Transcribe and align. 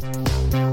St. 0.00 0.69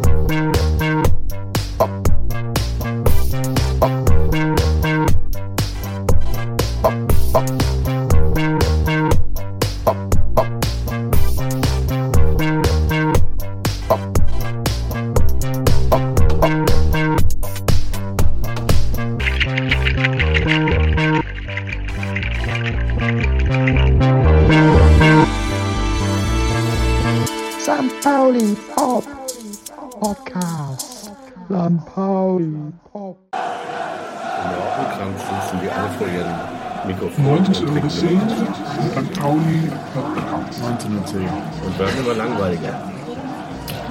1910. 41.08 41.66
Und 41.66 41.80
werden 41.80 42.00
immer 42.00 42.14
langweiliger. 42.16 42.92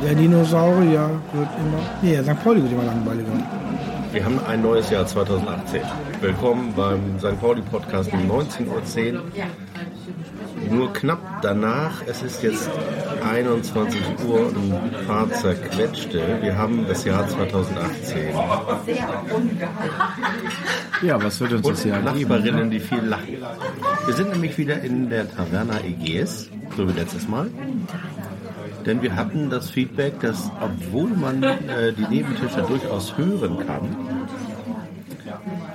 Der 0.05 0.15
Dinosaurier 0.15 1.11
wird 1.33 1.49
immer. 1.59 1.79
Nee, 2.03 2.23
St. 2.23 2.45
Pauli 2.45 2.63
wird 2.63 2.73
immer 2.73 2.85
langweiliger. 2.85 3.33
Wir 4.13 4.25
haben 4.25 4.39
ein 4.47 4.63
neues 4.63 4.91
Jahr 4.91 5.07
2018. 5.07 5.81
Willkommen 6.21 6.75
beim 6.77 7.19
St. 7.19 7.41
Pauli 7.41 7.63
Podcast 7.63 8.13
um 8.13 8.31
19.10 8.31 9.15
Uhr. 9.15 9.23
Nur 10.71 10.93
knapp 10.93 11.43
danach, 11.43 12.03
es 12.07 12.23
ist 12.23 12.43
jetzt 12.43 12.69
21 13.25 14.01
Uhr 14.27 14.49
und 14.49 14.57
ein 14.57 15.07
paar 15.07 15.31
zerquetschte. 15.31 16.39
Wir 16.41 16.57
haben 16.57 16.87
das 16.89 17.05
Jahr 17.05 17.27
2018. 17.29 18.35
Ja, 21.03 21.23
was 21.23 21.41
wird 21.41 21.53
uns 21.53 21.67
das 21.67 21.85
Und 21.85 21.91
Jahr 21.91 22.03
geben? 22.13 22.31
Nachbarinnen, 22.31 22.71
die 22.71 22.81
viel 22.81 23.05
lachen. 23.05 23.37
Wir 24.07 24.15
sind 24.15 24.33
nämlich 24.33 24.59
wieder 24.59 24.81
in 24.81 25.09
der 25.09 25.31
Taverna 25.31 25.81
Egees, 25.81 26.51
so 26.77 26.89
wie 26.89 26.93
letztes 26.93 27.29
Mal. 27.29 27.51
Denn 28.85 29.03
wir 29.03 29.17
hatten 29.17 29.51
das 29.51 29.71
Feedback, 29.71 30.21
dass 30.21 30.51
obwohl 30.61 31.11
man 31.11 31.43
äh, 31.43 31.93
die 31.93 32.07
Nebentische 32.09 32.63
durchaus 32.63 33.17
hören 33.17 33.67
kann, 33.67 33.97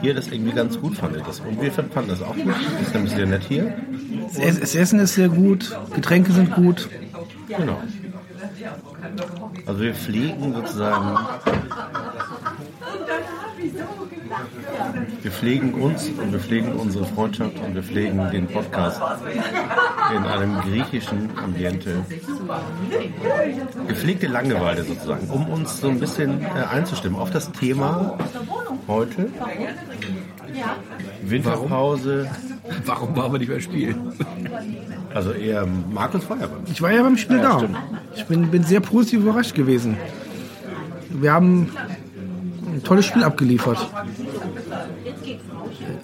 ihr 0.01 0.13
das 0.13 0.27
irgendwie 0.27 0.53
ganz 0.53 0.79
gut 0.79 0.95
fandet. 0.95 1.23
Und 1.27 1.61
wir 1.61 1.71
fanden 1.71 2.07
das 2.07 2.21
auch 2.21 2.35
gut. 2.35 2.55
Das 2.73 2.87
ist 2.87 2.93
nämlich 2.93 3.13
sehr 3.13 3.25
nett 3.25 3.43
hier. 3.47 3.73
Das 4.33 4.75
Essen 4.75 4.99
ist 4.99 5.15
sehr 5.15 5.29
gut, 5.29 5.77
Getränke 5.93 6.31
sind 6.31 6.53
gut. 6.53 6.89
Genau. 7.47 7.81
Also 9.65 9.81
wir 9.81 9.93
pflegen 9.93 10.53
sozusagen. 10.53 11.17
Wir 15.21 15.31
pflegen 15.31 15.73
uns 15.75 16.09
und 16.09 16.31
wir 16.31 16.39
pflegen 16.39 16.73
unsere 16.73 17.05
Freundschaft 17.05 17.51
und 17.65 17.75
wir 17.75 17.83
pflegen 17.83 18.29
den 18.31 18.47
Podcast 18.47 18.99
in 20.15 20.23
einem 20.23 20.59
griechischen 20.61 21.29
Ambiente. 21.37 22.03
Gepflegte 23.87 24.27
Langeweile 24.27 24.83
sozusagen, 24.83 25.29
um 25.29 25.47
uns 25.47 25.79
so 25.79 25.89
ein 25.89 25.99
bisschen 25.99 26.41
äh, 26.41 26.47
einzustimmen 26.71 27.19
auf 27.19 27.29
das 27.31 27.51
Thema 27.51 28.17
heute. 28.87 29.27
Winterpause, 31.23 32.27
Warum 32.85 33.15
waren 33.15 33.31
wir 33.33 33.39
nicht 33.39 33.49
mehr 33.49 33.59
spielen? 33.61 34.13
also 35.13 35.31
eher 35.31 35.65
Markus 35.91 36.23
Feuerwehr. 36.23 36.49
Ich 36.71 36.81
war 36.81 36.91
ja 36.91 37.03
beim 37.03 37.17
Spiel 37.17 37.37
Ja, 37.37 37.43
da. 37.43 37.59
stimmt. 37.59 37.77
Ich 38.15 38.25
bin, 38.25 38.47
bin 38.49 38.63
sehr 38.63 38.79
positiv 38.79 39.21
überrascht 39.21 39.53
gewesen. 39.55 39.97
Wir 41.09 41.33
haben 41.33 41.69
ein 42.73 42.81
tolles 42.83 43.05
Spiel 43.05 43.23
abgeliefert. 43.23 43.77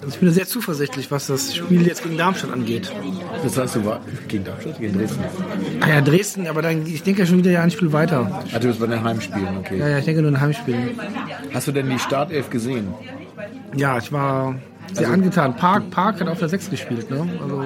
Also 0.08 0.16
ich 0.16 0.20
bin 0.20 0.32
sehr 0.32 0.46
zuversichtlich, 0.46 1.10
was 1.10 1.26
das 1.26 1.54
Spiel 1.54 1.86
jetzt 1.86 2.02
gegen 2.02 2.16
Darmstadt 2.16 2.50
angeht. 2.50 2.90
Das 3.42 3.58
heißt, 3.58 3.76
du 3.76 3.84
war 3.84 4.00
gegen 4.26 4.42
Darmstadt, 4.42 4.80
gegen 4.80 4.98
Dresden. 4.98 5.22
Ah 5.82 5.88
ja, 5.90 6.00
Dresden, 6.00 6.46
aber 6.46 6.62
dann, 6.62 6.86
ich 6.86 7.02
denke 7.02 7.20
ja 7.20 7.26
schon 7.26 7.36
wieder 7.36 7.50
ja 7.50 7.62
ein 7.62 7.70
Spiel 7.70 7.92
weiter. 7.92 8.42
Ah, 8.54 8.58
du 8.58 8.68
bist 8.68 8.80
bei 8.80 8.86
den 8.86 9.04
Heimspielen, 9.04 9.58
okay. 9.58 9.76
Ja, 9.76 9.88
ja, 9.88 9.98
ich 9.98 10.06
denke 10.06 10.22
nur 10.22 10.30
ein 10.30 10.40
Heimspiel. 10.40 10.94
Hast 11.52 11.68
du 11.68 11.72
denn 11.72 11.90
die 11.90 11.98
Startelf 11.98 12.48
gesehen? 12.48 12.94
Ja, 13.76 13.98
ich 13.98 14.10
war 14.10 14.54
sehr 14.92 15.10
angetan. 15.10 15.56
Park, 15.56 15.90
Park 15.90 16.20
hat 16.20 16.28
auf 16.28 16.38
der 16.38 16.48
6 16.48 16.70
gespielt, 16.70 17.10
ne? 17.10 17.26
Also, 17.42 17.64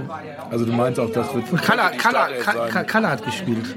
Also 0.50 0.64
du 0.66 0.72
meinst 0.72 1.00
auch, 1.00 1.10
das 1.10 1.34
wird 1.34 1.44
Kalla, 1.62 3.10
hat 3.10 3.24
gespielt. 3.24 3.76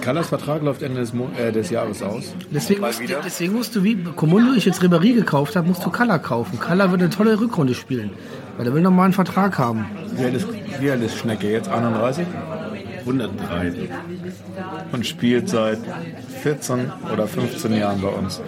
Kallas 0.00 0.28
Vertrag 0.28 0.62
läuft 0.62 0.82
Ende 0.82 1.00
des, 1.00 1.12
Mo 1.12 1.28
äh, 1.38 1.52
des 1.52 1.70
Jahres 1.70 2.02
aus. 2.02 2.34
Deswegen 2.50 2.80
musst, 2.80 3.00
deswegen 3.24 3.52
musst 3.54 3.74
du, 3.74 3.82
wie 3.82 3.96
Comundo 4.14 4.52
ich 4.54 4.64
jetzt 4.64 4.82
Ribéry 4.82 5.14
gekauft 5.14 5.56
habe, 5.56 5.66
musst 5.66 5.84
du 5.84 5.90
Kalla 5.90 6.18
kaufen. 6.18 6.60
Kalla 6.60 6.90
wird 6.90 7.00
eine 7.02 7.10
tolle 7.10 7.38
Rückrunde 7.40 7.74
spielen, 7.74 8.10
weil 8.56 8.66
er 8.66 8.74
will 8.74 8.82
nochmal 8.82 9.06
einen 9.06 9.14
Vertrag 9.14 9.58
haben. 9.58 9.86
Wie 10.12 10.24
alt, 10.24 10.34
ist, 10.34 10.46
wie 10.80 10.90
alt 10.90 11.02
ist 11.02 11.16
Schnecke 11.16 11.50
jetzt? 11.50 11.68
31? 11.68 12.26
103. 13.00 13.88
Und 14.92 15.06
spielt 15.06 15.48
seit 15.48 15.78
14 16.42 16.90
oder 17.12 17.26
15 17.26 17.72
Jahren 17.74 18.00
bei 18.00 18.08
uns. 18.08 18.40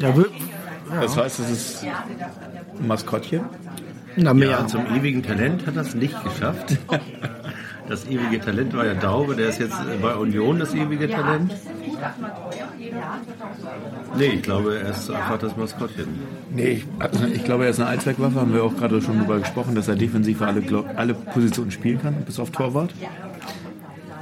Ja, 0.00 0.14
Das 0.90 1.16
heißt, 1.16 1.40
es 1.40 1.50
ist 1.50 1.84
ein 1.84 2.86
Maskottchen. 2.86 3.42
na 4.16 4.34
mehr. 4.34 4.50
Ja, 4.50 4.66
zum 4.66 4.86
ewigen 4.94 5.22
Talent 5.22 5.66
hat 5.66 5.76
er 5.76 5.82
es 5.82 5.94
nicht 5.94 6.22
geschafft. 6.24 6.78
Das 7.88 8.04
ewige 8.04 8.38
Talent 8.38 8.76
war 8.76 8.84
ja 8.84 8.92
Daube, 8.92 9.34
der 9.34 9.48
ist 9.48 9.60
jetzt 9.60 9.78
bei 10.02 10.14
Union 10.14 10.58
das 10.58 10.74
ewige 10.74 11.08
Talent. 11.08 11.54
Nee, 14.18 14.26
ich 14.26 14.42
glaube, 14.42 14.78
er 14.78 14.90
ist 14.90 15.10
einfach 15.10 15.38
das 15.38 15.56
Maskottchen. 15.56 16.06
Nee, 16.50 16.68
ich, 16.68 16.86
also 16.98 17.24
ich 17.24 17.44
glaube, 17.44 17.64
er 17.64 17.70
ist 17.70 17.80
eine 17.80 17.88
Allzweckwaffe. 17.88 18.40
Haben 18.40 18.52
wir 18.52 18.62
auch 18.62 18.76
gerade 18.76 19.00
schon 19.00 19.16
darüber 19.16 19.38
gesprochen, 19.38 19.74
dass 19.74 19.88
er 19.88 19.96
defensiv 19.96 20.42
alle, 20.42 20.62
alle 20.96 21.14
Positionen 21.14 21.70
spielen 21.70 21.98
kann, 22.00 22.14
bis 22.26 22.38
auf 22.38 22.50
Torwart. 22.50 22.92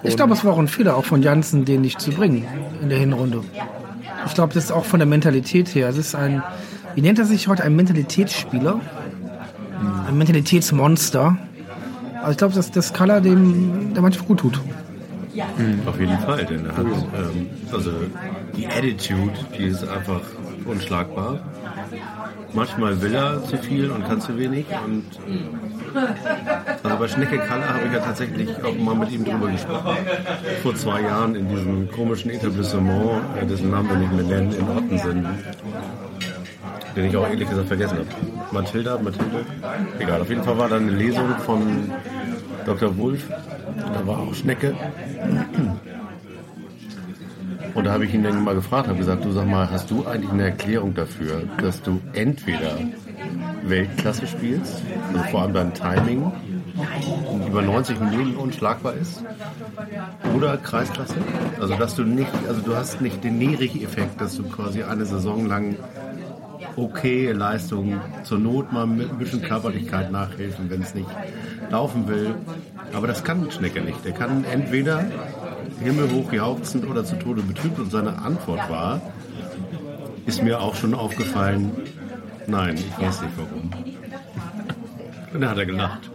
Ich 0.04 0.14
glaube, 0.14 0.34
es 0.34 0.44
war 0.44 0.52
auch 0.52 0.58
ein 0.58 0.68
Fehler, 0.68 0.96
auch 0.96 1.04
von 1.04 1.22
Janssen, 1.22 1.64
den 1.64 1.80
nicht 1.80 2.00
zu 2.00 2.12
bringen 2.12 2.46
in 2.82 2.88
der 2.88 2.98
Hinrunde. 2.98 3.42
Ich 4.26 4.34
glaube, 4.34 4.52
das 4.54 4.64
ist 4.64 4.72
auch 4.72 4.84
von 4.84 4.98
der 4.98 5.06
Mentalität 5.06 5.74
her. 5.74 5.88
Es 5.88 5.96
ist 5.96 6.14
ein, 6.14 6.42
wie 6.94 7.00
nennt 7.00 7.18
er 7.18 7.24
sich 7.24 7.48
heute, 7.48 7.62
ein 7.64 7.74
Mentalitätsspieler? 7.76 8.80
Ein 10.08 10.18
Mentalitätsmonster. 10.18 11.36
Also 12.18 12.30
ich 12.30 12.38
glaube, 12.38 12.54
dass 12.54 12.70
das 12.70 12.92
Kalla 12.92 13.20
dem 13.20 13.94
der 13.94 14.02
Mannschaft 14.02 14.26
gut 14.26 14.40
tut. 14.40 14.60
Auf 15.86 16.00
jeden 16.00 16.18
Fall, 16.18 16.46
denn 16.46 16.64
er 16.64 16.76
hat 16.76 16.86
ähm, 16.86 17.46
also 17.70 17.92
die 18.56 18.66
Attitude, 18.66 19.32
die 19.56 19.64
ist 19.64 19.86
einfach 19.86 20.22
unschlagbar. 20.64 21.40
Manchmal 22.56 23.02
will 23.02 23.14
er 23.14 23.44
zu 23.44 23.58
viel 23.58 23.90
und 23.90 24.08
kann 24.08 24.18
zu 24.18 24.36
wenig. 24.38 24.64
Und 24.82 25.04
also 26.82 26.96
bei 26.96 27.06
Schnecke 27.06 27.36
Kaller 27.36 27.68
habe 27.68 27.86
ich 27.86 27.92
ja 27.92 27.98
tatsächlich 27.98 28.48
auch 28.64 28.74
mal 28.78 28.94
mit 28.94 29.10
ihm 29.12 29.26
drüber 29.26 29.48
gesprochen. 29.48 29.96
Vor 30.62 30.74
zwei 30.74 31.02
Jahren 31.02 31.34
in 31.34 31.48
diesem 31.50 31.90
komischen 31.90 32.30
Etablissement, 32.30 33.20
äh, 33.38 33.46
dessen 33.46 33.70
Namen 33.70 33.90
wir 33.90 33.96
nicht 33.96 34.12
mehr 34.12 34.24
nennen, 34.24 34.52
in 34.52 34.68
Ottensen. 34.70 35.26
Den 36.96 37.04
ich 37.04 37.16
auch 37.16 37.28
ehrlich 37.28 37.46
gesagt 37.46 37.68
vergessen 37.68 37.98
habe. 37.98 38.08
Mathilda, 38.52 38.98
Mathilde? 39.02 39.44
Egal, 39.98 40.22
auf 40.22 40.28
jeden 40.30 40.42
Fall 40.42 40.56
war 40.56 40.70
da 40.70 40.76
eine 40.76 40.92
Lesung 40.92 41.28
von 41.40 41.90
Dr. 42.64 42.96
Wulff. 42.96 43.28
Da 43.76 44.06
war 44.06 44.18
auch 44.20 44.34
Schnecke. 44.34 44.74
Und 47.76 47.84
da 47.84 47.92
habe 47.92 48.06
ich 48.06 48.14
ihn 48.14 48.22
dann 48.22 48.42
mal 48.42 48.54
gefragt, 48.54 48.88
habe 48.88 48.98
gesagt, 48.98 49.24
du 49.24 49.32
sag 49.32 49.46
mal, 49.46 49.70
hast 49.70 49.90
du 49.90 50.06
eigentlich 50.06 50.30
eine 50.30 50.44
Erklärung 50.44 50.94
dafür, 50.94 51.42
dass 51.60 51.82
du 51.82 52.00
entweder 52.14 52.78
Weltklasse 53.64 54.26
spielst, 54.26 54.82
also 55.12 55.22
vor 55.30 55.42
allem 55.42 55.52
dein 55.52 55.74
Timing 55.74 56.32
über 57.46 57.60
90 57.60 58.00
Minuten 58.00 58.36
unschlagbar 58.36 58.94
ist, 58.94 59.22
oder 60.34 60.56
Kreisklasse? 60.56 61.16
Also 61.60 61.74
dass 61.74 61.94
du 61.94 62.04
nicht, 62.04 62.30
also 62.48 62.62
du 62.62 62.74
hast 62.74 63.02
nicht 63.02 63.22
den 63.22 63.36
Nerich-Effekt, 63.38 64.22
dass 64.22 64.36
du 64.36 64.44
quasi 64.44 64.82
eine 64.82 65.04
Saison 65.04 65.46
lang 65.46 65.76
okay 66.76 67.32
Leistung, 67.32 68.00
zur 68.24 68.38
Not 68.38 68.72
mal 68.72 68.86
mit 68.86 69.10
ein 69.10 69.18
bisschen 69.18 69.42
Körperlichkeit 69.42 70.10
nachhelfen, 70.10 70.70
wenn 70.70 70.82
es 70.82 70.94
nicht 70.94 71.08
laufen 71.70 72.08
will. 72.08 72.34
Aber 72.94 73.06
das 73.06 73.22
kann 73.22 73.50
Schnecke 73.50 73.82
nicht. 73.82 74.04
Der 74.04 74.12
kann 74.12 74.44
entweder 74.44 75.04
himmelhoch 75.82 76.32
jauchzend 76.32 76.86
oder 76.88 77.04
zu 77.04 77.16
Tode 77.16 77.42
betrübt 77.42 77.78
und 77.78 77.90
seine 77.90 78.18
Antwort 78.18 78.68
war, 78.70 79.00
ist 80.26 80.42
mir 80.42 80.60
auch 80.60 80.74
schon 80.74 80.94
aufgefallen, 80.94 81.70
nein, 82.46 82.76
ich 82.76 82.98
weiß 83.04 83.22
nicht 83.22 83.32
warum. 83.36 83.70
Und 85.34 85.40
dann 85.42 85.50
hat 85.50 85.58
er 85.58 85.66
gelacht. 85.66 86.10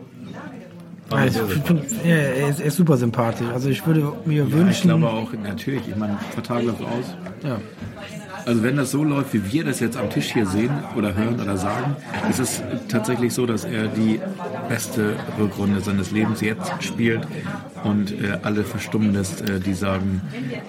Ja, 1.12 1.26
ich 1.26 1.34
find, 1.38 1.84
ja, 2.04 2.16
er, 2.16 2.50
ist, 2.50 2.60
er 2.62 2.66
ist 2.68 2.78
super 2.78 2.96
sympathisch. 2.98 3.48
Also 3.54 3.70
ich 3.70 3.86
würde 3.86 4.14
mir 4.26 4.46
Ich 4.48 4.52
wünschen. 4.54 4.88
glaube 4.90 5.10
auch, 5.10 5.32
natürlich, 5.34 5.88
ich 5.88 5.96
meine, 5.96 6.18
Vertrag 6.32 6.64
läuft 6.64 6.82
aus. 6.82 7.16
ja. 7.44 7.58
Also 8.46 8.64
wenn 8.64 8.76
das 8.78 8.92
so 8.92 9.04
läuft, 9.04 9.34
wie 9.34 9.52
wir 9.52 9.64
das 9.64 9.80
jetzt 9.80 9.98
am 9.98 10.10
Tisch 10.10 10.32
hier 10.34 10.46
sehen 10.46 10.72
oder 10.96 11.14
hören 11.16 11.40
oder 11.40 11.58
sagen, 11.58 11.96
ist 12.30 12.40
es 12.40 12.62
tatsächlich 12.88 13.34
so, 13.34 13.46
dass 13.46 13.64
er 13.66 13.88
die 13.88 14.20
beste 14.70 15.16
Rückrunde 15.40 15.80
seines 15.82 16.12
Lebens 16.12 16.42
jetzt 16.42 16.72
spielt 16.80 17.28
und 17.84 18.12
äh, 18.12 18.38
alle 18.44 18.64
verstummen 18.64 19.14
lässt, 19.14 19.48
äh, 19.50 19.60
die 19.60 19.74
sagen, 19.74 20.22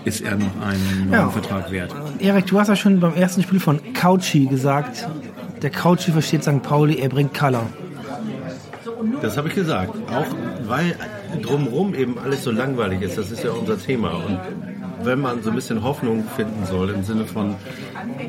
ist 0.05 0.21
er 0.21 0.37
noch 0.37 0.61
einen 0.61 1.09
neuen 1.09 1.13
Ja. 1.13 1.29
Vertrag 1.31 1.71
wert. 1.71 1.95
Erik, 2.19 2.47
du 2.47 2.59
hast 2.59 2.69
ja 2.69 2.77
schon 2.77 3.01
beim 3.01 3.15
ersten 3.15 3.43
Spiel 3.43 3.61
von 3.61 3.81
Couchy 3.95 4.47
gesagt, 4.47 5.09
der 5.63 5.71
Couchy 5.71 6.11
versteht 6.13 6.43
St. 6.43 6.63
Pauli, 6.63 6.97
er 6.97 7.09
bringt 7.09 7.35
Color. 7.35 7.67
Das 9.21 9.37
habe 9.37 9.49
ich 9.49 9.55
gesagt. 9.55 9.95
Auch 10.11 10.27
weil 10.69 10.95
drumherum 11.43 11.95
eben 11.95 12.19
alles 12.19 12.45
so 12.45 12.51
langweilig 12.51 13.03
ist. 13.03 13.19
Das 13.19 13.31
ist 13.31 13.43
ja 13.45 13.51
unser 13.51 13.79
Thema. 13.79 14.11
Und 14.11 14.39
wenn 15.05 15.21
man 15.21 15.43
so 15.43 15.51
ein 15.51 15.57
bisschen 15.57 15.83
Hoffnung 15.83 16.25
finden 16.37 16.65
soll, 16.67 16.91
im 16.91 17.03
Sinne 17.03 17.25
von, 17.25 17.55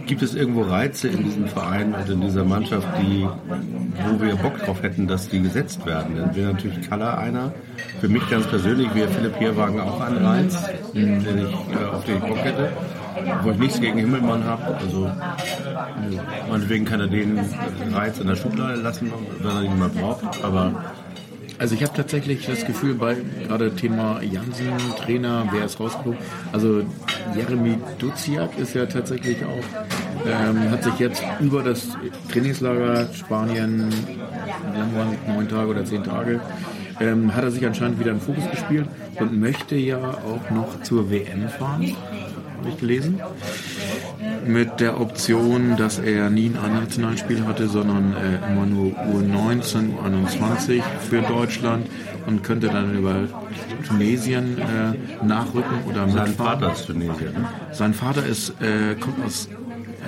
gibt 0.05 0.21
es 0.21 0.35
irgendwo 0.35 0.61
Reize 0.61 1.07
in 1.07 1.23
diesem 1.23 1.47
Verein 1.47 1.93
und 1.93 2.09
in 2.09 2.21
dieser 2.21 2.43
Mannschaft, 2.43 2.87
die, 3.01 3.25
wo 3.25 4.21
wir 4.21 4.35
Bock 4.35 4.57
drauf 4.59 4.81
hätten, 4.83 5.07
dass 5.07 5.29
die 5.29 5.41
gesetzt 5.41 5.85
werden, 5.85 6.15
dann 6.15 6.35
wäre 6.35 6.53
natürlich 6.53 6.87
Kaller 6.89 7.17
einer. 7.17 7.53
Für 7.99 8.09
mich 8.09 8.27
ganz 8.29 8.47
persönlich 8.47 8.93
wäre 8.93 9.09
Philipp 9.09 9.37
Hierwagen 9.37 9.79
auch 9.79 9.99
ein 10.01 10.17
Reiz, 10.17 10.57
den 10.93 11.21
ich, 11.21 11.75
äh, 11.75 11.85
auf 11.85 12.03
den 12.05 12.17
ich 12.17 12.23
Bock 12.23 12.37
hätte. 12.37 12.71
Wo 13.43 13.51
ich 13.51 13.57
nichts 13.57 13.79
gegen 13.79 13.99
Himmelmann 13.99 14.43
habe. 14.43 14.75
Also, 14.75 15.09
meinetwegen 16.49 16.83
kann 16.83 16.99
er 16.99 17.07
den 17.07 17.39
Reiz 17.93 18.19
in 18.19 18.27
der 18.27 18.35
Schublade 18.35 18.81
lassen, 18.81 19.13
wenn 19.39 19.51
er 19.51 19.63
ihn 19.63 19.77
mal 19.77 19.89
braucht. 19.89 20.43
Aber 20.43 20.71
Also 21.59 21.75
ich 21.75 21.83
habe 21.83 21.93
tatsächlich 21.95 22.45
das 22.45 22.65
Gefühl 22.65 22.95
bei 22.95 23.15
gerade 23.47 23.75
Thema 23.75 24.21
Jansen, 24.21 24.73
Trainer, 24.97 25.47
wer 25.51 25.65
ist 25.65 25.79
rausgeflogen. 25.79 26.19
Also 26.51 26.83
Jeremy 27.35 27.77
Duziak 27.99 28.57
ist 28.57 28.73
ja 28.73 28.85
tatsächlich 28.85 29.37
auch, 29.45 30.27
ähm, 30.27 30.71
hat 30.71 30.83
sich 30.83 30.97
jetzt 30.99 31.23
über 31.39 31.63
das 31.63 31.89
Trainingslager 32.31 33.07
Spanien, 33.13 33.89
wie 34.71 34.77
lange 34.77 34.95
waren 34.95 35.17
neun 35.27 35.47
Tage 35.47 35.69
oder 35.69 35.85
zehn 35.85 36.03
Tage, 36.03 36.41
ähm, 36.99 37.33
hat 37.33 37.43
er 37.43 37.51
sich 37.51 37.65
anscheinend 37.65 37.99
wieder 37.99 38.11
im 38.11 38.19
Fokus 38.19 38.49
gespielt 38.49 38.87
und 39.19 39.39
möchte 39.39 39.75
ja 39.75 39.99
auch 39.99 40.49
noch 40.49 40.81
zur 40.81 41.09
WM 41.09 41.49
fahren, 41.49 41.95
habe 42.57 42.69
ich 42.69 42.77
gelesen. 42.77 43.21
Mit 44.45 44.79
der 44.79 44.99
Option, 44.99 45.77
dass 45.77 45.99
er 45.99 46.29
nie 46.29 46.47
ein 46.49 46.57
A-Nationalspiel 46.57 47.45
hatte, 47.45 47.67
sondern 47.67 48.13
äh, 48.13 48.51
immer 48.51 48.65
nur 48.65 48.91
U19, 48.91 49.91
U21 49.97 50.81
für 51.09 51.21
Deutschland 51.21 51.87
und 52.25 52.43
könnte 52.43 52.67
dann 52.67 52.97
über 52.97 53.27
Tunesien 53.87 54.57
äh, 54.57 55.25
nachrücken 55.25 55.83
oder 55.89 56.09
sein 56.09 56.29
mitfahren. 56.29 56.59
Vater 56.59 56.73
ist 56.73 56.85
Tunesier. 56.85 57.31
Ne? 57.31 57.47
Sein 57.71 57.93
Vater 57.93 58.25
ist, 58.25 58.49
äh, 58.61 58.95
kommt 58.95 59.23
aus 59.25 59.49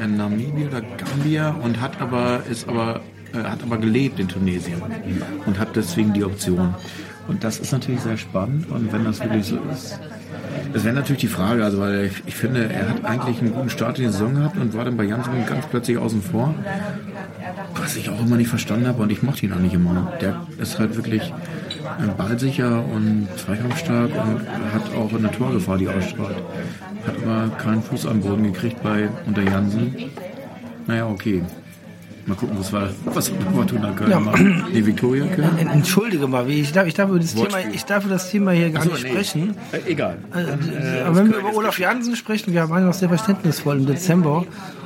äh, 0.01 0.07
Namibia 0.07 0.67
oder 0.67 0.81
Gambia 0.81 1.49
und 1.51 1.79
hat 1.81 2.01
aber, 2.01 2.41
ist 2.49 2.67
aber, 2.67 3.01
äh, 3.33 3.37
hat 3.43 3.63
aber 3.63 3.77
gelebt 3.77 4.19
in 4.19 4.27
Tunesien 4.27 4.81
und 5.45 5.59
hat 5.59 5.75
deswegen 5.75 6.13
die 6.13 6.23
Option. 6.23 6.73
Und 7.27 7.43
das 7.43 7.59
ist 7.59 7.71
natürlich 7.71 8.01
sehr 8.01 8.17
spannend 8.17 8.69
und 8.69 8.91
wenn 8.93 9.03
das 9.03 9.19
wirklich 9.19 9.45
so 9.45 9.57
ist, 9.71 9.99
das 10.73 10.83
wäre 10.83 10.95
natürlich 10.95 11.21
die 11.21 11.27
Frage, 11.27 11.63
also 11.63 11.79
weil 11.79 12.05
ich, 12.05 12.23
ich 12.25 12.35
finde, 12.35 12.69
er 12.71 12.89
hat 12.89 13.05
eigentlich 13.05 13.41
einen 13.41 13.53
guten 13.53 13.69
Start 13.69 13.97
in 13.97 14.05
die 14.05 14.11
Saison 14.11 14.35
gehabt 14.35 14.57
und 14.57 14.73
war 14.73 14.85
dann 14.85 14.97
bei 14.97 15.03
Janssen 15.03 15.45
ganz 15.47 15.65
plötzlich 15.67 15.97
außen 15.97 16.21
vor. 16.21 16.53
Was 17.75 17.95
ich 17.95 18.09
auch 18.09 18.19
immer 18.19 18.37
nicht 18.37 18.49
verstanden 18.49 18.87
habe 18.87 19.01
und 19.03 19.11
ich 19.11 19.21
mochte 19.21 19.45
ihn 19.45 19.53
auch 19.53 19.59
nicht 19.59 19.73
immer. 19.73 20.13
Der 20.21 20.41
ist 20.57 20.79
halt 20.79 20.95
wirklich 20.95 21.33
ballsicher 22.17 22.83
und 22.85 23.27
zweikampfstark 23.37 24.11
und 24.11 24.41
hat 24.73 24.95
auch 24.95 25.13
eine 25.13 25.31
Torgefahr, 25.31 25.77
die 25.77 25.87
ausstrahlt. 25.87 26.37
Hat 27.05 27.15
aber 27.23 27.55
keinen 27.57 27.83
Fuß 27.83 28.07
am 28.07 28.21
Boden 28.21 28.43
gekriegt 28.51 28.81
bei 28.81 29.09
unter 29.25 29.43
Jansen. 29.43 29.95
Naja, 30.87 31.07
okay. 31.07 31.43
Mal 32.27 32.35
gucken, 32.35 32.57
was 32.59 32.73
war, 32.73 32.89
was 33.05 33.29
Fortuna 33.53 33.91
Köln 33.91 34.09
Ja. 34.09 34.19
Nee, 34.73 34.85
Viktoria 34.85 35.25
Köln? 35.27 35.57
En- 35.59 35.67
Entschuldige 35.67 36.27
mal, 36.27 36.49
ich 36.49 36.71
darf, 36.71 36.87
ich 36.87 36.93
darf, 36.95 37.09
über 37.09 37.19
das 37.19 37.35
Thema, 37.35 37.57
ich 37.71 37.85
darf 37.85 38.03
über 38.05 38.13
das 38.15 38.31
Thema 38.31 38.51
hier 38.51 38.71
gar 38.71 38.81
Achso, 38.81 38.93
nicht 38.93 39.03
nee. 39.03 39.09
sprechen. 39.11 39.55
Äh, 39.71 39.91
egal. 39.91 40.17
Äh, 40.33 41.01
Aber 41.01 41.15
wenn 41.17 41.29
wir 41.31 41.37
über 41.39 41.53
Olaf 41.55 41.77
Jansen 41.77 42.15
sprechen, 42.15 42.53
wir 42.53 42.67
waren 42.69 42.79
ja 42.81 42.87
noch 42.87 42.93
sehr 42.95 43.09
verständnisvoll 43.09 43.77
im 43.77 43.85
Dezember 43.85 44.45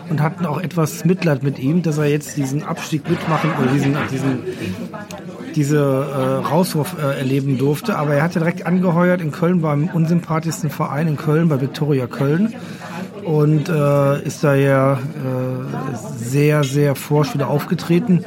und 0.10 0.22
hatten 0.22 0.46
auch 0.46 0.60
etwas 0.60 1.06
Mitleid 1.06 1.42
mit 1.44 1.60
ihm, 1.60 1.82
dass 1.82 1.98
er 1.98 2.06
jetzt 2.08 2.36
diesen 2.36 2.64
Abstieg 2.64 3.10
mitmachen 3.10 3.52
oder 3.62 3.72
diesen, 3.72 3.96
diesen 4.12 4.40
diese 5.56 5.78
äh, 5.78 6.46
Rauswurf 6.48 6.96
äh, 7.02 7.18
erleben 7.20 7.58
durfte. 7.58 7.98
Aber 7.98 8.14
er 8.16 8.24
hatte 8.24 8.40
direkt 8.40 8.66
angeheuert 8.66 9.22
in 9.22 9.32
Köln 9.32 9.62
beim 9.62 9.88
unsympathischsten 9.88 10.70
Verein 10.70 11.08
in 11.08 11.18
Köln, 11.18 11.50
bei 11.50 11.60
Viktoria 11.62 12.06
Köln. 12.08 12.54
Und 13.24 13.70
äh, 13.70 14.22
ist 14.24 14.44
da 14.44 14.56
ja 14.56 14.94
äh, 14.94 14.98
sehr, 16.18 16.64
sehr 16.64 16.96
forsch 16.96 17.34
wieder 17.34 17.50
aufgetreten. 17.50 18.24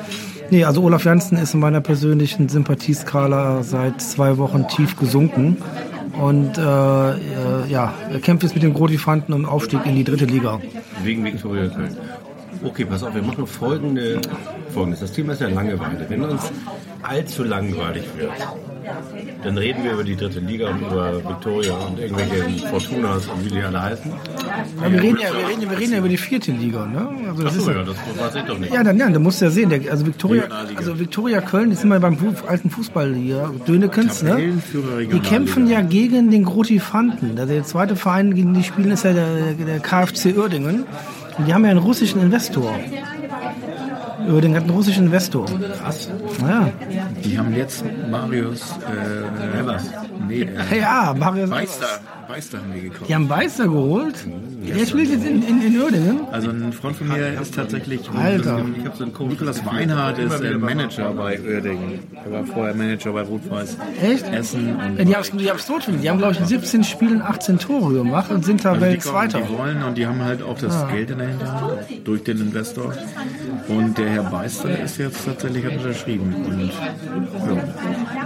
Nee, 0.51 0.65
also 0.65 0.83
Olaf 0.83 1.05
Janssen 1.05 1.39
ist 1.39 1.55
in 1.55 1.61
meiner 1.61 1.81
persönlichen 1.81 2.49
Sympathieskala 2.49 3.63
seit 3.63 4.03
zwei 4.03 4.37
Wochen 4.39 4.69
tief 4.69 4.97
gesunken. 4.97 5.57
Und 6.21 6.59
äh, 6.59 6.61
äh, 6.61 7.15
ja, 7.69 7.95
er 8.13 8.21
kämpft 8.21 8.43
jetzt 8.43 8.55
mit 8.55 8.63
den 8.63 8.75
Grotifanten 8.75 9.33
um 9.33 9.47
Aufstieg 9.47 9.81
in 9.87 9.97
die 9.97 10.05
dritte 10.05 10.27
Liga. 10.27 10.61
Wegen 11.03 11.25
Viktoria 11.25 11.69
Köln. 11.69 11.97
Okay, 12.65 12.85
pass 12.85 13.03
auf, 13.03 13.15
wir 13.15 13.23
machen 13.23 13.47
folgende, 13.47 14.21
folgendes. 14.73 15.01
Das 15.01 15.13
Thema 15.13 15.33
ist 15.33 15.41
ja 15.41 15.49
Langeweile. 15.49 16.07
Wenn 16.09 16.23
uns 16.23 16.43
allzu 17.03 17.43
langweilig 17.43 18.05
wird, 18.17 18.31
dann 19.45 19.59
reden 19.59 19.85
wir 19.85 19.93
über 19.93 20.05
die 20.05 20.17
dritte 20.17 20.41
Liga 20.41 20.71
und 20.71 20.81
über 20.81 21.17
Viktoria 21.17 21.75
und 21.75 21.99
irgendwelche 21.99 22.67
Fortunas 22.69 23.27
und 23.27 23.45
wie 23.45 23.51
die 23.51 23.63
alle 23.63 23.83
heißen. 23.83 24.13
Ja, 24.13 24.93
wir, 24.93 25.03
reden 25.03 25.19
ja, 25.21 25.29
wir, 25.33 25.49
reden, 25.49 25.71
wir 25.71 25.79
reden 25.79 25.93
ja 25.93 25.99
über 25.99 26.09
die 26.09 26.17
vierte 26.17 26.53
Liga. 26.53 26.87
Ne? 26.87 27.09
Also 27.29 27.43
das 27.43 27.57
Achso, 27.57 27.71
ist 27.71 27.77
ja, 27.77 27.83
das 27.83 27.97
weiß 28.19 28.35
ich 28.37 28.43
doch 28.43 28.59
nicht. 28.59 28.73
Ja, 28.73 28.85
dann, 28.85 28.99
ja, 28.99 29.11
du 29.11 29.21
musst 29.21 29.41
ja 29.41 29.51
sehen, 29.51 29.71
der, 29.71 29.91
also 29.91 30.07
Viktoria, 30.07 30.43
Regionalliga. 30.43 30.79
also 30.79 30.99
Viktoria 30.99 31.41
Köln, 31.41 31.71
die 31.71 31.77
sind 31.77 31.89
mal 31.89 32.01
beim 32.01 32.17
alten 32.47 32.71
Fußballliga, 32.71 33.53
Dönekens, 33.67 34.23
ne? 34.23 34.63
Die 35.13 35.21
kämpfen 35.21 35.67
ja 35.69 35.81
gegen 35.83 36.31
den 36.31 36.45
Grotifanten. 36.45 37.39
Also 37.39 37.53
der 37.53 37.65
zweite 37.65 37.97
Verein, 37.97 38.35
gegen 38.35 38.55
die 38.55 38.63
spielen, 38.63 38.93
ist 38.93 39.05
ja 39.05 39.13
der, 39.13 39.55
der 39.55 39.81
KfC 39.81 40.37
Uerdingen. 40.37 40.87
Und 41.43 41.49
die 41.49 41.55
haben 41.55 41.65
ja 41.65 41.73
einen 41.73 41.81
russischen 41.81 42.21
Investor. 42.23 42.73
Uerdingen 44.29 44.55
hat 44.57 44.63
einen 44.63 44.71
russischen 44.71 45.07
Investor. 45.07 45.45
Krass. 45.81 46.09
Ja, 46.41 46.69
Die 47.25 47.37
haben 47.37 47.53
jetzt 47.57 47.83
Marius, 48.09 48.77
äh, 48.87 49.59
Evers. 49.61 49.83
nee, 50.29 50.43
äh, 50.71 50.79
ja 50.79 51.13
Marius. 51.19 51.51
Beister, 51.51 51.99
Beister 52.33 52.59
haben 52.63 52.73
die 52.73 52.81
gekauft. 52.81 53.11
Die 53.11 53.15
haben 53.15 53.29
Beister 53.29 53.65
geholt. 53.65 54.15
Der 54.67 54.87
spielt 54.87 55.11
jetzt 55.11 55.27
in, 55.27 55.43
in, 55.43 55.61
in 55.61 55.79
Uerdingen. 55.79 56.21
Also 56.31 56.49
ein 56.49 56.73
Freund 56.73 56.97
von 56.97 57.09
mir 57.09 57.39
ist 57.39 57.55
tatsächlich, 57.55 58.09
Alter. 58.11 58.65
Ich 58.79 58.87
habe 58.87 58.97
so 58.97 59.05
einen. 59.05 59.29
Nikolas 59.29 59.67
Weinhardt 59.67 60.19
ist 60.19 60.41
äh, 60.41 60.57
Manager 60.57 61.11
bei 61.13 61.39
Oerdingen. 61.39 61.99
Er 62.25 62.33
war 62.33 62.45
vorher 62.45 62.75
Manager 62.75 63.13
bei 63.13 63.21
Rot-Weiß 63.21 63.77
Echt? 64.03 64.27
Essen. 64.33 64.77
Und 64.77 65.09
Ja, 65.11 65.21
die 65.21 65.51
haben 65.51 65.59
es 65.59 65.67
tot 65.67 65.87
Die 66.03 66.09
haben, 66.09 66.19
glaube 66.19 66.33
ich, 66.33 66.41
in 66.41 66.47
17 66.47 66.85
Spielen 66.85 67.21
18 67.21 67.59
Tore 67.59 67.93
gemacht 67.93 68.31
und 68.31 68.47
sind 68.47 68.65
Also 68.65 68.77
die, 68.79 68.81
Tabellenzweiter. 68.81 69.41
kommen, 69.41 69.53
die 69.53 69.59
wollen 69.59 69.83
und 69.83 69.99
die 69.99 70.07
haben 70.07 70.23
halt 70.23 70.43
auch 70.43 70.57
das 70.59 70.89
Geld 70.89 71.11
in 71.11 71.19
der 71.19 71.29
Hinterhand 71.29 71.73
durch 72.05 72.23
den 72.23 72.41
Investor. 72.41 72.95
Und 73.69 73.99
der 73.99 74.09
Herr 74.09 74.25
Beister 74.25 74.79
ist 74.81 74.97
jetzt 74.97 75.27
tatsächlich 75.27 75.67
hat 75.67 75.77
unterschrieben. 75.77 76.35
Und 76.47 76.71
ja, 77.57 77.63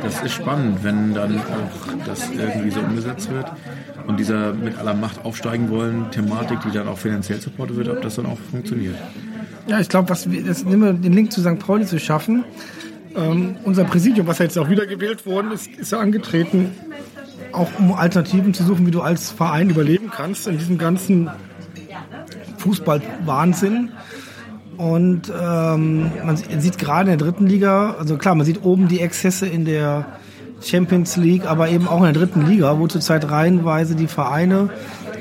das 0.03 0.23
ist 0.23 0.35
spannend, 0.35 0.85
wenn 0.85 1.13
dann 1.13 1.39
auch 1.39 2.07
das 2.07 2.31
irgendwie 2.31 2.71
so 2.71 2.81
umgesetzt 2.81 3.31
wird. 3.33 3.47
Und 4.07 4.19
dieser 4.21 4.53
mit 4.53 4.79
aller 4.79 4.95
Macht 4.95 5.25
aufsteigen 5.25 5.69
wollen, 5.71 6.11
Thematik, 6.13 6.59
die 6.65 6.71
dann 6.71 6.87
auch 6.89 6.99
finanziell 6.99 7.41
supportet 7.41 7.77
wird, 7.77 7.89
ob 7.89 8.03
das 8.03 8.15
dann 8.17 8.27
auch 8.27 8.39
funktioniert. 8.51 8.95
Ja, 9.67 9.81
ich 9.81 9.89
glaube, 9.89 10.09
was 10.11 10.31
wir, 10.31 10.41
jetzt 10.41 10.65
nehmen 10.65 10.83
wir 10.83 10.93
den 10.93 11.13
Link 11.13 11.33
zu 11.33 11.41
St. 11.41 11.59
Pauli 11.59 11.87
zu 11.87 11.99
schaffen. 11.99 12.45
Ähm, 13.17 13.57
unser 13.65 13.85
Präsidium, 13.85 14.27
was 14.27 14.39
ja 14.39 14.45
jetzt 14.45 14.59
auch 14.59 14.69
wieder 14.71 14.87
gewählt 14.87 15.27
worden 15.27 15.51
ist, 15.51 15.67
ist 15.67 15.91
ja 15.91 15.99
angetreten, 15.99 16.71
auch 17.53 17.69
um 17.79 17.93
Alternativen 17.95 18.55
zu 18.55 18.63
suchen, 18.63 18.87
wie 18.87 18.91
du 18.91 19.01
als 19.01 19.31
Verein 19.31 19.71
überleben 19.71 20.11
kannst 20.15 20.47
in 20.47 20.59
diesem 20.59 20.79
ganzen 20.79 21.29
Fußballwahnsinn. 22.59 23.91
Und 24.77 25.33
ähm, 25.37 26.11
man 26.25 26.37
sieht- 26.37 26.79
gerade 26.79 27.11
in 27.11 27.19
der 27.19 27.27
dritten 27.27 27.47
Liga, 27.47 27.97
also 27.99 28.19
klar, 28.19 28.35
man 28.35 28.45
sieht 28.45 28.63
oben 28.63 28.89
die 28.89 29.01
Exzesse 29.01 29.47
in 29.47 29.65
der 29.65 30.07
Champions 30.63 31.17
League, 31.17 31.47
aber 31.47 31.69
eben 31.69 31.87
auch 31.89 31.99
in 31.99 32.13
der 32.13 32.15
dritten 32.15 32.47
Liga, 32.47 32.79
wo 32.79 32.87
zurzeit 32.87 33.31
reihenweise 33.31 33.95
die 33.95 34.07
Vereine 34.07 34.71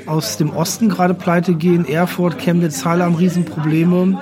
aus 0.06 0.36
dem 0.36 0.50
Osten 0.50 0.88
gerade 0.88 1.14
pleite 1.14 1.54
gehen. 1.54 1.86
Erfurt, 1.86 2.38
Chemnitz, 2.38 2.84
Halle 2.84 3.04
haben 3.04 3.16
Riesenprobleme. 3.16 4.18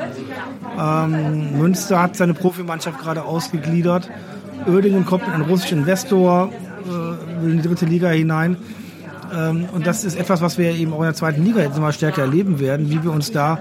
Ähm, 0.79 1.59
Münster 1.59 2.03
hat 2.03 2.17
seine 2.17 2.35
Profimannschaft 2.35 2.99
gerade 2.99 3.25
ausgegliedert. 3.25 4.11
Oerdingen 4.67 5.05
kommt 5.05 5.27
mit 5.27 5.35
einem 5.35 5.45
russischen 5.45 5.81
Investor, 5.81 6.51
äh, 6.87 7.45
in 7.47 7.59
die 7.59 7.69
dritte 7.69 7.87
Liga 7.87 8.09
hinein. 8.09 8.57
Ähm, 9.37 9.67
und 9.73 9.87
das 9.87 10.05
ist 10.05 10.17
etwas, 10.17 10.41
was 10.41 10.59
wir 10.59 10.71
eben 10.73 10.93
auch 10.93 10.99
in 10.99 11.05
der 11.05 11.15
zweiten 11.15 11.45
Liga 11.45 11.61
jetzt 11.61 11.79
mal 11.79 11.93
stärker 11.93 12.23
erleben 12.23 12.61
werden, 12.61 12.91
wie 12.91 13.03
wir 13.03 13.11
uns 13.13 13.33
da 13.33 13.59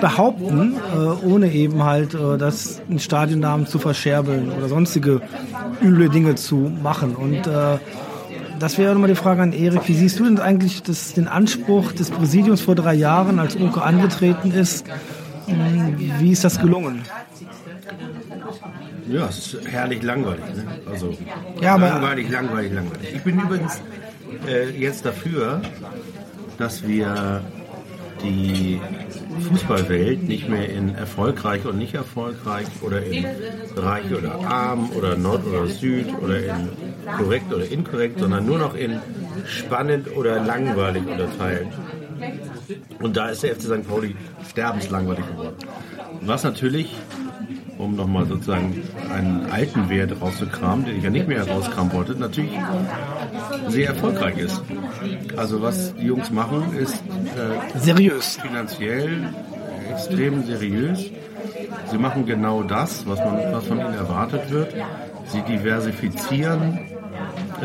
behaupten, 0.00 0.74
äh, 0.94 1.26
ohne 1.26 1.52
eben 1.52 1.82
halt 1.84 2.14
äh, 2.14 2.36
das 2.38 2.80
einen 2.88 2.98
Stadionnamen 2.98 3.66
zu 3.66 3.78
verscherbeln 3.78 4.50
oder 4.52 4.68
sonstige 4.68 5.20
üble 5.82 6.08
Dinge 6.08 6.34
zu 6.34 6.70
machen. 6.82 7.14
Und 7.16 7.46
äh, 7.46 7.78
das 8.58 8.78
wäre 8.78 8.92
nochmal 8.94 9.10
die 9.10 9.16
Frage 9.16 9.42
an 9.42 9.52
Erik. 9.52 9.86
Wie 9.88 9.94
siehst 9.94 10.18
du 10.18 10.24
denn 10.24 10.38
eigentlich 10.40 10.82
das, 10.82 11.12
den 11.14 11.28
Anspruch 11.28 11.92
des 11.92 12.10
Präsidiums 12.10 12.60
vor 12.60 12.74
drei 12.74 12.94
Jahren, 12.94 13.38
als 13.38 13.54
Unke 13.56 13.82
angetreten 13.82 14.50
ist? 14.50 14.86
Mh, 15.46 15.92
Wie 16.18 16.32
ist 16.32 16.42
das 16.42 16.58
gelungen? 16.60 17.02
Ja, 19.08 19.26
es 19.28 19.54
ist 19.54 19.68
herrlich 19.68 20.02
langweilig. 20.02 20.44
Ne? 20.56 20.64
Also 20.90 21.14
Ja, 21.60 21.74
aber- 21.74 21.88
langweilig, 21.88 22.28
langweilig, 22.30 22.72
langweilig. 22.72 23.14
Ich 23.14 23.22
bin 23.22 23.38
übrigens 23.38 23.80
äh, 24.46 24.70
jetzt 24.70 25.04
dafür, 25.04 25.62
dass 26.58 26.86
wir 26.86 27.42
die 28.22 28.80
Fußballwelt 29.48 30.22
nicht 30.22 30.48
mehr 30.48 30.68
in 30.68 30.94
erfolgreich 30.94 31.64
und 31.66 31.78
nicht 31.78 31.94
erfolgreich 31.94 32.66
oder 32.80 33.02
in 33.02 33.26
reich 33.76 34.12
oder 34.12 34.34
arm 34.46 34.90
oder 34.96 35.16
Nord 35.16 35.46
oder 35.46 35.66
Süd 35.66 36.06
oder 36.22 36.38
in 36.38 36.68
korrekt 37.18 37.52
oder 37.52 37.70
inkorrekt, 37.70 38.18
sondern 38.18 38.46
nur 38.46 38.58
noch 38.58 38.74
in 38.74 39.00
spannend 39.46 40.16
oder 40.16 40.42
langweilig 40.42 41.06
unterteilt. 41.06 41.68
Und 43.00 43.16
da 43.16 43.28
ist 43.28 43.42
der 43.42 43.54
FC 43.54 43.62
St. 43.62 43.88
Pauli 43.88 44.16
sterbenslangweilig 44.48 45.26
geworden. 45.26 45.56
Was 46.22 46.44
natürlich, 46.44 46.96
um 47.78 47.94
nochmal 47.94 48.26
sozusagen 48.26 48.82
einen 49.12 49.46
alten 49.50 49.88
Wert 49.88 50.20
rauszukramen, 50.20 50.86
den 50.86 50.98
ich 50.98 51.04
ja 51.04 51.10
nicht 51.10 51.28
mehr 51.28 51.44
herauskramen 51.44 51.92
wollte, 51.92 52.14
natürlich 52.14 52.52
sehr 53.68 53.88
erfolgreich 53.88 54.38
ist. 54.38 54.62
Also 55.36 55.62
was 55.62 55.94
die 55.94 56.06
Jungs 56.06 56.30
machen, 56.30 56.76
ist 56.76 56.94
äh, 56.94 57.78
Seriös. 57.78 58.38
finanziell 58.40 59.28
extrem 59.92 60.44
seriös. 60.44 61.10
Sie 61.90 61.98
machen 61.98 62.26
genau 62.26 62.62
das, 62.62 63.06
was, 63.06 63.18
man, 63.18 63.38
was 63.52 63.66
von 63.66 63.78
ihnen 63.78 63.94
erwartet 63.94 64.50
wird. 64.50 64.74
Sie 65.26 65.42
diversifizieren 65.42 66.78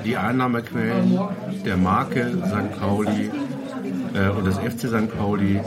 die 0.05 0.17
Einnahmequellen 0.17 1.19
der 1.65 1.77
Marke 1.77 2.31
St. 2.45 2.79
Pauli 2.79 3.29
äh, 4.13 4.29
und 4.29 4.45
des 4.45 4.57
FC 4.57 4.87
St. 4.87 5.17
Pauli 5.17 5.59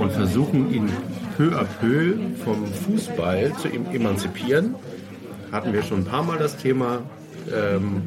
und 0.00 0.12
versuchen 0.12 0.72
ihn 0.72 0.88
peu 1.36 1.52
à 1.56 1.64
peu 1.80 2.14
vom 2.44 2.66
Fußball 2.66 3.52
zu 3.60 3.68
em- 3.68 3.86
emanzipieren. 3.92 4.74
Hatten 5.52 5.72
wir 5.72 5.82
schon 5.82 6.00
ein 6.00 6.04
paar 6.04 6.22
Mal 6.22 6.38
das 6.38 6.56
Thema. 6.56 7.00
Ähm, 7.52 8.02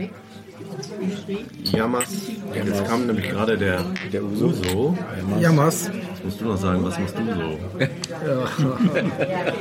Yamas. 1.64 2.28
Jetzt 2.54 2.86
kam 2.88 3.06
nämlich 3.06 3.30
gerade 3.30 3.58
der, 3.58 3.82
der 4.12 4.24
Uso. 4.24 4.96
Jammers. 5.40 5.88
Jetzt 5.88 6.24
musst 6.26 6.42
du 6.42 6.46
noch 6.46 6.58
sagen, 6.58 6.84
was 6.84 6.98
machst 7.00 7.16
du 7.18 7.26
so? 7.26 7.58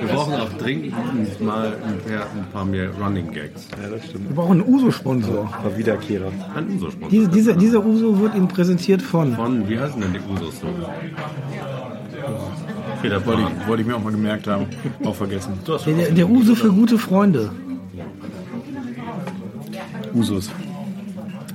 Wir 0.01 0.09
brauchen 0.09 0.35
auch 0.35 0.53
dringend 0.55 1.41
mal 1.41 1.67
ein 1.85 1.99
paar, 1.99 2.27
ein 2.35 2.47
paar 2.53 2.65
mehr 2.65 2.91
Running 3.01 3.31
Gags. 3.33 3.69
Ja, 3.83 3.89
das 3.91 4.07
stimmt. 4.07 4.29
Wir 4.29 4.37
brauchen 4.37 4.61
einen 4.63 4.69
Uso-Sponsor. 4.69 5.45
Ein 5.45 5.63
paar 5.63 5.77
Wiederkehrer. 5.77 6.31
Ein 6.55 6.69
Uso-Sponsor. 6.77 7.11
Diese, 7.11 7.29
diese, 7.29 7.57
dieser 7.57 7.85
Uso 7.85 8.21
wird 8.21 8.35
Ihnen 8.35 8.49
präsentiert 8.49 9.03
von. 9.03 9.35
Von, 9.35 9.69
wie 9.69 9.79
heißen 9.79 10.01
denn 10.01 10.13
die 10.15 10.21
Usos 10.33 10.61
so? 10.61 10.67
Peter 13.01 13.25
Wollte 13.27 13.43
Paul. 13.43 13.53
ich, 13.61 13.67
wollte 13.69 13.83
ich 13.83 13.89
mir 13.89 13.97
auch 13.97 14.03
mal 14.03 14.13
gemerkt 14.13 14.47
haben. 14.47 14.67
Auch 15.05 15.15
vergessen. 15.15 15.59
Du 15.65 15.75
hast 15.75 15.85
schon 15.85 15.97
Der, 15.97 16.11
der 16.11 16.29
Uso 16.29 16.55
für 16.55 16.71
gute 16.73 16.99
Freunde. 16.99 17.51
Usus. 20.15 20.51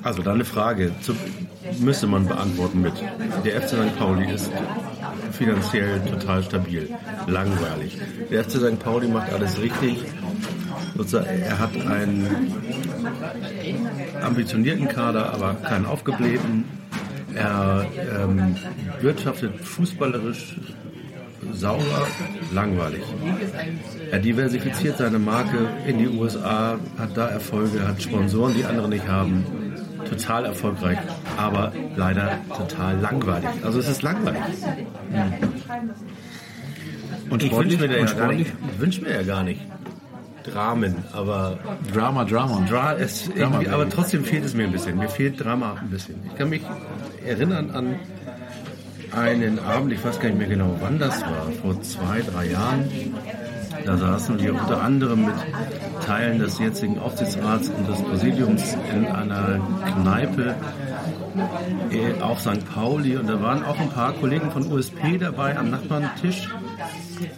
Also 0.04 0.22
deine 0.22 0.46
Frage 0.46 0.92
zu, 1.02 1.14
müsste 1.80 2.08
man 2.08 2.28
beantworten 2.28 2.82
mit. 2.82 2.94
Der 3.46 3.62
FC 3.62 3.70
St. 3.70 3.98
Pauli 3.98 4.32
ist 4.32 4.52
finanziell 5.32 6.00
total 6.02 6.44
stabil, 6.44 6.90
langweilig. 7.28 7.98
Der 8.32 8.44
FC 8.44 8.52
St. 8.58 8.80
Pauli 8.80 9.08
macht 9.08 9.32
alles 9.34 9.60
richtig. 9.62 9.98
Er 11.14 11.60
hat 11.60 11.76
einen 11.76 12.54
ambitionierten 14.24 14.88
Kader, 14.88 15.34
aber 15.34 15.54
keinen 15.56 15.86
aufgeblähten. 15.86 16.64
Er 17.36 17.86
ähm, 18.24 18.56
wirtschaftet 19.02 19.60
fußballerisch 19.60 20.56
sauber, 21.54 22.08
langweilig. 22.54 23.04
Er 24.12 24.20
diversifiziert 24.20 24.98
seine 24.98 25.20
Marke 25.20 25.68
in 25.86 26.00
die 26.00 26.08
USA, 26.08 26.80
hat 26.98 27.16
da 27.16 27.28
Erfolge, 27.28 27.88
hat 27.88 28.02
Sponsoren, 28.02 28.54
die 28.54 28.66
andere 28.66 28.90
nicht 28.90 29.08
haben. 29.08 29.46
Total 30.10 30.46
erfolgreich, 30.46 30.98
aber 31.36 31.74
leider 31.96 32.40
total 32.56 32.98
langweilig. 33.00 33.50
Also 33.64 33.80
es 33.80 33.90
ist 33.90 34.04
langweilig. 34.04 34.42
Und 37.30 37.44
Ich 37.44 37.52
wünsche 37.52 37.78
mir, 37.78 38.00
ja 38.00 38.32
wünsch 38.78 39.02
mir 39.02 39.12
ja 39.12 39.24
gar 39.24 39.44
nicht 39.44 39.60
Dramen, 40.52 40.96
aber 41.14 41.60
Drama, 41.94 42.24
Drama. 42.26 42.66
Dra 42.70 42.96
es 42.96 43.30
Drama 43.30 43.62
aber 43.72 43.90
trotzdem 43.90 44.24
fehlt 44.24 44.46
es 44.46 44.54
mir 44.54 44.64
ein 44.64 44.72
bisschen. 44.72 44.98
Mir 44.98 45.10
fehlt 45.10 45.44
Drama 45.44 45.76
ein 45.82 45.90
bisschen. 45.90 46.16
Ich 46.26 46.36
kann 46.36 46.50
mich 46.50 46.62
erinnern 47.26 47.72
an 47.72 47.96
einen 49.12 49.60
Abend, 49.60 49.94
ich 49.94 50.04
weiß 50.04 50.20
gar 50.20 50.30
nicht 50.30 50.38
mehr 50.38 50.48
genau, 50.48 50.76
wann 50.80 51.00
das 51.00 51.22
war, 51.22 51.52
vor 51.62 51.82
zwei, 51.82 52.22
drei 52.22 52.48
Jahren. 52.48 52.90
Da 53.86 53.98
saßen 53.98 54.40
wir 54.42 54.54
unter 54.54 54.82
anderem 54.82 55.26
mit 55.26 55.36
Teilen 56.06 56.40
des 56.40 56.60
jetzigen 56.60 57.00
Aufsichtsrats 57.00 57.70
und 57.70 57.88
des 57.88 58.02
Präsidiums 58.02 58.76
in 58.94 59.06
einer 59.06 59.60
Kneipe 59.94 60.56
äh, 61.92 62.22
auf 62.22 62.40
St. 62.42 62.66
Pauli 62.74 63.18
und 63.18 63.28
da 63.28 63.42
waren 63.42 63.64
auch 63.64 63.80
ein 63.80 63.90
paar 63.90 64.14
Kollegen 64.14 64.52
von 64.52 64.72
USP 64.72 65.18
dabei 65.18 65.58
am 65.58 65.70
Nachbartisch, 65.70 66.50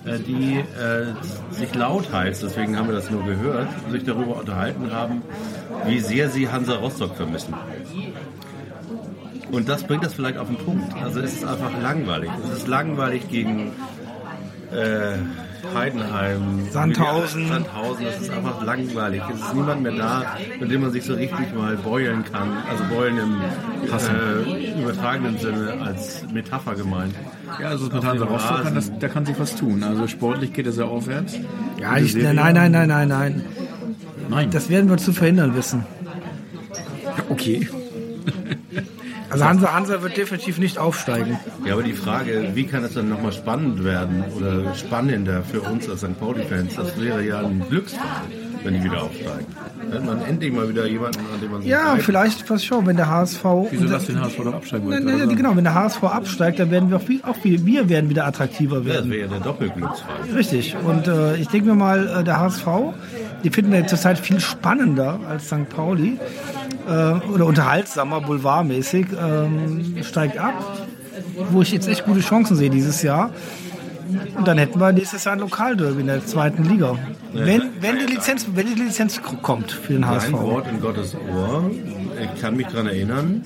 äh, 0.06 0.20
die 0.20 0.60
äh, 0.60 1.14
sich 1.52 1.74
lauthals, 1.76 2.42
deswegen 2.42 2.78
haben 2.78 2.88
wir 2.88 2.96
das 2.96 3.10
nur 3.10 3.24
gehört, 3.24 3.70
sich 3.92 4.04
darüber 4.04 4.38
unterhalten 4.38 4.92
haben, 4.92 5.22
wie 5.86 6.00
sehr 6.00 6.30
sie 6.30 6.50
Hansa 6.50 6.76
Rostock 6.76 7.16
vermissen. 7.16 7.54
Und 9.52 9.68
das 9.68 9.84
bringt 9.84 10.04
das 10.04 10.14
vielleicht 10.14 10.38
auf 10.38 10.48
den 10.48 10.58
Punkt. 10.58 10.94
Also 11.02 11.22
es 11.22 11.34
ist 11.34 11.46
einfach 11.46 11.72
langweilig. 11.82 12.30
Es 12.46 12.60
ist 12.60 12.68
langweilig 12.68 13.30
gegen 13.30 13.72
äh, 14.72 15.18
Heidenheim, 15.74 16.68
Sandhausen. 16.72 17.48
Sandhausen. 17.48 18.06
Es 18.06 18.22
ist 18.22 18.30
einfach 18.30 18.64
langweilig. 18.64 19.22
Es 19.34 19.40
ist 19.40 19.54
niemand 19.54 19.84
mehr 19.84 19.92
da, 19.94 20.38
mit 20.60 20.72
dem 20.72 20.82
man 20.82 20.92
sich 20.92 21.04
so 21.04 21.14
richtig 21.14 21.54
mal 21.56 21.76
beulen 21.78 22.24
kann. 22.32 22.50
Also 22.70 22.84
beulen 22.86 23.18
im 23.18 23.42
äh, 23.88 24.82
übertragenen 24.82 25.38
Sinne 25.38 25.82
als 25.82 26.26
Metapher 26.32 26.76
gemeint. 26.76 27.14
Ja, 27.60 27.70
also 27.70 27.86
mit 27.86 28.04
Hansa 28.04 28.26
Rostock 28.26 28.64
kann 28.64 28.76
das, 28.76 28.92
da 29.00 29.08
kann 29.08 29.26
sich 29.26 29.40
was 29.40 29.56
tun. 29.56 29.84
Also 29.84 30.08
sportlich 30.08 30.54
geht 30.54 30.68
es 30.68 30.78
ja 30.78 30.86
aufwärts. 30.86 31.38
Ja, 31.80 31.98
ich, 31.98 32.16
nein, 32.16 32.36
nein, 32.36 32.54
nein, 32.54 32.72
nein, 32.72 32.88
nein, 32.88 33.08
nein. 33.08 33.46
Nein. 34.30 34.52
Das 34.52 34.70
werden 34.70 34.90
wir 34.90 34.98
zu 34.98 35.14
verhindern 35.14 35.56
wissen. 35.56 35.86
okay. 37.30 37.68
Also 39.30 39.46
Hansa, 39.46 39.74
Hansa 39.74 40.02
wird 40.02 40.18
definitiv 40.18 40.58
nicht 40.58 40.78
aufsteigen. 40.78 41.38
Ja, 41.66 41.74
aber 41.74 41.84
die 41.84 41.94
Frage, 41.94 42.52
wie 42.56 42.66
kann 42.66 42.84
es 42.84 42.94
dann 42.94 43.10
nochmal 43.10 43.32
spannend 43.32 43.84
werden 43.84 44.24
oder 44.36 44.74
spannender 44.76 45.44
für 45.44 45.62
uns 45.62 45.88
als 45.90 46.02
St. 46.02 46.20
Pauli-Fans, 46.20 46.76
das 46.76 47.00
wäre 47.00 47.24
ja 47.24 47.40
ein 47.40 47.64
Glücksfall, 47.70 48.24
wenn 48.64 48.74
die 48.74 48.84
wieder 48.84 49.04
aufsteigen. 49.04 49.46
Dann 49.92 49.94
hat 49.94 50.06
man 50.06 50.22
endlich 50.26 50.52
mal 50.54 50.68
wieder 50.70 50.86
jemanden, 50.88 51.20
an 51.34 51.40
dem 51.42 51.52
man 51.52 51.62
sich 51.62 51.70
Ja, 51.70 51.92
reibt. 51.94 52.04
vielleicht, 52.04 52.50
was 52.50 52.64
schon, 52.64 52.86
wenn 52.88 52.96
der 52.96 53.08
HSV. 53.10 53.44
Wieso 53.72 53.86
lass 53.86 54.06
den 54.08 54.20
HSV 54.22 54.38
doch 54.44 54.54
absteigen? 54.54 54.90
Nein, 54.90 55.06
wollte 55.06 55.18
gerade 55.20 55.36
genau, 55.36 55.56
wenn 55.56 55.64
der 55.64 55.74
HSV 55.76 56.04
absteigt, 56.04 56.60
dann 56.60 56.72
werden 56.72 56.90
wir 56.90 56.98
auch, 56.98 57.02
viel, 57.02 57.22
auch 57.24 57.36
viel, 57.36 57.66
wir 57.66 57.88
werden 57.90 58.10
wieder 58.10 58.26
attraktiver 58.26 58.78
Ja, 58.78 58.84
das 58.84 58.94
werden. 58.96 59.12
wäre 59.12 59.22
ja 59.22 59.28
der 59.28 59.40
Doppelglücksfall. 59.40 60.16
Richtig. 60.36 60.76
Und 60.84 61.08
äh, 61.08 61.36
ich 61.38 61.48
denke 61.48 61.68
mir 61.70 61.76
mal, 61.76 62.20
äh, 62.20 62.24
der 62.24 62.40
HSV, 62.40 62.68
die 63.44 63.50
finden 63.52 63.72
wir 63.72 63.86
zurzeit 63.88 64.18
viel 64.20 64.40
spannender 64.40 65.20
als 65.28 65.48
St. 65.48 65.70
Pauli 65.70 66.20
äh, 66.88 67.32
oder 67.32 67.46
unterhaltsamer, 67.46 68.22
boulevardmäßig, 68.22 69.08
ähm, 69.20 69.96
steigt 70.04 70.38
ab, 70.38 70.54
wo 71.52 71.62
ich 71.62 71.72
jetzt 71.72 71.88
echt 71.88 72.06
gute 72.06 72.22
Chancen 72.22 72.56
sehe 72.56 72.70
dieses 72.70 73.02
Jahr. 73.02 73.32
Und 74.38 74.48
dann 74.48 74.58
hätten 74.58 74.80
wir 74.80 74.92
nächstes 74.92 75.24
Jahr 75.24 75.34
ein 75.34 75.40
Lokalderby 75.40 76.02
in 76.02 76.08
der 76.08 76.26
zweiten 76.26 76.64
Liga. 76.64 76.98
Wenn, 77.34 77.64
wenn, 77.80 78.00
die 78.00 78.06
Lizenz, 78.14 78.48
wenn 78.54 78.68
die 78.68 78.74
Lizenz 78.82 79.22
kommt 79.42 79.72
für 79.72 79.94
den 79.94 80.08
HSV. 80.08 80.28
Ein 80.28 80.34
Wort 80.34 80.68
in 80.72 80.82
Gottes 80.82 81.16
Ohr. 81.16 81.70
Ich 82.36 82.42
kann 82.42 82.58
mich 82.58 82.68
daran 82.68 82.88
erinnern, 82.88 83.44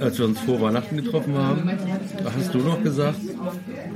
als 0.00 0.18
wir 0.18 0.24
uns 0.24 0.40
vor 0.40 0.60
Weihnachten 0.60 0.96
getroffen 0.96 1.36
haben, 1.38 1.70
hast 2.36 2.52
du 2.52 2.58
noch 2.58 2.82
gesagt, 2.82 3.18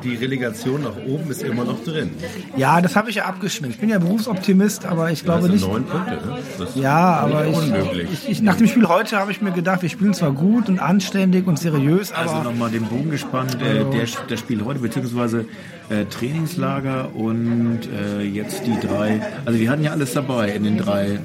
die 0.05 0.15
Relegation 0.15 0.83
nach 0.83 0.97
oben 1.09 1.31
ist 1.31 1.43
immer 1.43 1.65
noch 1.65 1.83
drin. 1.83 2.11
Ja, 2.57 2.81
das 2.81 2.95
habe 2.95 3.11
ich 3.11 3.17
ja 3.17 3.25
abgeschminkt. 3.25 3.75
Ich 3.77 3.81
bin 3.81 3.89
ja 3.91 3.99
Berufsoptimist, 3.99 4.87
aber 4.87 5.11
ich 5.11 5.21
Das 5.21 5.25
glaube 5.25 5.43
sind 5.45 5.53
nicht. 5.55 5.67
neun 5.67 5.85
Punkte. 5.85 6.13
Ne? 6.13 6.39
Das 6.59 6.69
ist 6.71 6.77
Ja, 6.77 7.17
aber 7.17 7.47
ich, 7.47 7.57
unmöglich. 7.57 8.09
ich, 8.13 8.29
ich, 8.29 8.43
nach 8.43 8.55
dem 8.57 8.69
Spiel 8.69 8.87
heute 8.87 9.17
habe 9.17 9.33
ich 9.33 9.43
mir 9.43 9.51
gedacht, 9.53 9.83
wir 9.83 9.89
spielen 9.89 10.15
zwar 10.15 10.31
gut 10.33 10.69
und 10.69 10.79
anständig 10.79 11.47
und 11.49 11.59
seriös, 11.59 12.13
aber 12.13 12.31
Also 12.31 12.43
nochmal 12.51 12.71
den 12.71 12.85
Bogen 12.85 13.11
gespannt. 13.11 13.57
Äh, 13.61 13.85
der, 13.91 14.07
das 14.29 14.39
Spiel 14.39 14.65
heute, 14.65 14.79
beziehungsweise 14.79 15.47
äh, 15.91 16.05
Trainingslager 16.07 17.15
und 17.15 17.81
äh, 17.93 18.23
jetzt 18.23 18.67
die 18.67 18.79
drei. 18.81 19.21
Also 19.45 19.59
wir 19.59 19.71
hatten 19.71 19.83
ja 19.85 19.93
alles 19.93 20.13
dabei 20.13 20.51
in 20.51 20.65
den 20.65 20.79
drei 20.79 21.19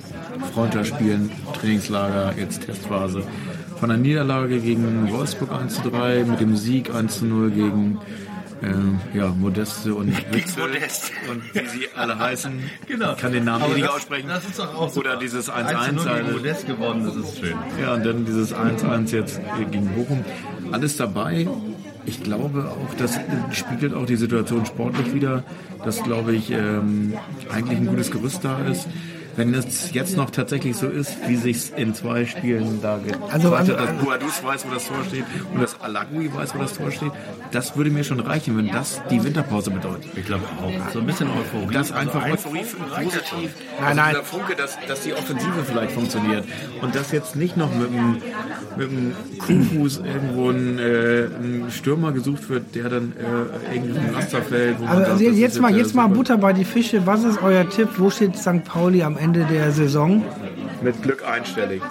Freundschaftsspielen, 0.54 1.32
Trainingslager, 1.60 2.34
jetzt 2.38 2.66
Testphase. 2.66 3.24
Von 3.80 3.90
der 3.90 3.98
Niederlage 3.98 4.60
gegen 4.60 5.12
Wolfsburg 5.12 5.52
1 5.52 5.82
zu 5.82 5.90
3, 5.90 6.24
mit 6.24 6.40
dem 6.40 6.56
Sieg 6.56 6.94
1 6.96 7.20
zu 7.20 7.26
0 7.26 7.52
gegen 7.52 8.00
äh, 8.62 9.18
ja, 9.18 9.28
Modeste 9.28 9.94
und 9.94 10.08
Witzel 10.34 10.68
Modest. 10.70 11.12
und 11.30 11.44
wie 11.54 11.68
sie 11.68 11.88
alle 11.94 12.18
heißen. 12.18 12.54
Genau. 12.88 13.12
Ich 13.12 13.18
kann 13.18 13.34
den 13.34 13.44
Namen 13.44 13.74
nicht 13.74 13.90
aussprechen. 13.90 14.30
Das 14.30 14.46
ist 14.46 14.58
doch 14.58 14.74
auch 14.74 14.96
Oder 14.96 15.12
super. 15.12 15.18
dieses 15.18 15.50
1 15.50 15.70
1-1. 15.70 15.86
zu 15.88 15.94
0 15.96 16.04
gegen 16.04 16.10
also- 16.26 16.38
Modest 16.38 16.68
geworden, 16.68 17.06
das 17.06 17.16
ist 17.18 17.40
schön. 17.40 17.56
ja, 17.82 17.94
und 17.96 18.06
dann 18.06 18.26
dieses 18.26 18.54
1-1 18.54 19.12
jetzt 19.12 19.42
gegen 19.70 19.88
Bochum. 19.90 20.24
Alles 20.72 20.96
dabei. 20.96 21.46
Ich 22.06 22.24
glaube 22.24 22.70
auch, 22.70 22.94
das 22.96 23.20
spiegelt 23.52 23.94
auch 23.94 24.06
die 24.06 24.16
Situation 24.16 24.66
sportlich 24.66 25.14
wieder, 25.14 25.44
dass, 25.84 26.04
glaube 26.04 26.34
ich, 26.34 26.52
ähm, 26.52 27.14
eigentlich 27.52 27.80
ein 27.80 27.88
gutes 27.88 28.12
Gerüst 28.12 28.44
da 28.44 28.60
ist. 28.66 28.88
Wenn 29.36 29.54
es 29.54 29.92
jetzt 29.94 30.16
noch 30.16 30.30
tatsächlich 30.30 30.76
so 30.78 30.88
ist, 30.88 31.18
wie 31.28 31.36
sich 31.36 31.72
in 31.76 31.96
zwei 31.96 32.26
Spielen 32.26 32.80
da 32.82 32.94
Also- 32.96 33.06
gezeigt 33.06 33.34
also- 33.34 33.58
hat, 33.58 33.68
dass 33.70 34.04
Boadus 34.04 34.44
weiß, 34.44 34.66
wo 34.70 34.74
das 34.74 34.88
Tor 34.88 34.98
steht 35.08 35.26
und 35.54 35.62
dass 35.62 35.80
Alagui 35.82 36.30
weiß, 36.34 36.54
wo 36.56 36.60
das 36.60 36.74
Tor 36.74 36.92
steht, 36.92 37.12
das 37.52 37.76
würde 37.76 37.90
mir 37.90 38.04
schon 38.04 38.20
reichen, 38.20 38.56
wenn 38.58 38.68
das 38.70 39.02
die 39.10 39.24
Winterpause 39.24 39.72
bedeutet. 39.72 40.06
Ich 40.16 40.26
glaube 40.26 40.44
auch. 40.62 40.92
So 40.94 41.00
ein 41.00 41.06
bisschen 41.08 41.28
Euphorie. 41.30 41.74
Das 41.74 41.92
einfach 41.92 42.22
Also 42.24 42.34
Euphorie 42.50 42.66
reicht 42.92 43.12
positiv. 43.12 43.30
schon. 43.30 43.40
Nein, 43.42 43.86
also 43.88 43.96
nein. 44.02 44.10
Dieser 44.12 44.24
Funke, 44.24 44.56
dass, 44.56 44.78
dass 44.88 45.02
die 45.02 45.14
Offensive 45.14 45.64
vielleicht 45.68 45.92
funktioniert. 45.94 46.44
Und 46.82 46.94
dass 46.96 47.12
jetzt 47.12 47.36
nicht 47.36 47.58
noch 47.58 47.74
mit 47.76 47.88
einem, 47.90 48.18
mit 48.78 48.90
einem 48.90 49.16
Kuhfuß 49.40 50.02
irgendwo 50.06 50.50
ein, 50.52 50.78
äh, 50.78 51.24
ein 51.26 51.66
Stürmer 51.72 52.12
gesucht 52.12 52.50
wird, 52.50 52.76
der 52.76 52.90
dann 52.90 53.14
äh, 53.18 53.76
irgendwie 53.76 53.98
ein 54.00 54.14
Raster 54.14 54.42
fällt. 54.44 54.80
wo 54.80 54.84
man 54.84 54.90
Also, 54.92 55.02
sagt, 55.02 55.12
also 55.24 55.24
jetzt 55.40 55.60
mal, 55.62 55.76
jetzt 55.76 55.96
mal 55.96 56.04
super- 56.04 56.16
Butter 56.16 56.38
bei 56.38 56.54
die 56.54 56.66
Fische. 56.66 57.06
Was 57.08 57.24
ist 57.24 57.42
euer 57.42 57.68
Tipp? 57.70 57.90
Wo 57.98 58.10
steht 58.12 58.38
St. 58.38 58.64
Pauli 58.64 59.02
am 59.02 59.18
Ende 59.18 59.23
der 59.32 59.72
Saison? 59.72 60.24
Mit 60.82 61.02
Glück 61.02 61.24
einstellig. 61.26 61.82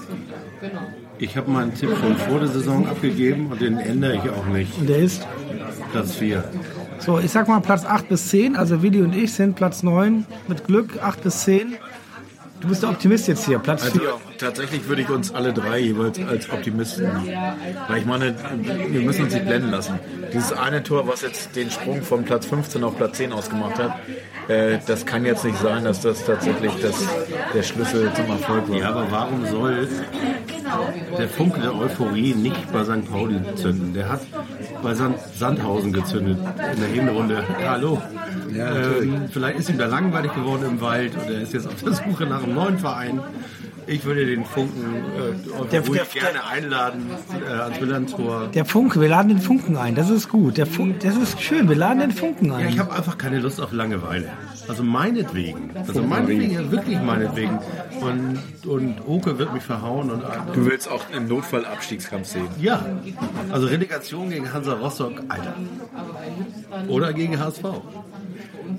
Ich 1.18 1.36
habe 1.36 1.50
meinen 1.50 1.72
Tipp 1.74 1.90
schon 1.98 2.16
vor 2.16 2.40
der 2.40 2.48
Saison 2.48 2.86
abgegeben 2.86 3.46
und 3.50 3.60
den 3.60 3.78
ändere 3.78 4.16
ich 4.16 4.30
auch 4.30 4.46
nicht. 4.46 4.78
Und 4.78 4.88
der 4.88 4.98
ist? 4.98 5.26
Platz 5.92 6.16
4. 6.16 6.44
So, 6.98 7.18
ich 7.18 7.30
sag 7.30 7.48
mal 7.48 7.60
Platz 7.60 7.84
8 7.84 8.08
bis 8.08 8.28
10. 8.28 8.56
Also 8.56 8.82
Willi 8.82 9.00
und 9.00 9.14
ich 9.14 9.32
sind 9.32 9.56
Platz 9.56 9.82
9. 9.82 10.26
Mit 10.48 10.66
Glück 10.66 11.02
8 11.02 11.22
bis 11.22 11.44
10. 11.44 11.76
Du 12.60 12.68
bist 12.68 12.82
der 12.82 12.90
Optimist 12.90 13.28
jetzt 13.28 13.46
hier, 13.46 13.58
Platz 13.58 13.84
Also 13.84 13.98
4. 13.98 14.14
tatsächlich 14.42 14.88
würde 14.88 15.02
ich 15.02 15.08
uns 15.08 15.32
alle 15.32 15.52
drei 15.52 15.78
jeweils 15.78 16.18
als 16.20 16.50
Optimisten. 16.50 17.08
Weil 17.88 17.99
ich 17.99 18.06
meine, 18.06 18.34
wir 18.88 19.00
müssen 19.00 19.25
uns 19.25 19.34
nicht 19.34 19.46
blenden 19.46 19.70
lassen. 19.70 19.99
Dieses 20.32 20.52
eine 20.52 20.82
Tor, 20.82 21.06
was 21.06 21.22
jetzt 21.22 21.56
den 21.56 21.70
Sprung 21.70 22.02
von 22.02 22.25
Platz 22.25 22.46
15 22.46 22.82
auf 22.84 22.96
Platz 22.96 23.18
10 23.18 23.32
ausgemacht 23.32 23.78
hat, 23.78 23.99
äh, 24.49 24.78
das 24.87 25.06
kann 25.06 25.25
jetzt 25.25 25.44
nicht 25.44 25.58
sein, 25.58 25.84
dass 25.84 26.00
das 26.00 26.25
tatsächlich 26.25 26.72
das, 26.82 27.06
der 27.54 27.62
Schlüssel 27.62 28.12
zum 28.14 28.26
Erfolg 28.26 28.68
war. 28.68 28.76
Ja, 28.76 28.90
aber 28.90 29.11
warum 29.11 29.46
soll 29.46 29.88
der 31.16 31.28
Funke 31.28 31.61
der 31.61 31.75
Euphorie 31.75 32.34
nicht 32.34 32.72
bei 32.72 32.84
St. 32.84 33.11
Pauli 33.11 33.40
zünden? 33.54 33.94
Der 33.94 34.08
hat 34.08 34.20
bei 34.82 34.94
Sand 34.94 35.18
Sandhausen 35.37 35.92
gezündet 35.92 36.38
in 36.75 36.80
der 36.80 36.88
Hinrunde. 36.88 37.44
Hallo. 37.64 38.02
ähm, 38.52 39.28
vielleicht 39.30 39.61
ist 39.61 39.70
ihm 39.70 39.78
da 39.78 39.87
langweilig 39.87 40.34
geworden 40.34 40.64
im 40.68 40.80
Wald 40.80 41.12
oder 41.14 41.37
er 41.37 41.42
ist 41.42 41.52
jetzt 41.52 41.68
auf 41.68 41.80
der 41.82 41.92
Suche 41.92 42.26
nach 42.26 42.42
einem 42.42 42.54
neuen 42.54 42.78
Verein. 42.78 43.20
Ich 43.86 44.04
würde 44.04 44.24
den 44.26 44.44
Funken 44.44 44.94
äh, 44.94 45.64
Der- 45.70 45.80
der- 45.82 46.04
gerne 46.06 46.44
einladen 46.50 47.06
äh, 47.46 47.52
ans 47.52 47.80
Millantor. 47.80 48.48
Der 48.54 48.64
Funke, 48.64 49.00
wir 49.00 49.08
laden 49.08 49.28
den 49.28 49.40
Funken 49.40 49.76
ein. 49.76 49.94
Das 49.94 50.08
ist 50.10 50.28
gut. 50.28 50.56
Der 50.56 50.66
Fun 50.66 50.94
das 51.02 51.16
ist 51.16 51.40
schön. 51.40 51.68
Wir 51.68 51.76
laden 51.76 52.00
den 52.00 52.12
Funken 52.12 52.46
Ja, 52.48 52.56
ein. 52.56 52.68
ich 52.68 52.78
habe 52.78 52.92
einfach 52.92 53.18
keine 53.18 53.40
Lust 53.40 53.60
auf 53.60 53.72
Langeweile. 53.72 54.28
Also 54.68 54.84
meinetwegen. 54.84 55.70
Also 55.74 56.02
meinetwegen, 56.02 56.52
ja, 56.52 56.70
wirklich 56.70 57.00
meinetwegen. 57.00 57.58
Und, 58.00 58.38
und 58.66 58.94
Oke 59.06 59.38
wird 59.38 59.52
mich 59.52 59.62
verhauen 59.64 60.10
und 60.10 60.22
Du 60.54 60.64
willst 60.66 60.88
auch 60.88 61.02
im 61.14 61.26
Notfall 61.26 61.64
Abstiegskampf 61.64 62.28
sehen. 62.28 62.46
Ja, 62.60 62.84
also 63.50 63.66
Relegation 63.66 64.30
gegen 64.30 64.52
Hansa 64.52 64.74
Rostock, 64.74 65.20
Alter. 65.28 65.54
Oder 66.88 67.12
gegen 67.12 67.38
HSV. 67.40 67.64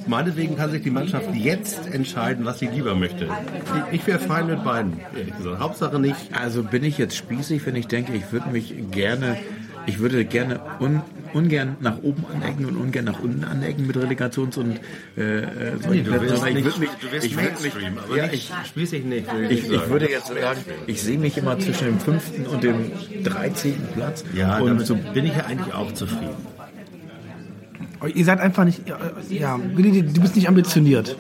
Meinetwegen 0.07 0.55
kann 0.55 0.71
sich 0.71 0.83
die 0.83 0.91
Mannschaft 0.91 1.33
jetzt 1.33 1.87
entscheiden, 1.93 2.45
was 2.45 2.59
sie 2.59 2.67
lieber 2.67 2.95
möchte. 2.95 3.27
Ich, 3.91 4.01
ich 4.01 4.07
wäre 4.07 4.19
fein 4.19 4.47
mit 4.47 4.63
beiden. 4.63 4.99
Hauptsache 5.59 5.99
nicht. 5.99 6.17
Also 6.31 6.63
bin 6.63 6.83
ich 6.83 6.97
jetzt 6.97 7.15
spießig, 7.15 7.65
wenn 7.65 7.75
ich 7.75 7.87
denke, 7.87 8.13
ich 8.13 8.31
würde 8.31 8.49
mich 8.49 8.73
gerne, 8.91 9.37
ich 9.85 9.99
würde 9.99 10.25
gerne 10.25 10.59
un, 10.79 11.01
ungern 11.33 11.77
nach 11.79 11.97
oben 12.01 12.25
anecken 12.33 12.65
und 12.65 12.77
ungern 12.77 13.05
nach 13.05 13.19
unten 13.19 13.43
anecken 13.43 13.87
mit 13.87 13.95
Relegations- 13.97 14.57
und 14.57 14.79
äh, 15.17 15.21
äh, 15.21 15.77
solchen 15.81 16.05
Du 16.05 16.11
Plätzen, 16.11 16.29
wirst, 16.29 16.35
sondern 16.35 16.57
ich 16.57 16.65
würde 16.65 16.79
mich, 16.79 16.89
du 16.89 17.11
wirst 17.11 17.25
ich 17.25 17.35
würde 17.35 17.61
mich, 17.61 17.73
ja, 18.15 18.27
nicht, 18.27 18.33
ich, 18.33 18.51
spießig 18.67 19.05
nicht. 19.05 19.25
Ich, 19.49 19.65
ich, 19.65 19.71
ich 19.71 19.89
würde 19.89 20.09
jetzt 20.09 20.27
sagen, 20.27 20.59
ich 20.87 21.01
sehe 21.01 21.17
mich 21.17 21.37
immer 21.37 21.57
zwischen 21.59 21.85
dem 21.85 21.99
fünften 21.99 22.45
und 22.45 22.63
dem 22.63 22.91
dreizehnten 23.23 23.87
Platz. 23.93 24.23
Ja, 24.33 24.59
und 24.59 24.67
damit 24.67 24.85
so 24.85 24.95
bin 24.95 25.25
ich 25.25 25.35
ja 25.35 25.45
eigentlich 25.45 25.73
auch 25.73 25.93
zufrieden. 25.93 26.52
Ihr 28.07 28.25
seid 28.25 28.39
einfach 28.39 28.65
nicht. 28.65 28.81
äh, 28.89 28.93
Ja, 29.35 29.59
Willi, 29.75 30.01
du 30.03 30.21
bist 30.21 30.35
nicht 30.35 30.47
ambitioniert. 30.47 31.15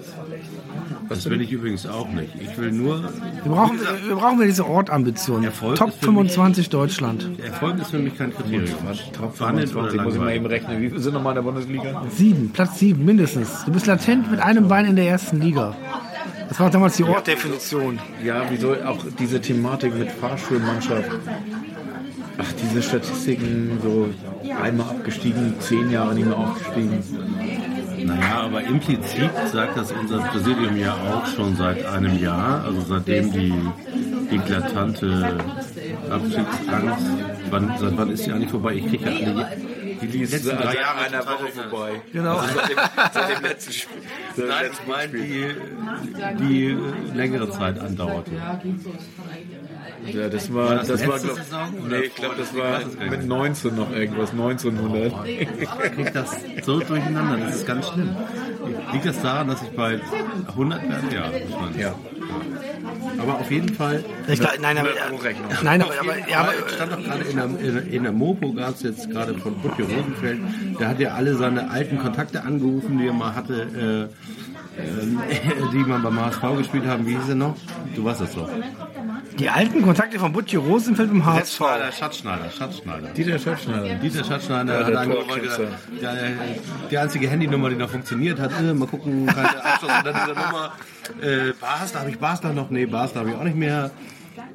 Das 1.09 1.29
will 1.29 1.41
ich 1.41 1.51
übrigens 1.51 1.85
auch 1.85 2.09
nicht. 2.09 2.33
Ich 2.41 2.57
will 2.57 2.71
nur. 2.71 3.03
Wir 3.43 3.51
brauchen, 3.51 3.77
wir 4.07 4.15
brauchen 4.15 4.41
diese 4.41 4.65
Ortambition. 4.65 5.43
Erfolg 5.43 5.75
Top 5.75 5.89
ist 5.89 5.95
für 5.99 6.07
mich- 6.11 6.31
25 6.31 6.69
Deutschland. 6.69 7.29
Erfolg 7.43 7.77
ist 7.79 7.91
für 7.91 7.99
mich 7.99 8.17
kein 8.17 8.33
Kriterium. 8.33 8.69
Top 9.11 9.35
Spannend 9.35 9.75
oder 9.75 9.89
25, 9.89 10.01
muss 10.01 10.13
ich 10.15 10.19
mal 10.19 10.33
eben 10.33 10.45
rechnen. 10.45 10.81
Wie 10.81 10.89
viele 10.89 11.01
sind 11.01 11.13
nochmal 11.13 11.33
in 11.33 11.35
der 11.35 11.41
Bundesliga? 11.51 12.03
Sieben, 12.09 12.49
Platz 12.51 12.79
sieben 12.79 13.03
mindestens. 13.05 13.65
Du 13.65 13.71
bist 13.71 13.85
latent 13.85 14.31
mit 14.31 14.39
einem 14.39 14.67
Bein 14.69 14.85
in 14.85 14.95
der 14.95 15.07
ersten 15.07 15.39
Liga. 15.41 15.75
Das 16.49 16.59
war 16.59 16.69
damals 16.69 16.95
die 16.97 17.03
Ortdefinition. 17.03 17.99
Ja, 18.23 18.43
wieso 18.49 18.73
auch 18.73 18.99
diese 19.19 19.41
Thematik 19.41 19.93
mit 19.97 20.09
Fahrschulmannschaft? 20.11 21.09
Ach, 22.37 22.51
diese 22.61 22.81
Statistiken, 22.81 23.79
so 23.81 24.09
einmal 24.61 24.89
abgestiegen, 24.89 25.55
zehn 25.59 25.91
Jahre 25.91 26.15
nicht 26.15 26.25
mehr 26.25 26.37
aufgestiegen. 26.37 27.03
Naja, 28.05 28.41
aber 28.41 28.63
implizit 28.63 29.31
sagt 29.51 29.77
das 29.77 29.91
unser 29.91 30.19
Präsidium 30.19 30.75
ja 30.77 30.93
auch 30.93 31.25
schon 31.27 31.55
seit 31.55 31.85
einem 31.85 32.17
Jahr, 32.19 32.63
also 32.65 32.81
seitdem 32.81 33.31
die 33.31 33.53
eklatante 34.31 35.37
Abstiegsangst, 36.09 37.05
wann, 37.49 37.73
seit 37.79 37.97
wann 37.97 38.09
ist 38.09 38.25
die 38.25 38.31
eigentlich 38.31 38.49
vorbei? 38.49 38.73
Ich 38.75 38.87
kriege 38.87 39.09
ja 39.09 39.15
alle 39.15 39.47
die 40.07 40.17
letzten 40.19 40.39
seit 40.39 40.63
drei 40.63 40.75
Jahre 40.75 40.99
einer 41.05 41.25
Woche 41.25 41.47
vorbei. 41.47 42.01
Genau. 42.11 42.37
Also 42.37 42.55
seit, 42.55 42.69
dem, 42.69 42.77
seit 43.13 43.37
dem 43.37 43.43
letzten 43.43 43.73
Spiel. 43.73 44.01
Seit 44.35 44.37
dem 44.37 44.49
Nein, 44.49 44.63
letzten 44.65 44.83
ich 44.83 44.87
meine 44.89 45.07
Spiel. 45.09 45.61
die, 46.39 46.43
die 46.43 47.17
längere 47.17 47.49
Zeit 47.51 47.79
andauerte. 47.79 48.31
Ja, 50.11 50.27
das 50.29 50.53
war, 50.53 50.75
das 50.75 50.87
das, 50.87 51.07
war, 51.07 51.19
glaub, 51.19 51.35
Saison 51.37 51.69
nee, 51.89 51.95
ich 52.01 52.15
glaube, 52.15 52.35
das 52.37 52.55
war 52.55 52.81
ich 52.81 53.09
mit 53.09 53.25
19 53.27 53.75
noch 53.75 53.91
irgendwas, 53.91 54.31
1900. 54.31 55.13
Ich 55.27 55.69
kriege 55.69 56.11
das 56.11 56.35
so 56.63 56.79
durcheinander, 56.79 57.37
das 57.45 57.55
ist 57.57 57.67
ganz 57.67 57.87
schlimm. 57.89 58.09
Liegt 58.91 59.05
das 59.05 59.21
daran, 59.21 59.47
dass 59.47 59.61
ich 59.61 59.69
bei 59.69 59.99
100 60.49 60.81
werde? 60.89 61.15
Ja, 61.15 61.23
wahrscheinlich. 61.51 61.81
Ja. 61.81 61.95
Aber 63.19 63.35
auf 63.35 63.51
jeden 63.51 63.73
Fall 63.73 64.03
Ich 64.27 64.39
glaub, 64.39 64.59
nein, 64.59 64.77
aber, 64.77 64.89
nein, 65.63 65.81
aber, 65.81 65.93
aber, 65.99 66.29
ja, 66.29 66.39
aber 66.41 66.53
stand 66.73 66.91
doch 66.93 67.03
gerade 67.03 67.23
in 67.23 67.35
der, 67.37 67.45
in, 67.45 67.73
der- 67.75 67.87
in 67.87 68.03
der 68.03 68.11
Mopo 68.11 68.51
gab 68.53 68.75
es 68.75 68.81
jetzt 68.83 69.09
gerade 69.09 69.35
von 69.35 69.55
Butje 69.61 69.85
Rosenfeld, 69.85 70.39
der 70.79 70.87
hat 70.89 70.99
ja 70.99 71.13
alle 71.13 71.35
seine 71.35 71.69
alten 71.69 71.99
Kontakte 71.99 72.43
angerufen, 72.43 72.97
die 72.97 73.07
er 73.07 73.13
mal 73.13 73.35
hatte, 73.35 74.09
äh, 74.77 74.81
ähm, 74.81 75.21
die 75.71 75.77
man 75.77 76.01
beim 76.01 76.19
HSV 76.19 76.41
gespielt 76.57 76.85
haben. 76.87 77.05
Wie 77.05 77.15
hieß 77.15 77.29
er 77.29 77.35
noch? 77.35 77.55
Du 77.95 78.03
weißt 78.03 78.21
das 78.21 78.33
doch. 78.35 78.49
Die 79.39 79.49
alten 79.49 79.81
Kontakte 79.81 80.19
von 80.19 80.31
Butchi 80.31 80.57
Rosenfeld 80.57 81.11
im 81.11 81.25
HSV. 81.25 81.57
Schatzschneider, 81.57 81.91
Schatzschneider, 81.91 82.49
Schatzschneider. 82.49 83.07
Dieter 83.09 83.39
Schatzschneider. 83.39 83.95
Dieter 83.95 84.23
Schatzschneider 84.23 84.79
Ja, 84.79 84.85
hat 84.85 84.93
der 84.93 84.99
angerufen, 84.99 85.31
und 85.31 86.03
äh, 86.03 86.07
die 86.91 86.97
einzige 86.97 87.29
Handynummer, 87.29 87.69
die 87.69 87.75
noch 87.75 87.89
funktioniert 87.89 88.39
hat, 88.39 88.51
äh, 88.59 88.73
mal 88.73 88.87
gucken, 88.87 89.25
keine 89.27 89.63
Abschluss 89.63 89.91
unter 89.97 90.13
dieser 90.13 90.27
Nummer. 90.27 90.73
Äh, 91.21 91.53
Basler, 91.59 91.99
habe 92.01 92.09
ich 92.09 92.19
Basler 92.19 92.53
noch? 92.53 92.69
Nee, 92.69 92.85
Basler 92.85 93.21
habe 93.21 93.31
ich 93.31 93.35
auch 93.35 93.43
nicht 93.43 93.57
mehr. 93.57 93.91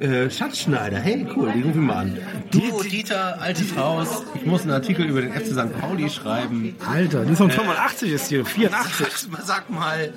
Äh, 0.01 0.31
Schatzschneider, 0.31 0.99
hey, 0.99 1.27
cool, 1.37 1.53
die 1.55 1.63
rufen 1.63 1.75
wir 1.75 1.83
mal 1.83 1.97
an. 1.99 2.19
Du, 2.51 2.83
Dieter, 2.83 3.41
altes 3.41 3.77
Haus, 3.77 4.25
ich 4.35 4.47
muss 4.47 4.63
einen 4.63 4.73
Artikel 4.73 5.05
über 5.07 5.21
den 5.21 5.33
FC 5.33 5.47
St. 5.47 5.81
Pauli 5.81 6.09
schreiben. 6.09 6.77
Alter, 6.89 7.25
die 7.25 7.33
ist 7.33 7.39
von 7.39 7.51
85 7.51 8.13
ist 8.13 8.29
hier, 8.29 8.45
84. 8.45 9.07
Sag, 9.09 9.41
sag 9.45 9.71
mal, 9.71 10.13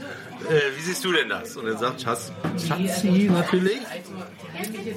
äh, 0.50 0.78
wie 0.78 0.82
siehst 0.82 1.04
du 1.06 1.12
denn 1.12 1.30
das? 1.30 1.56
Und 1.58 1.68
er 1.68 1.78
sagt 1.78 2.02
Schatz, 2.02 2.32
Schatzi 2.68 3.30
natürlich. 3.32 3.80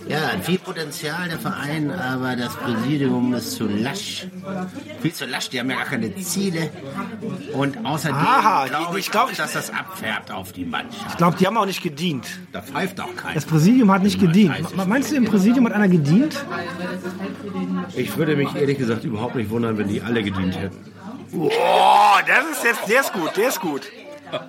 Ja, 0.08 0.30
viel 0.42 0.58
Potenzial 0.58 1.28
der 1.28 1.38
Verein, 1.38 1.90
aber 1.90 2.36
das 2.36 2.54
Präsidium 2.56 3.32
ist 3.34 3.52
zu 3.52 3.66
lasch. 3.66 4.26
Viel 5.00 5.12
zu 5.12 5.24
lasch, 5.26 5.48
die 5.50 5.60
haben 5.60 5.70
ja 5.70 5.76
gar 5.76 5.86
keine 5.86 6.14
Ziele. 6.16 6.70
Und 7.52 7.84
außerdem 7.84 8.16
Aha, 8.16 8.66
glaube 8.66 8.98
ich 8.98 9.06
ich, 9.06 9.10
glaub, 9.10 9.30
auch, 9.30 9.32
dass 9.34 9.52
das 9.52 9.70
abfärbt 9.70 10.30
auf 10.30 10.52
die 10.52 10.64
Mannschaft. 10.64 11.06
Ich 11.10 11.16
glaube, 11.16 11.36
die 11.38 11.46
haben 11.46 11.56
auch 11.56 11.66
nicht 11.66 11.82
gedient. 11.82 12.26
Da 12.52 12.60
pfeift 12.62 13.00
auch 13.00 13.14
keiner. 13.16 13.34
Das 13.34 13.44
Präsidium 13.46 13.90
hat 13.90 14.02
nicht 14.02 14.20
gedient. 14.20 14.76
Me- 14.76 14.86
Meinst 14.86 15.10
du, 15.12 15.16
im 15.16 15.24
Präsidium 15.24 15.66
hat 15.66 15.72
einer 15.72 15.88
gedient? 15.88 16.36
Ich 17.94 18.16
würde 18.16 18.36
mich 18.36 18.54
ehrlich 18.54 18.78
gesagt 18.78 19.04
überhaupt 19.04 19.34
nicht 19.36 19.50
wundern, 19.50 19.78
wenn 19.78 19.88
die 19.88 20.00
alle 20.02 20.22
gedient 20.22 20.58
hätten. 20.58 20.78
Boah, 21.32 22.20
das 22.26 22.58
ist 22.58 22.64
jetzt, 22.64 22.88
der 22.88 23.00
ist 23.00 23.12
gut, 23.12 23.36
der 23.36 23.48
ist 23.48 23.60
gut. 23.60 23.82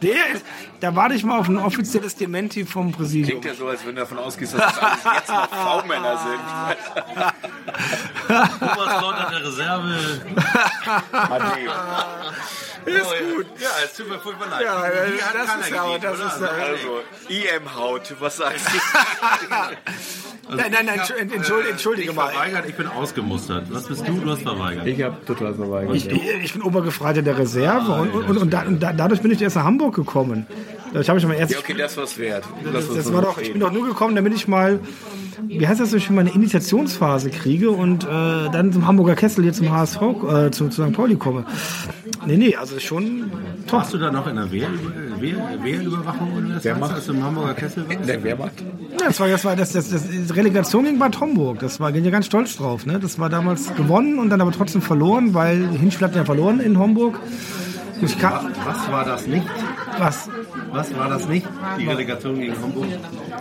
Der 0.01 0.33
ist, 0.33 0.45
da 0.79 0.95
warte 0.95 1.15
ich 1.15 1.23
mal 1.23 1.39
auf 1.39 1.47
ein 1.47 1.57
offizielles 1.57 2.15
Dementi 2.15 2.65
vom 2.65 2.91
Präsidium. 2.91 3.41
Klingt 3.41 3.45
ja 3.45 3.53
so, 3.53 3.67
als 3.67 3.85
wenn 3.85 3.95
du 3.95 4.01
davon 4.01 4.17
ausgehst, 4.19 4.53
dass 4.53 4.61
das 4.61 4.83
alles 4.83 5.03
jetzt 5.15 5.29
noch 5.29 5.49
V-Männer 5.49 6.17
sind. 6.17 6.41
Thomas 8.59 9.01
Leut 9.01 9.31
der 9.31 9.45
Reserve. 9.45 10.21
Ist 12.85 13.35
gut. 13.35 13.45
Ja, 13.59 13.69
es 13.83 13.93
tut 13.97 14.09
mir 14.09 14.19
furchtbar 14.19 14.47
leid. 14.49 14.63
Ja, 14.63 14.83
Die 14.83 15.21
hat 15.23 15.35
das 15.35 15.47
keiner 15.47 15.61
ist 15.67 15.73
aber, 15.73 15.93
gegeben, 15.93 16.03
das 16.03 16.19
oder? 16.19 16.27
ist 16.27 16.41
also 16.43 17.01
IM-Haut, 17.29 18.15
was 18.19 18.37
sagst 18.37 18.67
du? 18.67 18.77
Nein, 20.47 20.71
nein, 20.71 20.85
nein, 20.85 20.99
entschuldige, 20.99 21.35
entschuldige, 21.35 21.69
entschuldige 21.71 22.09
Ich 22.11 22.15
mal. 22.15 22.29
verweigert, 22.29 22.69
ich 22.69 22.75
bin 22.75 22.85
ausgemustert. 22.85 23.65
Was 23.73 23.87
bist 23.87 24.07
du? 24.07 24.13
Du 24.19 24.29
hast 24.29 24.43
verweigert. 24.43 24.85
Ich 24.85 25.01
habe 25.01 25.25
total 25.25 25.55
verweigert. 25.55 25.95
Ich, 25.95 26.07
ich 26.07 26.53
bin 26.53 26.61
Obergefreiter 26.61 27.23
der 27.23 27.35
Reserve 27.39 27.91
und, 27.93 28.11
und, 28.13 28.37
und, 28.37 28.53
da, 28.53 28.61
und 28.61 28.79
da, 28.79 28.93
dadurch 28.93 29.21
bin 29.23 29.31
ich 29.31 29.41
erst 29.41 29.55
nach 29.55 29.63
Hamburg 29.63 29.95
gekommen. 29.95 30.45
Ich 30.93 31.09
habe 31.09 31.19
schon 31.19 31.29
mal 31.29 31.35
erst. 31.35 31.51
Ja, 31.51 31.57
okay, 31.57 31.73
das 31.73 31.97
war's 31.97 32.19
wert. 32.19 32.43
Lass 32.63 32.85
uns 32.85 32.95
Das 32.95 33.11
war 33.11 33.23
doch, 33.23 33.39
ich 33.39 33.53
bin 33.53 33.59
doch 33.59 33.71
nur 33.71 33.87
gekommen, 33.87 34.15
damit 34.15 34.35
ich 34.35 34.47
mal, 34.47 34.79
wie 35.47 35.67
heißt 35.67 35.79
das 35.81 35.89
so 35.89 35.99
schön, 35.99 36.15
meine 36.15 36.31
Initiationsphase 36.31 37.31
kriege 37.31 37.71
und 37.71 38.03
äh, 38.03 38.07
dann 38.07 38.71
zum 38.71 38.85
Hamburger 38.85 39.15
Kessel 39.15 39.43
hier 39.43 39.53
zum 39.53 39.71
HSV, 39.71 39.99
äh, 40.01 40.51
zu, 40.51 40.69
zu 40.69 40.83
St. 40.83 40.93
Pauli 40.93 41.15
komme. 41.15 41.45
Nee, 42.27 42.37
nee, 42.37 42.55
also 42.55 42.79
schon 42.79 43.31
top. 43.67 43.79
Warst 43.81 43.93
du 43.93 43.97
da 43.97 44.11
noch 44.11 44.25
in 44.27 44.35
der 44.35 44.51
Wehr, 44.51 44.67
Wehr, 45.19 45.35
Wehrüberwachung 45.61 46.33
oder 46.37 46.55
was? 46.55 46.63
Wer 46.63 46.75
macht- 46.77 47.07
du 47.07 47.11
im 47.13 47.23
Hamburger 47.23 47.53
Kessel 47.53 47.85
warst? 47.87 48.09
Der 48.09 48.23
Wehrmacht? 48.23 48.53
Ja, 48.99 49.07
das 49.07 49.19
war, 49.19 49.27
das 49.27 49.45
war 49.45 49.55
das, 49.55 49.71
das, 49.73 49.89
das, 49.89 50.03
die 50.09 50.31
Relegation 50.33 50.85
gegen 50.85 50.97
Bad 50.99 51.19
Homburg. 51.19 51.59
Das 51.59 51.79
war, 51.79 51.91
bin 51.91 52.03
ja 52.03 52.11
ganz 52.11 52.25
stolz 52.25 52.55
drauf. 52.57 52.85
Ne? 52.85 52.99
Das 52.99 53.19
war 53.19 53.29
damals 53.29 53.73
gewonnen 53.75 54.17
und 54.19 54.29
dann 54.29 54.41
aber 54.41 54.51
trotzdem 54.51 54.81
verloren, 54.81 55.33
weil 55.33 55.67
Hinspiel 55.69 56.09
ja 56.13 56.25
verloren 56.25 56.59
in 56.59 56.79
Homburg. 56.79 57.19
Ich 58.01 58.17
kann, 58.19 58.51
Was 58.65 58.91
war 58.91 59.05
das 59.05 59.27
nicht? 59.27 59.45
was? 59.97 60.29
Was 60.71 60.93
war 60.97 61.07
das 61.09 61.27
nicht? 61.29 61.47
Die 61.79 61.87
Relegation 61.87 62.39
gegen 62.39 62.59
Hamburg? 62.61 62.85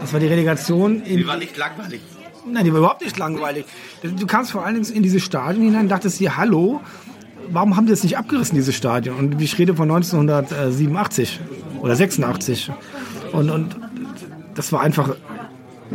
Das 0.01 0.12
war 0.12 0.20
die 0.20 0.27
Relegation 0.29 1.03
in, 1.03 1.16
Die 1.18 1.27
war 1.27 1.37
nicht 1.37 1.57
langweilig. 1.57 2.01
Nein, 2.47 2.64
die 2.64 2.73
war 2.73 2.79
überhaupt 2.81 3.03
nicht 3.03 3.18
langweilig. 3.18 3.64
Du 4.03 4.27
kamst 4.27 4.53
vor 4.53 4.64
allen 4.64 4.75
Dingen 4.81 4.94
in 4.94 5.03
dieses 5.03 5.23
Stadion 5.23 5.64
hinein 5.64 5.83
und 5.85 5.88
dachtest 5.88 6.20
dir, 6.20 6.37
hallo, 6.37 6.83
warum 7.50 7.76
haben 7.76 7.87
die 7.87 7.92
das 7.92 8.02
nicht 8.02 8.18
abgerissen, 8.18 8.57
dieses 8.57 8.74
Stadion? 8.74 9.16
Und 9.16 9.40
ich 9.40 9.59
rede 9.59 9.74
von 9.74 9.90
1987 9.90 11.40
oder 11.80 11.96
86. 11.96 12.70
Und, 13.33 13.50
und 13.50 13.76
das 14.54 14.72
war 14.72 14.80
einfach 14.80 15.16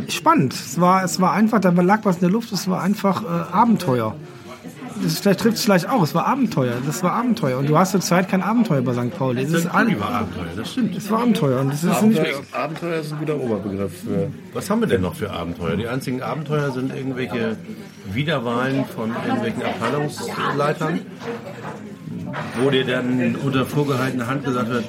spannend. 0.08 0.54
Es 0.54 0.80
war, 0.80 1.04
es 1.04 1.20
war 1.20 1.32
einfach, 1.32 1.60
da 1.60 1.70
lag 1.70 2.00
was 2.04 2.16
in 2.16 2.22
der 2.22 2.30
Luft, 2.30 2.52
es 2.52 2.68
war 2.68 2.82
einfach 2.82 3.22
äh, 3.22 3.52
Abenteuer. 3.52 4.14
Das 5.02 5.18
vielleicht 5.18 5.40
trifft 5.40 5.56
es 5.56 5.64
vielleicht 5.64 5.88
auch, 5.88 6.02
es 6.02 6.14
war 6.14 6.26
Abenteuer. 6.26 6.74
Das 6.84 7.02
war 7.02 7.12
Abenteuer. 7.12 7.58
Und 7.58 7.68
du 7.68 7.78
hast 7.78 7.92
zur 7.92 8.00
Zeit 8.00 8.28
kein 8.28 8.42
Abenteuer 8.42 8.82
bei 8.82 8.92
St. 8.92 9.10
Pauli. 9.16 9.42
Es 9.42 9.52
ist 9.52 9.64
Das 9.66 9.74
alles, 9.74 9.98
war 10.00 10.10
Abenteuer, 10.10 10.46
das 10.56 10.72
stimmt. 10.72 10.96
es 10.96 11.10
war 11.10 11.20
Abenteuer. 11.20 11.60
Und 11.60 11.72
das 11.72 11.84
ist 11.84 12.02
nicht, 12.02 12.18
Abenteuer, 12.20 12.42
Abenteuer 12.52 13.00
ist 13.00 13.12
ein 13.12 13.18
guter 13.18 13.36
Oberbegriff 13.40 14.02
für. 14.02 14.30
Was 14.52 14.68
haben 14.70 14.80
wir 14.80 14.88
denn 14.88 15.00
noch 15.02 15.14
für 15.14 15.30
Abenteuer? 15.30 15.76
Die 15.76 15.86
einzigen 15.88 16.22
Abenteuer 16.22 16.70
sind 16.72 16.94
irgendwelche 16.94 17.56
Wiederwahlen 18.12 18.84
von 18.94 19.10
irgendwelchen 19.26 19.62
Abteilungsleitern, 19.62 21.00
wo 22.62 22.70
dir 22.70 22.84
dann 22.84 23.36
unter 23.36 23.64
vorgehaltener 23.66 24.26
Hand 24.26 24.44
gesagt 24.44 24.68
wird, 24.70 24.84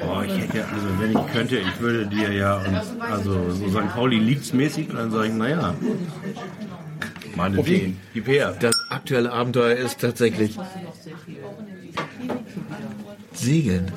oh, 0.00 0.22
ich 0.26 0.36
hätte 0.38 0.58
ja, 0.58 0.64
also 0.64 0.86
wenn 1.00 1.10
ich 1.12 1.32
könnte, 1.32 1.56
ich 1.56 1.80
würde 1.80 2.06
dir 2.06 2.32
ja, 2.32 2.56
und 2.58 2.76
also 3.00 3.50
so 3.50 3.68
St. 3.70 3.88
Pauli 3.94 4.18
Leads-mäßig, 4.18 4.90
und 4.90 4.96
dann 4.96 5.10
sage 5.10 5.28
ich, 5.28 5.34
naja, 5.34 5.74
meinetwegen, 7.36 7.98
gib 8.12 8.26
her. 8.28 8.54
Das 8.60 8.73
aktuelle 8.90 9.32
Abenteuer 9.32 9.76
ist 9.76 10.00
tatsächlich 10.00 10.56
Segeln. 13.32 13.90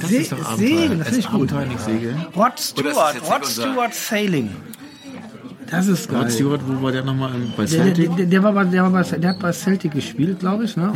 Das 0.00 0.10
Se- 0.10 0.16
ist 0.16 0.32
doch 0.32 0.38
Abenteuer. 0.44 0.56
Segeln, 0.78 0.98
das 0.98 1.08
Ist 1.10 1.18
ich 1.18 1.26
gut. 1.26 1.34
Abenteuer 1.52 1.66
nicht 1.66 1.80
Segeln? 1.80 2.26
Rod 2.36 2.58
Stewart, 2.60 3.14
Rod 3.30 3.40
nicht 3.40 3.52
Stewart 3.52 3.94
Sailing. 3.94 4.50
Das 5.70 5.86
ist 5.86 6.08
geil. 6.08 6.22
Rod 6.22 6.32
Stewart, 6.32 6.60
wo 6.66 6.82
war 6.82 6.92
der 6.92 7.04
nochmal? 7.04 7.32
Bei 7.56 7.64
Der, 7.64 7.84
der, 7.84 7.94
Celtic? 7.94 8.16
der, 8.16 8.26
der, 8.26 8.42
war 8.42 8.52
bei, 8.52 8.64
der, 8.64 8.82
war 8.84 8.90
bei, 8.90 9.02
der 9.02 9.30
hat 9.30 9.38
bei 9.40 9.52
Celtic 9.52 9.92
gespielt, 9.92 10.40
glaube 10.40 10.64
ich, 10.64 10.76
ne? 10.76 10.92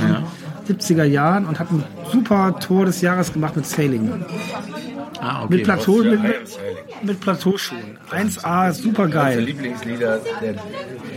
In 0.69 0.77
70er 0.77 1.05
Jahren 1.05 1.47
und 1.47 1.59
hat 1.59 1.71
ein 1.71 1.85
super 2.11 2.57
Tor 2.59 2.87
des 2.87 3.01
Jahres 3.01 3.33
gemacht 3.33 3.57
mit 3.57 3.67
Sailing. 3.67 4.25
Ah, 5.21 5.45
okay. 5.45 5.57
Mit, 5.57 5.65
Plateau, 5.65 5.99
mit, 6.03 6.23
mit, 6.23 6.33
mit 7.03 7.21
Plateauschuhen. 7.21 7.99
1A, 8.11 8.73
super 8.73 9.07
geil. 9.09 9.41
Lieblingslieder, 9.41 10.21
der, 10.41 10.55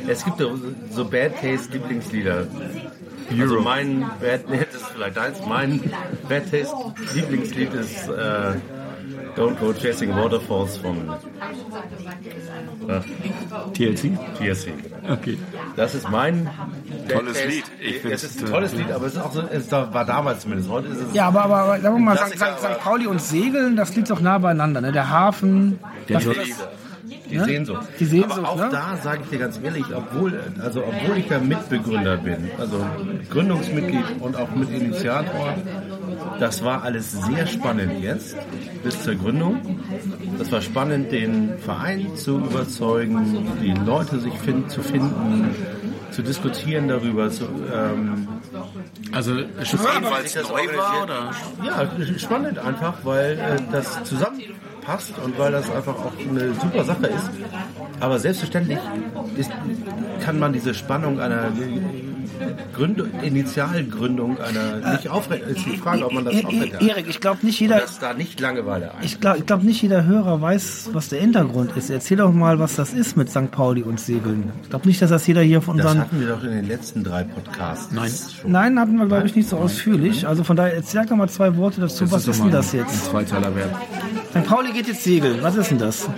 es 0.07 0.25
gibt 0.25 0.41
so, 0.91 1.05
Bad 1.05 1.33
Taste 1.41 1.71
Lieblingslieder. 1.73 2.47
Also 3.39 3.61
mein 3.61 4.05
Bad, 4.21 4.49
nee, 4.49 4.59
das 4.71 4.81
ist 4.81 4.89
vielleicht 4.93 5.17
deins, 5.17 5.39
mein 5.47 5.79
Bad 6.29 6.51
Taste 6.51 6.75
Lieblingslied 7.13 7.73
ist 7.73 8.07
äh, 8.07 8.55
Don't 9.35 9.55
Go 9.59 9.73
Chasing 9.73 10.15
Waterfalls 10.15 10.77
von 10.77 11.09
äh, 12.87 13.01
TLC? 13.73 14.17
TSC. 14.37 14.73
Okay. 15.09 15.37
Das 15.75 15.93
ist 15.93 16.09
mein 16.09 16.49
Tolles. 17.09 17.45
Lied. 17.45 17.63
Ich 17.81 18.05
es 18.05 18.23
ist 18.23 18.39
ein 18.39 18.47
äh, 18.47 18.51
tolles 18.51 18.73
Lied, 18.73 18.91
aber 18.91 19.07
es 19.07 19.13
ist 19.13 19.19
auch 19.19 19.33
so, 19.33 19.41
es 19.41 19.71
war 19.71 20.05
damals 20.05 20.41
zumindest. 20.41 20.69
Heute 20.69 20.87
ist 20.87 21.01
es 21.01 21.13
Ja, 21.13 21.27
aber, 21.27 21.43
aber, 21.43 21.55
aber 21.55 21.81
sagen 21.81 21.95
wir 21.95 21.99
mal, 21.99 22.17
St. 22.17 22.79
Pauli 22.79 23.07
und 23.07 23.21
Segeln, 23.21 23.75
das 23.75 23.95
liegt 23.95 24.09
doch 24.09 24.21
nah 24.21 24.37
beieinander. 24.37 24.79
Ne? 24.81 24.91
Der 24.91 25.09
Hafen, 25.09 25.79
das, 26.07 26.23
die, 26.23 26.33
das, 26.33 26.67
die 27.29 27.39
Sehnsucht. 27.39 27.87
Die 27.99 28.05
Sehnsucht, 28.05 28.39
Aber 28.39 28.49
auch 28.49 28.57
ne? 28.57 28.69
da 28.71 28.97
sage 28.97 29.21
ich 29.23 29.29
dir 29.29 29.39
ganz 29.39 29.59
ehrlich, 29.63 29.85
obwohl, 29.93 30.39
also 30.59 30.83
obwohl 30.83 31.17
ich 31.17 31.27
da 31.27 31.39
Mitbegründer 31.39 32.17
bin, 32.17 32.49
also 32.57 32.85
Gründungsmitglied 33.29 34.21
und 34.21 34.35
auch 34.35 34.49
Mitinitiator, 34.55 35.55
das 36.39 36.63
war 36.63 36.83
alles 36.83 37.11
sehr 37.11 37.47
spannend 37.47 38.01
jetzt 38.01 38.35
bis 38.83 39.03
zur 39.03 39.15
Gründung. 39.15 39.79
Das 40.37 40.51
war 40.51 40.61
spannend, 40.61 41.11
den 41.11 41.57
Verein 41.59 42.15
zu 42.15 42.37
überzeugen, 42.37 43.47
die 43.61 43.73
Leute 43.73 44.19
sich 44.19 44.33
find, 44.33 44.69
zu 44.69 44.81
finden, 44.81 45.49
zu 46.11 46.21
diskutieren 46.21 46.87
darüber, 46.87 47.29
zu, 47.29 47.45
ähm, 47.73 48.27
Also 49.11 49.37
schon 49.63 49.79
weil 49.79 50.25
es 50.25 50.35
neu 50.35 50.77
war? 50.77 51.03
Oder? 51.03 51.31
ja, 51.63 52.19
spannend 52.19 52.59
einfach, 52.59 52.95
weil 53.03 53.37
äh, 53.39 53.61
das 53.71 54.03
zusammenpasst 54.03 55.13
und 55.23 55.37
weil 55.37 55.51
das 55.51 55.69
einfach 55.71 55.95
auch 55.95 56.13
eine 56.17 56.53
super 56.53 56.83
Sache 56.83 57.07
ist. 57.07 57.29
Aber 57.99 58.19
selbstverständlich 58.19 58.79
ist, 59.37 59.51
kann 60.21 60.39
man 60.39 60.53
diese 60.53 60.73
Spannung 60.73 61.19
einer 61.19 61.51
Gründung, 62.73 63.07
Initialgründung 63.21 64.37
einer 64.39 64.93
nicht 64.93 65.09
aufrecht. 65.09 65.43
Ist 65.47 65.65
die 65.65 65.77
Frage, 65.77 66.05
ob 66.05 66.13
man 66.13 66.25
das 66.25 66.33
E- 66.35 66.39
E- 66.39 66.45
aufrecht 66.45 66.81
Erik, 66.81 67.05
ich 67.09 67.19
glaube 67.21 67.45
nicht 67.45 67.59
jeder, 67.59 67.79
Dass 67.79 67.99
da 67.99 68.13
nicht 68.13 68.39
Langeweile 68.39 68.91
ein. 68.93 69.03
ich 69.03 69.19
glaube 69.19 69.41
glaub 69.41 69.63
nicht 69.63 69.81
jeder 69.81 70.05
Hörer 70.05 70.41
weiß, 70.41 70.89
was 70.93 71.09
der 71.09 71.19
Hintergrund 71.21 71.75
ist. 71.77 71.89
Erzähl 71.89 72.17
doch 72.17 72.31
mal, 72.33 72.59
was 72.59 72.75
das 72.75 72.93
ist 72.93 73.15
mit 73.17 73.29
St. 73.29 73.51
Pauli 73.51 73.83
und 73.83 73.99
Segeln. 73.99 74.51
Ich 74.63 74.69
glaube 74.69 74.87
nicht, 74.87 75.01
dass 75.01 75.09
das 75.09 75.25
jeder 75.27 75.41
hier 75.41 75.61
von 75.61 75.77
Das 75.77 75.85
unseren... 75.87 76.01
hatten 76.01 76.19
wir 76.19 76.27
doch 76.27 76.43
in 76.43 76.51
den 76.51 76.67
letzten 76.67 77.03
drei 77.03 77.23
Podcasts. 77.23 77.91
Nein. 77.91 78.11
Schon. 78.41 78.51
Nein, 78.51 78.79
hatten 78.79 78.97
wir, 78.97 79.05
glaube 79.05 79.25
ich, 79.27 79.35
nicht 79.35 79.49
so 79.49 79.57
ausführlich. 79.57 80.27
Also 80.27 80.43
von 80.43 80.55
daher, 80.55 80.73
erzähl 80.75 81.05
doch 81.05 81.15
mal 81.15 81.29
zwei 81.29 81.55
Worte 81.57 81.81
dazu. 81.81 82.09
was 82.11 82.27
ist 82.27 82.41
denn 82.41 82.51
das 82.51 82.73
Ein 82.73 82.79
jetzt? 82.79 83.05
Zweiteiler 83.05 83.55
wert. 83.55 83.71
St. 84.31 84.45
Pauli 84.45 84.71
geht 84.73 84.87
jetzt 84.87 85.03
segeln. 85.03 85.39
Was 85.41 85.55
ist 85.55 85.71
denn 85.71 85.79
das? 85.79 86.09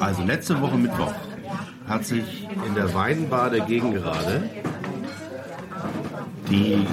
Also 0.00 0.22
letzte 0.22 0.60
Woche 0.60 0.76
Mittwoch 0.76 1.12
hat 1.88 2.04
sich 2.04 2.46
in 2.66 2.74
der 2.74 2.92
Weinbar 2.94 3.48
der 3.50 3.60
Gegengerade 3.60 4.42
die 6.50 6.86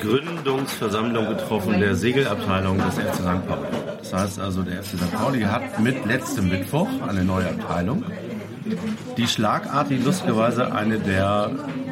Gründungsversammlung 0.00 1.28
getroffen 1.28 1.80
der 1.80 1.94
Segelabteilung 1.94 2.78
des 2.78 2.94
FC 2.98 3.14
St. 3.14 3.46
Pauli. 3.46 3.68
Das 3.98 4.12
heißt 4.12 4.40
also, 4.40 4.62
der 4.62 4.82
FC 4.82 4.98
St. 4.98 5.12
Pauli 5.12 5.42
hat 5.42 5.80
mit 5.80 6.04
letztem 6.06 6.48
Mittwoch 6.48 6.88
eine 7.06 7.24
neue 7.24 7.48
Abteilung, 7.48 8.04
die 9.16 9.26
schlagartig 9.26 10.04
lustigerweise 10.04 10.72
eine 10.72 10.98
der 10.98 11.50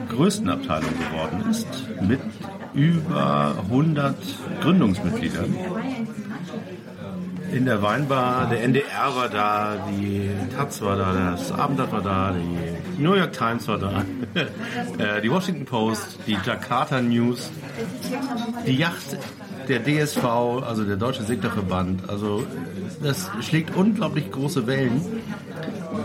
größten 0.09 0.49
Abteilungen 0.49 0.99
geworden 0.99 1.51
ist, 1.51 1.67
mit 2.01 2.21
über 2.75 3.57
100 3.71 4.15
Gründungsmitgliedern 4.61 5.55
in 7.53 7.65
der 7.65 7.83
Weinbar, 7.83 8.49
der 8.49 8.63
NDR 8.63 9.15
war 9.15 9.29
da, 9.29 9.77
die 9.91 10.31
Taz 10.57 10.81
war 10.83 10.97
da, 10.97 11.33
das 11.33 11.53
Abendblatt 11.53 11.93
war 11.93 12.03
da, 12.03 12.33
die 12.33 13.03
New 13.03 13.15
York 13.15 13.33
Times 13.33 13.69
war 13.69 13.79
da, 13.79 14.05
äh, 14.99 15.21
die 15.21 15.31
Washington 15.31 15.65
Post, 15.65 16.19
die 16.27 16.37
Jakarta 16.45 17.01
News, 17.01 17.51
die 18.67 18.77
Yacht 18.77 19.19
der 19.69 19.81
DSV, 19.83 20.25
also 20.25 20.85
der 20.85 20.97
Deutsche 20.97 21.23
Seglerverband. 21.23 22.09
Also 22.09 22.45
das 23.03 23.31
schlägt 23.41 23.75
unglaublich 23.77 24.31
große 24.31 24.67
Wellen, 24.67 25.01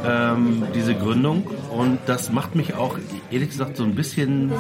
ähm, 0.06 0.64
diese 0.74 0.96
Gründung. 0.96 1.48
Und 1.72 2.00
das 2.06 2.32
macht 2.32 2.56
mich 2.56 2.76
auch, 2.76 2.98
ehrlich 3.32 3.50
gesagt, 3.50 3.78
so 3.78 3.84
ein 3.84 3.96
bisschen 3.96 4.52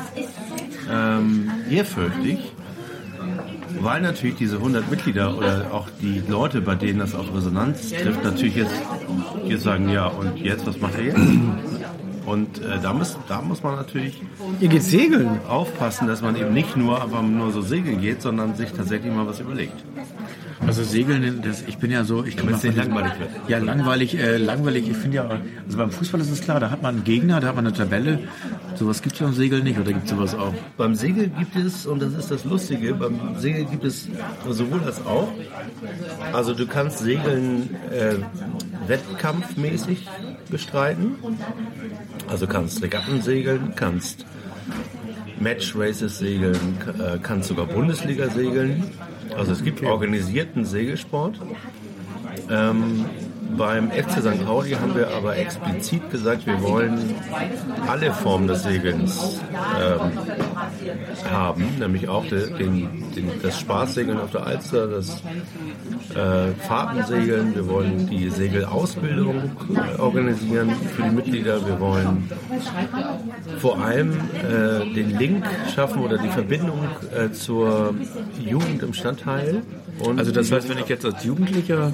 ähm, 0.91 1.51
ehrfürchtig, 1.69 2.53
weil 3.79 4.01
natürlich 4.01 4.35
diese 4.35 4.57
100 4.57 4.89
Mitglieder 4.89 5.37
oder 5.37 5.67
auch 5.71 5.87
die 6.01 6.21
Leute, 6.27 6.61
bei 6.61 6.75
denen 6.75 6.99
das 6.99 7.15
auf 7.15 7.33
Resonanz 7.33 7.89
trifft, 7.89 8.23
natürlich 8.23 8.55
jetzt, 8.55 8.75
jetzt 9.45 9.63
sagen, 9.63 9.89
ja, 9.89 10.07
und 10.07 10.37
jetzt, 10.37 10.65
was 10.65 10.79
macht 10.79 10.95
er 10.97 11.03
jetzt? 11.05 11.19
Und 12.25 12.59
äh, 12.59 12.79
da, 12.81 12.93
muss, 12.93 13.17
da 13.27 13.41
muss 13.41 13.63
man 13.63 13.75
natürlich 13.75 14.21
Ihr 14.59 14.67
geht 14.67 14.83
segeln. 14.83 15.39
aufpassen, 15.47 16.07
dass 16.07 16.21
man 16.21 16.35
eben 16.35 16.53
nicht 16.53 16.77
nur 16.77 17.01
einfach 17.01 17.23
nur 17.23 17.51
so 17.51 17.61
segeln 17.61 18.01
geht, 18.01 18.21
sondern 18.21 18.55
sich 18.55 18.71
tatsächlich 18.71 19.11
mal 19.11 19.25
was 19.25 19.39
überlegt. 19.39 19.83
Also 20.65 20.83
Segeln, 20.83 21.41
das, 21.43 21.63
ich 21.67 21.77
bin 21.77 21.89
ja 21.89 22.03
so, 22.03 22.23
ich 22.25 22.35
kann 22.35 22.53
es 22.53 22.63
nicht 22.63 22.75
langweilig 22.75 23.13
wird. 23.19 23.29
Ja, 23.47 23.57
langweilig, 23.59 24.17
äh, 24.17 24.37
langweilig. 24.37 24.89
Ich 24.89 24.97
finde 24.97 25.17
ja, 25.17 25.29
also 25.65 25.77
beim 25.77 25.91
Fußball 25.91 26.19
ist 26.21 26.29
es 26.29 26.41
klar, 26.41 26.59
da 26.59 26.69
hat 26.69 26.81
man 26.81 26.95
einen 26.95 27.03
Gegner, 27.03 27.39
da 27.39 27.47
hat 27.47 27.55
man 27.55 27.65
eine 27.65 27.75
Tabelle. 27.75 28.19
Sowas 28.75 29.01
gibt 29.01 29.15
es 29.15 29.21
beim 29.21 29.33
Segeln 29.33 29.63
nicht, 29.63 29.79
oder 29.79 29.93
gibt 29.93 30.05
es 30.05 30.11
sowas 30.11 30.35
auch? 30.35 30.53
Beim 30.77 30.95
Segel 30.95 31.29
gibt 31.29 31.55
es, 31.55 31.85
und 31.85 32.01
das 32.01 32.13
ist 32.13 32.29
das 32.29 32.43
Lustige, 32.43 32.93
beim 32.93 33.35
Segel 33.37 33.65
gibt 33.65 33.85
es 33.85 34.09
sowohl 34.47 34.81
als 34.85 35.05
auch. 35.05 35.31
Also 36.33 36.53
du 36.53 36.67
kannst 36.67 36.99
Segeln 36.99 37.75
äh, 37.91 38.15
wettkampfmäßig 38.87 40.07
bestreiten. 40.49 41.15
Also 42.27 42.47
kannst 42.47 42.81
Regatten 42.81 43.21
segeln, 43.21 43.73
kannst 43.75 44.25
Match 45.39 45.73
Races 45.75 46.19
segeln, 46.19 46.77
äh, 46.99 47.17
kannst 47.21 47.47
sogar 47.47 47.65
Bundesliga 47.65 48.29
segeln. 48.29 48.83
Also 49.37 49.51
es 49.53 49.63
gibt 49.63 49.83
organisierten 49.83 50.65
Segelsport. 50.65 51.39
Ähm, 52.49 53.05
beim 53.57 53.91
FC 53.91 54.21
St. 54.21 54.45
Pauli 54.45 54.71
haben 54.71 54.95
wir 54.95 55.09
aber 55.09 55.37
explizit 55.37 56.09
gesagt, 56.11 56.45
wir 56.45 56.61
wollen 56.61 57.15
alle 57.87 58.13
Formen 58.13 58.47
des 58.47 58.63
Segelns 58.63 59.39
ähm, 59.79 60.11
haben, 61.29 61.65
nämlich 61.79 62.07
auch 62.07 62.25
den, 62.25 62.57
den, 63.15 63.31
das 63.41 63.59
Spaßsegeln 63.59 64.19
auf 64.19 64.31
der 64.31 64.45
Alster, 64.45 64.87
das 64.87 65.21
äh, 66.15 66.51
Fahrtensegeln, 66.67 67.55
wir 67.55 67.67
wollen 67.67 68.07
die 68.07 68.29
Segelausbildung 68.29 69.51
äh, 69.75 69.99
organisieren 69.99 70.71
für 70.95 71.03
die 71.03 71.15
Mitglieder, 71.15 71.65
wir 71.65 71.79
wollen 71.79 72.29
vor 73.59 73.79
allem 73.79 74.11
äh, 74.11 74.93
den 74.93 75.17
Link 75.17 75.45
schaffen 75.73 76.03
oder 76.03 76.17
die 76.17 76.29
Verbindung 76.29 76.79
äh, 77.15 77.31
zur 77.31 77.95
Jugend 78.39 78.83
im 78.83 78.93
Stadtteil. 78.93 79.63
Also 80.17 80.31
das 80.31 80.51
heißt, 80.51 80.69
wenn 80.69 80.77
ich 80.77 80.87
jetzt 80.87 81.05
als 81.05 81.23
Jugendlicher 81.23 81.93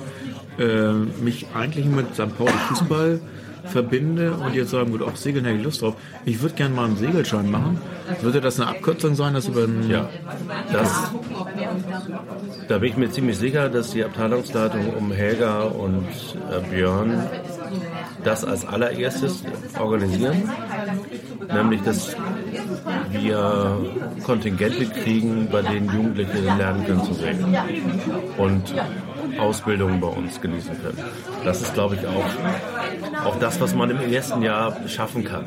äh, 0.59 0.91
mich 1.23 1.47
eigentlich 1.53 1.85
mit 1.85 2.13
St. 2.15 2.37
Pauli 2.37 2.51
Fußball 2.69 3.19
verbinde 3.65 4.33
und 4.33 4.53
jetzt 4.53 4.71
sagen 4.71 4.91
würde, 4.91 5.05
auch 5.05 5.15
Segeln 5.15 5.45
hätte 5.45 5.57
ich 5.57 5.63
Lust 5.63 5.81
drauf, 5.81 5.95
ich 6.25 6.41
würde 6.41 6.55
gerne 6.55 6.75
mal 6.75 6.85
einen 6.85 6.97
Segelschein 6.97 7.49
machen. 7.49 7.79
Würde 8.21 8.41
das 8.41 8.59
eine 8.59 8.69
Abkürzung 8.69 9.15
sein, 9.15 9.33
dass 9.33 9.47
über 9.47 9.63
einen 9.63 9.89
Ja, 9.89 10.09
das, 10.71 11.11
da 12.67 12.77
bin 12.77 12.89
ich 12.89 12.97
mir 12.97 13.11
ziemlich 13.11 13.37
sicher, 13.37 13.69
dass 13.69 13.91
die 13.91 14.03
Abteilungsleitung 14.03 14.93
um 14.93 15.11
Helga 15.11 15.61
und 15.63 16.05
äh, 16.51 16.69
Björn 16.69 17.27
das 18.23 18.43
als 18.43 18.65
allererstes 18.65 19.43
organisieren. 19.79 20.49
Nämlich, 21.51 21.81
dass 21.81 22.15
wir 23.11 23.77
Kontingente 24.23 24.85
kriegen, 24.85 25.47
bei 25.51 25.61
denen 25.61 25.91
Jugendliche 25.91 26.39
lernen 26.57 26.85
können 26.85 27.03
zu 27.03 27.13
segeln. 27.13 27.55
Und 28.37 28.73
Ausbildung 29.39 29.99
bei 29.99 30.07
uns 30.07 30.41
genießen 30.41 30.81
können. 30.81 31.03
Das 31.43 31.61
ist, 31.61 31.73
glaube 31.73 31.95
ich, 31.95 32.05
auch, 32.07 33.25
auch 33.25 33.39
das, 33.39 33.59
was 33.59 33.73
man 33.75 33.89
im 33.89 33.99
ersten 34.11 34.41
Jahr 34.41 34.87
schaffen 34.87 35.23
kann. 35.23 35.45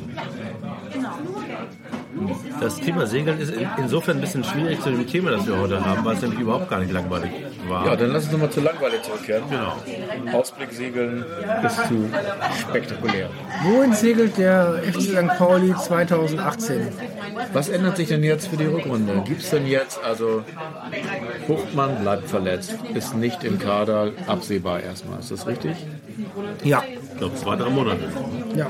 Das 2.61 2.77
Thema 2.77 3.07
Segeln 3.07 3.39
ist 3.41 3.51
in- 3.53 3.69
insofern 3.79 4.17
ein 4.17 4.21
bisschen 4.21 4.43
schwierig 4.45 4.81
zu 4.81 4.91
dem 4.91 5.07
Thema, 5.07 5.31
das 5.31 5.47
wir 5.47 5.59
heute 5.59 5.85
haben, 5.85 6.05
weil 6.05 6.17
es 6.17 6.23
nämlich 6.23 6.41
überhaupt 6.41 6.69
gar 6.69 6.81
nicht 6.81 6.93
langweilig 6.93 7.31
war. 7.69 7.87
Ja, 7.87 7.97
dann 7.97 8.11
lass 8.11 8.25
uns 8.25 8.33
nochmal 8.33 8.51
zur 8.51 8.63
Langweile 8.65 9.01
zurückkehren. 9.03 9.45
Genau. 9.51 10.37
Ausblick 10.37 10.73
segeln 10.73 11.25
ist 11.65 11.77
zu 11.87 12.09
spektakulär. 12.61 13.29
Wohin 13.63 13.93
segelt 13.93 14.37
der 14.39 14.83
FC 14.83 15.01
St. 15.03 15.39
Pauli 15.39 15.75
2018? 15.75 16.89
Was 17.53 17.69
ändert 17.69 17.97
sich 17.97 18.09
denn 18.09 18.25
jetzt 18.25 18.49
für 18.49 18.57
die 18.57 18.65
Rückrunde? 18.67 19.23
Gibt 19.25 19.43
es 19.43 19.51
denn 19.51 19.67
jetzt, 19.67 20.03
also 20.03 20.43
Buchtmann 21.47 22.01
bleibt 22.01 22.29
verletzt, 22.29 22.75
ist 22.95 23.15
nicht 23.15 23.45
im 23.45 23.59
Kader, 23.59 24.11
absehbar 24.27 24.81
erstmal, 24.83 25.21
ist 25.21 25.31
das 25.31 25.47
richtig? 25.47 25.77
Ja. 26.65 26.83
Ich 27.13 27.19
glaube, 27.19 27.35
zwei, 27.37 27.57
drei 27.57 27.71
Monate. 27.71 28.01
ja. 28.57 28.67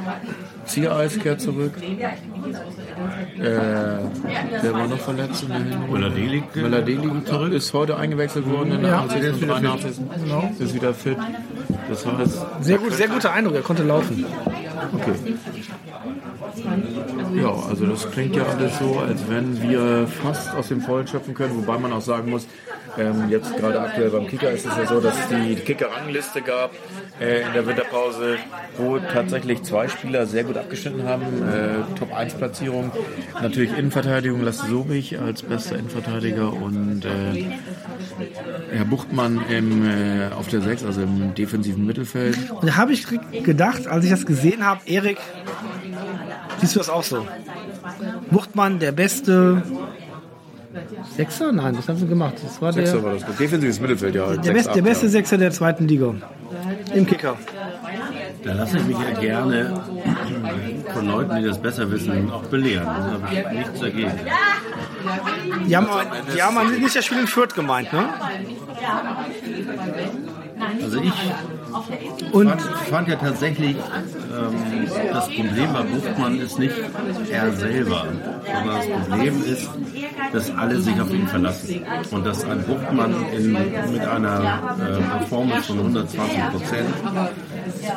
Ziereis 0.68 1.18
kehrt 1.18 1.40
zurück. 1.40 1.72
Äh, 1.81 3.42
wer 4.62 4.72
war 4.74 4.87
noch 4.88 4.98
verletzt 4.98 5.42
in 5.44 5.48
der 5.48 5.59
Hinrunde? 5.59 6.11
Müller-Delig. 6.54 7.24
Zurück, 7.26 7.52
ist 7.52 7.72
heute 7.72 7.96
eingewechselt 7.96 8.48
worden 8.48 8.72
in 8.72 8.83
der 8.83 8.90
Ja, 8.90 8.98
80. 9.00 9.20
der 9.20 9.31
ist 9.31 9.40
wieder 9.42 9.57
81. 9.57 9.96
Genau. 10.24 10.50
Ist 10.59 10.74
wieder 10.74 10.94
fit. 10.94 11.16
Das 11.88 12.07
heißt, 12.07 12.46
Sehr 12.61 12.78
gut, 12.78 12.92
sehr 12.92 13.09
guter 13.09 13.33
Eindruck, 13.33 13.54
er 13.57 13.62
konnte 13.62 13.83
laufen. 13.85 14.24
okay. 14.92 15.12
Ja, 17.40 17.55
also 17.68 17.87
das 17.87 18.11
klingt 18.11 18.37
ja 18.37 18.44
alles 18.44 18.79
so, 18.79 18.98
als 18.98 19.29
wenn 19.29 19.62
wir 19.62 20.07
fast 20.07 20.55
aus 20.55 20.68
dem 20.68 20.81
Vollen 20.81 21.07
schöpfen 21.07 21.35
können, 21.35 21.57
wobei 21.57 21.79
man 21.79 21.92
auch 21.92 22.01
sagen 22.01 22.31
muss, 22.31 22.46
ähm, 22.96 23.29
jetzt 23.29 23.57
gerade 23.57 23.81
aktuell 23.81 24.11
beim 24.11 24.27
Kicker 24.27 24.51
ist 24.51 24.66
es 24.66 24.77
ja 24.77 24.87
so, 24.87 25.01
dass 25.01 25.16
es 25.18 25.29
die 25.29 25.55
Kicker-Rangliste 25.55 26.42
gab 26.42 26.72
äh, 27.20 27.42
in 27.42 27.53
der 27.53 27.66
Winterpause, 27.66 28.38
wo 28.77 28.98
tatsächlich 28.98 29.62
zwei 29.62 29.88
Spieler 29.88 30.27
sehr 30.27 30.44
gut 30.44 30.57
abgeschnitten 30.57 31.05
haben. 31.05 31.24
Äh, 31.24 31.98
Top-1-Platzierung. 31.98 32.90
Natürlich 33.40 33.77
Innenverteidigung 33.77 34.42
Lasse 34.42 34.66
Sobich 34.66 35.18
als 35.18 35.42
bester 35.42 35.79
Innenverteidiger 35.79 36.53
und 36.53 37.05
äh, 37.05 37.44
Herr 38.72 38.85
Buchtmann 38.85 39.40
im, 39.48 39.88
äh, 39.88 40.31
auf 40.37 40.48
der 40.48 40.62
6, 40.62 40.85
also 40.85 41.03
im 41.03 41.35
defensiven 41.35 41.87
Mittelfeld. 41.87 42.37
Und 42.51 42.66
da 42.66 42.77
habe 42.77 42.92
ich 42.92 43.07
gedacht, 43.44 43.87
als 43.87 44.05
ich 44.05 44.11
das 44.11 44.27
gesehen 44.27 44.64
habe, 44.64 44.81
Erik, 44.87 45.18
siehst 46.61 46.74
du 46.74 46.78
das 46.80 46.90
auch 46.90 47.02
so? 47.02 47.26
Buchtmann, 48.30 48.78
der 48.78 48.92
beste 48.92 49.62
Sechser? 51.16 51.52
Nein, 51.52 51.76
was 51.76 51.88
haben 51.88 51.98
sie 51.98 52.06
gemacht? 52.06 52.34
Das 52.42 52.61
war 52.61 52.72
der, 52.72 52.87
Sechser 52.87 53.02
war 53.02 53.14
das. 53.14 53.37
Defensives 53.37 53.80
Mittelfeld, 53.80 54.14
ja. 54.14 54.37
der, 54.37 54.52
best, 54.52 54.74
der 54.74 54.82
beste 54.82 55.08
Sechser 55.08 55.38
der 55.38 55.50
zweiten 55.50 55.88
Liga. 55.88 56.14
Im 56.94 57.06
Kicker. 57.06 57.37
Da 58.44 58.52
lasse 58.54 58.78
ich 58.78 58.84
mich 58.84 58.96
ja 58.98 59.20
gerne 59.20 59.80
von 60.92 61.06
Leuten, 61.06 61.37
die 61.37 61.44
das 61.44 61.61
besser 61.61 61.90
wissen, 61.90 62.30
auch 62.30 62.44
belehren. 62.44 62.87
Da 62.87 63.28
habe 63.28 63.28
ich 63.34 63.58
nichts 63.58 63.80
dagegen. 63.80 64.12
Die 65.66 65.76
haben, 65.76 65.87
die 66.34 66.42
haben 66.42 66.80
nicht 66.80 66.96
das 66.96 67.04
Spiel 67.04 67.20
in 67.20 67.26
Fürth 67.26 67.54
gemeint, 67.54 67.92
ne? 67.92 68.08
Also 70.83 71.01
ich 71.01 72.33
Und 72.33 72.61
fand, 72.90 73.09
ja 73.09 73.16
tatsächlich, 73.16 73.77
ähm, 73.77 74.88
das 75.12 75.29
Problem 75.29 75.73
bei 75.73 75.83
Buchmann 75.83 76.40
ist 76.40 76.59
nicht 76.59 76.75
er 77.31 77.53
selber, 77.53 78.07
sondern 78.44 78.77
das 78.77 78.87
Problem 79.09 79.42
ist, 79.44 79.71
dass 80.33 80.51
alle 80.57 80.81
sich 80.81 81.01
auf 81.01 81.12
ihn 81.12 81.27
verlassen. 81.27 81.85
Und 82.11 82.27
dass 82.27 82.44
ein 82.44 82.62
Buchmann 82.64 83.14
in, 83.37 83.53
mit 83.92 84.03
einer 84.03 84.77
äh, 84.81 85.18
Performance 85.18 85.66
von 85.68 85.79
120 85.79 86.38
Prozent, 86.51 86.88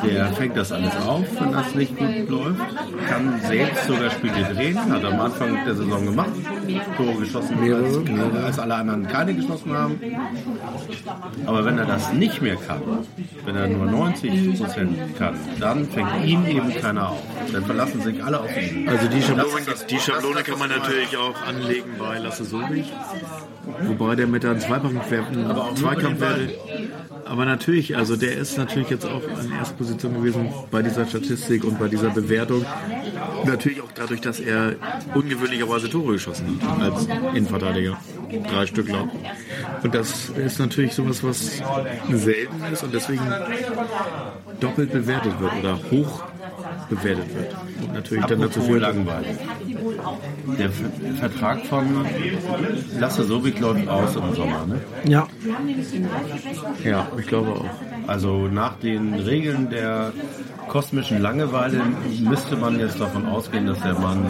der 0.04 0.28
fängt 0.34 0.58
das 0.58 0.72
alles 0.72 0.96
auf, 1.08 1.26
wenn 1.40 1.52
das 1.52 1.76
nicht 1.76 1.98
gut 1.98 2.30
läuft, 2.30 2.60
kann 3.08 3.40
selbst 3.42 3.86
sogar 3.88 4.10
Spiele 4.12 4.44
drehen, 4.54 4.78
hat 4.92 5.04
am 5.06 5.20
Anfang 5.20 5.66
der 5.66 5.76
Saison 5.76 6.06
gemacht, 6.06 6.32
Tore 6.98 7.16
geschossen, 7.20 7.58
als, 7.74 8.44
als 8.44 8.60
alle 8.60 8.76
anderen 8.76 9.08
keine 9.08 9.34
geschossen 9.34 9.74
haben. 9.74 10.00
Aber 11.46 11.66
wenn 11.66 11.78
er 11.78 11.86
das 11.86 12.14
nicht 12.14 12.42
mehr 12.42 12.56
kann, 12.56 12.82
wenn 13.46 13.56
er 13.56 13.68
nur 13.68 13.86
90 13.86 14.60
Prozent 14.60 15.18
kann, 15.18 15.36
dann 15.60 15.86
fängt 15.86 16.26
ihn 16.26 16.46
eben 16.48 16.74
keiner 16.82 17.10
auf. 17.10 17.24
Dann 17.52 17.66
verlassen 17.66 18.02
sich 18.02 18.24
alle 18.24 18.40
auf 18.40 18.56
ihn. 18.58 18.88
Also 18.88 19.08
die 19.08 19.22
Schablone, 19.22 19.62
Das 19.66 19.86
die 19.86 20.00
Schablone 20.00 20.36
das 20.36 20.44
kann 20.44 20.60
man 20.60 20.70
natürlich 20.70 21.18
auch 21.18 21.36
anlegen 21.48 21.92
bei 21.98 22.18
Lasse 22.20 22.46
Sobich. 22.46 22.92
Wobei 23.84 24.16
der 24.16 24.28
mit 24.28 24.46
einem 24.46 24.60
Zweikampf, 24.60 24.96
Aber 25.50 25.62
auch 25.62 25.66
nur 25.68 25.76
Zweikampf 25.76 26.20
werde. 26.20 26.50
Aber 27.26 27.46
natürlich, 27.46 27.96
also 27.96 28.16
der 28.18 28.36
ist 28.38 28.58
natürlich 28.58 28.90
jetzt 28.90 29.06
auch 29.06 29.22
in 29.52 29.58
erster 29.58 29.76
Position 29.76 30.14
gewesen 30.14 30.50
bei 30.72 30.82
dieser 30.82 31.06
Statistik 31.06 31.64
und 31.64 31.78
bei 31.80 31.88
dieser 31.88 32.10
Bewertung. 32.10 32.66
Natürlich 33.46 33.82
auch 33.82 33.92
dadurch, 33.94 34.22
dass 34.22 34.40
er 34.40 34.76
ungewöhnlicherweise 35.14 35.90
Tore 35.90 36.14
geschossen 36.14 36.60
hat 36.62 36.82
als 36.82 37.08
Innenverteidiger. 37.36 37.98
Drei 38.50 38.66
Stück 38.66 38.90
lang. 38.90 39.10
Und 39.84 39.94
das 39.94 40.30
ist 40.30 40.60
natürlich 40.60 40.94
sowas, 40.94 41.24
was 41.24 41.62
selten 42.10 42.64
ist 42.72 42.84
und 42.84 42.94
deswegen 42.94 43.22
doppelt 44.60 44.92
bewertet 44.92 45.34
wird 45.40 45.52
oder 45.60 45.78
hoch 45.92 46.24
bewertet 46.90 47.26
wird. 47.36 47.56
Und 47.82 47.94
natürlich 47.94 48.26
dann 48.26 48.40
dazu 48.42 48.60
Apropos 48.60 48.68
führt, 48.68 48.82
langweilig. 48.82 49.38
Der 50.60 50.70
Ver- 50.70 50.92
Vertrag 51.20 51.66
von 51.66 52.06
Lasse 53.00 53.24
Sobik 53.24 53.60
läuft 53.60 53.88
aus 53.88 54.16
im 54.16 54.36
Sommer. 54.36 54.66
Ne? 54.66 54.80
ja, 55.06 55.28
Ja, 56.84 57.08
ich 57.18 57.28
glaube 57.28 57.52
auch. 57.52 57.70
Also 58.08 58.48
nach 58.48 58.78
den 58.78 59.14
Regeln 59.14 59.70
der 59.70 60.12
kosmischen 60.68 61.22
Langeweile 61.22 61.82
müsste 62.22 62.56
man 62.56 62.80
jetzt 62.80 63.00
davon 63.00 63.26
ausgehen, 63.26 63.68
dass 63.68 63.80
der 63.80 63.94
Mann 63.96 64.26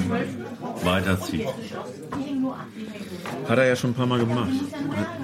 weiterzieht. 0.84 1.48
Hat 3.48 3.58
er 3.58 3.66
ja 3.66 3.76
schon 3.76 3.92
ein 3.92 3.96
paar 3.96 4.08
Mal 4.08 4.20
gemacht. 4.20 4.50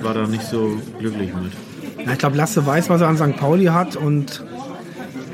War 0.02 0.14
da 0.14 0.28
nicht 0.28 0.44
so 0.44 0.78
glücklich 1.00 1.32
mit. 1.34 2.06
Ja, 2.06 2.14
ich 2.14 2.20
glaube, 2.20 2.38
Lasse 2.38 2.66
weiß, 2.66 2.90
was 2.90 3.02
er 3.02 3.08
an 3.08 3.18
St. 3.18 3.38
Pauli 3.38 3.66
hat 3.66 3.96
und 3.96 4.44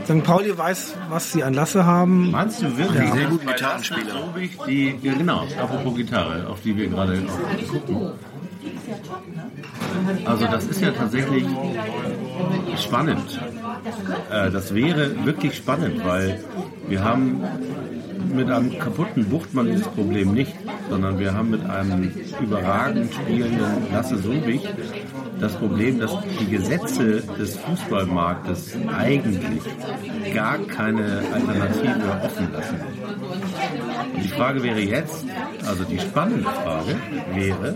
St. 0.06 0.23
Pauli 0.23 0.58
weiß, 0.58 0.95
was 1.10 1.32
sie 1.32 1.43
an 1.43 1.54
Lasse 1.54 1.86
haben. 1.86 2.32
Meinst 2.32 2.62
du 2.62 2.78
wirklich? 2.78 3.04
Ja. 3.04 3.15
Sehr 3.15 3.28
guten 3.28 3.45
Bei 3.45 3.54
Gitarrenspieler. 3.54 4.34
Die, 4.67 4.95
ja 5.02 5.13
genau, 5.13 5.47
apropos 5.60 5.95
Gitarre, 5.95 6.47
auf 6.47 6.62
die 6.62 6.76
wir 6.76 6.88
gerade 6.88 7.21
gucken. 7.69 8.12
Also 10.26 10.46
das 10.46 10.66
ist 10.66 10.82
ja 10.82 10.92
tatsächlich 10.92 11.46
spannend. 12.78 13.40
Äh, 14.32 14.52
das 14.52 14.74
wäre 14.74 15.26
wirklich 15.26 15.56
spannend, 15.56 16.06
weil 16.06 16.44
wir 16.88 17.04
haben 17.04 17.42
mit 18.34 18.50
einem 18.50 18.78
kaputten 18.80 19.26
Buchtmann 19.26 19.68
dieses 19.68 19.88
Problem 19.88 20.34
nicht, 20.34 20.54
sondern 20.90 21.20
wir 21.20 21.34
haben 21.34 21.52
mit 21.52 21.70
einem 21.70 22.12
überragend 22.42 23.14
spielenden 23.14 23.92
Lasse 23.92 24.18
Subich 24.18 24.62
das 25.44 25.54
Problem, 25.56 26.00
dass 26.00 26.12
die 26.40 26.50
Gesetze 26.50 27.22
des 27.38 27.58
Fußballmarktes 27.58 28.76
eigentlich 28.98 29.62
gar 30.34 30.58
keine 30.60 31.22
Alternative 31.34 32.20
offen 32.24 32.48
lassen. 32.54 32.76
Und 34.16 34.24
die 34.24 34.30
Frage 34.30 34.64
wäre 34.64 34.80
jetzt, 34.80 35.26
also 35.68 35.84
die 35.84 36.00
spannende 36.00 36.44
Frage 36.44 36.96
wäre, 37.34 37.76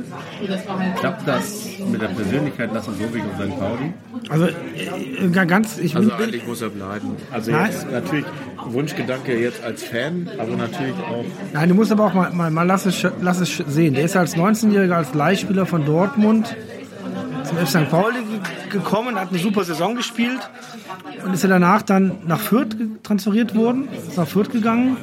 klappt 1.00 1.28
das 1.28 1.68
mit 1.92 2.02
der 2.02 2.08
Persönlichkeit 2.08 2.74
Lasse 2.74 2.92
Sobich 2.94 3.24
und 3.24 3.34
St. 3.52 3.60
Pauli? 3.60 3.94
Also 4.30 4.46
äh, 4.48 5.28
ga- 5.32 5.46
ganz, 5.46 5.78
ich 5.78 5.96
Also 5.96 6.12
eigentlich 6.14 6.46
muss 6.48 6.62
er 6.62 6.70
bleiben. 6.70 7.16
Also 7.32 7.52
jetzt 7.52 7.92
natürlich 7.92 8.26
Wunschgedanke 8.66 9.38
jetzt 9.40 9.64
als 9.64 9.84
Fan, 9.84 10.30
aber 10.38 10.56
natürlich 10.56 10.94
auch 10.96 11.26
nein, 11.54 11.70
du 11.70 11.76
musst 11.76 11.92
aber 11.92 12.06
auch 12.06 12.14
mal, 12.14 12.32
mal, 12.32 12.52
mal 12.52 12.64
lass, 12.64 12.86
es, 12.86 13.06
lass 13.22 13.40
es 13.40 13.58
sehen. 13.68 13.94
Der 13.94 14.06
ist 14.06 14.16
als 14.16 14.36
19-Jähriger 14.36 14.96
als 14.96 15.14
Leihspieler 15.14 15.66
von 15.66 15.86
Dortmund 15.86 16.56
zum 17.48 17.58
FC 17.58 17.68
St. 17.70 17.90
Pauli 17.90 18.20
ge- 18.24 18.40
gekommen, 18.80 19.16
hat 19.20 19.30
eine 19.30 19.40
super 19.40 19.64
Saison 19.64 19.96
gespielt 19.96 20.40
und 21.26 21.34
ist 21.34 21.44
ja 21.44 21.50
danach 21.50 21.82
dann 21.82 22.12
nach 22.28 22.40
Fürth 22.40 22.76
transferiert 23.04 23.56
worden, 23.56 23.88
ist 24.08 24.18
nach 24.18 24.28
Fürth 24.28 24.52
gegangen, 24.52 24.98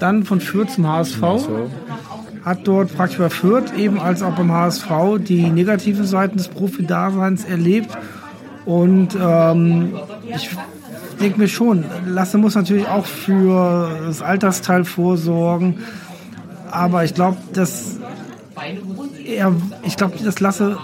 dann 0.00 0.24
von 0.24 0.40
Fürth 0.40 0.70
zum 0.70 0.86
HSV, 0.86 1.22
hat 2.44 2.60
dort 2.64 2.94
praktisch 2.96 3.18
bei 3.18 3.30
Fürth 3.30 3.72
eben 3.76 3.98
als 4.00 4.22
auch 4.22 4.32
beim 4.34 4.52
HSV 4.52 4.86
die 5.18 5.50
negativen 5.50 6.06
Seiten 6.06 6.36
des 6.38 6.48
Profi-Daseins 6.48 7.44
erlebt 7.44 7.90
und 8.64 9.16
ähm, 9.20 9.94
ich 10.34 10.50
denke 11.20 11.38
mir 11.40 11.48
schon, 11.48 11.84
Lasse 12.06 12.38
muss 12.38 12.54
natürlich 12.54 12.86
auch 12.86 13.06
für 13.06 13.90
das 14.06 14.22
Altersteil 14.22 14.84
vorsorgen, 14.84 15.78
aber 16.70 17.02
ich 17.04 17.14
glaube, 17.14 17.38
dass 17.52 17.96
er, 19.24 19.52
ich 19.84 19.96
glaube, 19.96 20.16
dass 20.22 20.40
Lasse 20.40 20.76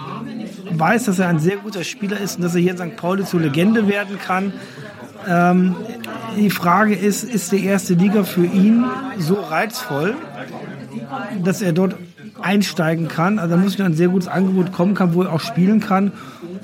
weiß, 0.71 1.05
dass 1.05 1.19
er 1.19 1.29
ein 1.29 1.39
sehr 1.39 1.57
guter 1.57 1.83
Spieler 1.83 2.19
ist 2.19 2.37
und 2.37 2.43
dass 2.43 2.55
er 2.55 2.61
hier 2.61 2.71
in 2.71 2.77
St. 2.77 2.95
Pauli 2.95 3.25
zur 3.25 3.41
Legende 3.41 3.87
werden 3.87 4.17
kann. 4.19 4.53
Ähm, 5.27 5.75
die 6.37 6.49
Frage 6.49 6.95
ist, 6.95 7.23
ist 7.23 7.51
die 7.51 7.65
erste 7.65 7.93
Liga 7.93 8.23
für 8.23 8.45
ihn 8.45 8.85
so 9.17 9.35
reizvoll, 9.35 10.15
dass 11.43 11.61
er 11.61 11.73
dort 11.73 11.95
einsteigen 12.41 13.07
kann? 13.07 13.39
Also 13.39 13.55
da 13.55 13.61
muss 13.61 13.79
ein 13.79 13.93
sehr 13.93 14.09
gutes 14.09 14.27
Angebot 14.27 14.71
kommen 14.71 14.93
kann, 14.93 15.13
wo 15.13 15.23
er 15.23 15.31
auch 15.31 15.39
spielen 15.39 15.79
kann. 15.79 16.11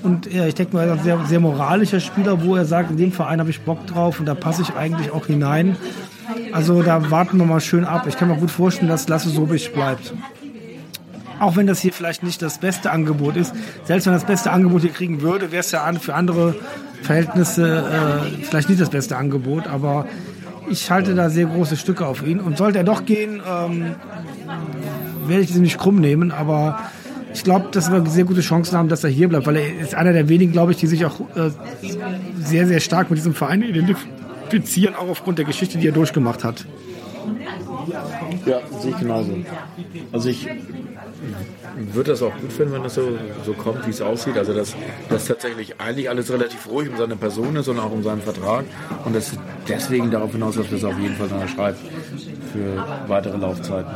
Und 0.03 0.31
ja, 0.31 0.45
ich 0.45 0.55
denke 0.55 0.75
mal, 0.75 0.87
er 0.87 0.93
ist 0.93 0.99
ein 0.99 1.03
sehr, 1.03 1.25
sehr 1.25 1.39
moralischer 1.39 1.99
Spieler, 1.99 2.43
wo 2.43 2.55
er 2.55 2.65
sagt, 2.65 2.91
in 2.91 2.97
dem 2.97 3.11
Verein 3.11 3.39
habe 3.39 3.49
ich 3.49 3.61
Bock 3.61 3.85
drauf 3.87 4.19
und 4.19 4.25
da 4.25 4.35
passe 4.35 4.63
ich 4.63 4.75
eigentlich 4.75 5.11
auch 5.11 5.27
hinein. 5.27 5.77
Also 6.51 6.81
da 6.81 7.11
warten 7.11 7.37
wir 7.37 7.45
mal 7.45 7.61
schön 7.61 7.85
ab. 7.85 8.05
Ich 8.07 8.17
kann 8.17 8.27
mir 8.27 8.35
gut 8.35 8.51
vorstellen, 8.51 8.89
dass 8.89 9.07
Lasse 9.07 9.29
Sobich 9.29 9.73
bleibt. 9.73 10.13
Auch 11.41 11.55
wenn 11.55 11.65
das 11.65 11.79
hier 11.79 11.91
vielleicht 11.91 12.21
nicht 12.21 12.39
das 12.43 12.59
beste 12.59 12.91
Angebot 12.91 13.35
ist. 13.35 13.51
Selbst 13.85 14.05
wenn 14.05 14.13
das 14.13 14.25
beste 14.25 14.51
Angebot 14.51 14.81
hier 14.81 14.91
kriegen 14.91 15.21
würde, 15.21 15.51
wäre 15.51 15.61
es 15.61 15.71
ja 15.71 15.91
für 15.93 16.13
andere 16.13 16.53
Verhältnisse 17.01 17.79
äh, 17.79 18.43
vielleicht 18.43 18.69
nicht 18.69 18.79
das 18.79 18.91
beste 18.91 19.17
Angebot. 19.17 19.65
Aber 19.65 20.05
ich 20.69 20.91
halte 20.91 21.15
da 21.15 21.31
sehr 21.31 21.47
große 21.47 21.77
Stücke 21.77 22.05
auf 22.05 22.21
ihn. 22.21 22.39
Und 22.39 22.59
sollte 22.59 22.77
er 22.77 22.83
doch 22.83 23.05
gehen, 23.05 23.41
ähm, 23.43 23.95
werde 25.25 25.41
ich 25.41 25.51
sie 25.51 25.61
nicht 25.61 25.79
krumm 25.79 25.95
nehmen. 25.95 26.31
Aber 26.31 26.79
ich 27.33 27.43
glaube, 27.43 27.69
dass 27.71 27.91
wir 27.91 28.05
sehr 28.05 28.25
gute 28.25 28.41
Chancen 28.41 28.77
haben, 28.77 28.87
dass 28.87 29.03
er 29.03 29.09
hier 29.09 29.27
bleibt. 29.27 29.47
Weil 29.47 29.55
er 29.55 29.79
ist 29.79 29.95
einer 29.95 30.13
der 30.13 30.29
wenigen, 30.29 30.51
glaube 30.51 30.73
ich, 30.73 30.77
die 30.77 30.85
sich 30.85 31.05
auch 31.07 31.21
äh, 31.35 31.49
sehr, 32.37 32.67
sehr 32.67 32.81
stark 32.81 33.09
mit 33.09 33.17
diesem 33.17 33.33
Verein 33.33 33.63
identifizieren, 33.63 34.93
auch 34.93 35.09
aufgrund 35.09 35.39
der 35.39 35.45
Geschichte, 35.45 35.79
die 35.79 35.87
er 35.87 35.93
durchgemacht 35.93 36.43
hat. 36.43 36.67
Ja, 38.45 38.61
sehe 38.79 38.91
ich 38.91 38.99
genauso. 38.99 39.33
Also 40.11 40.29
ich 40.29 40.47
würde 41.75 42.11
das 42.11 42.21
auch 42.21 42.35
gut 42.37 42.51
finden, 42.51 42.73
wenn 42.73 42.83
das 42.83 42.95
so, 42.95 43.17
so 43.45 43.53
kommt, 43.53 43.85
wie 43.85 43.91
es 43.91 44.01
aussieht. 44.01 44.37
Also 44.37 44.53
dass, 44.53 44.75
dass 45.09 45.25
tatsächlich 45.25 45.79
eigentlich 45.79 46.09
alles 46.09 46.31
relativ 46.31 46.67
ruhig 46.69 46.89
um 46.89 46.97
seine 46.97 47.15
Person 47.15 47.55
ist 47.55 47.67
und 47.67 47.79
auch 47.79 47.91
um 47.91 48.03
seinen 48.03 48.21
Vertrag. 48.21 48.65
Und 49.05 49.15
das 49.15 49.31
deswegen 49.67 50.11
darauf 50.11 50.31
hinaus, 50.31 50.55
dass 50.55 50.69
wir 50.69 50.77
es 50.77 50.83
auf 50.83 50.97
jeden 50.99 51.15
Fall 51.15 51.27
unterschreibt 51.27 51.79
für 52.51 52.85
weitere 53.07 53.37
Laufzeiten. 53.37 53.91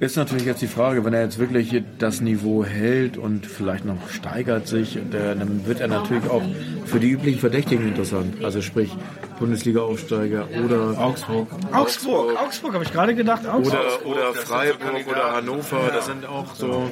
Ist 0.00 0.16
natürlich 0.16 0.44
jetzt 0.44 0.60
die 0.60 0.66
Frage, 0.66 1.04
wenn 1.04 1.14
er 1.14 1.22
jetzt 1.22 1.38
wirklich 1.38 1.82
das 1.98 2.20
Niveau 2.20 2.64
hält 2.64 3.16
und 3.16 3.46
vielleicht 3.46 3.84
noch 3.84 4.10
steigert 4.10 4.66
sich, 4.66 4.98
der, 5.12 5.34
dann 5.34 5.66
wird 5.66 5.80
er 5.80 5.88
natürlich 5.88 6.28
auch 6.28 6.42
für 6.84 6.98
die 6.98 7.10
üblichen 7.10 7.38
Verdächtigen 7.38 7.88
interessant. 7.88 8.44
Also 8.44 8.60
sprich 8.60 8.90
Bundesliga-Aufsteiger 9.38 10.48
oder 10.64 10.98
Augsburg. 10.98 11.48
Augsburg, 11.72 12.36
Augsburg 12.40 12.74
habe 12.74 12.84
ich 12.84 12.92
gerade 12.92 13.14
gedacht. 13.14 13.46
Augsburg. 13.46 13.80
oder, 14.04 14.06
oder 14.06 14.34
Freiburg 14.34 15.06
oder 15.08 15.32
Hannover, 15.32 15.90
das 15.92 16.06
sind 16.06 16.26
auch 16.26 16.54
so, 16.54 16.90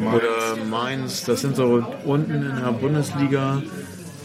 oder 0.00 0.64
Mainz, 0.70 1.24
das 1.24 1.40
sind 1.40 1.56
so 1.56 1.84
unten 2.04 2.32
in 2.34 2.56
der 2.62 2.72
Bundesliga, 2.72 3.62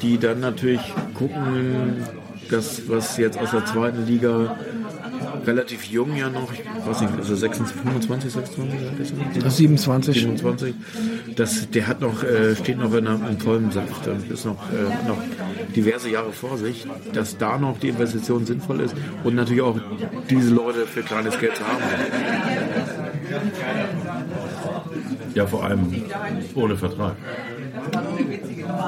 die 0.02 0.18
dann 0.18 0.42
natürlich 0.42 0.82
gucken, 1.14 2.04
das, 2.50 2.88
was 2.88 3.18
jetzt 3.18 3.38
aus 3.38 3.52
der 3.52 3.66
zweiten 3.66 4.06
Liga 4.06 4.58
relativ 5.46 5.86
jung 5.86 6.16
ja 6.16 6.30
noch, 6.30 6.52
ich 6.54 6.64
weiß 6.86 7.02
nicht, 7.02 7.14
also 7.18 7.36
26, 7.36 7.82
25, 7.82 8.32
26, 8.34 8.82
ist 9.00 9.14
er? 9.14 9.42
Das 9.42 9.54
ist 9.54 9.58
27. 9.58 10.14
27. 10.16 10.76
Das, 11.36 11.70
der 11.70 11.88
hat 11.88 12.02
noch, 12.02 12.24
äh, 12.24 12.56
steht 12.56 12.78
noch 12.78 12.94
in 12.94 13.08
einem, 13.08 13.40
vollen 13.40 13.72
Saft 13.72 14.08
und 14.08 14.30
ist 14.30 14.46
noch, 14.46 14.72
äh, 14.72 15.08
noch 15.08 15.18
diverse 15.76 16.10
Jahre 16.10 16.32
vor 16.32 16.58
sich, 16.58 16.88
dass 17.14 17.38
da 17.38 17.58
noch 17.58 17.80
die 17.80 17.90
Investition 17.90 18.46
sinnvoll 18.46 18.82
ist 18.82 18.96
und 19.24 19.36
natürlich 19.36 19.62
auch 19.62 19.80
diese 20.30 20.54
Leute 20.54 20.86
für 20.88 21.02
kleines 21.02 21.40
Geld 21.40 21.56
zu 21.56 21.64
haben. 21.66 21.84
Ja, 25.36 25.46
vor 25.46 25.64
allem 25.64 26.04
ohne 26.56 26.76
Vertrag. 26.76 27.16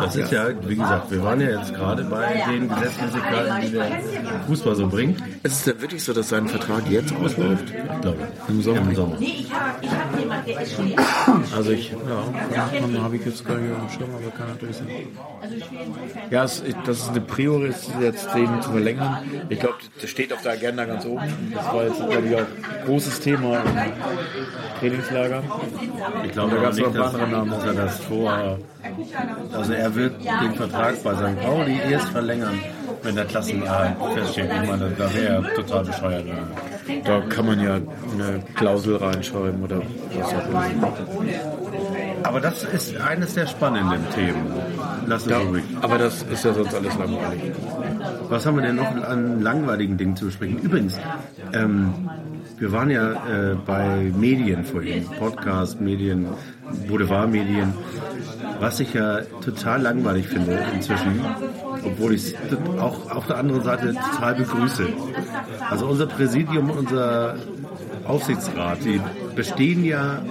Das 0.01 0.15
ist 0.15 0.31
ja, 0.31 0.47
wie 0.67 0.75
gesagt, 0.75 1.11
wir 1.11 1.23
waren 1.23 1.41
ja 1.41 1.59
jetzt 1.59 1.73
gerade 1.73 2.03
bei 2.03 2.43
den 2.49 2.69
Gesetzmäßigkeiten, 2.69 3.61
die 3.61 3.71
der 3.71 3.87
Fußball 4.47 4.75
so 4.75 4.87
bringt. 4.87 5.19
Ist 5.43 5.53
es 5.53 5.63
denn 5.63 5.81
wirklich 5.81 6.03
so, 6.03 6.13
dass 6.13 6.29
sein 6.29 6.47
Vertrag 6.47 6.89
jetzt 6.89 7.13
ausläuft? 7.15 7.65
Ich 7.69 8.01
glaube, 8.01 8.17
Im 8.47 8.61
Sommer. 8.61 8.81
Im 8.81 8.95
Sommer. 8.95 9.17
Also 11.55 11.71
ich, 11.71 11.91
ja, 11.91 12.69
dann 12.81 13.01
habe 13.03 13.15
ich 13.15 13.25
jetzt 13.25 13.45
gar 13.45 13.57
nicht 13.57 13.73
auf 13.73 13.79
dem 13.79 13.89
Schirm, 13.89 14.09
aber 14.15 14.31
kann 14.31 14.47
natürlich 14.49 14.77
sein. 14.77 14.87
Ja, 16.29 16.43
es, 16.43 16.63
das 16.85 16.99
ist 16.99 17.09
eine 17.09 17.21
Priori, 17.21 17.67
ist 17.69 17.89
jetzt 17.99 18.33
den 18.33 18.61
zu 18.61 18.71
verlängern. 18.71 19.17
Ich 19.49 19.59
glaube, 19.59 19.75
das 20.01 20.09
steht 20.09 20.33
auf 20.33 20.41
der 20.41 20.53
Agenda 20.53 20.85
ganz 20.85 21.05
oben. 21.05 21.21
Das 21.53 21.65
war 21.73 21.83
jetzt, 21.83 21.97
glaube 21.97 22.27
ich, 22.27 22.35
auch 22.35 22.39
ein 22.39 22.85
großes 22.85 23.19
Thema 23.19 23.57
im 23.57 24.79
Trainingslager. 24.79 25.43
Ich 26.23 26.31
glaube 26.31 26.55
Da 26.55 26.61
gab's 26.61 26.77
nicht, 26.77 26.93
noch 26.93 27.05
andere 27.13 27.27
Namen. 27.27 27.51
dass 27.51 27.63
er 27.65 27.73
das 27.73 27.99
vor. 27.99 28.59
Also 29.53 29.73
er 29.73 29.93
wird 29.95 30.13
den 30.23 30.53
Vertrag 30.55 31.03
bei 31.03 31.13
St. 31.15 31.41
Pauli 31.41 31.79
erst 31.91 32.09
verlängern, 32.09 32.57
wenn 33.03 33.15
der 33.15 33.25
Klassenerhalt 33.25 33.95
feststeht. 34.15 34.45
Ich 34.63 34.69
meine, 34.69 34.89
da 34.97 35.13
wäre 35.13 35.43
er 35.45 35.53
total 35.55 35.83
bescheuert. 35.83 36.25
Da 37.03 37.19
kann 37.21 37.45
man 37.45 37.59
ja 37.59 37.75
eine 37.75 38.39
Klausel 38.55 38.95
reinschreiben 38.95 39.61
oder 39.63 39.81
was 40.17 40.33
auch 40.33 40.49
immer. 40.71 40.93
Aber 42.23 42.39
das 42.39 42.63
ist 42.63 42.95
eines 42.99 43.33
der 43.33 43.47
spannenden 43.47 44.01
Themen. 44.15 44.47
Lass 45.07 45.23
es 45.25 45.31
Ja, 45.31 45.37
ruhig. 45.39 45.63
aber 45.81 45.97
das 45.97 46.23
ist 46.23 46.43
ja 46.45 46.53
sonst 46.53 46.73
alles 46.73 46.97
langweilig. 46.97 47.51
Was 48.29 48.45
haben 48.45 48.57
wir 48.57 48.63
denn 48.63 48.75
noch 48.75 48.91
an 49.03 49.41
langweiligen 49.41 49.97
Dingen 49.97 50.15
zu 50.15 50.25
besprechen? 50.25 50.57
Übrigens, 50.59 50.97
ähm, 51.53 51.93
wir 52.59 52.71
waren 52.71 52.89
ja 52.89 53.11
äh, 53.11 53.55
bei 53.55 54.11
Medien 54.15 54.65
vorhin, 54.65 55.05
Podcast, 55.17 55.79
Medien, 55.79 56.27
Boulevardmedien, 56.87 57.73
was 58.59 58.79
ich 58.79 58.93
ja 58.93 59.21
total 59.43 59.81
langweilig 59.81 60.27
finde 60.27 60.59
inzwischen, 60.73 61.21
obwohl 61.83 62.13
ich 62.13 62.33
es 62.33 62.35
auch 62.79 63.09
auf 63.11 63.27
der 63.27 63.37
anderen 63.37 63.63
Seite 63.63 63.93
total 63.93 64.35
begrüße. 64.35 64.87
Also 65.69 65.87
unser 65.87 66.07
Präsidium, 66.07 66.69
unser 66.69 67.35
Aufsichtsrat, 68.05 68.83
die 68.83 68.99
bestehen 69.35 69.85
ja 69.85 70.21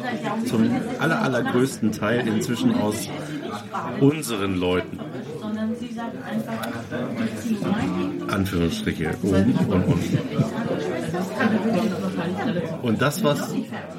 zum 0.46 0.70
aller, 0.98 1.22
allergrößten 1.22 1.92
Teil 1.92 2.26
inzwischen 2.26 2.74
aus 2.74 3.08
unseren 4.00 4.56
Leuten. 4.56 4.98
Anführungsstriche, 8.28 9.14
oben 9.22 9.54
und 9.68 9.84
unten. 9.84 10.18
Und 12.82 13.02
das, 13.02 13.22
was, 13.24 13.54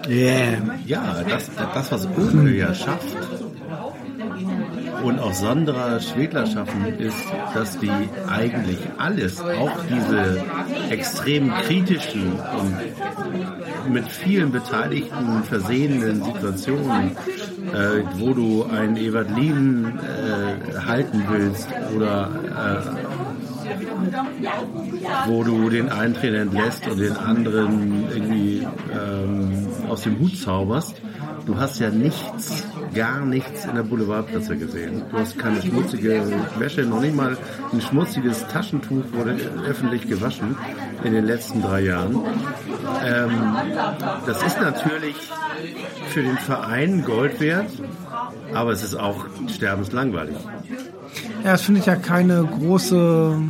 Yeah. 0.08 0.80
ja, 0.86 1.24
das, 1.28 1.52
das, 1.74 1.92
was 1.92 2.06
Uwe 2.06 2.52
ja 2.52 2.74
schafft 2.74 3.16
und 5.04 5.20
auch 5.20 5.34
Sandra 5.34 6.00
Schwedler 6.00 6.46
schaffen, 6.46 6.86
ist, 7.00 7.26
dass 7.54 7.78
die 7.80 7.92
eigentlich 8.28 8.80
alles, 8.98 9.42
auch 9.42 9.72
diese 9.90 10.44
extrem 10.90 11.52
kritischen 11.52 12.34
und 12.34 13.94
mit 13.94 14.08
vielen 14.08 14.52
Beteiligten 14.52 15.44
versehenen 15.44 16.24
Situationen, 16.24 17.12
äh, 17.74 18.04
wo 18.18 18.34
du 18.34 18.66
einen 18.66 18.98
Evert 18.98 19.32
Lien 19.36 20.00
äh, 20.00 20.80
halten 20.80 21.24
willst 21.30 21.68
oder 21.96 22.30
äh, 22.46 23.29
wo 25.28 25.44
du 25.44 25.70
den 25.70 25.90
einen 25.90 26.14
Trainer 26.14 26.40
entlässt 26.40 26.88
und 26.88 27.00
den 27.00 27.16
anderen 27.16 28.06
irgendwie 28.10 28.68
ähm, 28.94 29.68
aus 29.90 30.04
dem 30.04 30.20
Hut 30.20 30.38
zauberst. 30.38 31.02
Du 31.46 31.58
hast 31.58 31.80
ja 31.80 31.90
nichts, 31.90 32.64
gar 32.94 33.26
nichts 33.26 33.66
in 33.66 33.76
der 33.76 33.84
Boulevardpresse 33.84 34.58
gesehen. 34.58 35.02
Du 35.10 35.18
hast 35.18 35.38
keine 35.38 35.62
schmutzige 35.62 36.22
Wäsche, 36.58 36.84
noch 36.84 37.02
nicht 37.02 37.16
mal 37.16 37.38
ein 37.74 37.82
schmutziges 37.82 38.46
Taschentuch 38.48 39.04
wurde 39.14 39.38
öffentlich 39.68 40.08
gewaschen 40.08 40.56
in 41.04 41.14
den 41.14 41.26
letzten 41.26 41.62
drei 41.62 41.82
Jahren. 41.82 42.20
Ähm, 43.04 43.56
das 44.26 44.44
ist 44.44 44.62
natürlich 44.62 45.16
für 46.10 46.22
den 46.22 46.38
Verein 46.38 47.04
Gold 47.04 47.40
wert, 47.40 47.72
aber 48.54 48.72
es 48.72 48.84
ist 48.84 48.96
auch 48.96 49.26
sterbenslangweilig. 49.48 50.36
Ja, 51.44 51.54
es 51.54 51.62
findet 51.62 51.86
ja 51.86 51.96
keine 51.96 52.44
große 52.44 53.42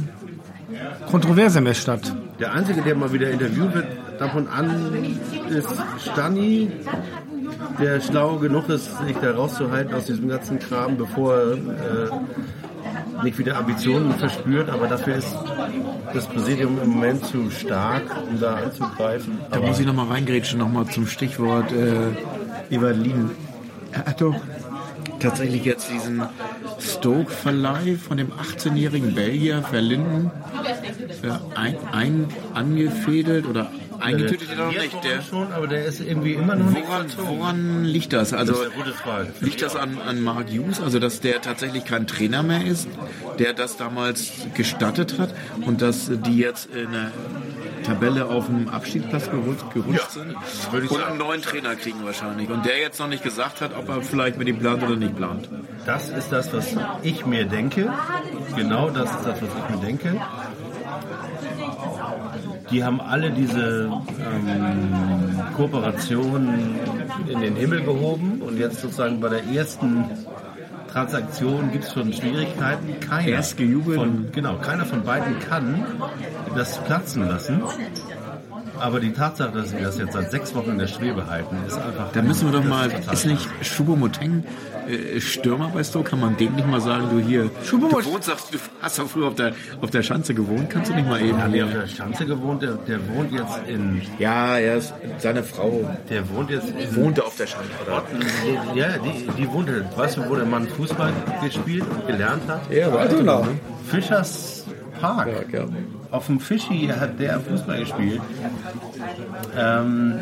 Kontroverse 1.10 1.62
mehr 1.62 1.74
statt. 1.74 2.14
Der 2.40 2.54
Einzige, 2.54 2.82
der 2.82 2.96
mal 2.96 3.12
wieder 3.12 3.30
interviewt 3.30 3.74
wird, 3.74 3.88
davon 4.20 4.48
an, 4.48 5.18
ist 5.50 5.70
Stani, 6.00 6.72
der 7.80 8.00
schlau 8.02 8.38
genug 8.38 8.70
ist, 8.70 8.86
sich 9.06 9.18
da 9.18 9.32
rauszuhalten 9.32 9.94
aus 9.94 10.06
diesem 10.06 10.30
ganzen 10.30 10.60
Kram, 10.60 10.98
bevor 10.98 11.36
er 11.36 11.54
äh, 11.54 13.24
nicht 13.24 13.38
wieder 13.38 13.58
Ambitionen 13.58 14.14
verspürt. 14.14 14.70
Aber 14.70 14.88
dafür 14.88 15.16
ist 15.16 15.36
das 16.14 16.26
Präsidium 16.28 16.80
im 16.84 16.92
Moment 16.92 17.26
zu 17.26 17.50
stark, 17.50 18.04
um 18.30 18.40
da 18.40 18.56
anzugreifen. 18.56 19.40
Da 19.50 19.58
Aber 19.58 19.68
muss 19.68 19.80
ich 19.80 19.86
nochmal 19.86 20.08
reingrätschen, 20.08 20.60
nochmal 20.60 20.86
zum 20.86 21.08
Stichwort 21.08 21.72
äh, 21.72 22.74
Evalin. 22.74 23.32
Er 23.92 24.06
hat 24.06 24.22
doch 24.22 24.36
tatsächlich 25.20 25.66
jetzt 25.66 25.90
diesen 25.92 26.24
Stoke-Verleih 26.80 27.98
von 27.98 28.18
dem 28.18 28.32
18-jährigen 28.32 29.16
Belgier 29.16 29.64
Verlinden 29.64 30.32
äh, 31.24 31.58
ein, 31.58 31.78
ein 31.92 32.28
angefädelt 32.54 33.46
oder 33.48 33.72
er 34.02 34.56
noch 34.56 34.72
nicht. 34.72 35.04
Der, 35.04 35.22
schon, 35.22 35.52
aber 35.52 35.68
der 35.68 35.86
ist 35.86 36.00
irgendwie 36.00 36.34
immer 36.34 36.56
noch 36.56 36.70
nicht 36.70 36.88
woran, 36.88 37.10
verzogen. 37.10 37.40
woran 37.40 37.84
liegt 37.84 38.14
das? 38.14 38.34
Also 38.34 38.54
Das 38.54 39.42
liegt 39.42 39.62
das 39.62 39.76
an, 39.76 39.98
an 40.06 40.22
Mark 40.22 40.50
Hughes, 40.50 40.80
also 40.82 41.00
dass 41.00 41.20
der 41.20 41.42
tatsächlich 41.42 41.86
kein 41.86 42.08
Trainer 42.08 42.44
mehr 42.44 42.66
ist, 42.66 42.88
der 43.40 43.54
das 43.54 43.78
damals 43.78 44.32
gestattet 44.54 45.20
hat 45.20 45.34
und 45.66 45.82
dass 45.82 46.10
die 46.10 46.38
jetzt 46.38 46.70
in 46.74 46.92
der 46.92 47.12
Tabelle 47.84 48.26
auf 48.26 48.48
dem 48.48 48.70
Abstiegsplatz 48.70 49.30
gerutscht, 49.30 49.74
gerutscht 49.74 50.12
sind 50.12 50.36
würde 50.72 50.86
ich 50.86 50.92
und 50.92 50.98
sagen. 51.00 51.12
einen 51.12 51.20
neuen 51.20 51.42
Trainer 51.42 51.76
kriegen 51.76 52.04
wahrscheinlich 52.04 52.50
und 52.50 52.66
der 52.66 52.80
jetzt 52.80 53.00
noch 53.00 53.08
nicht 53.08 53.24
gesagt 53.24 53.62
hat, 53.62 53.76
ob 53.78 53.90
er 53.90 54.02
vielleicht 54.02 54.38
mit 54.38 54.48
ihm 54.48 54.60
plant 54.60 54.84
oder 54.84 54.96
nicht 54.96 55.16
plant. 55.16 55.50
Das 55.86 56.10
ist 56.10 56.32
das, 56.32 56.54
was 56.54 56.76
ich 57.04 57.26
mir 57.26 57.46
denke. 57.46 57.92
Genau 58.56 58.90
das 58.90 59.12
ist 59.12 59.26
das, 59.26 59.42
was 59.42 59.50
ich 59.50 59.76
mir 59.76 59.82
denke. 59.86 60.22
Die 62.72 62.84
haben 62.84 63.02
alle 63.02 63.32
diese 63.32 63.90
ähm, 64.20 65.42
Kooperationen 65.56 66.76
in 67.28 67.40
den 67.40 67.56
Himmel 67.56 67.82
gehoben 67.82 68.42
und 68.42 68.58
jetzt 68.58 68.82
sozusagen 68.82 69.20
bei 69.20 69.30
der 69.30 69.44
ersten 69.46 70.06
Transaktion 70.92 71.72
gibt 71.72 71.86
es 71.86 71.94
schon 71.94 72.14
Schwierigkeiten. 72.14 73.00
Keiner 73.00 73.28
Erst 73.28 73.58
gejubelt. 73.58 73.98
Von, 73.98 74.32
genau, 74.32 74.56
keiner 74.58 74.86
von 74.86 75.04
beiden 75.04 75.40
kann 75.40 75.86
das 76.56 76.78
platzen 76.80 77.28
lassen. 77.28 77.62
Aber 78.80 79.00
die 79.00 79.12
Tatsache, 79.12 79.52
dass 79.52 79.70
sie 79.70 79.82
das 79.82 79.98
jetzt 79.98 80.14
seit 80.14 80.32
sechs 80.32 80.56
Wochen 80.56 80.72
in 80.72 80.78
der 80.78 80.88
Schwebe 80.88 81.28
halten, 81.28 81.58
ist 81.68 81.78
einfach. 81.78 82.12
Da 82.14 82.22
müssen 82.22 82.52
wir 82.52 82.60
doch 82.60 82.68
mal, 82.68 82.90
ist 83.12 83.26
nicht 83.26 83.48
Choupo-Moteng 83.62 84.44
äh, 84.90 85.22
Stürmer 85.22 85.70
bei 85.74 85.84
Stoke? 85.84 86.10
Kann 86.10 86.20
man 86.20 86.36
dem 86.38 86.56
nicht 86.56 86.68
mal 86.68 86.82
sagen, 86.82 87.08
du 87.12 87.20
hier, 87.20 87.50
du 87.70 87.82
wohnst, 87.82 88.24
sagst, 88.28 88.54
du 88.54 88.58
hast 88.82 89.00
doch 89.00 89.08
früher 89.08 89.28
auf 89.28 89.36
der, 89.36 89.54
auf 89.82 89.90
der 89.92 90.04
Schanze 90.04 90.34
gewohnt, 90.34 90.70
kannst 90.70 90.90
du 90.92 90.96
nicht 90.96 91.08
mal 91.08 91.22
eben 91.22 91.38
Hat 91.42 91.54
der 91.54 91.66
auf 91.66 91.72
hier? 91.72 91.80
der 91.82 91.88
Schanze 91.88 92.26
gewohnt? 92.26 92.62
Der, 92.62 92.74
der 92.74 93.00
wohnt 93.10 93.32
jetzt 93.32 93.60
in. 93.68 94.02
Ja, 94.18 94.58
er 94.58 94.78
ist, 94.78 94.94
seine 95.20 95.44
Frau 95.44 95.90
Der 96.10 96.28
wohnt 96.30 96.50
jetzt 96.50 96.70
in. 96.70 96.96
wohnte 96.96 97.24
auf 97.24 97.36
der 97.36 97.48
Schanze, 97.48 97.70
oder? 97.86 98.04
Ja, 98.76 98.98
die, 98.98 99.28
die 99.42 99.52
wohnte. 99.52 99.86
Weißt 99.96 100.18
du, 100.18 100.30
wo 100.30 100.36
der 100.36 100.46
Mann 100.46 100.68
Fußball 100.68 101.14
gespielt 101.44 101.84
und 101.90 102.08
gelernt 102.08 102.44
hat? 102.48 102.62
Ja, 102.72 102.92
war 102.92 103.00
Altona. 103.02 103.48
Fischers 103.88 104.66
Park. 105.00 105.28
Ja, 105.52 105.60
ja. 105.60 105.66
Auf 106.12 106.26
dem 106.26 106.40
Fischi 106.40 106.88
hat 106.88 107.20
der 107.20 107.40
Fußball 107.40 107.80
gespielt. 107.80 108.22
Ähm, 109.58 110.20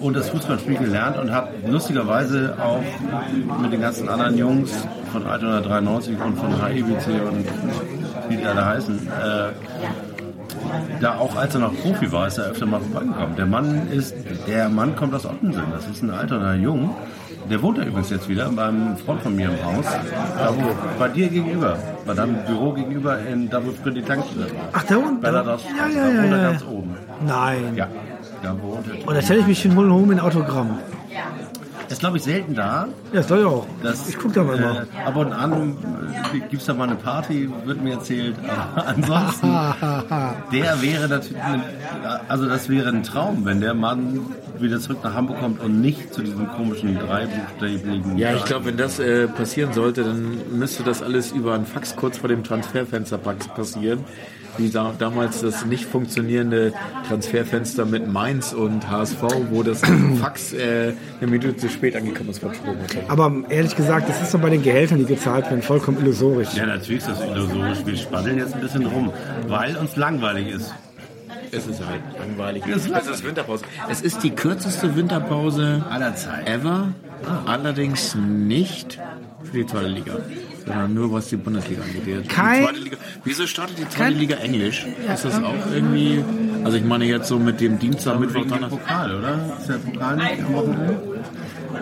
und 0.00 0.16
das 0.16 0.30
Fußballspiel 0.30 0.78
gelernt 0.78 1.18
und 1.18 1.32
hat 1.32 1.50
lustigerweise 1.66 2.56
auch 2.62 2.82
mit 3.60 3.72
den 3.72 3.80
ganzen 3.80 4.08
anderen 4.08 4.38
Jungs 4.38 4.86
von 5.12 5.26
Altona 5.26 5.60
93 5.60 6.18
und 6.20 6.36
von 6.38 6.66
HIBC 6.66 7.06
und 7.26 7.44
wie 8.28 8.36
die 8.36 8.44
alle 8.44 8.64
heißen, 8.64 9.08
äh, 9.08 9.48
da 11.00 11.18
auch 11.18 11.36
als 11.36 11.54
er 11.54 11.60
noch 11.60 11.74
Profi 11.74 12.10
war, 12.10 12.26
ist 12.26 12.38
er 12.38 12.46
öfter 12.46 12.66
mal 12.66 12.80
vorbeigekommen. 12.80 13.36
Der 13.36 13.46
Mann 13.46 13.88
ist, 13.90 14.14
der 14.46 14.68
Mann 14.68 14.96
kommt 14.96 15.14
aus 15.14 15.26
Ottensen. 15.26 15.62
Das 15.72 15.86
ist 15.86 16.02
ein 16.02 16.10
alter 16.10 16.54
Jung. 16.54 16.94
Der 17.50 17.62
wohnt 17.62 17.78
da 17.78 17.82
übrigens 17.82 18.10
jetzt 18.10 18.28
wieder 18.28 18.50
beim 18.50 18.96
Freund 18.98 19.22
von 19.22 19.34
mir 19.34 19.48
im 19.48 19.64
Haus. 19.64 19.86
Da 20.36 20.54
wo, 20.54 20.76
bei 20.98 21.08
dir 21.08 21.28
gegenüber. 21.28 21.78
Bei 22.06 22.14
deinem 22.14 22.44
Büro 22.44 22.72
gegenüber 22.72 23.18
in 23.20 23.48
da 23.48 23.64
wo 23.64 23.70
früher 23.70 23.94
die 23.94 24.02
Tankstelle 24.02 24.46
war. 24.46 24.68
Ach, 24.72 24.84
da 24.84 24.96
unten? 24.96 25.20
Bellados. 25.20 25.62
Ja, 25.64 25.86
ja, 25.86 26.00
da 26.00 26.12
ja, 26.12 26.22
wohnt 26.22 26.32
er 26.32 26.42
ja. 26.42 26.50
ganz 26.50 26.64
oben. 26.64 26.96
Nein. 27.26 27.72
Ja, 27.74 27.88
da 28.42 28.62
wohnt 28.62 28.86
er. 28.88 29.08
Und 29.08 29.14
da 29.14 29.22
stelle 29.22 29.40
ich 29.40 29.46
mich 29.46 29.62
hin, 29.62 29.76
hol 29.76 29.90
hol 29.90 30.02
mir 30.02 30.14
ein 30.14 30.20
Autogramm. 30.20 30.78
Ist 31.88 32.00
glaube 32.00 32.18
ich 32.18 32.22
selten 32.22 32.54
da. 32.54 32.86
Ja, 33.12 33.20
das 33.20 33.28
soll 33.28 33.40
ich 33.40 33.46
auch. 33.46 33.66
Das, 33.82 34.08
ich 34.08 34.18
gucke 34.18 34.34
da 34.34 34.44
mal 34.44 34.58
äh, 34.58 34.60
mal. 34.60 34.86
ab 35.06 35.16
und 35.16 35.32
an 35.32 35.76
gibt 36.50 36.60
es 36.60 36.66
da 36.66 36.74
mal 36.74 36.84
eine 36.84 36.96
Party, 36.96 37.48
wird 37.64 37.82
mir 37.82 37.94
erzählt. 37.94 38.36
Aber 38.46 38.86
ansonsten, 38.88 39.46
der 40.52 40.82
wäre 40.82 41.08
natürlich, 41.08 41.42
also 42.28 42.46
das 42.46 42.68
wäre 42.68 42.90
ein 42.90 43.02
Traum, 43.02 43.46
wenn 43.46 43.62
der 43.62 43.72
Mann 43.72 44.20
wieder 44.62 44.80
zurück 44.80 44.98
nach 45.02 45.14
Hamburg 45.14 45.40
kommt 45.40 45.60
und 45.60 45.80
nicht 45.80 46.12
zu 46.12 46.22
diesem 46.22 46.48
komischen 46.48 46.98
dreibuchstabigen. 46.98 48.18
Ja, 48.18 48.34
ich 48.34 48.44
glaube, 48.44 48.66
wenn 48.66 48.76
das 48.76 48.98
äh, 48.98 49.28
passieren 49.28 49.72
sollte, 49.72 50.04
dann 50.04 50.58
müsste 50.58 50.82
das 50.82 51.02
alles 51.02 51.32
über 51.32 51.54
einen 51.54 51.66
Fax 51.66 51.96
kurz 51.96 52.18
vor 52.18 52.28
dem 52.28 52.44
Transferfenster 52.44 53.18
passieren. 53.18 54.04
Wie 54.56 54.70
da, 54.70 54.92
damals 54.98 55.40
das 55.42 55.66
nicht 55.66 55.84
funktionierende 55.84 56.72
Transferfenster 57.06 57.84
mit 57.84 58.10
Mainz 58.10 58.52
und 58.52 58.90
HSV, 58.90 59.22
wo 59.50 59.62
das 59.62 59.82
Fax 60.20 60.52
äh, 60.52 60.94
eine 61.20 61.30
Minute 61.30 61.56
zu 61.56 61.68
spät 61.68 61.94
angekommen 61.94 62.30
ist. 62.30 62.40
Aber 63.06 63.32
ehrlich 63.50 63.76
gesagt, 63.76 64.08
das 64.08 64.20
ist 64.20 64.34
doch 64.34 64.40
bei 64.40 64.50
den 64.50 64.62
Gehältern, 64.62 64.98
die 64.98 65.04
gezahlt 65.04 65.44
werden, 65.44 65.62
vollkommen 65.62 65.98
illusorisch. 65.98 66.54
Ja, 66.54 66.66
natürlich 66.66 67.02
ist 67.02 67.08
das 67.08 67.20
illusorisch. 67.20 67.78
Wir 67.84 67.96
spannen 67.96 68.38
jetzt 68.38 68.54
ein 68.54 68.60
bisschen 68.60 68.86
rum, 68.86 69.12
weil 69.46 69.76
uns 69.76 69.94
langweilig 69.96 70.48
ist. 70.48 70.74
Es 71.50 71.66
ist 71.66 71.84
halt 71.84 72.00
langweilig. 72.18 72.62
Es 72.66 72.86
ist 72.86 72.90
Es 72.94 73.06
ist 73.08 73.24
Winterpause. 73.24 73.64
Es 73.88 74.00
ist 74.02 74.22
die 74.22 74.30
kürzeste 74.30 74.94
Winterpause 74.96 75.84
Aller 75.90 76.14
Zeit. 76.16 76.48
ever, 76.48 76.88
allerdings 77.46 78.14
nicht 78.14 78.98
für 79.44 79.58
die 79.58 79.66
zweite 79.66 79.88
Liga, 79.88 80.16
sondern 80.66 80.94
nur 80.94 81.12
was 81.12 81.28
die 81.28 81.36
Bundesliga 81.36 81.82
angeht. 81.82 82.24
Die 82.24 82.28
Kein- 82.28 82.64
zweite 82.64 82.78
Liga, 82.80 82.96
wieso 83.24 83.46
startet 83.46 83.78
die 83.78 83.88
zweite 83.88 84.14
Liga 84.16 84.36
Englisch? 84.36 84.86
Ist 85.12 85.24
das 85.24 85.42
auch 85.42 85.54
irgendwie, 85.72 86.22
also 86.64 86.76
ich 86.76 86.84
meine 86.84 87.04
jetzt 87.06 87.28
so 87.28 87.38
mit 87.38 87.60
dem 87.60 87.78
Dienstag, 87.78 88.18
Mittwoch, 88.20 88.44
Donnerstag. 88.46 88.70
Pokal, 88.70 89.14
oder? 89.16 89.38
Ist 89.58 89.68
der 89.68 89.74
Pokal 89.74 90.16
nicht 90.16 90.42
am 90.46 90.54
Wochenende? 90.54 91.00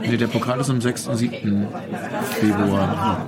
Nee, 0.02 0.16
der 0.16 0.26
Pokal 0.26 0.60
ist 0.60 0.70
am 0.70 0.80
6. 0.80 1.08
und 1.08 1.16
7. 1.16 1.66
Februar. 2.40 3.26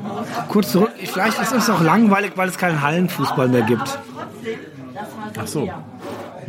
Kurz 0.48 0.72
zurück, 0.72 0.90
vielleicht 1.04 1.40
ist 1.40 1.52
es 1.52 1.70
auch 1.70 1.80
langweilig, 1.82 2.32
weil 2.36 2.48
es 2.48 2.58
keinen 2.58 2.82
Hallenfußball 2.82 3.48
mehr 3.48 3.62
gibt. 3.62 3.98
Ach 5.38 5.46
so. 5.46 5.68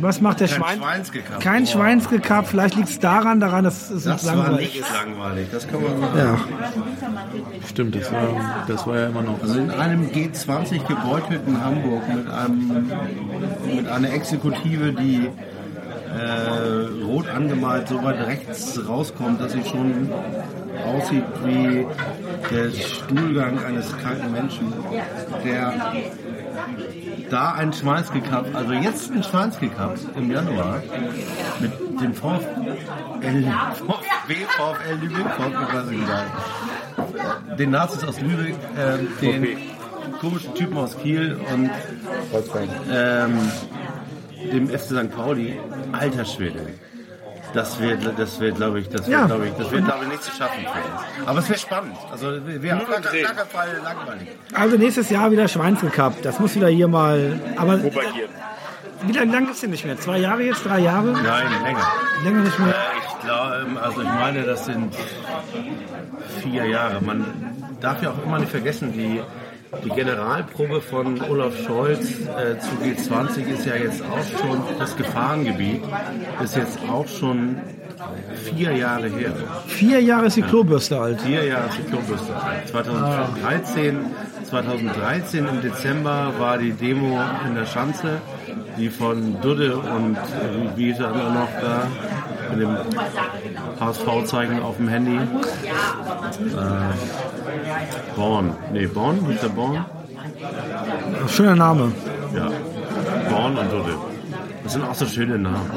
Was 0.00 0.20
macht 0.20 0.40
der 0.40 0.48
Kein 0.48 0.78
Schwein? 0.78 1.02
Kein 1.40 1.66
Schweinsgekap, 1.66 2.46
vielleicht 2.48 2.76
liegt 2.76 2.88
es 2.88 2.98
daran, 2.98 3.40
daran, 3.40 3.64
dass 3.64 3.90
es 3.90 4.04
Das 4.04 4.24
war 4.26 4.34
langweilig 4.36 4.74
nicht 4.74 4.80
ist. 4.80 4.92
langweilig, 4.92 5.48
das 5.52 5.68
kann 5.68 5.82
man 5.82 6.00
sagen. 6.00 6.18
Ja. 6.18 6.38
Stimmt, 7.68 7.94
das 7.96 8.12
war, 8.12 8.28
das 8.66 8.86
war 8.86 8.98
ja 8.98 9.06
immer 9.08 9.22
noch. 9.22 9.42
Also 9.42 9.58
in 9.60 9.70
einem 9.70 10.08
G20 10.08 10.86
gebeutelten 10.86 11.62
Hamburg 11.64 12.02
mit 12.14 12.28
einem 12.30 12.90
mit 13.74 13.88
einer 13.88 14.12
Exekutive, 14.12 14.92
die 14.92 15.28
äh, 16.18 17.04
rot 17.04 17.28
angemalt 17.28 17.88
so 17.88 18.02
weit 18.02 18.26
rechts 18.26 18.80
rauskommt, 18.88 19.40
dass 19.40 19.52
sie 19.52 19.62
schon 19.64 20.10
aussieht 20.86 21.24
wie 21.44 21.86
der 22.50 22.70
Stuhlgang 22.70 23.62
eines 23.64 23.96
kranken 23.98 24.32
Menschen, 24.32 24.72
der 25.44 25.72
da 27.30 27.52
ein 27.52 27.72
Schweinsgekapp, 27.72 28.54
also 28.54 28.72
jetzt 28.72 29.10
ein 29.12 29.22
Schweinsgekapp 29.22 29.96
im 30.16 30.30
Januar 30.30 30.82
mit 31.60 31.72
dem 32.00 32.14
VfL, 32.14 32.76
VfB, 33.20 34.34
VfL 34.56 34.94
Lübeck, 35.00 35.26
VfB 35.36 35.96
den 37.58 37.70
Nazis 37.70 38.04
aus 38.04 38.20
Lübeck, 38.20 38.54
ähm, 38.78 39.08
den 39.20 39.58
komischen 40.20 40.54
Typen 40.54 40.76
aus 40.76 40.96
Kiel 40.98 41.38
und 41.52 41.70
ähm, 42.90 43.38
dem 44.52 44.68
FC 44.68 44.80
St. 44.80 45.10
Pauli, 45.10 45.58
alter 45.92 46.24
Schwede. 46.24 46.66
Das 47.52 47.80
wird, 47.80 48.00
das 48.18 48.38
wird, 48.40 48.56
glaube 48.56 48.80
ich, 48.80 48.88
das 48.88 49.00
wird, 49.02 49.08
Ja. 49.08 49.26
glaube 49.26 49.48
ich, 49.48 49.54
das 49.54 49.70
wird, 49.70 49.84
glaube 49.84 50.04
ich, 50.04 50.10
nicht 50.10 50.22
zu 50.22 50.30
schaffen 50.36 50.60
für 50.62 50.68
uns. 51.20 51.28
Aber 51.28 51.38
es 51.40 51.48
wäre 51.48 51.58
spannend. 51.58 51.96
Also, 52.12 52.26
wir 52.44 52.72
haben 52.74 52.86
gar 52.86 53.00
keinen 53.00 53.48
Fall 53.48 53.68
langweilig. 53.82 54.28
Also 54.52 54.76
nächstes 54.76 55.10
Jahr 55.10 55.30
wieder 55.32 55.48
Schweinzel 55.48 55.90
Cup. 55.90 56.22
Das 56.22 56.38
muss 56.38 56.54
wieder 56.54 56.68
hier 56.68 56.86
mal. 56.88 57.40
Aber 57.56 57.76
Propagieren. 57.78 58.30
wie 59.02 59.12
lange 59.12 59.32
lang 59.32 59.50
ist 59.50 59.62
denn 59.62 59.70
nicht 59.70 59.84
mehr? 59.84 59.98
Zwei 59.98 60.18
Jahre 60.18 60.42
jetzt? 60.42 60.64
Drei 60.64 60.78
Jahre? 60.80 61.08
Nein, 61.12 61.46
länger. 61.64 61.86
Länger 62.24 62.40
nicht 62.42 62.58
mehr. 62.58 62.74
Ich 63.08 63.24
glaube, 63.26 63.66
also 63.82 64.00
ich 64.02 64.08
meine, 64.08 64.42
das 64.44 64.64
sind 64.66 64.94
vier 66.42 66.66
Jahre. 66.66 67.00
Man 67.00 67.24
darf 67.80 68.02
ja 68.02 68.10
auch 68.10 68.22
immer 68.24 68.38
nicht 68.38 68.50
vergessen, 68.50 68.92
die, 68.92 69.20
die 69.84 69.90
Generalprobe 69.90 70.80
von 70.80 71.20
Olaf 71.22 71.54
Scholz 71.64 72.20
äh, 72.20 72.58
zu 72.58 72.70
G20 72.82 73.46
ist 73.46 73.66
ja 73.66 73.76
jetzt 73.76 74.02
auch 74.02 74.40
schon, 74.40 74.62
das 74.78 74.96
Gefahrengebiet 74.96 75.82
ist 76.42 76.56
jetzt 76.56 76.78
auch 76.88 77.06
schon 77.06 77.56
vier 78.34 78.72
Jahre 78.72 79.08
her. 79.08 79.32
Vier 79.66 80.00
Jahre 80.00 80.26
ist 80.26 80.36
die 80.36 80.42
Klobürste 80.42 80.98
alt. 80.98 81.20
Vier 81.20 81.44
Jahre 81.44 81.68
ist 81.68 81.78
die 81.78 81.82
Klobürste 81.82 82.34
alt. 82.34 82.68
2013, 82.68 83.98
2013 84.48 85.46
im 85.46 85.60
Dezember 85.60 86.32
war 86.38 86.58
die 86.58 86.72
Demo 86.72 87.20
in 87.46 87.54
der 87.54 87.66
Schanze, 87.66 88.20
die 88.76 88.88
von 88.88 89.40
Dudde 89.40 89.76
und 89.76 90.16
äh, 90.16 90.76
wie 90.76 90.86
hieß 90.86 91.00
er 91.00 91.10
noch 91.10 91.48
da, 91.60 91.86
mit 92.50 92.60
dem 92.60 92.76
HSV-Zeichen 93.80 94.62
auf 94.62 94.76
dem 94.76 94.88
Handy. 94.88 95.16
Äh, 95.16 95.20
Born. 98.16 98.54
Nee, 98.72 98.86
Born? 98.86 99.26
Hieß 99.26 99.40
der 99.40 99.48
Born? 99.48 99.84
Schöner 101.28 101.56
Name. 101.56 101.92
Ja. 102.34 102.50
Born 103.30 103.58
und 103.58 103.72
Dudde. 103.72 103.94
Das 104.62 104.72
sind 104.74 104.84
auch 104.84 104.94
so 104.94 105.06
schöne 105.06 105.38
Namen. 105.38 105.70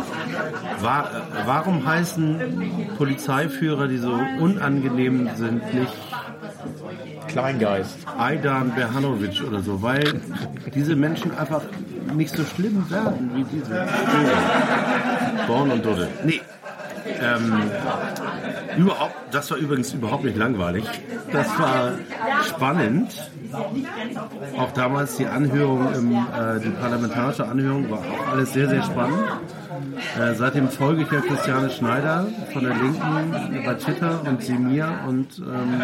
War, 0.82 1.10
warum 1.46 1.86
heißen 1.86 2.92
Polizeiführer, 2.98 3.88
die 3.88 3.98
so 3.98 4.14
unangenehm 4.40 5.30
sind, 5.36 5.74
nicht 5.74 5.94
Kleingeist. 7.28 7.98
Aidan 8.18 8.76
Berhanovic 8.76 9.44
oder 9.48 9.62
so, 9.62 9.82
weil 9.82 10.22
diese 10.76 10.96
Menschen 10.96 11.36
einfach 11.36 11.62
nicht 12.14 12.36
so 12.36 12.44
schlimm 12.44 12.90
werden 12.92 13.32
wie 13.34 13.44
diese. 13.46 13.88
Born 15.48 15.72
und 15.72 15.84
Dudde. 15.84 16.10
Nee. 16.24 16.42
Ähm, 17.24 17.72
überhaupt, 18.78 19.16
das 19.32 19.50
war 19.52 19.58
übrigens 19.58 19.94
überhaupt 19.94 20.24
nicht 20.24 20.38
langweilig. 20.38 20.86
Das 21.32 21.48
war 21.60 21.92
spannend. 22.48 23.32
Auch 24.58 24.72
damals 24.72 25.18
die 25.18 25.28
Anhörung, 25.28 25.94
im, 25.94 26.12
äh, 26.14 26.60
die 26.64 26.72
parlamentarische 26.72 27.48
Anhörung 27.48 27.90
war 27.90 28.00
auch 28.00 28.32
alles 28.32 28.54
sehr, 28.54 28.68
sehr 28.68 28.82
spannend. 28.82 29.24
Äh, 30.20 30.34
seitdem 30.36 30.70
folge 30.70 31.04
ich 31.04 31.12
ja 31.12 31.22
Christiane 31.22 31.70
Schneider 31.70 32.28
von 32.52 32.64
der 32.64 32.74
Linken 32.74 33.64
bei 33.66 34.30
und 34.30 34.44
sie 34.44 34.54
mir 34.54 35.00
und 35.08 35.40
ähm, 35.40 35.82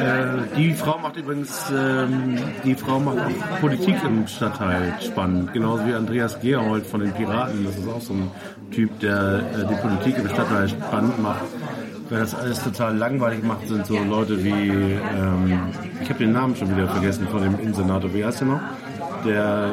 äh, 0.00 0.56
die 0.56 0.72
Frau 0.74 0.98
macht 0.98 1.16
übrigens, 1.16 1.70
ähm, 1.70 2.38
die 2.64 2.74
Frau 2.74 3.00
macht 3.00 3.18
auch 3.18 3.60
Politik 3.60 3.96
im 4.04 4.26
Stadtteil 4.26 4.94
spannend, 5.00 5.52
genauso 5.52 5.86
wie 5.86 5.94
Andreas 5.94 6.40
Gerhold 6.40 6.86
von 6.86 7.00
den 7.00 7.12
Piraten. 7.12 7.64
Das 7.64 7.76
ist 7.76 7.88
auch 7.88 8.00
so 8.00 8.14
ein 8.14 8.30
Typ, 8.72 9.00
der 9.00 9.42
äh, 9.54 9.66
die 9.68 9.74
Politik 9.74 10.18
im 10.18 10.28
Stadtteil 10.28 10.68
spannend 10.68 11.22
macht. 11.22 11.44
Wer 12.08 12.20
das 12.20 12.34
alles 12.34 12.62
total 12.62 12.96
langweilig 12.96 13.42
macht, 13.42 13.68
sind 13.68 13.86
so 13.86 13.98
Leute 13.98 14.42
wie, 14.44 14.50
ähm, 14.50 15.60
ich 16.02 16.08
habe 16.08 16.18
den 16.18 16.32
Namen 16.32 16.56
schon 16.56 16.74
wieder 16.74 16.88
vergessen 16.88 17.26
von 17.28 17.42
dem 17.42 17.58
Innensenator, 17.58 18.12
wie 18.12 18.24
heißt 18.24 18.40
der 18.40 18.48
noch? 18.48 18.60
Der, 19.24 19.72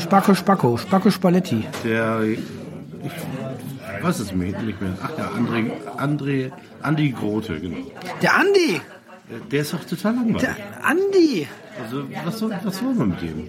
Spacco 0.00 0.34
Spacco. 0.34 0.76
Spacco 0.76 1.10
Spalletti. 1.10 1.64
der, 1.84 2.22
ich 2.22 2.38
weiß 4.02 4.20
es 4.20 4.32
nicht 4.32 4.80
mehr. 4.80 4.92
Ach 5.02 5.10
ja, 5.16 5.30
André, 5.36 5.70
André, 5.96 6.52
Andi 6.82 7.10
Grote, 7.10 7.60
genau. 7.60 7.86
Der 8.22 8.36
Andi. 8.36 8.80
Der 9.50 9.60
ist 9.60 9.72
doch 9.72 9.84
total 9.84 10.14
langweilig. 10.14 10.42
Der 10.42 10.56
Andi. 10.84 11.46
Also, 11.82 12.04
was 12.24 12.38
soll, 12.38 12.50
was 12.62 12.78
soll 12.78 12.94
man 12.94 13.08
mit 13.10 13.22
dem? 13.22 13.48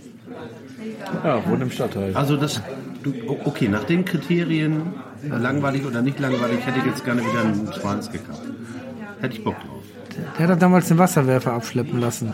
Ja, 1.23 1.41
wohnt 1.47 1.61
im 1.61 1.71
Stadtteil. 1.71 2.15
Also, 2.15 2.37
das, 2.37 2.61
du, 3.03 3.13
okay, 3.45 3.67
nach 3.67 3.83
den 3.83 4.05
Kriterien, 4.05 4.93
äh, 5.23 5.27
langweilig 5.37 5.85
oder 5.85 6.01
nicht 6.01 6.19
langweilig, 6.19 6.65
hätte 6.65 6.79
ich 6.79 6.85
jetzt 6.85 7.03
gerne 7.05 7.21
wieder 7.21 7.41
einen 7.41 7.71
Schwanz 7.73 8.11
gekauft. 8.11 8.41
Hätte 9.19 9.35
ich 9.35 9.43
Bock 9.43 9.55
drauf. 9.55 9.83
Der 10.37 10.47
hat 10.47 10.55
doch 10.55 10.59
damals 10.59 10.87
den 10.87 10.97
Wasserwerfer 10.97 11.53
abschleppen 11.53 11.99
lassen. 11.99 12.33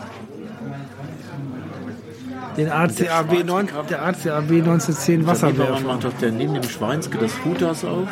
Den 2.58 2.72
ACAB, 2.72 3.44
9, 3.46 3.70
der 3.88 4.02
ACAB 4.04 4.50
1910 4.52 5.28
Warum 5.28 5.28
Wasserwerfer. 5.28 5.80
macht 5.82 6.04
doch 6.06 6.14
der 6.14 6.32
neben 6.32 6.56
dem 6.56 6.64
Schweinske 6.64 7.20
das 7.20 7.32
Hooters 7.46 7.86
auf? 7.86 8.08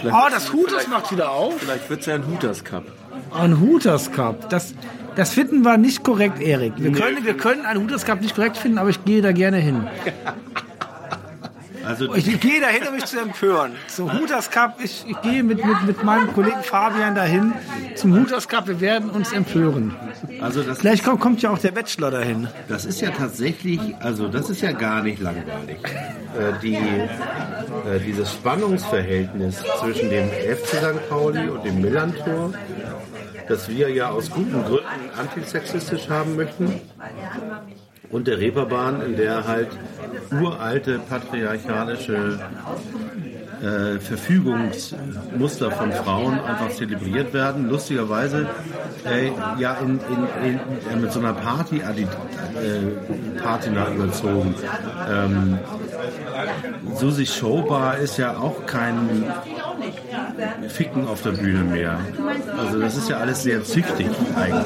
Vielleicht, 0.00 0.16
Oh, 0.16 0.28
das 0.28 0.52
Hooters 0.52 0.88
macht 0.88 1.12
wieder 1.12 1.30
auf. 1.30 1.54
vielleicht 1.58 1.88
wird 1.88 2.00
es 2.00 2.06
ja 2.06 2.16
ein 2.16 2.26
Hooters 2.26 2.64
Cup. 2.64 2.82
Ein 3.32 3.60
Hooters 3.60 4.10
Cup. 4.10 4.50
Das, 4.50 4.74
das 5.16 5.32
finden 5.34 5.62
wir 5.62 5.76
nicht 5.76 6.02
korrekt, 6.04 6.40
Erik. 6.40 6.74
Wir 6.76 6.92
können, 6.92 7.24
wir 7.24 7.36
können 7.36 7.64
einen 7.66 7.82
Hooters 7.82 8.04
Cup 8.04 8.20
nicht 8.20 8.34
korrekt 8.34 8.56
finden, 8.56 8.78
aber 8.78 8.90
ich 8.90 9.04
gehe 9.04 9.22
da 9.22 9.32
gerne 9.32 9.58
hin. 9.58 9.86
Also, 11.84 12.14
Ich, 12.14 12.28
ich 12.28 12.40
gehe 12.40 12.60
dahin, 12.60 12.86
um 12.86 12.94
mich 12.94 13.06
zu 13.06 13.18
empören. 13.18 13.72
Zum 13.88 14.12
Hooters 14.12 14.50
Cup, 14.50 14.76
ich, 14.84 15.04
ich 15.08 15.20
gehe 15.22 15.42
mit, 15.42 15.64
mit, 15.64 15.82
mit 15.86 16.04
meinem 16.04 16.32
Kollegen 16.32 16.62
Fabian 16.62 17.14
dahin 17.14 17.52
zum 17.96 18.14
Hooters 18.16 18.46
Cup. 18.48 18.68
Wir 18.68 18.80
werden 18.80 19.10
uns 19.10 19.32
empören. 19.32 19.96
also 20.40 20.62
das, 20.62 20.78
Vielleicht 20.78 21.04
kommt, 21.04 21.20
kommt 21.20 21.42
ja 21.42 21.50
auch 21.50 21.58
der 21.58 21.72
Bachelor 21.72 22.10
dahin. 22.10 22.48
das 22.68 22.84
ist 22.84 23.00
ja 23.00 23.10
tatsächlich, 23.10 23.80
also 24.00 24.28
das 24.28 24.50
ist 24.50 24.60
ja 24.60 24.72
gar 24.72 25.02
nicht 25.02 25.20
langweilig. 25.20 25.78
Äh, 26.38 26.52
die, 26.62 26.74
äh, 26.76 27.98
dieses 28.06 28.30
Spannungsverhältnis 28.32 29.62
zwischen 29.80 30.10
dem 30.10 30.28
FC 30.28 30.66
St. 30.76 31.08
Pauli 31.08 31.48
und 31.48 31.64
dem 31.64 31.80
Millantor, 31.80 32.52
das 33.50 33.68
wir 33.68 33.90
ja 33.90 34.10
aus 34.10 34.30
guten 34.30 34.62
Gründen 34.64 35.10
antisexistisch 35.18 36.08
haben 36.08 36.36
möchten, 36.36 36.80
und 38.10 38.26
der 38.26 38.38
Reeperbahn, 38.38 39.02
in 39.02 39.16
der 39.16 39.46
halt 39.46 39.68
uralte 40.32 40.98
patriarchalische 40.98 42.40
äh, 43.62 44.00
Verfügungsmuster 44.00 45.70
von 45.70 45.92
Frauen 45.92 46.40
einfach 46.40 46.70
zelebriert 46.70 47.32
werden. 47.32 47.68
Lustigerweise 47.68 48.48
äh, 49.04 49.30
ja 49.60 49.74
in, 49.74 50.00
in, 50.00 50.48
in, 50.48 50.60
äh, 50.92 50.96
mit 50.96 51.12
so 51.12 51.20
einer 51.20 51.34
Party 51.34 51.76
äh, 51.78 53.38
Patina 53.40 53.92
überzogen. 53.92 54.54
Ähm, 55.08 55.58
Susi 56.94 57.26
Showbar 57.26 57.98
ist 57.98 58.16
ja 58.16 58.38
auch 58.38 58.66
kein 58.66 59.24
Ficken 60.68 61.06
auf 61.08 61.22
der 61.22 61.30
Bühne 61.32 61.64
mehr. 61.64 61.98
Also 62.58 62.78
das 62.80 62.96
ist 62.96 63.08
ja 63.08 63.16
alles 63.18 63.42
sehr 63.42 63.62
züchtig 63.64 64.06
eigentlich. 64.36 64.64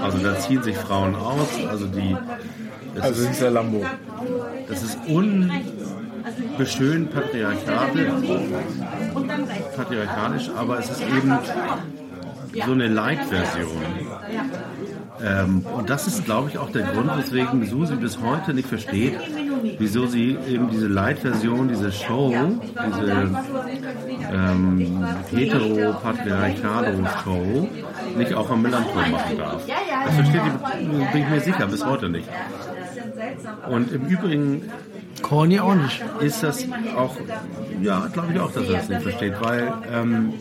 Also 0.00 0.18
da 0.18 0.38
ziehen 0.38 0.62
sich 0.62 0.76
Frauen 0.76 1.14
aus, 1.14 1.48
also 1.68 1.86
die 1.86 2.16
das 2.94 3.04
Also 3.04 3.22
ist, 3.22 3.30
dieser 3.34 3.50
Lambo. 3.50 3.84
das 4.68 4.82
ist 4.82 4.98
unbeschönt 5.06 7.12
patriarchalisch, 7.12 8.12
patriarchalisch, 9.76 10.50
aber 10.56 10.78
es 10.78 10.90
ist 10.90 11.02
eben 11.02 11.38
so 12.64 12.72
eine 12.72 12.88
Light-Version. 12.88 13.82
Ähm, 15.22 15.64
und 15.76 15.90
das 15.90 16.06
ist, 16.06 16.24
glaube 16.24 16.48
ich, 16.50 16.56
auch 16.58 16.70
der 16.70 16.82
Grund, 16.84 17.10
weswegen 17.16 17.66
Susi 17.66 17.96
bis 17.96 18.18
heute 18.20 18.54
nicht 18.54 18.68
versteht, 18.68 19.18
wieso 19.78 20.06
sie 20.06 20.36
eben 20.48 20.70
diese 20.70 20.86
Light-Version, 20.88 21.68
diese 21.68 21.92
Show, 21.92 22.32
diese 22.86 23.28
ähm, 24.32 25.04
hetero-patriarchalo-Show 25.30 27.68
nicht 28.16 28.34
auch 28.34 28.50
am 28.50 28.62
Millantor 28.62 29.06
machen 29.08 29.38
darf. 29.38 29.62
Das 30.04 30.14
versteht 30.14 30.42
die, 30.42 30.50
bin 31.12 31.22
ich 31.22 31.28
mir 31.28 31.40
sicher, 31.40 31.66
bis 31.66 31.84
heute 31.84 32.08
nicht. 32.08 32.28
Und 33.68 33.92
im 33.92 34.06
Übrigen 34.06 34.62
Corny 35.22 35.60
auch 35.60 35.74
nicht. 35.74 36.02
ist 36.20 36.42
das 36.42 36.66
auch, 36.96 37.16
ja, 37.82 38.08
glaube 38.12 38.32
ich 38.32 38.40
auch, 38.40 38.52
dass 38.52 38.68
er 38.68 38.76
das 38.76 38.88
nicht 38.88 39.02
versteht, 39.02 39.34
weil 39.40 39.72
ähm, 39.92 40.34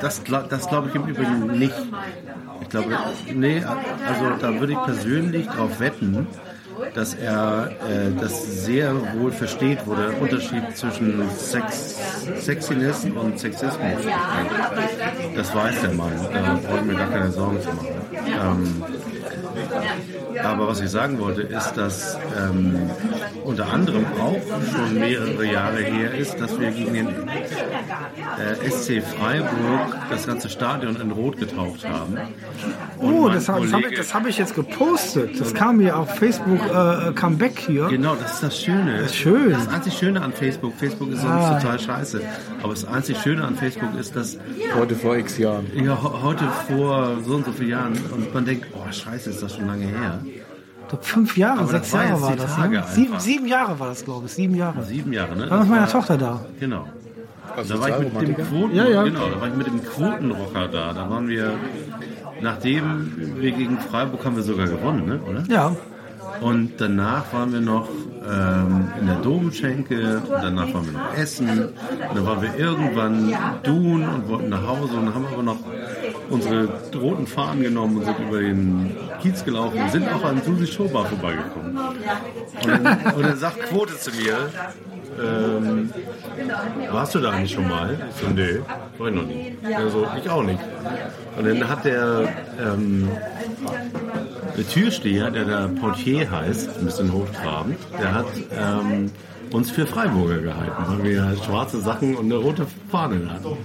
das, 0.00 0.22
das 0.48 0.68
glaube 0.68 0.88
ich 0.88 0.94
im 0.94 1.06
Übrigen 1.06 1.58
nicht. 1.58 1.74
Ich 2.62 2.68
glaube, 2.68 2.96
nee, 3.34 3.62
also 3.64 4.30
da 4.40 4.60
würde 4.60 4.74
ich 4.74 4.78
persönlich 4.78 5.46
drauf 5.46 5.80
wetten, 5.80 6.26
dass 6.94 7.14
er 7.14 7.70
äh, 7.88 8.10
das 8.20 8.64
sehr 8.64 8.94
wohl 9.18 9.32
versteht, 9.32 9.78
wo 9.86 9.94
der 9.94 10.20
Unterschied 10.20 10.76
zwischen 10.76 11.28
Sex, 11.30 11.96
Sexiness 12.40 13.04
und 13.04 13.38
Sexismus 13.38 13.94
besteht. 13.96 14.12
Das 15.36 15.54
weiß 15.54 15.80
der 15.82 15.92
Mann, 15.92 16.12
da 16.32 16.58
brauche 16.62 16.78
ich 16.78 16.84
mir 16.84 16.94
gar 16.94 17.10
keine 17.10 17.30
Sorgen 17.30 17.60
zu 17.60 17.68
machen. 17.68 17.88
Ähm, 18.12 18.84
Aber 20.44 20.68
was 20.68 20.80
ich 20.80 20.90
sagen 20.90 21.18
wollte, 21.18 21.42
ist, 21.42 21.72
dass 21.74 22.18
ähm, 22.38 22.90
unter 23.44 23.72
anderem 23.72 24.04
auch 24.20 24.36
schon 24.72 24.98
mehrere 24.98 25.44
Jahre 25.44 25.78
her 25.82 26.14
ist, 26.14 26.40
dass 26.40 26.58
wir 26.58 26.70
gegen 26.70 26.94
den 26.94 27.08
äh, 27.08 28.70
SC 28.70 29.02
Freiburg 29.02 29.96
das 30.10 30.26
ganze 30.26 30.48
Stadion 30.48 30.96
in 31.00 31.10
Rot 31.10 31.38
getaucht 31.38 31.86
haben. 31.88 32.16
Und 32.98 33.10
Oh, 33.20 33.28
das 33.28 33.48
habe 33.48 33.70
hab 33.70 33.80
ich, 33.90 34.14
hab 34.14 34.26
ich 34.26 34.38
jetzt 34.38 34.54
gepostet. 34.54 35.40
Das 35.40 35.52
kam 35.54 35.78
mir 35.78 35.96
auf 35.96 36.14
Facebook 36.16 36.60
äh, 36.72 37.12
Comeback 37.12 37.58
hier. 37.58 37.88
Genau, 37.88 38.14
das 38.14 38.34
ist 38.34 38.42
das 38.42 38.60
Schöne. 38.62 38.98
Das 38.98 39.06
ist 39.10 39.16
schön. 39.16 39.50
Das 39.50 39.68
einzig 39.68 39.94
Schöne 39.94 40.20
an 40.22 40.32
Facebook. 40.32 40.72
Facebook 40.76 41.10
ist 41.12 41.20
sonst 41.22 41.30
Ah. 41.44 41.58
total 41.60 41.78
scheiße. 41.78 42.20
Aber 42.62 42.72
das 42.72 42.84
einzig 42.86 43.18
Schöne 43.20 43.44
an 43.44 43.56
Facebook 43.56 43.94
ist, 43.98 44.16
dass 44.16 44.38
Heute 44.78 44.94
vor 44.94 45.16
x 45.16 45.38
Jahren. 45.38 45.66
ja, 45.74 45.98
heute 46.22 46.44
vor 46.68 47.18
so 47.24 47.34
und 47.36 47.44
so 47.46 47.52
vielen 47.52 47.70
Jahren 47.70 47.92
und 48.12 48.32
man 48.32 48.44
denkt, 48.44 48.66
oh 48.74 48.90
scheiße, 48.90 49.30
ist 49.30 49.42
das 49.42 49.56
schon 49.56 49.66
lange 49.66 49.86
her. 49.86 50.20
Ich 50.90 50.98
glaub, 50.98 51.04
fünf 51.04 51.36
Jahre, 51.36 51.60
Aber 51.60 51.68
sechs 51.68 51.92
Jahre 51.92 52.20
war 52.20 52.34
das. 52.34 52.58
Ne? 52.58 52.82
Sieben, 52.88 53.20
sieben 53.20 53.46
Jahre 53.46 53.78
war 53.78 53.88
das, 53.90 54.04
glaube 54.04 54.26
ich. 54.26 54.32
Sieben 54.32 54.56
Jahre. 54.56 54.82
Sieben 54.82 55.12
Jahre, 55.12 55.36
ne? 55.36 55.44
Da 55.46 55.50
war 55.52 55.60
mit 55.60 55.68
meiner 55.70 55.88
Tochter 55.88 56.18
da. 56.18 56.40
Genau. 56.58 56.86
Also 57.56 57.74
Da 57.74 57.80
war 57.80 57.88
ich 58.02 58.12
mit 58.12 58.28
dem? 58.28 58.34
Quoten, 58.44 58.74
Ja, 58.74 58.88
ja. 58.88 59.02
genau, 59.04 59.28
da 59.28 59.40
war 59.40 59.46
ich 59.48 59.54
mit 59.54 59.66
dem 59.68 59.84
Quotenrocker 59.84 60.66
da. 60.66 60.92
Da 60.92 61.08
waren 61.08 61.28
wir, 61.28 61.52
nachdem 62.40 63.36
wir 63.40 63.52
gegen 63.52 63.78
Freiburg 63.78 64.24
haben 64.24 64.34
wir 64.34 64.42
sogar 64.42 64.66
gewonnen, 64.66 65.06
ne? 65.06 65.20
oder? 65.28 65.44
Ja. 65.48 65.76
Und 66.40 66.72
danach 66.80 67.32
waren 67.32 67.52
wir 67.52 67.60
noch 67.60 67.88
ähm, 68.28 68.88
in 69.00 69.06
der 69.06 69.16
Domschenke, 69.16 70.18
und 70.18 70.42
danach 70.42 70.72
waren 70.74 70.86
wir 70.86 70.92
noch 70.92 71.14
essen. 71.16 71.48
Und 71.48 72.16
dann 72.16 72.26
waren 72.26 72.42
wir 72.42 72.54
irgendwann 72.56 73.34
dun 73.62 74.08
und 74.08 74.28
wollten 74.28 74.48
nach 74.48 74.66
Hause 74.66 74.94
und 74.96 75.14
haben 75.14 75.26
aber 75.32 75.42
noch 75.42 75.58
unsere 76.28 76.68
roten 76.94 77.26
Fahnen 77.26 77.62
genommen 77.62 77.98
und 77.98 78.04
sind 78.04 78.18
über 78.18 78.40
den 78.40 78.96
Kiez 79.20 79.44
gelaufen 79.44 79.80
und 79.80 79.90
sind 79.90 80.08
auch 80.08 80.24
an 80.24 80.40
Susi 80.42 80.66
Schober 80.66 81.04
vorbeigekommen. 81.04 81.76
Und 81.76 82.68
dann, 82.68 83.14
und 83.14 83.22
dann 83.22 83.36
sagt 83.36 83.60
Quote 83.64 83.96
zu 83.96 84.10
mir, 84.12 84.48
ähm, 85.20 85.90
warst 86.90 87.14
du 87.14 87.18
da 87.18 87.30
eigentlich 87.30 87.52
schon 87.52 87.68
mal? 87.68 87.98
Ich 88.10 88.22
so, 88.22 88.28
nee, 88.28 88.60
war 88.96 89.08
ich 89.08 89.14
noch 89.14 89.26
nie. 89.26 89.56
Also, 89.74 90.06
ich 90.18 90.30
auch 90.30 90.42
nicht. 90.42 90.60
Und 91.36 91.46
dann 91.46 91.68
hat 91.68 91.84
der, 91.84 92.28
ähm, 92.58 93.08
der 94.04 94.09
Türsteher, 94.72 95.30
der 95.30 95.44
da 95.44 95.68
Portier 95.68 96.30
heißt, 96.30 96.78
ein 96.78 96.84
bisschen 96.84 97.12
hochtrabend, 97.12 97.76
der 98.00 98.14
hat 98.14 98.26
ähm, 98.52 99.10
uns 99.52 99.70
für 99.70 99.86
Freiburger 99.86 100.38
gehalten, 100.38 100.84
weil 100.86 101.04
wir 101.04 101.24
halt 101.24 101.44
schwarze 101.44 101.80
Sachen 101.80 102.16
und 102.16 102.26
eine 102.26 102.36
rote 102.36 102.66
Fahne 102.90 103.30
hatten. 103.30 103.56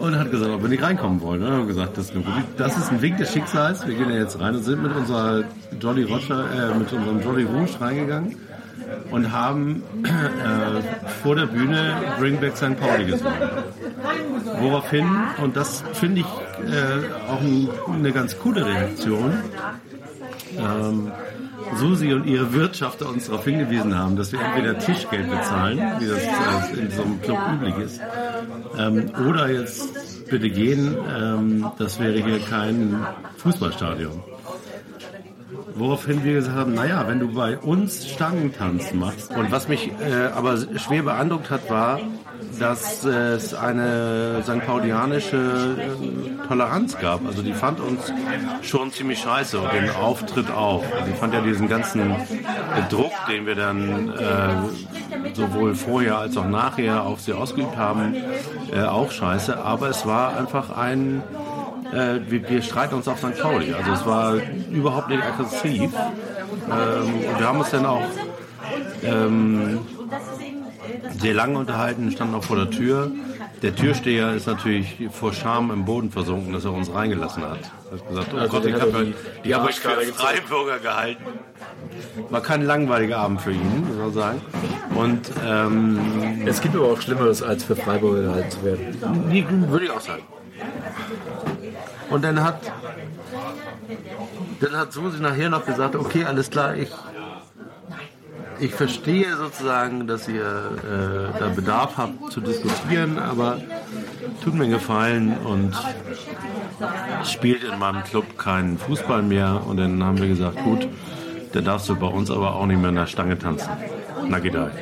Und 0.00 0.18
hat 0.18 0.30
gesagt, 0.30 0.50
ob 0.50 0.62
wir 0.62 0.68
nicht 0.68 0.82
reinkommen 0.82 1.20
wollen. 1.20 1.42
Und 1.42 1.50
haben 1.50 1.66
gesagt, 1.66 1.98
das 1.98 2.06
ist, 2.06 2.14
eine 2.14 2.24
gute, 2.24 2.42
das 2.56 2.78
ist 2.78 2.90
ein 2.90 3.02
Wink 3.02 3.18
des 3.18 3.32
Schicksals. 3.32 3.86
Wir 3.86 3.94
gehen 3.94 4.08
ja 4.08 4.16
jetzt 4.16 4.40
rein 4.40 4.54
und 4.54 4.62
sind 4.62 4.82
mit 4.82 4.94
unserer 4.94 5.44
Jolly 5.78 6.04
Roger, 6.04 6.72
äh, 6.72 6.78
mit 6.78 6.90
unserem 6.92 7.20
Jolly 7.20 7.44
Rouge 7.44 7.80
reingegangen 7.80 8.36
und 9.10 9.32
haben 9.32 9.82
äh, 10.04 11.10
vor 11.22 11.36
der 11.36 11.46
Bühne 11.46 11.94
Bring 12.18 12.38
Back 12.40 12.56
St. 12.56 12.78
Pauli 12.78 13.06
gesungen. 13.06 13.32
Woraufhin, 14.60 15.06
und 15.42 15.56
das 15.56 15.82
finde 15.94 16.20
ich 16.20 16.26
äh, 16.26 17.30
auch 17.30 17.40
ein, 17.40 17.68
eine 17.92 18.12
ganz 18.12 18.38
coole 18.38 18.64
Reaktion, 18.66 19.32
ähm, 20.58 21.12
Susi 21.76 22.12
und 22.12 22.26
ihre 22.26 22.52
Wirtschafter 22.52 23.08
uns 23.08 23.26
darauf 23.26 23.44
hingewiesen 23.44 23.96
haben, 23.96 24.16
dass 24.16 24.32
wir 24.32 24.40
entweder 24.40 24.78
Tischgeld 24.78 25.30
bezahlen, 25.30 25.78
wie 25.98 26.06
das 26.06 26.18
äh, 26.18 26.80
in 26.80 26.90
so 26.90 27.02
einem 27.02 27.20
Club 27.22 27.38
üblich 27.54 27.76
ist, 27.78 28.00
ähm, 28.78 29.10
oder 29.28 29.50
jetzt 29.50 30.28
bitte 30.28 30.50
gehen, 30.50 30.96
ähm, 31.16 31.66
das 31.78 32.00
wäre 32.00 32.18
hier 32.18 32.40
kein 32.40 33.06
Fußballstadion. 33.38 34.22
Woraufhin 35.74 36.24
wir 36.24 36.34
gesagt 36.34 36.56
haben, 36.56 36.74
naja, 36.74 37.06
wenn 37.06 37.20
du 37.20 37.34
bei 37.34 37.58
uns 37.58 38.08
Stangentanz 38.08 38.92
machst. 38.92 39.34
Und 39.34 39.50
was 39.50 39.68
mich 39.68 39.90
äh, 40.00 40.26
aber 40.34 40.58
schwer 40.78 41.02
beeindruckt 41.02 41.50
hat, 41.50 41.70
war, 41.70 42.00
dass 42.58 43.04
es 43.04 43.54
eine 43.54 44.42
St. 44.42 44.66
Paulianische 44.66 45.76
äh, 45.78 46.46
Toleranz 46.46 46.98
gab. 46.98 47.26
Also 47.26 47.42
die 47.42 47.52
fand 47.52 47.80
uns 47.80 48.12
schon 48.62 48.92
ziemlich 48.92 49.20
scheiße 49.20 49.58
und 49.58 49.72
den 49.72 49.90
Auftritt 49.90 50.50
auch. 50.50 50.84
Also 50.92 51.06
die 51.06 51.16
fand 51.16 51.34
ja 51.34 51.40
diesen 51.40 51.68
ganzen 51.68 52.14
Druck, 52.90 53.12
den 53.28 53.46
wir 53.46 53.54
dann 53.54 54.10
äh, 54.10 55.34
sowohl 55.34 55.74
vorher 55.74 56.18
als 56.18 56.36
auch 56.36 56.48
nachher 56.48 57.04
auf 57.04 57.20
sie 57.20 57.32
ausgeübt 57.32 57.76
haben, 57.76 58.14
äh, 58.72 58.82
auch 58.82 59.10
scheiße. 59.10 59.58
Aber 59.58 59.88
es 59.88 60.06
war 60.06 60.36
einfach 60.36 60.76
ein 60.76 61.22
äh, 61.92 62.20
wir, 62.28 62.48
wir 62.48 62.62
streiten 62.62 62.94
uns 62.94 63.08
auf 63.08 63.18
St. 63.18 63.38
Pauli. 63.40 63.72
Also 63.74 63.92
es 63.92 64.06
war 64.06 64.34
überhaupt 64.70 65.08
nicht 65.08 65.22
aggressiv. 65.22 65.90
Ähm, 65.92 67.14
und 67.30 67.38
wir 67.38 67.46
haben 67.46 67.58
uns 67.60 67.70
dann 67.70 67.86
auch 67.86 68.02
ähm, 69.02 69.78
sehr 71.18 71.34
lange 71.34 71.58
unterhalten, 71.58 72.10
standen 72.10 72.34
auch 72.34 72.44
vor 72.44 72.56
der 72.56 72.70
Tür. 72.70 73.10
Der 73.62 73.74
Türsteher 73.74 74.32
ist 74.34 74.46
natürlich 74.46 74.96
vor 75.12 75.32
Scham 75.34 75.70
im 75.70 75.84
Boden 75.84 76.10
versunken, 76.10 76.52
dass 76.52 76.64
er 76.64 76.72
uns 76.72 76.92
reingelassen 76.92 77.42
hat. 77.42 77.58
Er 77.90 77.98
hat 77.98 78.08
gesagt, 78.08 78.28
oh 78.34 78.48
Gott, 78.48 78.64
den 78.64 78.74
ich 78.76 78.80
habe 78.80 79.14
die- 79.44 79.54
hab 79.54 79.66
euch 79.68 79.80
für. 79.80 79.90
Freiburger 79.90 80.78
gehalten. 80.78 81.22
War 82.30 82.40
kein 82.40 82.62
langweiliger 82.64 83.18
Abend 83.18 83.40
für 83.42 83.52
ihn, 83.52 83.84
muss 83.86 83.96
man 83.98 84.12
sagen. 84.12 84.40
Und 84.94 85.30
ähm, 85.46 86.42
Es 86.46 86.60
gibt 86.62 86.74
aber 86.74 86.86
auch 86.92 87.00
Schlimmeres, 87.00 87.42
als 87.42 87.64
für 87.64 87.76
Freiburger 87.76 88.22
gehalten 88.22 88.50
zu 88.50 88.64
werden. 88.64 89.70
würde 89.70 89.84
ich 89.84 89.90
auch 89.90 90.00
sagen. 90.00 90.22
Und 92.10 92.24
dann 92.24 92.42
hat, 92.42 92.60
dann 94.60 94.76
hat 94.76 94.92
Susi 94.92 95.20
nachher 95.20 95.48
noch 95.48 95.64
gesagt, 95.64 95.94
okay, 95.96 96.24
alles 96.24 96.50
klar, 96.50 96.74
ich, 96.74 96.90
ich 98.58 98.74
verstehe 98.74 99.36
sozusagen, 99.36 100.06
dass 100.06 100.28
ihr 100.28 100.42
äh, 100.44 101.38
da 101.38 101.48
Bedarf 101.48 101.96
habt 101.96 102.32
zu 102.32 102.40
diskutieren, 102.40 103.18
aber 103.18 103.58
tut 104.42 104.54
mir 104.54 104.68
Gefallen 104.68 105.36
und 105.38 105.74
spielt 107.24 107.64
in 107.64 107.78
meinem 107.78 108.02
Club 108.04 108.38
keinen 108.38 108.78
Fußball 108.78 109.22
mehr. 109.22 109.62
Und 109.66 109.76
dann 109.76 110.02
haben 110.02 110.18
wir 110.18 110.28
gesagt, 110.28 110.62
gut, 110.64 110.88
dann 111.52 111.64
darfst 111.64 111.88
du 111.88 111.96
bei 111.96 112.06
uns 112.06 112.30
aber 112.30 112.54
auch 112.56 112.66
nicht 112.66 112.80
mehr 112.80 112.90
in 112.90 112.96
der 112.96 113.06
Stange 113.06 113.38
tanzen. 113.38 113.70
Na 114.28 114.38
geht 114.38 114.56
halt. 114.56 114.72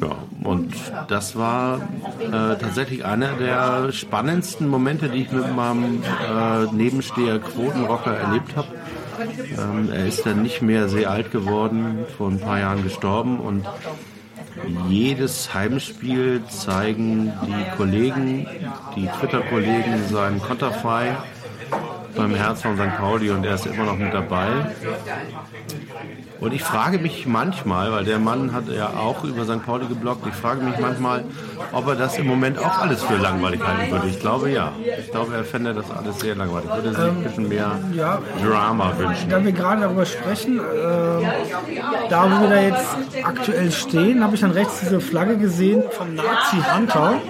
Ja, 0.00 0.16
und 0.44 0.74
das 1.08 1.36
war 1.36 1.80
äh, 2.20 2.30
tatsächlich 2.30 3.04
einer 3.04 3.32
der 3.32 3.92
spannendsten 3.92 4.68
Momente, 4.68 5.08
die 5.08 5.22
ich 5.22 5.32
mit 5.32 5.54
meinem 5.54 6.02
äh, 6.02 6.66
Nebensteher 6.72 7.38
Quotenrocker 7.38 8.14
erlebt 8.14 8.56
habe. 8.56 8.68
Ähm, 9.58 9.90
er 9.92 10.06
ist 10.06 10.24
dann 10.24 10.42
nicht 10.42 10.62
mehr 10.62 10.88
sehr 10.88 11.10
alt 11.10 11.32
geworden, 11.32 12.06
vor 12.16 12.30
ein 12.30 12.38
paar 12.38 12.60
Jahren 12.60 12.82
gestorben 12.84 13.40
und 13.40 13.66
jedes 14.88 15.54
Heimspiel 15.54 16.42
zeigen 16.48 17.32
die 17.46 17.76
Kollegen, 17.76 18.46
die 18.96 19.06
Twitter-Kollegen 19.06 20.08
sein 20.10 20.40
Konterfei 20.40 21.16
beim 22.16 22.34
Herz 22.34 22.62
von 22.62 22.76
St. 22.76 22.96
Pauli 22.98 23.30
und 23.30 23.44
er 23.44 23.54
ist 23.54 23.66
immer 23.66 23.84
noch 23.84 23.96
mit 23.96 24.12
dabei. 24.12 24.48
Und 26.40 26.52
ich 26.52 26.62
frage 26.62 26.98
mich 26.98 27.26
manchmal, 27.26 27.90
weil 27.90 28.04
der 28.04 28.18
Mann 28.18 28.52
hat 28.52 28.68
ja 28.68 28.90
auch 28.90 29.24
über 29.24 29.44
St. 29.44 29.64
Pauli 29.64 29.86
geblockt, 29.86 30.26
ich 30.26 30.34
frage 30.34 30.62
mich 30.62 30.78
manchmal, 30.78 31.24
ob 31.72 31.88
er 31.88 31.96
das 31.96 32.16
im 32.16 32.26
Moment 32.26 32.58
auch 32.58 32.78
alles 32.78 33.02
für 33.02 33.16
langweilig 33.16 33.60
halten 33.66 33.90
würde. 33.90 34.06
Ich 34.08 34.20
glaube 34.20 34.50
ja. 34.50 34.72
Ich 34.98 35.10
glaube, 35.10 35.34
er 35.34 35.44
fände 35.44 35.74
das 35.74 35.90
alles 35.90 36.20
sehr 36.20 36.36
langweilig. 36.36 36.70
Würde 36.72 36.90
sich 36.90 36.98
ein 36.98 37.22
bisschen 37.24 37.48
mehr 37.48 37.72
ja. 37.92 38.18
Drama 38.42 38.92
wünschen. 38.96 39.30
Da 39.30 39.44
wir 39.44 39.52
gerade 39.52 39.82
darüber 39.82 40.06
sprechen, 40.06 40.58
äh, 40.58 40.62
da 42.08 42.30
wo 42.30 42.40
wir 42.42 42.48
da 42.48 42.60
jetzt 42.60 42.96
aktuell 43.24 43.72
stehen, 43.72 44.22
habe 44.22 44.34
ich 44.36 44.40
dann 44.40 44.52
rechts 44.52 44.80
diese 44.80 45.00
Flagge 45.00 45.38
gesehen 45.38 45.82
vom 45.90 46.14
Nazi 46.14 46.56
Hunter. 46.74 47.20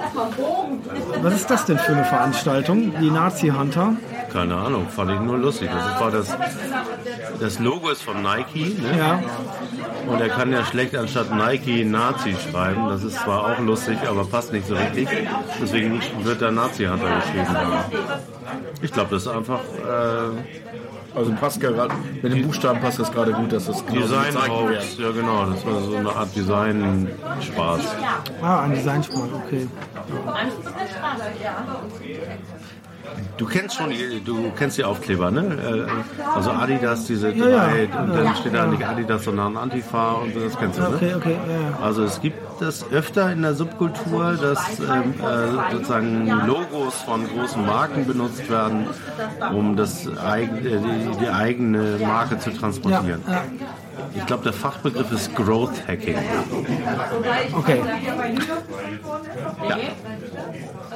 Was 1.23 1.35
ist 1.35 1.51
das 1.51 1.65
denn 1.65 1.79
für 1.79 1.93
eine 1.93 2.05
Veranstaltung? 2.05 2.93
Die 3.01 3.11
Nazi 3.11 3.49
Hunter? 3.49 3.97
Keine 4.33 4.57
Ahnung, 4.57 4.89
fand 4.89 5.11
ich 5.13 5.21
nur 5.21 5.39
lustig. 5.39 5.71
Das 5.73 6.01
war 6.01 6.11
das, 6.11 6.37
das 7.41 7.59
Logo 7.59 7.89
ist 7.91 8.03
von 8.03 8.23
Nike, 8.23 8.77
ne? 8.81 8.99
Ja. 8.99 9.21
Und 10.07 10.21
er 10.21 10.29
kann 10.29 10.53
ja 10.53 10.65
schlecht 10.65 10.97
anstatt 10.97 11.35
Nike 11.35 11.85
Nazi 11.85 12.35
schreiben. 12.51 12.89
Das 12.89 13.03
ist 13.05 13.19
zwar 13.19 13.45
auch 13.47 13.59
lustig, 13.61 13.99
aber 14.09 14.25
passt 14.25 14.53
nicht 14.53 14.67
so 14.67 14.75
richtig. 14.75 15.09
Deswegen 15.61 16.01
wird 16.23 16.43
da 16.43 16.51
Nazi 16.51 16.85
Hunter 16.85 17.17
geschrieben. 17.17 17.57
Ich 18.83 18.93
glaube, 18.93 19.11
das 19.11 19.23
ist 19.23 19.29
einfach 19.29 19.61
äh, 19.61 21.19
Also 21.19 21.33
passt 21.33 21.61
gerade, 21.61 21.89
mit 22.23 22.33
den 22.33 22.47
Buchstaben 22.47 22.81
passt 22.81 22.99
das 22.99 23.11
gerade 23.11 23.33
gut, 23.33 23.53
dass 23.53 23.67
das 23.67 23.85
genau 23.85 24.07
so 24.07 24.15
Design. 24.15 24.51
Hoax. 24.51 24.99
Ja, 24.99 25.11
genau. 25.11 25.47
Das 25.47 25.67
war 25.67 25.81
so 25.81 25.97
eine 25.97 26.11
Art 26.11 26.35
Design-Spaß. 26.37 27.81
Ah, 28.43 28.61
ein 28.63 28.75
Designsprung, 28.75 29.29
okay. 29.35 29.69
Du 33.37 33.47
kennst 33.47 33.77
schon, 33.77 33.91
die- 33.91 34.21
du 34.25 34.51
kennst 34.57 34.77
die 34.79 34.85
Aufkleber, 34.85 35.31
ne? 35.31 35.41
Äh, 35.87 36.27
Also 36.35 36.51
Adidas, 36.51 37.05
diese 37.07 37.31
Ja, 37.33 37.45
drei, 37.67 37.89
ja. 37.93 38.01
und 38.03 38.15
dann 38.15 38.37
steht 38.37 38.55
da 38.55 38.67
nicht 38.67 38.85
Adidas, 38.85 39.25
sondern 39.25 39.57
Antifa 39.57 40.13
und 40.13 40.35
so, 40.35 40.41
das 40.41 40.59
kennst 40.59 40.79
du, 40.79 40.83
ne? 40.83 40.89
Okay, 40.97 41.15
okay, 41.15 41.37
ja, 41.49 41.55
ja. 41.55 41.79
Also 41.83 42.03
es 42.05 42.21
gibt 42.21 42.39
das 42.61 42.85
öfter 42.91 43.33
in 43.33 43.43
der 43.43 43.55
Subkultur, 43.55 44.33
dass 44.41 44.81
ähm, 44.81 45.15
äh, 45.21 45.73
sozusagen 45.73 46.29
Logos 46.47 46.95
von 47.07 47.27
großen 47.29 47.65
Marken 47.65 48.07
benutzt 48.07 48.51
werden, 48.51 48.87
um 49.55 49.77
das 49.77 50.07
eig 50.19 50.51
äh, 50.65 50.79
die, 50.79 51.19
die 51.21 51.29
eigene 51.31 51.99
Marke 52.05 52.39
zu 52.39 52.51
transportieren. 52.51 53.23
Ja, 53.27 53.33
ja. 53.35 53.43
Ich 54.15 54.27
glaube, 54.27 54.45
der 54.45 54.53
Fachbegriff 54.53 55.11
ist 55.13 55.35
Growth 55.35 55.87
Hacking. 55.87 56.17
Okay. 57.57 57.83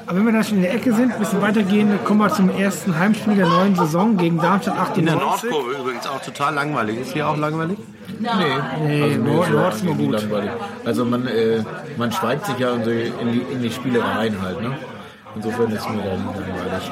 Aber 0.06 0.16
wenn 0.18 0.26
wir 0.26 0.32
da 0.32 0.42
schon 0.42 0.56
in 0.58 0.62
der 0.62 0.74
Ecke 0.74 0.92
sind, 0.92 1.12
ein 1.12 1.18
bisschen 1.18 1.40
weitergehen, 1.40 1.98
kommen 2.04 2.20
wir 2.20 2.28
zum 2.28 2.50
ersten 2.50 2.98
Heimspiel 2.98 3.36
der 3.36 3.46
neuen 3.48 3.74
Saison 3.76 4.16
gegen 4.16 4.38
Darmstadt 4.38 4.96
In 4.98 5.06
der 5.06 5.14
98. 5.16 5.50
Nordkurve 5.50 5.80
übrigens 5.80 6.06
auch 6.06 6.20
total 6.20 6.54
langweilig. 6.54 7.00
Ist 7.00 7.12
hier 7.12 7.28
auch 7.28 7.36
langweilig? 7.36 7.78
Nee, 8.18 8.28
Also, 8.28 8.84
mir 8.84 9.18
Nord, 9.18 9.50
Nord 9.50 9.74
ist 9.74 9.84
nur 9.84 9.94
gut. 9.94 10.10
langweilig. 10.12 10.50
Also 10.84 11.04
man, 11.04 11.26
äh, 11.26 11.62
man 11.96 12.12
schweigt 12.12 12.46
sich 12.46 12.58
ja 12.58 12.74
in 12.74 12.82
die, 12.84 13.12
in 13.20 13.32
die, 13.32 13.40
in 13.52 13.62
die 13.62 13.70
Spiele 13.70 14.02
rein 14.02 14.36
halt. 14.42 14.60
Ne? 14.60 14.76
Insofern 15.34 15.70
ist 15.70 15.88
mir 15.88 16.02
da 16.02 16.16
nie 16.16 16.40
langweilig. 16.40 16.90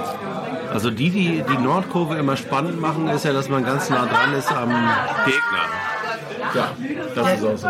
Also 0.73 0.91
die, 0.91 1.11
die 1.11 1.43
die 1.43 1.59
Nordkurve 1.63 2.17
immer 2.17 2.37
spannend 2.37 2.81
machen, 2.81 3.09
ist 3.09 3.25
ja, 3.25 3.33
dass 3.33 3.49
man 3.49 3.65
ganz 3.65 3.91
nah 3.91 4.07
dran 4.07 4.35
ist 4.39 4.51
am 4.53 4.69
Gegner. 4.69 5.67
Ja, 6.55 6.73
das 7.15 7.35
ist 7.35 7.45
auch 7.45 7.57
so. 7.57 7.69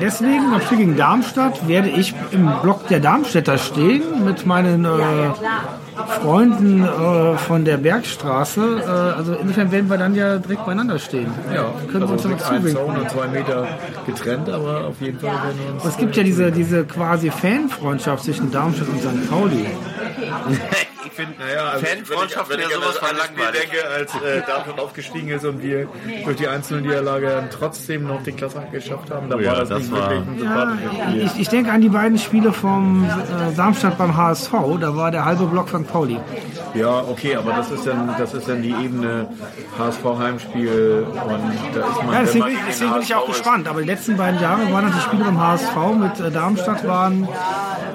Deswegen, 0.00 0.50
beim 0.50 0.60
Spiel 0.60 0.78
gegen 0.78 0.96
Darmstadt, 0.96 1.68
werde 1.68 1.88
ich 1.88 2.14
im 2.30 2.50
Block 2.62 2.88
der 2.88 3.00
Darmstädter 3.00 3.58
stehen 3.58 4.24
mit 4.24 4.46
meinen 4.46 4.84
äh, 4.84 4.88
Freunden 6.20 6.84
äh, 6.84 7.36
von 7.36 7.64
der 7.64 7.76
Bergstraße. 7.76 8.82
Äh, 8.82 8.88
also 8.88 9.34
insofern 9.34 9.70
werden 9.72 9.90
wir 9.90 9.98
dann 9.98 10.14
ja 10.14 10.38
direkt 10.38 10.64
beieinander 10.64 10.98
stehen. 10.98 11.32
Ja, 11.54 11.72
Können 11.90 12.06
wir 12.06 12.12
uns 12.12 12.24
also 12.24 12.28
noch 12.28 12.36
mit 12.36 12.44
einem 12.44 12.62
zuwinken. 12.62 12.96
Und 12.96 13.10
zwei 13.10 13.28
Meter 13.28 13.66
getrennt, 14.06 14.48
aber 14.48 14.86
auf 14.86 15.00
jeden 15.00 15.18
Fall 15.18 15.30
werden 15.30 15.58
wir 15.64 15.74
uns. 15.74 15.84
Es 15.84 15.96
gibt 15.96 16.16
ja 16.16 16.22
diese, 16.22 16.50
diese 16.52 16.84
quasi 16.84 17.30
Fanfreundschaft 17.30 18.24
zwischen 18.24 18.50
Darmstadt 18.50 18.88
und 18.88 19.00
St. 19.00 19.30
Pauli. 19.30 19.66
Ich 21.14 21.16
finde, 21.16 21.34
Naja, 21.38 21.68
also 21.74 21.84
Fanfreundschaften 21.84 22.58
ja 22.58 22.68
sowas 22.70 22.96
von 22.96 23.08
das 23.16 23.28
langweilig. 23.28 23.60
denke, 23.70 23.86
als 23.86 24.14
äh, 24.14 24.40
Darmstadt 24.46 24.80
aufgestiegen 24.80 25.28
ist 25.28 25.44
und 25.44 25.62
wir 25.62 25.86
durch 26.24 26.36
die 26.38 26.48
einzelne 26.48 26.80
Niederlage 26.80 27.26
dann 27.28 27.50
trotzdem 27.50 28.06
noch 28.06 28.22
die 28.22 28.32
Klasse 28.32 28.62
geschafft 28.72 29.10
haben, 29.10 29.28
da 29.28 29.36
Oh 29.36 29.40
ja, 29.40 29.50
war 29.52 29.58
das, 29.60 29.68
das 29.68 29.78
nicht 29.80 29.92
war- 29.92 30.10
wirklich 30.10 30.48
ein 30.48 31.18
Ja, 31.18 31.24
ich, 31.26 31.40
ich 31.40 31.48
denke 31.50 31.70
an 31.70 31.82
die 31.82 31.90
beiden 31.90 32.16
Spiele 32.18 32.52
vom 32.54 33.04
äh, 33.04 33.54
Darmstadt 33.54 33.98
beim 33.98 34.16
HSV. 34.16 34.52
Da 34.80 34.96
war 34.96 35.10
der 35.10 35.26
halbe 35.26 35.44
Block 35.44 35.68
St. 35.68 35.86
Pauli. 35.86 36.18
Ja, 36.74 37.00
okay, 37.00 37.36
aber 37.36 37.52
das 37.52 37.70
ist 37.70 37.86
dann, 37.86 38.14
das 38.18 38.32
ist 38.32 38.48
dann 38.48 38.62
die 38.62 38.70
Ebene 38.70 39.28
HSV-Heimspiel 39.78 41.06
und 41.12 41.74
da 41.74 41.86
ist 41.88 42.02
man. 42.02 42.12
Ja, 42.14 42.20
deswegen, 42.22 42.44
man 42.44 42.52
deswegen 42.66 42.92
bin 42.94 43.02
ich 43.02 43.14
auch 43.14 43.28
ist- 43.28 43.34
gespannt. 43.36 43.68
Aber 43.68 43.80
die 43.82 43.86
letzten 43.86 44.16
beiden 44.16 44.40
Jahre 44.40 44.62
waren 44.72 44.84
natürlich 44.84 45.02
Spiele 45.04 45.24
beim 45.24 45.38
HSV 45.40 45.76
mit 46.00 46.20
äh, 46.20 46.30
Darmstadt 46.30 46.86
waren. 46.86 47.28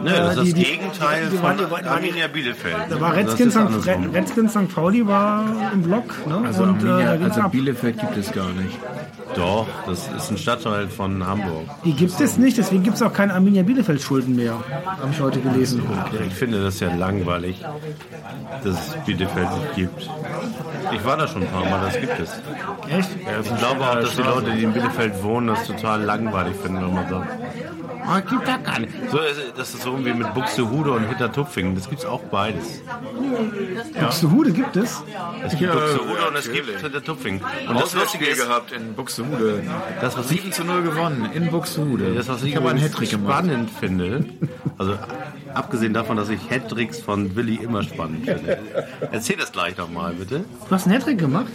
Ne, 0.03 0.11
das 0.11 0.38
ist 0.38 0.43
die- 0.45 0.51
das 0.51 0.53
die- 0.53 0.63
Gegenteil 0.78 1.26
die- 1.26 1.32
die- 1.32 1.38
von 1.38 1.57
die- 1.57 1.65
die- 1.65 1.82
die- 1.82 1.88
Arminia 1.89 2.28
Bielefeld. 2.28 2.76
Da 2.89 3.01
war 3.08 3.16
Das 3.24 3.39
Redskins 3.39 3.53
St. 3.53 3.88
Red- 3.88 4.14
Redskins 4.14 4.51
St. 4.51 4.74
Pauli 4.76 5.05
war 5.08 5.45
im 5.74 5.82
Block. 5.84 6.28
Ne? 6.28 6.41
Also, 6.45 6.64
und 6.64 6.84
äh, 6.84 6.88
Arminia, 6.89 7.16
ging's 7.18 7.38
also. 7.38 7.49
Bielefeld 7.49 7.99
gibt 7.99 8.18
es 8.18 8.32
gar 8.32 8.49
nicht. 8.49 8.78
Doch, 9.36 9.68
das 9.86 10.08
ist 10.18 10.32
ein 10.32 10.38
Stadtteil 10.38 10.88
von 10.88 11.26
Hamburg. 11.26 11.66
Die 11.84 11.93
gibt 11.93 12.20
es 12.20 12.38
nicht, 12.38 12.58
deswegen 12.58 12.82
gibt 12.84 12.95
es 12.95 13.01
auch 13.03 13.14
keine 13.14 13.34
Arminia 13.34 13.62
Bielefeld-Schulden 13.64 14.36
mehr. 14.36 14.53
Habe 14.86 15.10
ich 15.12 15.22
heute 15.22 15.39
gelesen. 15.41 15.84
Ich 16.28 16.34
finde 16.34 16.64
das 16.64 16.80
ja 16.80 16.93
langweilig, 16.93 17.64
dass 18.64 18.74
es 18.89 18.95
Bielefeld 19.05 19.47
nicht 19.51 19.76
gibt. 19.76 20.10
Ich 20.93 21.05
war 21.05 21.18
da 21.18 21.28
schon 21.28 21.43
ein 21.43 21.49
paar 21.49 21.66
Mal, 21.66 21.82
das 21.86 21.99
gibt 21.99 22.20
es. 22.20 22.30
Echt? 22.89 23.10
Ja, 23.26 23.39
ich 23.41 23.58
glaube 23.60 23.82
auch, 23.88 23.95
dass 23.95 24.16
die 24.16 24.22
Leute, 24.22 24.51
die 24.51 24.64
in 24.64 24.74
Bielefeld 24.74 25.22
wohnen, 25.24 25.47
das 25.47 25.66
total 25.66 26.01
langweilig 26.03 26.55
finden, 26.55 26.82
wenn 26.82 26.93
man 26.93 27.10
sagt, 27.10 27.28
ah, 28.08 28.20
gibt 28.22 28.47
da 28.47 28.58
gar 28.58 28.80
nicht. 28.80 28.93
So, 29.12 29.20
ist- 29.20 29.53
das 29.58 29.74
ist 29.74 29.84
so 29.84 30.03
wie 30.05 30.14
mit 30.14 30.34
Buxtehude 30.34 30.91
und 30.91 31.08
Hintertupfingen, 31.10 31.76
das 31.76 31.89
gibt 31.89 32.01
es 32.01 32.08
auch 32.08 32.22
beides. 32.22 32.82
Buxtehude 34.00 34.52
gibt 34.52 34.76
es. 34.76 35.04
Es 35.43 35.58
gibt 35.58 35.72
Buxtehude 35.72 36.28
und 36.28 36.36
es 36.36 36.52
gibt 36.52 36.82
Hintertupfingen. 36.82 37.41
Und 37.68 37.80
das 37.80 37.93
Lustige 37.93 38.26
ist, 38.26 38.41
gehabt 38.41 38.72
in 38.72 38.93
Buxtehude. 38.93 39.64
das, 40.02 40.18
was 40.18 40.32
ich 40.32 40.41
7 40.41 40.52
zu 40.52 40.64
0 40.64 40.84
gewonnen 40.84 41.30
in 41.34 41.50
Buxtehude. 41.50 42.14
Das, 42.14 42.28
was 42.28 42.43
ich, 42.43 42.56
ich 42.56 43.10
gemacht. 43.10 43.10
spannend 43.10 43.70
finde, 43.70 44.26
also 44.78 44.95
abgesehen 45.54 45.93
davon, 45.93 46.18
dass 46.18 46.30
ich 46.30 46.39
Hattricks 46.50 47.00
von 47.00 47.36
Willi 47.36 47.56
immer 47.56 47.84
spannend 47.84 48.26
finde. 48.26 48.60
Erzähl 49.12 49.38
das 49.38 49.52
gleich 49.52 49.78
nochmal, 49.78 50.14
bitte. 50.14 50.45
Du 50.68 50.72
hast 50.72 50.86
einen 50.86 50.95
Hattrick 50.95 51.18
gemacht? 51.18 51.52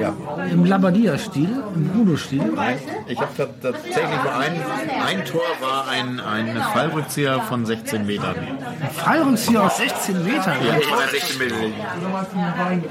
Ja. 0.00 0.14
Im 0.50 0.64
Labadia-Stil, 0.64 1.62
im 1.74 1.88
Bruno-Stil. 1.88 2.52
Nein, 2.54 2.78
ich 3.06 3.18
habe 3.18 3.30
tatsächlich 3.36 4.22
nur 4.22 4.34
ein, 4.34 4.52
ein 5.06 5.24
Tor 5.24 5.42
war 5.60 5.88
ein, 5.88 6.20
ein 6.20 6.56
Fallrückzieher 6.72 7.40
von 7.42 7.64
16 7.64 8.06
Metern. 8.06 8.36
Fallrückzieher 8.92 9.62
aus 9.64 9.76
16 9.76 10.24
Metern. 10.24 10.51
Ja, 10.60 10.80
von 10.80 10.98
der 10.98 11.08
16 11.08 11.38
Meter. 11.38 11.56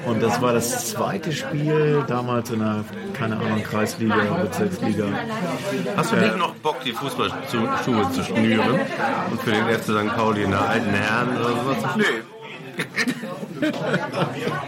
Und 0.05 0.24
das 0.24 0.41
war 0.41 0.53
das 0.53 0.89
zweite 0.89 1.32
Spiel 1.32 2.03
damals 2.07 2.49
in 2.49 2.59
der, 2.59 2.84
keine 3.14 3.38
Ahnung, 3.38 3.64
Kreisliga, 3.64 4.16
Bezirksliga. 4.16 5.05
Hast 5.95 6.12
du 6.12 6.16
nicht 6.18 6.38
noch 6.38 6.55
Bock, 6.55 6.84
die 6.84 6.93
Fußballschuhe 6.93 8.12
zu 8.12 8.24
schnüren 8.24 8.80
und 9.32 9.41
für 9.41 9.51
den 9.51 9.66
FC 9.68 9.84
St. 9.84 10.16
Pauli 10.16 10.43
in 10.43 10.51
der 10.51 10.62
alten 10.62 10.89
Herren 10.89 11.38
oder 11.38 11.49
sowas? 11.49 11.95
Nö. 11.95 12.05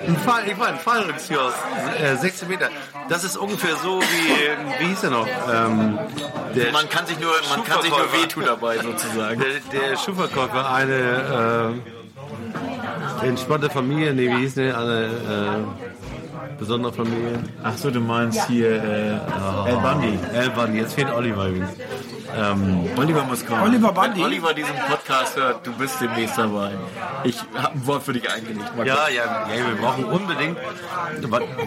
ein 0.07 0.17
Fall, 0.17 0.47
ich 0.47 0.57
meine, 0.57 0.77
aus 0.77 1.53
äh, 1.99 2.15
16 2.15 2.47
Meter. 2.47 2.69
Das 3.09 3.23
ist 3.23 3.37
ungefähr 3.37 3.75
so 3.77 4.01
wie, 4.01 4.83
wie 4.83 4.87
hieß 4.89 5.03
er 5.03 5.09
noch? 5.09 5.27
Ähm, 5.27 5.99
der 6.55 6.71
Man 6.71 6.89
kann 6.89 7.05
sich 7.05 7.19
nur, 7.19 7.33
man 7.49 7.63
kann 7.63 7.81
sich 7.81 7.89
nur 7.89 8.13
wehtun 8.13 8.45
dabei 8.45 8.77
sozusagen. 8.77 9.41
Der, 9.41 9.81
der 9.81 9.97
Schuhverkäufer, 9.97 10.71
eine 10.71 11.73
äh, 11.85 11.92
entspannte 13.27 13.69
Familie, 13.69 14.13
nee, 14.13 14.29
wie 14.29 14.41
hieß 14.41 14.55
der? 14.55 14.77
Eine 14.77 15.05
äh, 15.05 16.57
besondere 16.57 16.93
Familie. 16.93 17.39
Ach 17.63 17.77
so, 17.77 17.89
du 17.91 17.99
meinst 17.99 18.47
hier 18.47 18.71
äh, 18.83 19.69
El 19.69 19.77
Bandi. 19.77 20.19
El 20.33 20.49
Bundy, 20.51 20.79
jetzt 20.79 20.93
fehlt 20.93 21.11
Oliver 21.11 21.47
übrigens. 21.47 21.69
Ähm, 22.35 22.89
Oliver 22.97 23.23
muss 23.25 23.45
kommen. 23.45 23.61
Oliver 23.61 23.91
Bandi? 23.91 24.19
Wenn 24.19 24.25
Oliver 24.25 24.53
diesen 24.53 24.75
Podcast 24.89 25.37
hört, 25.37 25.65
du 25.67 25.73
bist 25.73 26.01
demnächst 26.01 26.37
dabei. 26.37 26.71
Ich 27.23 27.37
habe 27.53 27.77
ein 27.77 27.85
Wort 27.85 28.03
für 28.03 28.13
dich 28.13 28.29
eingelegt. 28.29 28.75
Mal 28.75 28.87
ja, 28.87 29.07
ja, 29.09 29.47
ja, 29.47 29.67
wir 29.67 29.75
brauchen 29.79 30.05
unbedingt, 30.05 30.57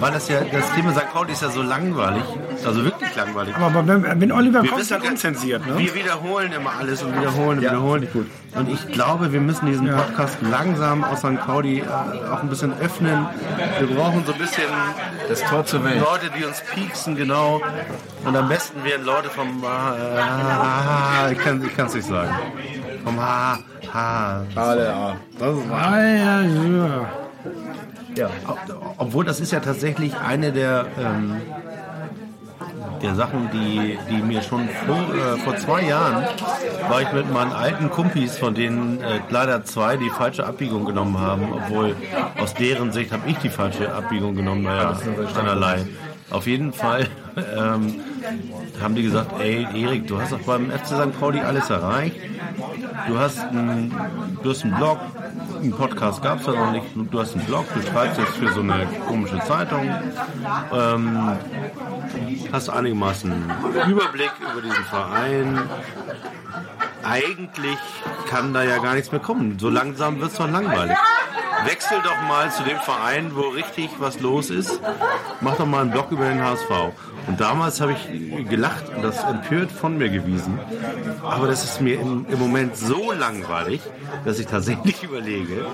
weil, 0.00 0.12
das 0.12 0.28
ja, 0.28 0.40
das 0.40 0.72
Thema 0.74 0.92
St. 0.92 1.12
Pauli 1.12 1.32
ist 1.32 1.42
ja 1.42 1.50
so 1.50 1.62
langweilig, 1.62 2.24
also 2.64 2.84
wirklich 2.84 3.14
langweilig. 3.14 3.54
Aber 3.56 3.86
wenn, 3.86 4.20
wenn 4.20 4.32
Oliver 4.32 4.62
Wir 4.62 4.70
kommt, 4.70 4.90
dann 4.90 5.02
unzensiert. 5.02 5.64
Ne? 5.66 5.78
Wir 5.78 5.94
wiederholen 5.94 6.52
immer 6.52 6.72
alles 6.78 7.02
und 7.02 7.16
wiederholen 7.16 7.58
und 7.58 7.64
wiederholen. 7.64 8.08
Und 8.56 8.68
ich 8.68 8.88
glaube, 8.88 9.32
wir 9.32 9.40
müssen 9.40 9.66
diesen 9.66 9.90
Podcast 9.90 10.38
langsam 10.42 11.04
aus 11.04 11.18
St. 11.20 11.38
Pauli 11.44 11.80
äh, 11.80 11.84
auch 12.30 12.42
ein 12.42 12.48
bisschen 12.48 12.72
öffnen. 12.80 13.26
Wir 13.78 13.88
brauchen 13.94 14.24
so 14.26 14.32
ein 14.32 14.38
bisschen 14.38 14.64
Das 15.28 15.42
Tor 15.42 15.64
zur 15.64 15.84
Welt. 15.84 16.00
Leute, 16.00 16.30
die 16.38 16.44
uns 16.44 16.62
pieksen, 16.74 17.16
genau. 17.16 17.60
Und 18.24 18.36
am 18.36 18.48
besten 18.48 18.82
werden 18.84 19.04
Leute 19.04 19.28
vom 19.28 19.62
äh, 19.62 21.32
ich 21.32 21.38
kann 21.38 21.86
es 21.86 21.94
nicht 21.94 22.06
sagen. 22.06 22.30
Vom 23.04 23.20
Ha, 23.20 23.58
Ha. 23.92 24.42
Alle, 24.54 24.84
ja. 24.86 25.16
Das 25.38 25.56
ist 25.56 25.70
wahr. 25.70 25.92
Ah, 25.92 26.00
ja, 26.00 26.40
ja. 26.42 27.08
Ja. 28.16 28.30
Obwohl 28.98 29.24
das 29.24 29.40
ist 29.40 29.52
ja 29.52 29.60
tatsächlich 29.60 30.16
eine 30.16 30.52
der, 30.52 30.86
ähm, 30.98 31.40
der 33.06 33.14
Sachen, 33.14 33.48
die, 33.52 33.98
die 34.10 34.20
mir 34.20 34.42
schon 34.42 34.68
vor, 34.84 35.14
äh, 35.14 35.38
vor 35.38 35.56
zwei 35.56 35.82
Jahren 35.82 36.24
war 36.88 37.02
ich 37.02 37.12
mit 37.12 37.32
meinen 37.32 37.52
alten 37.52 37.88
Kumpis, 37.88 38.36
von 38.36 38.54
denen 38.54 39.00
äh, 39.00 39.20
leider 39.30 39.64
zwei 39.64 39.96
die 39.96 40.10
falsche 40.10 40.44
Abbiegung 40.44 40.84
genommen 40.84 41.18
haben, 41.18 41.52
obwohl 41.52 41.94
aus 42.38 42.54
deren 42.54 42.92
Sicht 42.92 43.12
habe 43.12 43.28
ich 43.30 43.38
die 43.38 43.48
falsche 43.48 43.94
Abbiegung 43.94 44.34
genommen, 44.34 44.64
naja, 44.64 44.98
einerlei. 45.38 45.86
Auf 46.30 46.46
jeden 46.46 46.72
Fall 46.72 47.08
ähm, 47.36 48.00
haben 48.82 48.94
die 48.94 49.02
gesagt, 49.02 49.40
ey 49.40 49.66
Erik, 49.74 50.08
du 50.08 50.20
hast 50.20 50.32
doch 50.32 50.40
beim 50.40 50.70
FC 50.70 50.86
St. 50.86 51.18
Pauli 51.18 51.40
alles 51.40 51.70
erreicht. 51.70 52.16
Du 53.06 53.18
hast, 53.18 53.38
einen, 53.40 53.94
du 54.42 54.50
hast 54.50 54.64
einen 54.64 54.74
Blog, 54.74 54.98
einen 55.60 55.72
Podcast 55.72 56.22
gab 56.22 56.40
es 56.40 56.46
ja 56.46 56.52
noch 56.52 56.72
nicht. 56.72 56.86
Du 56.94 57.20
hast 57.20 57.34
einen 57.34 57.44
Blog, 57.46 57.66
du 57.74 57.82
schreibst 57.82 58.18
jetzt 58.18 58.36
für 58.36 58.52
so 58.52 58.60
eine 58.60 58.86
komische 59.06 59.38
Zeitung. 59.40 59.88
Ähm, 60.72 61.36
hast 62.52 62.70
einigermaßen 62.70 63.32
Überblick 63.88 64.32
über 64.52 64.62
diesen 64.62 64.84
Verein. 64.84 65.58
Eigentlich 67.08 67.78
kann 68.28 68.52
da 68.52 68.62
ja 68.64 68.78
gar 68.78 68.94
nichts 68.94 69.12
mehr 69.12 69.20
kommen. 69.20 69.58
So 69.58 69.68
langsam 69.68 70.20
wird 70.20 70.32
es 70.32 70.38
doch 70.38 70.50
langweilig. 70.50 70.96
wechsel 71.64 71.98
doch 72.02 72.28
mal 72.28 72.50
zu 72.50 72.62
dem 72.64 72.78
Verein, 72.78 73.34
wo 73.34 73.42
richtig 73.48 73.90
was 73.98 74.20
los 74.20 74.50
ist. 74.50 74.80
Mach 75.40 75.56
doch 75.56 75.66
mal 75.66 75.82
einen 75.82 75.90
Blog 75.90 76.10
über 76.10 76.28
den 76.28 76.42
HSV. 76.42 76.70
Und 77.26 77.40
damals 77.40 77.80
habe 77.80 77.92
ich 77.92 78.48
gelacht 78.48 78.88
und 78.94 79.02
das 79.02 79.22
empört 79.24 79.72
von 79.72 79.98
mir 79.98 80.08
gewiesen. 80.08 80.58
Aber 81.22 81.46
das 81.46 81.64
ist 81.64 81.80
mir 81.80 82.00
im, 82.00 82.26
im 82.28 82.38
Moment 82.38 82.76
so 82.76 83.12
langweilig, 83.12 83.80
dass 84.24 84.38
ich 84.38 84.46
tatsächlich 84.46 85.02
überlege, 85.04 85.66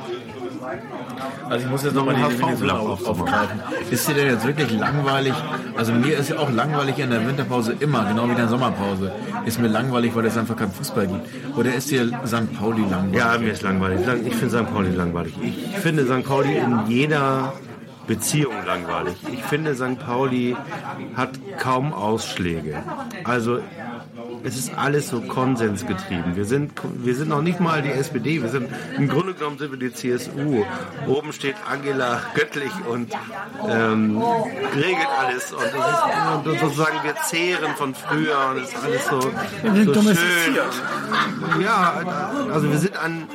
Also 1.49 1.65
ich 1.65 1.71
muss 1.71 1.85
jetzt 1.85 1.95
nochmal 1.95 2.15
die 2.15 2.23
HSV 2.23 2.37
Definition 2.37 2.69
Blatt 2.69 2.79
auf, 2.79 3.07
aufgreifen. 3.07 3.61
Ist 3.91 4.09
dir 4.09 4.15
denn 4.15 4.27
jetzt 4.29 4.47
wirklich 4.47 4.71
langweilig? 4.73 5.35
Also 5.77 5.93
mir 5.93 6.17
ist 6.19 6.31
ja 6.31 6.39
auch 6.39 6.51
langweilig 6.51 6.99
in 6.99 7.11
der 7.11 7.27
Winterpause 7.27 7.75
immer, 7.79 8.05
genau 8.05 8.27
wie 8.27 8.31
in 8.31 8.37
der 8.37 8.49
Sommerpause. 8.49 9.13
Ist 9.45 9.59
mir 9.59 9.69
langweilig, 9.69 10.15
weil 10.15 10.25
es 10.27 10.37
einfach 10.37 10.57
keinen 10.57 10.73
Fußball 10.73 11.07
gibt. 11.07 11.57
Oder 11.57 11.75
ist 11.75 11.91
dir 11.91 12.07
St. 12.27 12.53
Pauli 12.59 12.83
langweilig? 12.83 13.15
Ja, 13.15 13.39
mir 13.39 13.53
ist 13.53 13.63
langweilig. 13.63 14.01
Ich 14.25 14.35
finde 14.37 14.59
St. 14.59 14.73
Pauli 14.73 14.91
langweilig. 14.91 15.35
Ich 15.43 15.79
finde 15.79 16.07
St. 16.07 16.25
Pauli 16.27 16.57
in 16.57 16.87
jeder 16.87 17.53
Beziehung 18.07 18.55
langweilig. 18.67 19.17
Ich 19.33 19.43
finde 19.45 19.75
St. 19.75 19.99
Pauli 19.99 20.57
hat 21.17 21.31
kaum 21.59 21.93
Ausschläge. 21.93 22.83
Also 23.25 23.61
es 24.45 24.57
ist 24.57 24.75
alles 24.77 25.09
so 25.09 25.21
konsensgetrieben. 25.21 26.37
Wir 26.37 26.45
sind, 26.45 26.73
wir 26.97 27.15
sind 27.15 27.29
noch 27.29 27.43
nicht 27.43 27.61
mal 27.61 27.81
die 27.81 27.91
SPD. 27.91 28.43
Wir 28.43 28.51
sind, 28.51 28.69
im 28.97 29.09
Grunde 29.09 29.35
genommen 29.35 29.59
sind 29.59 29.71
wir 29.71 29.79
die 29.79 29.93
CSU. 29.93 30.65
Oben 31.07 31.33
steht 31.33 31.57
Angela 31.71 32.21
Göttlich 32.35 32.73
und 32.89 33.13
ähm, 33.69 34.23
regelt 34.75 35.09
alles. 35.19 35.53
Und, 35.53 35.65
ist, 35.65 36.47
und 36.47 36.61
sozusagen 36.61 36.99
wir 37.05 37.15
zehren 37.25 37.75
von 37.77 37.95
früher 37.95 38.51
und 38.51 38.63
es 38.63 38.69
ist 38.69 38.83
alles 38.83 39.07
so, 39.07 39.21
so 39.21 40.03
schön. 40.03 40.57
Ja, 41.63 42.03
also 42.53 42.71
wir 42.71 42.79
sind 42.79 42.97
an, 42.97 43.29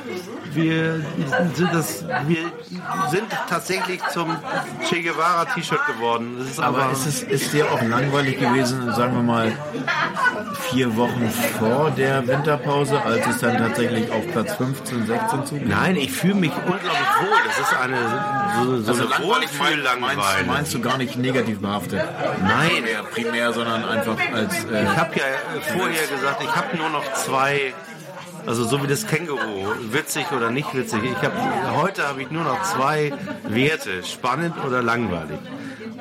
wir 0.52 1.00
sind 1.54 1.72
das, 1.72 2.04
wir 2.26 2.52
sind 3.10 3.26
tatsächlich 3.48 4.00
zum 4.12 4.36
Che 4.88 5.02
Guevara 5.02 5.44
T-Shirt 5.46 5.86
geworden. 5.86 6.36
Aber, 6.58 6.84
Aber 6.84 6.92
ist 6.92 7.06
es 7.06 7.22
ist 7.22 7.52
dir 7.52 7.70
auch 7.70 7.82
langweilig 7.82 8.38
gewesen, 8.38 8.92
sagen 8.94 9.14
wir 9.14 9.22
mal, 9.22 9.52
vier 10.70 10.96
Wochen 10.96 11.28
vor 11.58 11.90
der 11.90 12.26
Winterpause, 12.26 13.02
als 13.02 13.26
es 13.26 13.38
dann 13.38 13.58
tatsächlich 13.58 14.10
auf 14.10 14.26
Platz 14.32 14.54
15, 14.54 15.06
16 15.06 15.46
zuging? 15.46 15.68
Nein, 15.68 15.96
ich 15.96 16.12
fühle 16.12 16.34
mich 16.34 16.52
unglaublich 16.52 16.90
wohl. 17.20 17.38
Das 17.46 17.58
ist 17.58 17.74
eine 17.74 18.82
so, 18.84 18.92
so 18.92 18.92
eine 18.92 19.28
Wohlfühl-Langweile. 19.28 20.16
meinst, 20.16 20.46
meinst 20.46 20.74
du 20.74 20.80
gar 20.80 20.98
nicht 20.98 21.16
negativ 21.16 21.60
behaftet? 21.60 22.02
Nein, 22.42 22.68
Primär, 22.68 23.02
primär 23.02 23.52
sondern 23.52 23.84
einfach 23.84 24.16
als... 24.32 24.64
Äh, 24.64 24.84
ich 24.84 24.96
habe 24.96 25.14
ja 25.16 25.24
vorher 25.76 26.06
gesagt, 26.06 26.42
ich 26.42 26.56
habe 26.56 26.76
nur 26.76 26.90
noch 26.90 27.12
zwei. 27.14 27.74
Also 28.46 28.64
so 28.64 28.82
wie 28.82 28.86
das 28.86 29.06
Känguru, 29.06 29.74
witzig 29.90 30.32
oder 30.32 30.50
nicht 30.50 30.74
witzig. 30.74 31.00
Ich 31.04 31.22
hab, 31.22 31.32
heute 31.76 32.08
habe 32.08 32.22
ich 32.22 32.30
nur 32.30 32.44
noch 32.44 32.62
zwei 32.62 33.12
Werte, 33.46 34.02
spannend 34.04 34.54
oder 34.64 34.80
langweilig. 34.80 35.38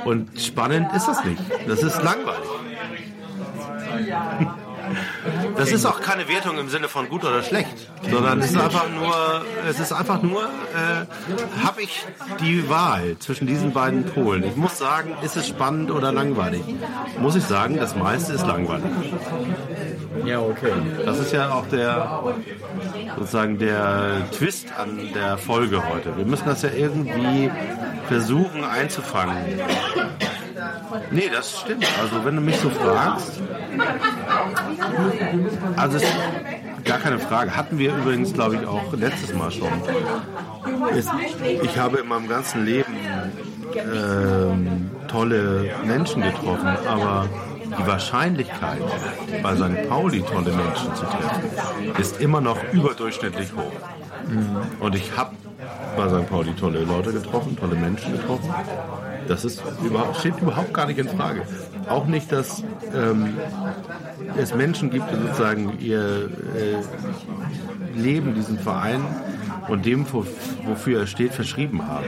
Und 0.05 0.39
spannend 0.39 0.93
ist 0.95 1.07
das 1.07 1.25
nicht. 1.25 1.41
Das 1.67 1.83
ist 1.83 2.01
langweilig. 2.01 2.47
Das 5.57 5.71
ist 5.71 5.85
auch 5.85 6.01
keine 6.01 6.27
Wertung 6.27 6.57
im 6.57 6.69
Sinne 6.69 6.87
von 6.87 7.09
gut 7.09 7.23
oder 7.23 7.43
schlecht, 7.43 7.89
sondern 8.09 8.39
es 8.39 8.51
ist 8.51 8.57
einfach 8.57 8.89
nur, 8.89 9.43
es 9.67 9.79
ist 9.79 9.91
einfach 9.91 10.21
nur, 10.21 10.43
äh, 10.43 11.65
habe 11.65 11.81
ich 11.81 12.05
die 12.39 12.69
Wahl 12.69 13.17
zwischen 13.19 13.47
diesen 13.47 13.73
beiden 13.73 14.05
Polen. 14.05 14.43
Ich 14.43 14.55
muss 14.55 14.77
sagen, 14.77 15.13
ist 15.23 15.35
es 15.35 15.47
spannend 15.47 15.91
oder 15.91 16.11
langweilig? 16.11 16.61
Muss 17.19 17.35
ich 17.35 17.43
sagen, 17.43 17.77
das 17.77 17.95
meiste 17.95 18.33
ist 18.33 18.45
langweilig. 18.45 18.85
ja, 20.25 20.39
okay. 20.39 20.71
Das 21.05 21.19
ist 21.19 21.33
ja 21.33 21.51
auch 21.51 21.67
der 21.67 22.23
sozusagen 23.17 23.57
der 23.57 24.29
Twist 24.31 24.67
an 24.77 24.99
der 25.13 25.37
Folge 25.37 25.83
heute. 25.89 26.15
Wir 26.15 26.25
müssen 26.25 26.45
das 26.45 26.61
ja 26.61 26.69
irgendwie 26.71 27.51
versuchen 28.07 28.63
einzufangen. 28.63 29.37
Nee, 31.11 31.29
das 31.31 31.59
stimmt. 31.59 31.85
Also 32.01 32.25
wenn 32.25 32.35
du 32.35 32.41
mich 32.41 32.57
so 32.57 32.69
fragst, 32.69 33.41
also 35.75 35.97
es 35.97 36.03
gar 36.87 36.99
keine 36.99 37.19
Frage. 37.19 37.55
Hatten 37.55 37.77
wir 37.77 37.95
übrigens, 37.95 38.33
glaube 38.33 38.55
ich, 38.55 38.65
auch 38.65 38.93
letztes 38.93 39.33
Mal 39.33 39.51
schon. 39.51 39.69
Es, 40.95 41.07
ich 41.61 41.77
habe 41.77 41.99
in 41.99 42.07
meinem 42.07 42.27
ganzen 42.27 42.65
Leben 42.65 42.95
ähm, 43.75 44.89
tolle 45.07 45.71
Menschen 45.85 46.23
getroffen, 46.23 46.67
aber 46.87 47.27
die 47.65 47.85
Wahrscheinlichkeit, 47.85 48.81
bei 49.43 49.55
St. 49.55 49.89
Pauli 49.89 50.21
tolle 50.21 50.51
Menschen 50.51 50.95
zu 50.95 51.05
treffen, 51.05 51.99
ist 51.99 52.21
immer 52.21 52.41
noch 52.41 52.57
überdurchschnittlich 52.71 53.49
hoch. 53.53 53.71
Und 54.79 54.95
ich 54.95 55.15
habe 55.15 55.35
bei 55.95 56.07
St. 56.07 56.29
Pauli 56.29 56.53
tolle 56.53 56.79
Leute 56.79 57.11
getroffen, 57.11 57.57
tolle 57.57 57.75
Menschen 57.75 58.13
getroffen. 58.13 58.53
Das 59.27 59.43
ist 59.45 59.61
überhaupt, 59.83 60.17
steht 60.17 60.39
überhaupt 60.41 60.73
gar 60.73 60.85
nicht 60.87 60.99
in 60.99 61.07
Frage. 61.09 61.41
Auch 61.89 62.05
nicht, 62.05 62.31
dass 62.31 62.63
ähm, 62.93 63.37
es 64.37 64.53
Menschen 64.53 64.89
gibt, 64.89 65.09
die 65.11 65.15
sozusagen 65.15 65.77
ihr 65.79 66.29
äh, 66.55 67.97
Leben, 67.99 68.33
diesen 68.35 68.59
Verein 68.59 69.01
und 69.67 69.85
dem, 69.85 70.05
wo- 70.11 70.25
wofür 70.65 71.01
er 71.01 71.07
steht, 71.07 71.33
verschrieben 71.33 71.87
haben. 71.87 72.05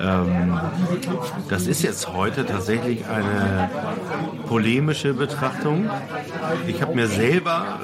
Ähm, 0.00 0.60
das 1.48 1.66
ist 1.66 1.82
jetzt 1.82 2.12
heute 2.12 2.46
tatsächlich 2.46 3.04
eine 3.06 3.68
polemische 4.46 5.12
Betrachtung. 5.14 5.90
Ich 6.66 6.80
habe 6.82 6.94
mir 6.94 7.08
selber 7.08 7.80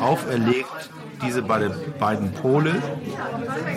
auferlegt, 0.00 0.90
diese 1.22 1.42
beide, 1.42 1.70
beiden 1.98 2.32
Pole 2.32 2.74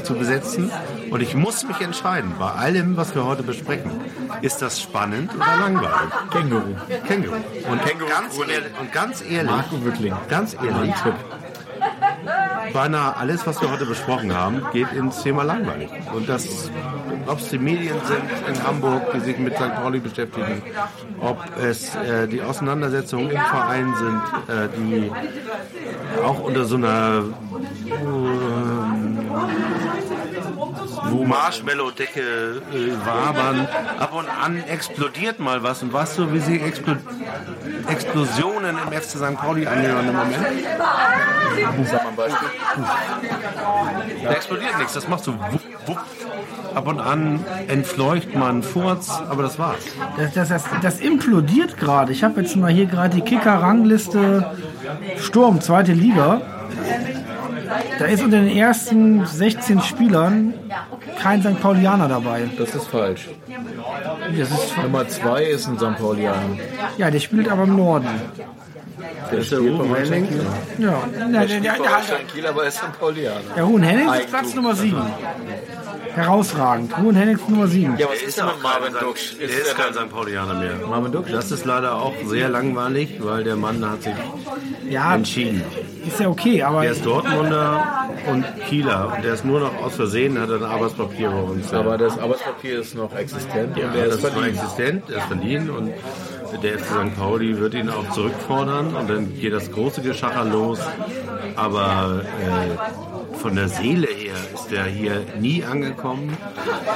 zu 0.03 0.15
besetzen. 0.15 0.71
Und 1.09 1.21
ich 1.21 1.35
muss 1.35 1.65
mich 1.65 1.79
entscheiden, 1.81 2.33
bei 2.39 2.51
allem, 2.51 2.97
was 2.97 3.15
wir 3.15 3.25
heute 3.25 3.43
besprechen. 3.43 3.91
Ist 4.41 4.61
das 4.61 4.81
spannend 4.81 5.33
oder 5.35 5.57
langweilig? 5.57 5.89
Känguru. 6.31 6.75
Känguru. 7.07 7.35
Und, 7.69 7.81
ganz, 8.09 8.37
ehrlich, 8.37 8.79
und 8.79 8.91
ganz 8.91 9.21
ehrlich, 9.21 9.51
Marco 9.51 9.85
Wittling. 9.85 10.13
ganz 10.29 10.53
ehrlich, 10.53 10.93
beinahe 12.74 13.15
alles, 13.17 13.45
was 13.47 13.61
wir 13.61 13.72
heute 13.72 13.86
besprochen 13.86 14.36
haben, 14.36 14.61
geht 14.72 14.91
ins 14.93 15.24
Thema 15.24 15.43
langweilig. 15.43 15.89
Und 16.13 16.28
das, 16.30 16.70
ob 17.28 17.39
es 17.39 17.49
die 17.49 17.59
Medien 17.59 17.95
sind 18.05 18.24
in 18.47 18.63
Hamburg, 18.63 19.11
die 19.13 19.20
sich 19.20 19.38
mit 19.38 19.55
St. 19.55 19.76
Pauli 19.76 19.99
beschäftigen, 19.99 20.61
ob 21.22 21.38
es 21.57 21.95
äh, 21.95 22.28
die 22.28 22.41
Auseinandersetzungen 22.41 23.32
im 23.32 23.41
Verein 23.41 23.93
sind, 23.95 24.22
äh, 24.55 24.70
die 24.78 25.11
auch 26.24 26.39
unter 26.39 26.65
so 26.65 26.76
einer 26.76 27.24
ähm, 27.88 29.30
wo 31.05 31.25
Marshmallow-Decke 31.25 32.61
äh, 32.73 33.05
wabern. 33.05 33.67
Ab 33.99 34.13
und 34.13 34.27
an 34.29 34.63
explodiert 34.63 35.39
mal 35.39 35.63
was. 35.63 35.81
Und 35.83 35.93
weißt 35.93 36.17
du, 36.17 36.33
wie 36.33 36.39
sie 36.39 36.59
Explo 36.59 36.95
Explosionen 37.87 38.77
im 38.77 38.91
FC 38.91 39.17
St. 39.17 39.37
Pauli 39.37 39.65
anhören 39.65 40.07
im 40.07 40.15
Moment? 40.15 40.45
Sag 41.85 42.03
mal 42.03 42.09
ein 42.09 42.15
Beispiel. 42.15 42.49
Da 44.23 44.31
explodiert 44.31 44.77
nichts, 44.77 44.93
das 44.93 45.07
macht 45.07 45.23
so 45.23 45.33
wupp, 45.33 45.61
wupp. 45.85 45.99
Ab 46.75 46.87
und 46.87 46.99
an 46.99 47.43
entfleucht 47.67 48.35
man 48.35 48.61
Furz, 48.61 49.09
aber 49.09 49.41
das 49.43 49.57
war's. 49.57 49.79
Das, 50.17 50.33
das, 50.33 50.49
das, 50.49 50.63
das 50.81 50.99
implodiert 50.99 51.77
gerade. 51.77 52.11
Ich 52.11 52.23
habe 52.23 52.41
jetzt 52.41 52.55
mal 52.55 52.71
hier 52.71 52.85
gerade 52.85 53.15
die 53.15 53.21
Kicker-Rangliste 53.21 54.51
Sturm, 55.19 55.61
zweite 55.61 55.93
Liga. 55.93 56.41
Da 57.99 58.05
ist 58.05 58.23
unter 58.23 58.39
den 58.39 58.55
ersten 58.55 59.25
16 59.25 59.81
Spielern 59.81 60.53
kein 61.21 61.41
St. 61.41 61.59
Paulianer 61.61 62.07
dabei. 62.07 62.49
Das 62.57 62.73
ist 62.73 62.87
falsch. 62.87 63.27
Das 64.37 64.51
ist, 64.51 64.77
Nummer 64.77 65.07
zwei 65.07 65.43
ist 65.43 65.67
ein 65.67 65.77
St. 65.77 65.97
Paulianer. 65.97 66.57
ja, 66.97 67.11
der 67.11 67.19
spielt 67.19 67.49
aber 67.49 67.63
im 67.63 67.75
Norden. 67.75 68.07
Der 69.31 69.39
ist 69.39 69.51
der 69.51 69.59
Ruben 69.59 69.93
Henning. 69.93 70.27
Ja, 70.77 71.03
der, 71.13 71.45
der, 71.45 71.59
der, 71.59 71.77
Holstein 71.77 72.27
Kiel, 72.33 72.47
aber 72.47 72.63
er 72.63 72.67
ist 72.69 72.77
St. 72.77 72.99
Paulianer. 72.99 73.41
der 73.55 73.67
Huhn 73.67 73.83
Hennings 73.83 74.17
ist 74.19 74.29
Platz 74.29 74.55
Nummer 74.55 74.75
7. 74.75 75.01
Herausragend. 76.20 76.95
Huhn 76.97 77.15
Hennings 77.15 77.47
Nummer 77.47 77.67
7. 77.67 77.97
Ja, 77.97 78.07
was 78.09 78.22
ist 78.22 78.38
denn 78.38 78.45
mit 78.47 78.61
Marvin 78.61 78.93
Duksch? 78.99 79.36
Der 79.39 79.47
ist 79.47 79.76
kein 79.78 79.93
St. 79.93 80.09
Paulianer 80.11 80.53
mehr. 80.55 80.74
Marvin 80.88 81.11
Duksch? 81.13 81.32
Das 81.32 81.49
ist 81.49 81.65
leider 81.65 81.95
auch 81.95 82.13
sehr 82.26 82.49
langweilig, 82.49 83.15
weil 83.20 83.43
der 83.45 83.55
Mann 83.55 83.89
hat 83.89 84.03
sich 84.03 84.13
Ja, 84.89 85.15
entschieden. 85.15 85.63
ist 86.05 86.20
ja 86.20 86.28
okay, 86.28 86.61
aber 86.63 86.82
Der 86.82 86.91
ist 86.91 87.05
Dortmunder 87.05 87.86
und 88.30 88.43
Kieler. 88.67 89.13
Und 89.15 89.24
der 89.24 89.34
ist 89.36 89.45
nur 89.45 89.61
noch 89.61 89.82
aus 89.82 89.95
Versehen, 89.95 90.39
hat 90.41 90.51
ein 90.51 90.61
Arbeitspapier 90.63 91.30
bei 91.30 91.41
uns. 91.41 91.74
Aber 91.74 91.97
das 91.97 92.20
Arbeitspapier 92.20 92.80
ist 92.82 92.95
noch 92.95 93.15
existent 93.15 93.78
Ja, 93.78 93.88
und 93.88 93.95
er 93.95 94.05
das 94.07 94.15
ist 94.17 94.24
noch 94.24 94.32
verliehen. 94.32 94.55
existent, 94.55 95.03
er 95.09 95.17
ist 95.20 95.26
verliehen 95.28 95.70
und 95.70 95.93
der 96.63 96.80
FC 96.80 96.86
St. 96.86 97.15
Pauli 97.17 97.57
wird 97.59 97.76
ihn 97.76 97.89
auch 97.89 98.09
zurückfordern 98.11 98.93
und 98.95 99.09
dann 99.09 99.39
geht 99.39 99.53
das 99.53 99.72
große 99.72 100.01
Geschacher 100.01 100.43
los. 100.45 100.80
Aber 101.55 102.24
äh, 102.24 103.18
von 103.34 103.55
der 103.55 103.69
Seele 103.69 104.07
her 104.07 104.36
ist 104.53 104.71
der 104.71 104.86
hier 104.86 105.25
nie 105.39 105.63
angekommen. 105.63 106.36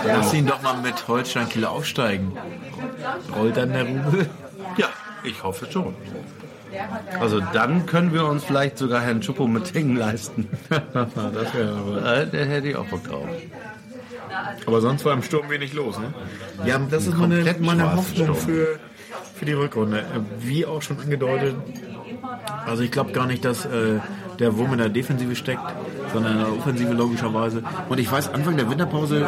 Lass 0.06 0.34
ihn 0.34 0.46
doch 0.46 0.62
mal 0.62 0.78
mit 0.78 1.08
Holstein 1.08 1.50
Kiel 1.50 1.66
aufsteigen. 1.66 2.34
Rollt 3.36 3.58
dann 3.58 3.74
der 3.74 3.84
Rubel? 3.84 4.30
Ja, 4.78 4.90
ich 5.24 5.44
hoffe 5.44 5.68
schon. 5.72 5.96
Also 7.20 7.40
dann 7.40 7.86
können 7.86 8.14
wir 8.14 8.26
uns 8.26 8.44
vielleicht 8.44 8.78
sogar 8.78 9.02
Herrn 9.02 9.22
Schuppo 9.22 9.48
mit 9.48 9.74
Hängen 9.74 9.96
leisten. 9.96 10.50
das 10.70 11.54
wäre 11.54 11.76
aber. 11.78 12.16
Äh, 12.18 12.28
Der 12.28 12.46
hätte 12.46 12.70
ich 12.70 12.76
auch 12.76 12.86
Bock 12.86 13.04
drauf. 13.04 13.28
Aber 14.66 14.82
sonst 14.82 15.06
war 15.06 15.14
im 15.14 15.22
Sturm 15.22 15.50
wenig 15.50 15.74
los, 15.74 16.00
ne? 16.00 16.14
Ja, 16.66 16.80
das 16.80 17.06
ist 17.06 17.16
meine, 17.18 17.36
komplett 17.36 17.62
meine 17.62 17.96
Hoffnung 17.96 18.34
für, 18.34 18.80
für 19.36 19.46
die 19.46 19.54
Rückrunde. 19.54 20.00
Äh, 20.00 20.04
Wie 20.40 20.66
auch 20.66 20.82
schon 20.82 21.00
angedeutet, 21.00 21.56
also 22.66 22.82
ich 22.84 22.92
glaube 22.92 23.12
gar 23.12 23.28
nicht, 23.28 23.46
dass 23.46 23.66
äh, 23.66 24.00
der 24.40 24.58
Wurm 24.58 24.74
in 24.74 24.80
der 24.80 24.90
Defensive 24.90 25.36
steckt, 25.36 25.62
sondern 26.14 26.34
in 26.34 26.40
der 26.40 26.58
Offensive 26.58 26.94
logischerweise. 26.94 27.64
Und 27.90 28.00
ich 28.00 28.12
weiß, 28.12 28.34
Anfang 28.34 28.58
der 28.58 28.70
Winterpause, 28.70 29.26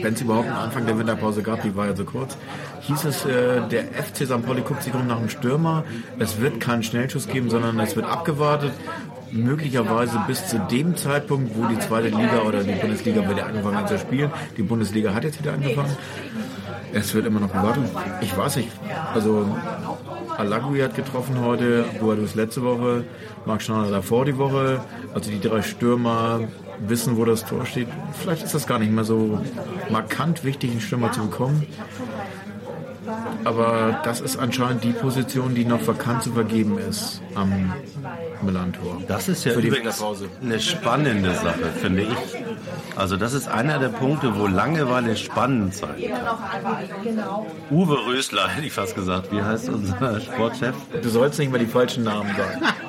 wenn 0.00 0.14
es 0.14 0.20
überhaupt 0.20 0.48
einen 0.48 0.56
Anfang 0.56 0.86
der 0.86 0.98
Winterpause 0.98 1.42
gab, 1.42 1.62
die 1.62 1.74
war 1.76 1.86
ja 1.86 1.96
so 1.96 2.04
kurz, 2.04 2.36
hieß 2.82 3.04
es, 3.04 3.24
äh, 3.24 3.66
der 3.68 3.84
FC 3.84 4.26
St. 4.26 4.44
Pauli 4.44 4.62
guckt 4.62 4.82
sich 4.82 4.94
um 4.94 5.06
nach 5.06 5.18
einem 5.18 5.28
Stürmer. 5.28 5.84
Es 6.18 6.40
wird 6.40 6.60
keinen 6.60 6.82
Schnellschuss 6.82 7.26
geben, 7.26 7.50
sondern 7.50 7.78
es 7.80 7.96
wird 7.96 8.06
abgewartet. 8.06 8.72
Möglicherweise 9.30 10.22
bis 10.26 10.46
zu 10.46 10.58
dem 10.58 10.96
Zeitpunkt, 10.96 11.56
wo 11.56 11.66
die 11.66 11.78
zweite 11.78 12.08
Liga 12.08 12.42
oder 12.46 12.62
die 12.62 12.72
Bundesliga 12.72 13.28
wieder 13.28 13.46
angefangen 13.46 13.76
hat 13.76 13.88
zu 13.88 13.98
spielen. 13.98 14.30
Die 14.56 14.62
Bundesliga 14.62 15.12
hat 15.14 15.24
jetzt 15.24 15.40
wieder 15.40 15.52
angefangen. 15.52 15.96
Es 16.92 17.12
wird 17.14 17.26
immer 17.26 17.40
noch 17.40 17.52
gewartet. 17.52 17.84
Ich 18.20 18.36
weiß 18.36 18.56
nicht. 18.56 18.70
Also 19.12 19.46
Alagui 20.36 20.80
hat 20.80 20.94
getroffen 20.94 21.40
heute, 21.40 21.84
Boadus 22.00 22.34
letzte 22.34 22.62
Woche, 22.62 23.04
Marc 23.44 23.62
Schneider 23.62 23.90
davor 23.90 24.24
die 24.24 24.38
Woche. 24.38 24.80
Also 25.14 25.30
die 25.30 25.40
drei 25.40 25.62
Stürmer 25.62 26.40
wissen, 26.78 27.16
wo 27.16 27.24
das 27.24 27.44
Tor 27.44 27.66
steht. 27.66 27.88
Vielleicht 28.12 28.44
ist 28.44 28.54
das 28.54 28.66
gar 28.66 28.78
nicht 28.78 28.92
mehr 28.92 29.04
so 29.04 29.40
markant 29.90 30.44
wichtig, 30.44 30.70
einen 30.70 30.80
Stürmer 30.80 31.12
zu 31.12 31.22
bekommen. 31.22 31.66
Aber 33.44 34.00
das 34.04 34.20
ist 34.20 34.36
anscheinend 34.38 34.84
die 34.84 34.92
Position, 34.92 35.54
die 35.54 35.64
noch 35.64 35.86
vakant 35.86 36.22
zu 36.22 36.32
vergeben 36.32 36.78
ist 36.78 37.20
am 37.34 37.72
Milan-Tor. 38.42 39.02
Das 39.08 39.28
ist 39.28 39.44
ja 39.44 39.52
Für 39.52 39.62
die 39.62 39.68
übrigens 39.68 40.00
Winterpause. 40.00 40.28
eine 40.42 40.60
spannende 40.60 41.34
Sache, 41.34 41.66
finde 41.80 42.02
ich. 42.02 42.16
Also 42.96 43.16
das 43.16 43.32
ist 43.34 43.48
einer 43.48 43.78
der 43.78 43.88
Punkte, 43.88 44.38
wo 44.38 44.46
Langeweile 44.46 45.16
spannend 45.16 45.74
sein 45.74 45.96
kann. 46.08 47.18
Uwe 47.70 48.06
Rösler, 48.06 48.48
hätte 48.54 48.66
ich 48.66 48.72
fast 48.72 48.94
gesagt. 48.94 49.30
Wie 49.32 49.42
heißt 49.42 49.68
unser 49.68 50.20
Sportchef? 50.20 50.74
Du 51.02 51.08
sollst 51.08 51.38
nicht 51.38 51.50
mal 51.52 51.58
die 51.58 51.66
falschen 51.66 52.04
Namen 52.04 52.30
sagen. 52.36 52.62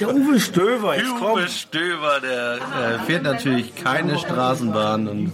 Der 0.00 0.12
Uwe 0.12 0.40
Stöver, 0.40 0.96
jetzt 0.96 1.08
Uwe 1.12 1.46
Stöber, 1.46 2.18
der 2.20 2.56
äh, 2.56 2.98
fährt 3.06 3.22
natürlich 3.22 3.76
keine 3.76 4.18
Straßenbahn 4.18 5.06
und 5.06 5.32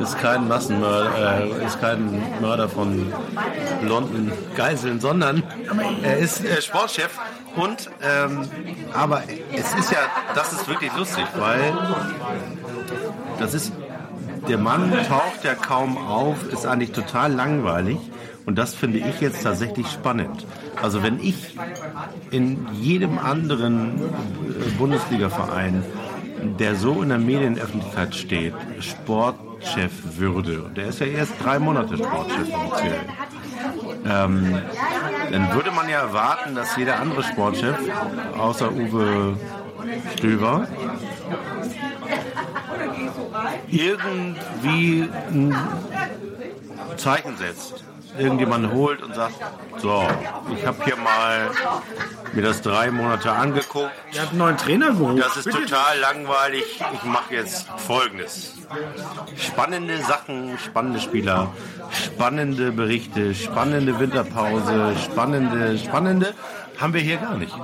ist 0.00 0.16
kein 0.20 0.46
Massenmörder, 0.46 1.42
äh, 1.42 1.66
ist 1.66 1.80
kein 1.80 2.22
Mörder 2.40 2.68
von 2.68 3.12
blonden 3.82 4.32
Geiseln, 4.56 5.00
sondern 5.00 5.42
er 6.02 6.18
ist 6.18 6.44
äh, 6.44 6.60
Sportchef 6.62 7.18
und 7.56 7.90
ähm, 8.02 8.48
aber 8.92 9.22
es 9.52 9.74
ist 9.74 9.92
ja, 9.92 9.98
das 10.34 10.52
ist 10.52 10.68
wirklich 10.68 10.90
lustig, 10.96 11.24
weil 11.36 11.72
das 13.38 13.54
ist 13.54 13.72
der 14.48 14.58
Mann 14.58 14.92
taucht 15.08 15.42
ja 15.42 15.54
kaum 15.54 15.96
auf, 15.96 16.52
ist 16.52 16.66
eigentlich 16.66 16.92
total 16.92 17.32
langweilig 17.32 17.98
und 18.46 18.58
das 18.58 18.74
finde 18.74 18.98
ich 18.98 19.20
jetzt 19.20 19.42
tatsächlich 19.42 19.88
spannend. 19.88 20.46
Also 20.82 21.02
wenn 21.02 21.18
ich 21.20 21.56
in 22.30 22.66
jedem 22.74 23.18
anderen 23.18 24.00
äh, 24.00 24.70
Bundesliga-Verein, 24.76 25.82
der 26.58 26.74
so 26.74 27.02
in 27.02 27.08
der 27.08 27.18
Medienöffentlichkeit 27.18 28.14
steht, 28.14 28.54
Sportchef 29.64 29.92
würde, 30.18 30.62
und 30.62 30.76
der 30.76 30.88
ist 30.88 31.00
ja 31.00 31.06
erst 31.06 31.32
drei 31.42 31.58
Monate 31.58 31.96
Sportchef 31.96 32.48
offiziell, 32.54 33.00
ähm, 34.06 34.62
dann 35.30 35.54
würde 35.54 35.70
man 35.70 35.88
ja 35.88 36.00
erwarten, 36.00 36.54
dass 36.54 36.76
jeder 36.76 37.00
andere 37.00 37.22
Sportchef, 37.22 37.76
außer 38.38 38.70
Uwe 38.70 39.36
Stöber, 40.16 40.66
irgendwie 43.68 45.08
ein 45.30 45.56
Zeichen 46.96 47.36
setzt. 47.36 47.84
Irgendjemand 48.16 48.72
holt 48.72 49.02
und 49.02 49.14
sagt, 49.14 49.34
so, 49.78 50.04
ich 50.56 50.64
habe 50.64 50.84
hier 50.84 50.96
mal 50.96 51.50
mir 52.34 52.42
das 52.42 52.62
drei 52.62 52.90
Monate 52.90 53.32
angeguckt. 53.32 53.90
Er 54.12 54.22
hat 54.22 54.30
einen 54.30 54.38
neuen 54.38 54.56
Trainer 54.56 54.92
geholt. 54.92 55.22
Das 55.22 55.36
ist 55.36 55.50
total 55.50 55.98
langweilig. 56.00 56.64
Ich 56.94 57.04
mache 57.04 57.34
jetzt 57.34 57.66
Folgendes. 57.76 58.54
Spannende 59.36 59.98
Sachen, 59.98 60.58
spannende 60.58 61.00
Spieler, 61.00 61.52
spannende 61.90 62.72
Berichte, 62.72 63.34
spannende 63.34 63.98
Winterpause, 63.98 64.94
spannende, 65.04 65.78
spannende 65.78 66.34
haben 66.78 66.92
wir 66.94 67.00
hier 67.00 67.18
gar 67.18 67.36
nicht. 67.36 67.54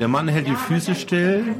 Der 0.00 0.08
Mann 0.08 0.28
hält 0.28 0.46
die 0.46 0.56
Füße 0.56 0.94
still, 0.94 1.54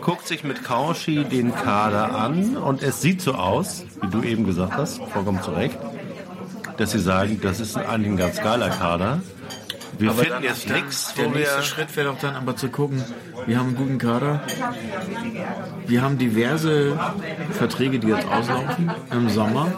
guckt 0.00 0.26
sich 0.26 0.44
mit 0.44 0.62
Kauschi 0.64 1.24
den 1.24 1.54
Kader 1.54 2.14
an 2.14 2.56
und 2.56 2.82
es 2.82 3.00
sieht 3.00 3.20
so 3.20 3.34
aus, 3.34 3.84
wie 4.02 4.08
du 4.08 4.22
eben 4.22 4.44
gesagt 4.44 4.74
hast, 4.74 5.02
vollkommen 5.12 5.42
zu 5.42 5.50
Recht, 5.50 5.78
dass 6.76 6.92
sie 6.92 7.00
sagen, 7.00 7.40
das 7.42 7.60
ist 7.60 7.76
eigentlich 7.76 8.12
ein 8.12 8.16
ganz 8.16 8.40
geiler 8.40 8.70
Kader. 8.70 9.20
Wir 9.98 10.12
finden 10.12 10.42
jetzt 10.42 10.68
nichts, 10.68 11.14
Der 11.14 11.28
nächste 11.28 11.62
Schritt 11.62 11.96
wäre 11.96 12.08
doch 12.08 12.18
dann 12.18 12.36
aber 12.36 12.56
zu 12.56 12.68
gucken, 12.68 13.04
wir 13.46 13.58
haben 13.58 13.68
einen 13.68 13.76
guten 13.76 13.98
Kader. 13.98 14.40
Wir 15.86 16.02
haben 16.02 16.18
diverse 16.18 16.98
Verträge, 17.52 17.98
die 17.98 18.08
jetzt 18.08 18.26
auslaufen 18.26 18.90
im 19.12 19.28
Sommer. 19.28 19.72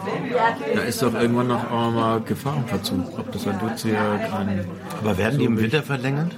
Da 0.73 0.81
ist 0.81 1.01
doch 1.01 1.13
irgendwann 1.13 1.47
noch 1.47 1.69
auch 1.71 1.91
mal 1.91 2.21
Gefahrenverzug. 2.21 3.19
Ob 3.19 3.31
das 3.31 3.47
ein 3.47 3.59
Dutzend 3.59 3.95
kann. 3.95 4.65
Aber 5.01 5.17
werden 5.17 5.39
die 5.39 5.45
im 5.45 5.59
Winter 5.59 5.83
verlängert? 5.83 6.31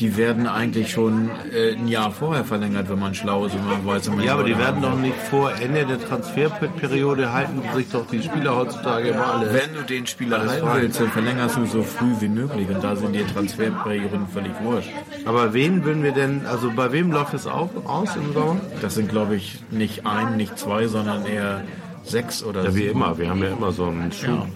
Die 0.00 0.16
werden 0.16 0.46
eigentlich 0.46 0.90
schon 0.90 1.30
äh, 1.52 1.72
ein 1.72 1.88
Jahr 1.88 2.10
vorher 2.10 2.44
verlängert, 2.44 2.88
wenn 2.88 2.98
man 2.98 3.14
schlau 3.14 3.46
ist 3.46 3.54
und 3.54 3.68
man 3.68 3.84
weiß, 3.84 4.08
man 4.08 4.24
Ja, 4.24 4.34
aber 4.34 4.44
die 4.44 4.56
werden 4.56 4.82
doch 4.82 4.96
nicht 4.96 5.16
vor 5.30 5.52
Ende 5.60 5.84
der 5.86 6.00
Transferperiode 6.00 7.32
halten 7.32 7.62
sich 7.74 7.88
doch 7.90 8.06
die 8.06 8.22
Spieler 8.22 8.56
heutzutage 8.56 9.08
immer 9.08 9.34
alle. 9.34 9.52
Wenn 9.52 9.74
du 9.74 9.82
den 9.82 10.06
Spieler 10.06 10.46
halten 10.46 10.66
willst, 10.74 11.00
dann 11.00 11.10
verlängerst 11.10 11.56
du 11.56 11.66
so 11.66 11.82
früh 11.82 12.14
wie 12.20 12.28
möglich. 12.28 12.68
Und 12.74 12.84
da 12.84 12.96
sind 12.96 13.12
die 13.14 13.24
Transferperioden 13.24 14.26
völlig 14.28 14.52
wurscht. 14.62 14.90
Aber 15.24 15.52
wen 15.54 15.84
würden 15.84 16.02
wir 16.02 16.12
denn, 16.12 16.46
also 16.46 16.70
bei 16.74 16.92
wem 16.92 17.12
läuft 17.12 17.34
es 17.34 17.46
auf, 17.46 17.70
aus 17.86 18.16
im 18.16 18.32
Sommer? 18.32 18.60
Das 18.80 18.94
sind, 18.94 19.08
glaube 19.08 19.36
ich, 19.36 19.62
nicht 19.70 20.06
ein, 20.06 20.36
nicht 20.36 20.58
zwei, 20.58 20.86
sondern 20.86 21.26
eher 21.26 21.62
sechs 22.04 22.42
oder 22.42 22.64
Ja, 22.64 22.74
wie 22.74 22.78
sieben. 22.80 22.90
immer. 22.92 23.18
Wir 23.18 23.30
haben 23.30 23.42
ja 23.42 23.50
immer 23.50 23.72
so 23.72 23.86
einen 23.86 24.10
Schub. 24.12 24.28
Ja. 24.30 24.46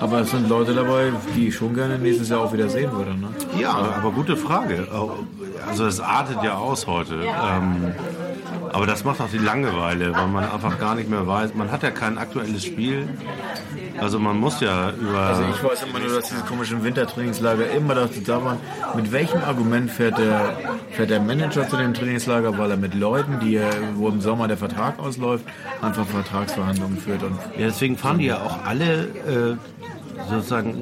Aber 0.00 0.20
es 0.20 0.30
sind 0.32 0.48
Leute 0.48 0.74
dabei, 0.74 1.12
die 1.36 1.48
ich 1.48 1.54
schon 1.54 1.74
gerne 1.74 1.96
nächstes 1.98 2.28
Jahr 2.28 2.40
auch 2.40 2.52
wieder 2.52 2.68
sehen 2.68 2.90
würde. 2.92 3.12
Ne? 3.14 3.28
Ja, 3.58 3.72
aber 3.72 4.10
gute 4.10 4.36
Frage. 4.36 4.88
Also 5.68 5.86
es 5.86 6.00
artet 6.00 6.42
ja 6.42 6.56
aus 6.56 6.86
heute. 6.88 7.14
Ähm, 7.22 7.92
aber 8.72 8.86
das 8.86 9.04
macht 9.04 9.20
auch 9.20 9.28
die 9.28 9.38
Langeweile, 9.38 10.14
weil 10.14 10.26
man 10.28 10.44
einfach 10.44 10.78
gar 10.78 10.94
nicht 10.94 11.08
mehr 11.08 11.26
weiß. 11.26 11.54
Man 11.54 11.70
hat 11.70 11.82
ja 11.82 11.90
kein 11.90 12.18
aktuelles 12.18 12.64
Spiel. 12.64 13.08
Also 14.00 14.18
man 14.18 14.38
muss 14.38 14.60
ja 14.60 14.90
über... 14.90 15.18
Also 15.18 15.44
ich 15.54 15.62
weiß 15.62 15.84
immer 15.84 15.98
nur, 15.98 16.16
dass 16.16 16.28
diese 16.28 16.42
komischen 16.42 16.82
Wintertrainingslager 16.82 17.70
immer 17.70 17.94
dazu 17.94 18.20
da 18.20 18.42
waren. 18.44 18.58
Mit 18.96 19.12
welchem 19.12 19.42
Argument 19.42 19.90
fährt 19.90 20.18
der, 20.18 20.56
fährt 20.90 21.10
der 21.10 21.20
Manager 21.20 21.68
zu 21.68 21.76
dem 21.76 21.94
Trainingslager? 21.94 22.56
Weil 22.58 22.70
er 22.70 22.76
mit 22.76 22.94
Leuten, 22.94 23.38
die 23.40 23.56
er, 23.56 23.70
wo 23.94 24.08
im 24.08 24.20
Sommer 24.20 24.48
der 24.48 24.56
Vertrag 24.56 24.98
ausläuft, 24.98 25.44
einfach 25.80 26.06
Vertragsverhandlungen 26.06 26.98
führt. 26.98 27.22
Und 27.22 27.36
Ja, 27.56 27.66
deswegen 27.66 27.96
fahren 27.96 28.18
die 28.18 28.26
ja 28.26 28.38
auch 28.38 28.64
alle 28.64 29.04
äh, 29.04 29.56
sozusagen, 30.28 30.74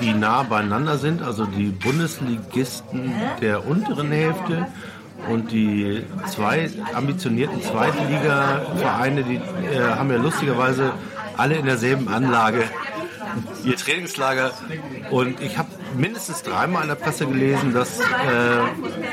die 0.00 0.12
nah 0.12 0.42
beieinander 0.42 0.98
sind, 0.98 1.22
also 1.22 1.46
die 1.46 1.66
Bundesligisten 1.66 3.12
der 3.40 3.66
unteren 3.66 4.10
Hälfte 4.10 4.66
und 5.28 5.50
die 5.50 6.04
zwei 6.28 6.70
ambitionierten 6.94 7.62
Zweitliga-Vereine, 7.62 9.24
die 9.24 9.36
äh, 9.36 9.80
haben 9.80 10.10
ja 10.10 10.16
lustigerweise 10.16 10.92
alle 11.36 11.56
in 11.56 11.66
derselben 11.66 12.08
Anlage 12.08 12.64
ihr 13.64 13.76
Trainingslager. 13.76 14.52
Und 15.10 15.40
ich 15.40 15.58
habe 15.58 15.68
mindestens 15.96 16.42
dreimal 16.42 16.82
in 16.82 16.88
der 16.88 16.94
Presse 16.96 17.26
gelesen, 17.26 17.72
dass 17.72 18.00
äh, 18.00 18.04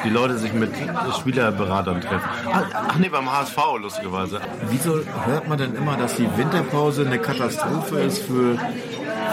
die 0.04 0.10
Leute 0.10 0.38
sich 0.38 0.54
mit 0.54 0.72
Spielerberatern 1.20 2.02
treffen. 2.02 2.30
Ach, 2.52 2.66
ach 2.90 2.98
nee, 2.98 3.10
beim 3.10 3.32
HSV 3.32 3.58
lustigerweise. 3.80 4.42
wieso 4.70 5.00
hört 5.26 5.48
man 5.48 5.58
denn 5.58 5.76
immer, 5.76 5.98
dass 5.98 6.16
die 6.16 6.28
Winterpause 6.38 7.06
eine 7.06 7.20
Katastrophe 7.20 8.00
ist 8.00 8.20
für, 8.20 8.58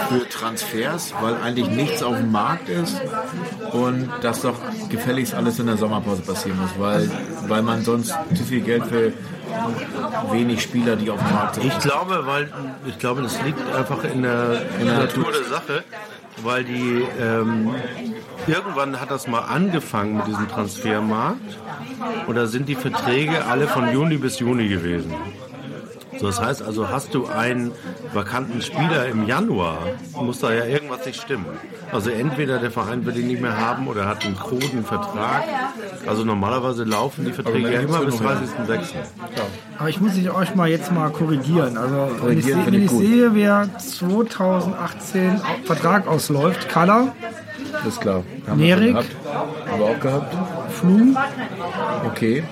für 0.09 0.27
Transfers, 0.29 1.13
weil 1.21 1.35
eigentlich 1.41 1.69
nichts 1.69 2.03
auf 2.03 2.17
dem 2.17 2.31
Markt 2.31 2.69
ist 2.69 3.01
und 3.71 4.09
dass 4.21 4.41
doch 4.41 4.55
gefälligst 4.89 5.33
alles 5.33 5.59
in 5.59 5.67
der 5.67 5.77
Sommerpause 5.77 6.21
passieren 6.21 6.59
muss, 6.59 6.71
weil, 6.77 7.09
weil 7.47 7.61
man 7.61 7.83
sonst 7.83 8.13
zu 8.35 8.43
viel 8.43 8.61
Geld 8.61 8.85
für 8.85 9.13
wenig 10.31 10.61
Spieler, 10.61 10.95
die 10.95 11.09
auf 11.09 11.19
dem 11.19 11.33
Markt 11.33 11.55
sind. 11.55 11.65
Ich 11.65 11.79
glaube, 11.79 12.25
weil 12.25 12.51
ich 12.87 12.97
glaube, 12.99 13.21
das 13.21 13.41
liegt 13.43 13.59
einfach 13.73 14.03
in 14.03 14.23
der, 14.23 14.61
in 14.79 14.85
der 14.85 14.99
Natur 14.99 15.31
der 15.31 15.43
Sache, 15.43 15.83
weil 16.43 16.63
die 16.63 17.05
ähm, 17.19 17.73
irgendwann 18.47 18.99
hat 18.99 19.11
das 19.11 19.27
mal 19.27 19.41
angefangen 19.41 20.17
mit 20.17 20.27
diesem 20.27 20.47
Transfermarkt 20.47 21.57
und 22.27 22.35
da 22.35 22.47
sind 22.47 22.69
die 22.69 22.75
Verträge 22.75 23.45
alle 23.45 23.67
von 23.67 23.91
Juni 23.91 24.17
bis 24.17 24.39
Juni 24.39 24.67
gewesen. 24.67 25.13
So, 26.21 26.27
das 26.27 26.39
heißt 26.39 26.61
also, 26.61 26.87
hast 26.89 27.13
du 27.15 27.25
einen 27.27 27.71
vakanten 28.13 28.61
Spieler 28.61 29.07
im 29.07 29.25
Januar 29.27 29.79
muss 30.21 30.39
da 30.39 30.53
ja 30.53 30.65
irgendwas 30.65 31.03
nicht 31.05 31.19
stimmen. 31.19 31.45
Also 31.91 32.11
entweder 32.11 32.59
der 32.59 32.69
Verein 32.69 33.05
will 33.07 33.17
ihn 33.17 33.25
nicht 33.27 33.41
mehr 33.41 33.57
haben 33.59 33.87
oder 33.87 34.07
hat 34.07 34.23
einen 34.23 34.37
kruden 34.37 34.85
Vertrag. 34.85 35.43
Also 36.05 36.23
normalerweise 36.23 36.83
laufen 36.83 37.25
die 37.25 37.33
Verträge 37.33 37.73
ja 37.73 37.81
immer 37.81 38.01
bis 38.05 38.15
30.06. 38.15 38.81
Aber 39.79 39.89
ich 39.89 39.99
muss 39.99 40.15
ich 40.15 40.29
euch 40.29 40.53
mal 40.55 40.69
jetzt 40.69 40.91
mal 40.91 41.09
korrigieren. 41.09 41.75
Also 41.77 41.95
wenn 41.95 42.37
ich, 42.37 42.45
Korrigieren 42.45 42.59
se- 42.59 42.63
finde 42.65 42.79
wenn 42.79 42.85
ich 42.85 42.91
sehe, 42.91 43.33
wer 43.35 43.69
2018 43.79 45.41
au- 45.41 45.65
Vertrag 45.65 46.07
ausläuft, 46.07 46.69
Kaller, 46.69 47.13
Ist 47.87 48.01
klar. 48.01 48.23
Haben 48.47 48.59
Nerik. 48.59 48.95
Haben 48.95 49.79
wir 49.79 49.85
auch 49.85 49.99
gehabt. 49.99 50.35
Flum, 50.71 51.17
Okay. 52.05 52.43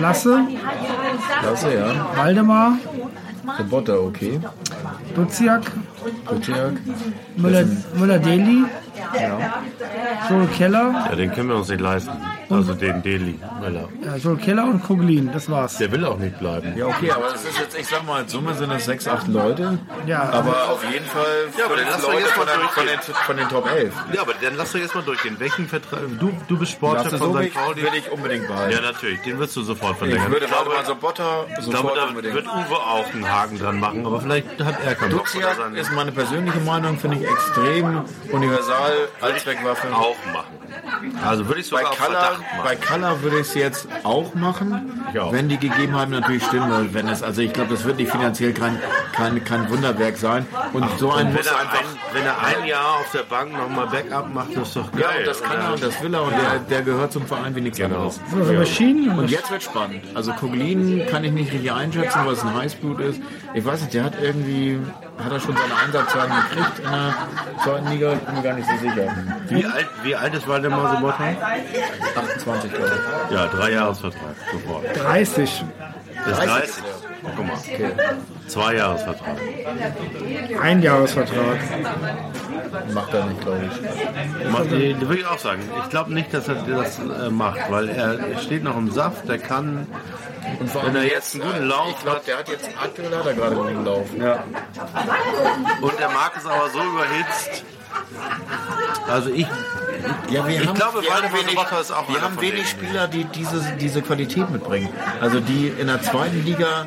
Lasse, 0.00 0.40
Klasse, 1.40 1.74
ja. 1.74 2.06
Waldemar, 2.16 2.78
Roboter, 3.58 4.02
okay. 4.02 4.40
Duziak, 5.14 5.62
Kutschak. 6.26 6.72
Müller, 7.36 7.64
Müller-Deli, 9.12 10.28
Joel 10.30 10.46
Keller, 10.48 11.06
Ja, 11.10 11.16
den 11.16 11.32
können 11.34 11.48
wir 11.48 11.56
uns 11.56 11.68
nicht 11.68 11.80
leisten. 11.80 12.10
Also 12.50 12.72
den 12.74 13.02
Deli 13.02 13.38
Möller. 13.60 13.88
ja, 14.04 14.16
Joel 14.16 14.36
Keller 14.38 14.64
und 14.64 14.82
Koglin, 14.82 15.30
das 15.32 15.50
war's. 15.50 15.76
Der 15.78 15.92
will 15.92 16.04
auch 16.04 16.16
nicht 16.18 16.38
bleiben. 16.38 16.72
Ja, 16.76 16.86
okay, 16.86 17.10
aber 17.10 17.28
das 17.30 17.44
ist 17.44 17.58
jetzt, 17.58 17.78
ich 17.78 17.86
sag 17.86 18.06
mal, 18.06 18.22
in 18.22 18.28
Summe 18.28 18.54
sind 18.54 18.70
es 18.72 18.86
sechs, 18.86 19.06
acht 19.06 19.28
Leute. 19.28 19.78
Ja. 20.06 20.22
Aber 20.30 20.70
auf 20.70 20.82
jeden 20.90 21.04
Fall 21.04 21.26
Ja, 21.58 21.66
aber 21.66 21.76
dann 21.76 21.86
lass 21.90 22.00
doch 22.00 22.08
Leute 22.12 22.24
jetzt 22.24 22.36
mal 22.36 22.46
von, 22.46 22.60
den, 22.60 22.68
von, 22.70 22.86
den, 22.86 22.98
von 23.00 23.36
den 23.36 23.48
Top 23.48 23.70
11. 23.70 23.92
Ja, 24.14 24.20
aber 24.22 24.32
dann 24.40 24.56
lass 24.56 24.72
doch 24.72 24.78
jetzt 24.78 24.94
mal 24.94 25.02
durchgehen. 25.04 25.36
Welchen 25.38 25.68
Vertrag? 25.68 26.00
Du, 26.18 26.30
du 26.48 26.58
bist 26.58 26.72
Sportchef 26.72 27.18
von 27.18 27.44
St. 27.44 27.54
Pauli. 27.54 27.82
will 27.82 27.90
ich 27.98 28.10
unbedingt 28.10 28.46
behalten. 28.48 28.72
Ja, 28.72 28.80
natürlich. 28.80 29.20
Den 29.22 29.38
wirst 29.38 29.54
du 29.56 29.62
sofort 29.62 29.92
ich 29.92 29.98
verlängern. 29.98 30.30
würde 30.32 30.46
Ich 30.46 30.50
glaube, 30.50 30.70
mal 30.70 30.84
so 30.86 30.94
Botter 30.94 31.44
glaube, 31.46 31.62
sofort 31.62 31.96
da 31.98 32.04
unbedingt. 32.04 32.34
wird 32.34 32.46
Uwe 32.46 32.76
auch 32.76 33.12
einen 33.12 33.30
Haken 33.30 33.58
dran 33.58 33.78
machen, 33.78 34.06
aber 34.06 34.20
vielleicht 34.20 34.48
hat 34.64 34.76
er 34.84 34.94
keinen 34.94 35.16
Bock. 35.16 35.26
Ist 35.74 35.92
meine 35.92 36.12
persönliche 36.12 36.60
Meinung, 36.60 36.98
finde 36.98 37.18
ich 37.18 37.28
extrem 37.28 38.04
universal, 38.32 38.87
Allzweckwaffe. 39.20 39.88
auch 39.94 40.16
machen. 40.32 40.58
Also 41.24 41.46
würde 41.48 41.60
ich 41.60 41.70
Bei 41.70 41.78
sogar 41.82 41.94
Kalla, 41.94 42.20
Verdacht 42.20 42.42
bei. 42.64 42.76
Kalla 42.76 43.22
würde 43.22 43.36
ich 43.40 43.48
es 43.48 43.54
jetzt 43.54 43.88
auch 44.04 44.34
machen, 44.34 45.02
auch. 45.18 45.32
wenn 45.32 45.48
die 45.48 45.58
Gegebenheiten 45.58 46.10
natürlich 46.12 46.44
stimmen. 46.44 46.70
weil 46.70 46.94
Wenn 46.94 47.08
es, 47.08 47.22
also 47.22 47.40
ich 47.42 47.52
glaube, 47.52 47.74
das 47.74 47.84
wird 47.84 47.96
nicht 47.98 48.10
finanziell 48.10 48.52
kein, 48.52 48.78
kein, 49.12 49.42
kein 49.44 49.68
Wunderwerk 49.70 50.16
sein. 50.16 50.46
Und 50.72 50.84
so 50.98 51.12
ein 51.12 51.28
Und 51.28 51.34
wenn 51.34 51.36
muss 51.36 51.46
er, 51.46 51.58
einfach. 51.60 51.78
ein, 51.80 51.84
wenn 52.12 52.24
er 52.26 52.42
ein 52.42 52.64
Jahr 52.66 52.96
auf 53.00 53.10
der 53.12 53.22
Bank 53.22 53.52
nochmal 53.52 53.86
Backup 53.88 54.32
macht, 54.32 54.50
ist 54.54 54.76
doch 54.76 54.90
geil. 54.92 55.00
Ja, 55.02 55.18
und 55.18 55.26
das 55.26 55.42
kann 55.42 55.58
er 55.60 55.72
und 55.72 55.82
das 55.82 56.02
will 56.02 56.14
er 56.14 56.22
und 56.22 56.32
der, 56.32 56.58
der 56.70 56.82
gehört 56.82 57.12
zum 57.12 57.26
Verein 57.26 57.54
wie 57.54 57.60
nichts 57.60 57.78
Genau. 57.78 57.96
anderes. 57.96 58.20
Und 58.32 59.30
jetzt 59.30 59.50
wird 59.50 59.62
spannend. 59.62 60.02
Also 60.14 60.32
Koglin 60.32 61.06
kann 61.10 61.24
ich 61.24 61.32
nicht 61.32 61.52
richtig 61.52 61.72
einschätzen, 61.72 62.20
was 62.24 62.42
ein 62.42 62.54
Heißblut 62.54 63.00
ist. 63.00 63.20
Ich 63.54 63.64
weiß 63.64 63.80
nicht, 63.82 63.94
der 63.94 64.04
hat 64.04 64.14
irgendwie, 64.20 64.78
hat 65.24 65.32
er 65.32 65.40
schon 65.40 65.56
seine 65.56 65.76
Einsatzzeiten 65.76 66.34
gekriegt 66.48 66.78
in 66.78 66.90
der 66.90 67.14
zweiten 67.62 67.88
Liga? 67.88 68.12
Ich 68.12 68.20
bin 68.20 68.34
mir 68.34 68.42
gar 68.42 68.54
nicht 68.54 68.68
so 68.68 68.76
sicher. 68.76 69.16
Wie 69.48 69.66
alt, 69.66 69.86
wie 70.02 70.16
alt 70.16 70.34
ist 70.34 70.48
Waldemar 70.48 70.96
Sobotta? 70.96 71.24
28, 72.16 72.72
glaube 72.72 72.92
ich. 72.94 73.34
Ja, 73.34 73.46
drei 73.46 73.72
Jahresvertrag, 73.72 74.34
sofort. 74.52 74.84
30. 74.96 75.64
Bis 76.24 76.36
30. 76.38 76.84
Oh, 77.24 77.28
guck 77.36 77.46
mal. 77.46 77.56
Zwei 78.46 78.74
Jahresvertrag. 78.76 79.36
Einjahresvertrag. 80.62 81.58
Macht 82.94 83.14
er 83.14 83.26
nicht, 83.26 83.40
glaube 83.40 83.60
ich. 83.64 84.50
Macht, 84.50 84.70
würde 84.70 85.18
ich 85.18 85.26
auch 85.26 85.38
sagen. 85.38 85.62
Ich 85.82 85.90
glaube 85.90 86.14
nicht, 86.14 86.32
dass 86.32 86.48
er 86.48 86.54
das 86.54 86.98
äh, 86.98 87.30
macht, 87.30 87.70
weil 87.70 87.88
er 87.88 88.38
steht 88.38 88.62
noch 88.62 88.76
im 88.76 88.90
Saft, 88.90 89.28
der 89.28 89.38
kann, 89.38 89.86
Und 90.60 90.70
vor 90.70 90.84
wenn 90.86 90.94
er 90.94 91.00
allem 91.02 91.10
jetzt 91.10 91.34
einen 91.34 91.44
guten 91.44 91.64
Lauf 91.68 91.88
Ich 91.90 92.02
glaube, 92.02 92.16
hat, 92.18 92.26
der 92.26 92.38
hat 92.38 92.48
jetzt 92.48 92.68
aktuell 92.82 93.16
hat 93.16 93.26
er 93.26 93.34
gerade 93.34 93.56
einen 93.56 93.64
guten 93.74 93.84
Lauf. 93.84 94.06
ja. 94.18 94.44
und 95.80 95.98
der 95.98 96.08
Markt 96.10 96.36
ist 96.38 96.46
aber 96.46 96.68
so 96.70 96.78
überhitzt. 96.82 97.64
Also 99.08 99.30
ich, 99.30 99.46
Ja, 100.30 100.46
wir 100.46 100.60
Ich 100.60 100.66
haben, 100.66 100.76
glaube, 100.76 101.02
wir 101.02 101.14
haben 101.14 101.32
wenig, 101.32 101.58
ist 101.80 101.90
auch 101.92 102.08
wir 102.08 102.20
haben 102.20 102.40
wenig. 102.40 102.68
Spieler, 102.68 103.08
die 103.08 103.24
diese, 103.24 103.60
diese 103.80 104.02
Qualität 104.02 104.50
mitbringen. 104.50 104.88
Also 105.20 105.40
die 105.40 105.68
in 105.68 105.86
der 105.86 106.02
zweiten 106.02 106.44
Liga 106.44 106.86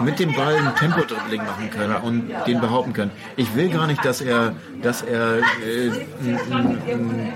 mit 0.00 0.18
dem 0.18 0.34
Ball 0.34 0.56
ein 0.56 0.74
Tempo-Dribbling 0.76 1.44
machen 1.44 1.70
können 1.70 1.96
und 1.96 2.30
den 2.46 2.60
behaupten 2.60 2.92
können. 2.92 3.10
Ich 3.36 3.54
will 3.54 3.68
gar 3.70 3.86
nicht, 3.86 4.04
dass 4.04 4.20
er, 4.20 4.54
dass 4.84 5.02
er 5.02 5.38
äh, 5.38 5.90
ein, 6.22 6.78
ein, 6.86 7.32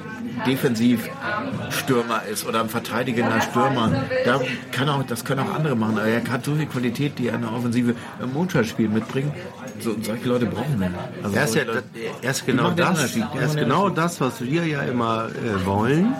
Defensivstürmer 0.46 2.22
ist 2.30 2.46
oder 2.46 2.60
ein 2.60 2.68
verteidigender 2.68 3.40
Stürmer. 3.40 3.90
Da 4.24 4.40
kann 4.70 4.88
auch, 4.88 5.02
das 5.02 5.24
können 5.24 5.40
auch 5.40 5.54
andere 5.54 5.74
machen. 5.74 5.98
Aber 5.98 6.06
er 6.06 6.22
hat 6.30 6.44
so 6.44 6.54
viel 6.54 6.66
Qualität, 6.66 7.18
die 7.18 7.28
er 7.28 7.34
in 7.34 7.42
der 7.42 7.52
Offensive 7.52 7.94
im 8.22 8.32
Mondschallspiel 8.32 8.88
mitbringt. 8.88 9.32
So, 9.80 9.96
solche 10.00 10.28
Leute 10.28 10.46
brauchen 10.46 10.78
wir. 10.80 10.90
Also 11.22 11.36
er 11.36 11.44
ist, 11.44 11.54
ja, 11.54 11.62
Leute- 11.64 11.84
er 12.22 12.30
ist 12.30 12.46
genau 12.46 12.70
das, 12.70 13.16
er 13.16 13.42
ist 13.42 13.54
den 13.54 13.64
genau 13.64 13.88
das, 13.88 14.20
was 14.20 14.40
wir 14.40 14.64
ja 14.66 14.82
immer 14.82 15.26
äh, 15.28 15.66
wollen. 15.66 16.14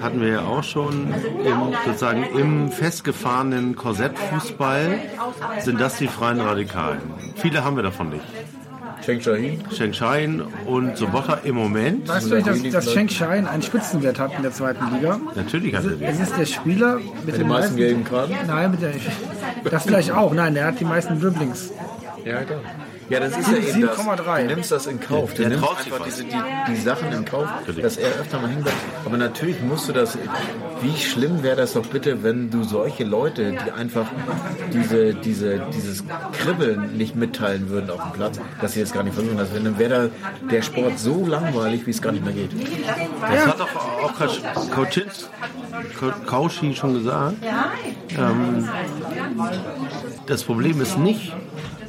Hatten 0.00 0.20
wir 0.20 0.28
ja 0.28 0.40
auch 0.42 0.64
schon 0.64 1.12
im, 1.44 1.74
sozusagen 1.84 2.24
im 2.36 2.72
festgefahrenen 2.72 3.76
Korsettfußball 3.76 4.98
sind 5.60 5.80
das 5.80 5.98
die 5.98 6.08
freien 6.08 6.40
Radikalen. 6.40 7.00
Viele 7.36 7.62
haben 7.62 7.76
wir 7.76 7.82
davon 7.84 8.10
nicht. 8.10 8.24
Cheng 9.04 9.20
Shahin. 9.20 9.60
Schenkshain 9.76 10.42
und 10.66 10.96
Sobotta 10.96 11.40
im 11.44 11.56
Moment. 11.56 12.08
Weißt 12.08 12.30
du, 12.30 12.40
dass, 12.42 12.62
dass 12.62 12.92
Schenk 12.92 13.10
Schein 13.10 13.46
einen 13.46 13.62
Spitzenwert 13.62 14.18
hat 14.18 14.32
in 14.36 14.42
der 14.42 14.52
zweiten 14.52 14.84
Liga? 14.94 15.18
Natürlich 15.34 15.74
hat 15.74 15.84
er 15.84 15.92
Es 15.92 16.16
den. 16.16 16.22
ist 16.22 16.36
der 16.38 16.46
Spieler 16.46 16.98
mit 17.26 17.36
den 17.36 17.48
meisten 17.48 17.76
gelben 17.76 18.04
Karten. 18.04 18.34
Nein, 18.46 18.70
mit 18.70 18.82
der, 18.82 18.92
das 19.70 19.84
vielleicht 19.84 20.12
auch. 20.12 20.32
Nein, 20.32 20.54
der 20.54 20.66
hat 20.66 20.80
die 20.80 20.84
meisten 20.84 21.20
Dribblings. 21.20 21.70
Ja, 22.24 22.42
klar. 22.44 22.60
Ja, 23.08 23.20
das 23.20 23.36
ist 23.36 23.48
ja 23.50 23.58
eben 23.58 23.82
das. 23.82 23.98
7,3. 23.98 24.42
Du 24.48 24.54
nimmst 24.54 24.72
das 24.72 24.86
in 24.86 25.00
Kauf. 25.00 25.34
Du 25.34 25.42
Der 25.42 25.50
nimmst 25.50 25.64
einfach 25.68 26.04
diese, 26.04 26.24
die, 26.24 26.36
die 26.68 26.76
Sachen 26.76 27.12
in 27.12 27.24
Kauf, 27.24 27.46
dass 27.80 27.96
er 27.96 28.08
öfter 28.20 28.40
mal 28.40 28.48
hinbleibt. 28.50 28.76
Aber 29.04 29.16
natürlich 29.18 29.60
musst 29.60 29.88
du 29.88 29.92
das, 29.92 30.16
wie 30.80 30.96
schlimm 30.98 31.42
wäre 31.42 31.56
das 31.56 31.74
doch 31.74 31.84
bitte, 31.86 32.22
wenn 32.22 32.50
du 32.50 32.62
solche 32.64 33.04
Leute, 33.04 33.52
die 33.52 33.70
einfach 33.72 34.06
diese, 34.72 35.14
diese, 35.14 35.60
dieses 35.74 36.04
Kribbeln 36.32 36.96
nicht 36.96 37.14
mitteilen 37.16 37.68
würden 37.68 37.90
auf 37.90 38.02
dem 38.02 38.12
Platz, 38.12 38.40
dass 38.60 38.72
sie 38.72 38.80
das 38.80 38.92
gar 38.92 39.02
nicht 39.02 39.14
versuchen. 39.14 39.38
Also 39.38 39.58
dann 39.58 39.78
wäre 39.78 40.10
da 40.40 40.46
der 40.50 40.62
Sport 40.62 40.98
so 40.98 41.26
langweilig, 41.26 41.86
wie 41.86 41.90
es 41.90 42.00
gar 42.00 42.12
nicht 42.12 42.24
mehr 42.24 42.34
geht. 42.34 42.50
Das 43.20 43.46
hat 43.46 43.60
doch 43.60 43.68
auch 43.76 44.14
Kasch- 44.18 44.40
Kauschins- 44.74 45.26
Kau- 45.98 46.12
Kauschi 46.26 46.74
schon 46.74 46.94
gesagt. 46.94 47.34
Ähm, 48.16 48.68
das 50.26 50.44
Problem 50.44 50.80
ist 50.80 50.98
nicht, 50.98 51.32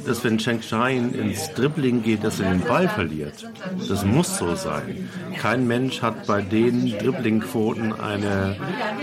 dass 0.06 0.24
wenn 0.24 0.38
Cheng 0.38 0.62
Shain 0.62 1.14
ins 1.14 1.52
Dribbling 1.54 2.02
geht, 2.02 2.24
dass 2.24 2.40
er 2.40 2.50
den 2.50 2.60
Ball 2.60 2.88
verliert. 2.88 3.46
Das 3.88 4.04
muss 4.04 4.38
so 4.38 4.54
sein. 4.54 5.08
Kein 5.38 5.66
Mensch 5.66 6.02
hat 6.02 6.26
bei 6.26 6.42
den 6.42 6.90
Dribblingquoten 6.98 7.98
eine 7.98 8.56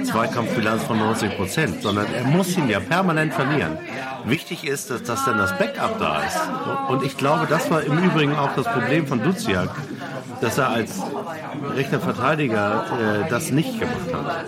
Zweikampfbilanz 0.03 0.83
von 0.83 0.99
90 0.99 1.35
Prozent, 1.35 1.81
sondern 1.81 2.07
er 2.13 2.23
muss 2.25 2.57
ihn 2.57 2.69
ja 2.69 2.79
permanent 2.79 3.33
verlieren. 3.33 3.77
Wichtig 4.25 4.65
ist, 4.65 4.89
dass, 4.89 5.03
dass 5.03 5.25
dann 5.25 5.37
das 5.37 5.57
Backup 5.57 5.99
da 5.99 6.23
ist. 6.23 6.39
Und 6.89 7.03
ich 7.03 7.17
glaube, 7.17 7.47
das 7.47 7.69
war 7.71 7.83
im 7.83 7.97
Übrigen 7.97 8.35
auch 8.35 8.55
das 8.55 8.65
Problem 8.65 9.07
von 9.07 9.23
Duziak, 9.23 9.69
dass 10.41 10.57
er 10.57 10.69
als 10.69 11.01
rechter 11.75 11.99
Verteidiger 11.99 12.85
äh, 13.25 13.29
das 13.29 13.51
nicht 13.51 13.79
gemacht 13.79 14.13
hat, 14.13 14.45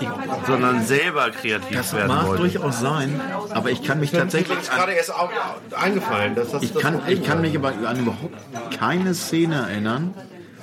ich, 0.00 0.46
sondern 0.46 0.84
selber 0.84 1.30
kreativ 1.30 1.76
Das 1.76 1.92
werden 1.94 2.08
mag 2.08 2.26
wollte. 2.26 2.42
durchaus 2.42 2.80
sein, 2.80 3.20
aber 3.52 3.70
ich 3.70 3.82
kann 3.82 4.00
mich 4.00 4.12
tatsächlich 4.12 4.70
an, 4.70 4.88
erst 4.88 5.12
auch 5.14 5.30
eingefallen, 5.78 6.34
dass 6.34 6.50
das 6.52 6.62
ich 6.62 6.74
kann, 6.74 7.02
ich 7.08 7.24
kann 7.24 7.40
mich 7.40 7.56
aber 7.56 7.72
an 7.86 7.98
überhaupt 7.98 8.34
keine 8.78 9.14
Szene 9.14 9.56
erinnern, 9.68 10.14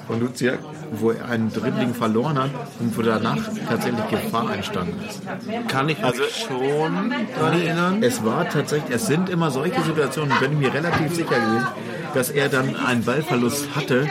von 0.08 0.20
Luciak, 0.22 0.60
wo 0.92 1.12
er 1.12 1.26
einen 1.30 1.52
Dribbling 1.52 1.94
verloren 1.94 2.38
hat 2.40 2.50
und 2.80 2.98
wo 2.98 3.02
danach 3.02 3.38
tatsächlich 3.70 4.08
Gefahr 4.10 4.54
entstanden 4.54 5.00
ist. 5.08 5.22
kann 5.68 5.90
ich 5.90 5.98
mich 5.98 6.06
Also- 6.06 6.24
schon 6.48 7.12
daran 7.38 7.62
erinnern. 7.62 8.04
Es 8.04 8.24
war 8.24 8.48
tatsächlich, 8.50 8.96
es 8.96 9.08
sind 9.08 9.30
immer 9.30 9.52
solche 9.52 9.82
Situationen, 9.82 10.34
bin 10.40 10.54
ich 10.54 10.58
mir 10.60 10.74
relativ 10.74 11.14
sicher 11.14 11.36
gewesen, 11.40 11.68
dass 12.14 12.30
er 12.30 12.50
dann 12.50 12.76
einen 12.76 13.04
Ballverlust 13.04 13.76
hatte 13.76 14.08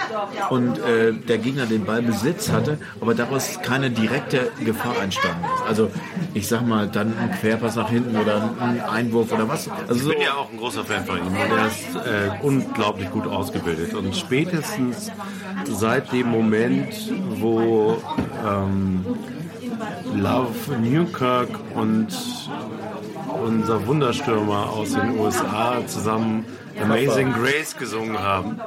und 0.51 0.79
äh, 0.79 1.13
der 1.13 1.39
Gegner 1.39 1.67
den 1.67 1.85
Ballbesitz 1.85 2.51
hatte, 2.51 2.79
aber 3.01 3.15
daraus 3.15 3.59
keine 3.63 3.91
direkte 3.91 4.51
Gefahr 4.65 5.03
entstanden 5.03 5.45
ist. 5.57 5.69
Also 5.69 5.91
ich 6.35 6.47
sag 6.47 6.67
mal, 6.67 6.87
dann 6.89 7.15
ein 7.19 7.33
Querpass 7.41 7.75
nach 7.77 7.89
hinten 7.89 8.17
oder 8.17 8.51
ein 8.61 8.81
Einwurf 8.83 9.33
oder 9.33 9.49
was. 9.49 9.69
Also 9.89 9.95
Ich 9.95 10.03
so, 10.03 10.09
bin 10.11 10.21
ja 10.21 10.35
auch 10.35 10.51
ein 10.53 10.59
großer 10.59 10.85
Fan 10.85 11.05
von 11.07 11.17
ihm 11.19 11.27
und 11.29 11.37
er 11.37 11.67
ist 11.67 11.97
äh, 11.97 12.45
unglaublich 12.47 13.11
gut 13.11 13.27
ausgebildet. 13.27 13.95
Und 13.95 14.15
spätestens 14.15 15.11
seit 15.65 16.13
dem 16.13 16.29
Moment, 16.29 16.66
wo 17.41 17.97
ähm, 18.47 19.05
Love 20.15 20.79
Newkirk 20.81 21.49
und 21.75 22.09
unser 23.45 23.87
Wunderstürmer 23.87 24.71
aus 24.71 24.93
den 24.93 25.19
USA 25.19 25.87
zusammen 25.87 26.45
Amazing 26.83 27.33
Grace 27.33 27.77
gesungen 27.77 28.19
haben 28.19 28.61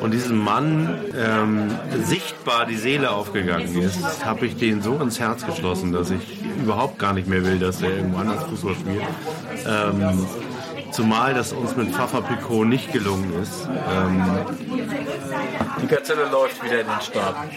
und 0.00 0.12
diesem 0.12 0.38
Mann 0.38 0.98
ähm, 1.16 1.70
sichtbar 2.04 2.66
die 2.66 2.76
Seele 2.76 3.10
aufgegangen 3.10 3.76
ist, 3.82 4.24
habe 4.24 4.46
ich 4.46 4.56
den 4.56 4.82
so 4.82 4.96
ins 4.96 5.20
Herz 5.20 5.44
geschlossen, 5.44 5.92
dass 5.92 6.10
ich 6.10 6.40
überhaupt 6.62 6.98
gar 6.98 7.12
nicht 7.12 7.28
mehr 7.28 7.44
will, 7.44 7.58
dass 7.58 7.82
er 7.82 7.96
irgendwo 7.96 8.18
anders 8.18 8.42
Fußball 8.44 8.74
spielt. 8.74 9.02
Ähm, 9.66 10.26
zumal 10.94 11.34
das 11.34 11.52
uns 11.52 11.74
mit 11.76 11.90
Pfaffer 11.90 12.22
Picot 12.22 12.66
nicht 12.66 12.92
gelungen 12.92 13.32
ist. 13.42 13.68
Ähm, 13.92 14.22
Die 15.82 15.86
Gazelle 15.88 16.28
läuft 16.30 16.62
wieder 16.64 16.80
in 16.80 16.86
den 16.86 17.00
Staaten. 17.00 17.50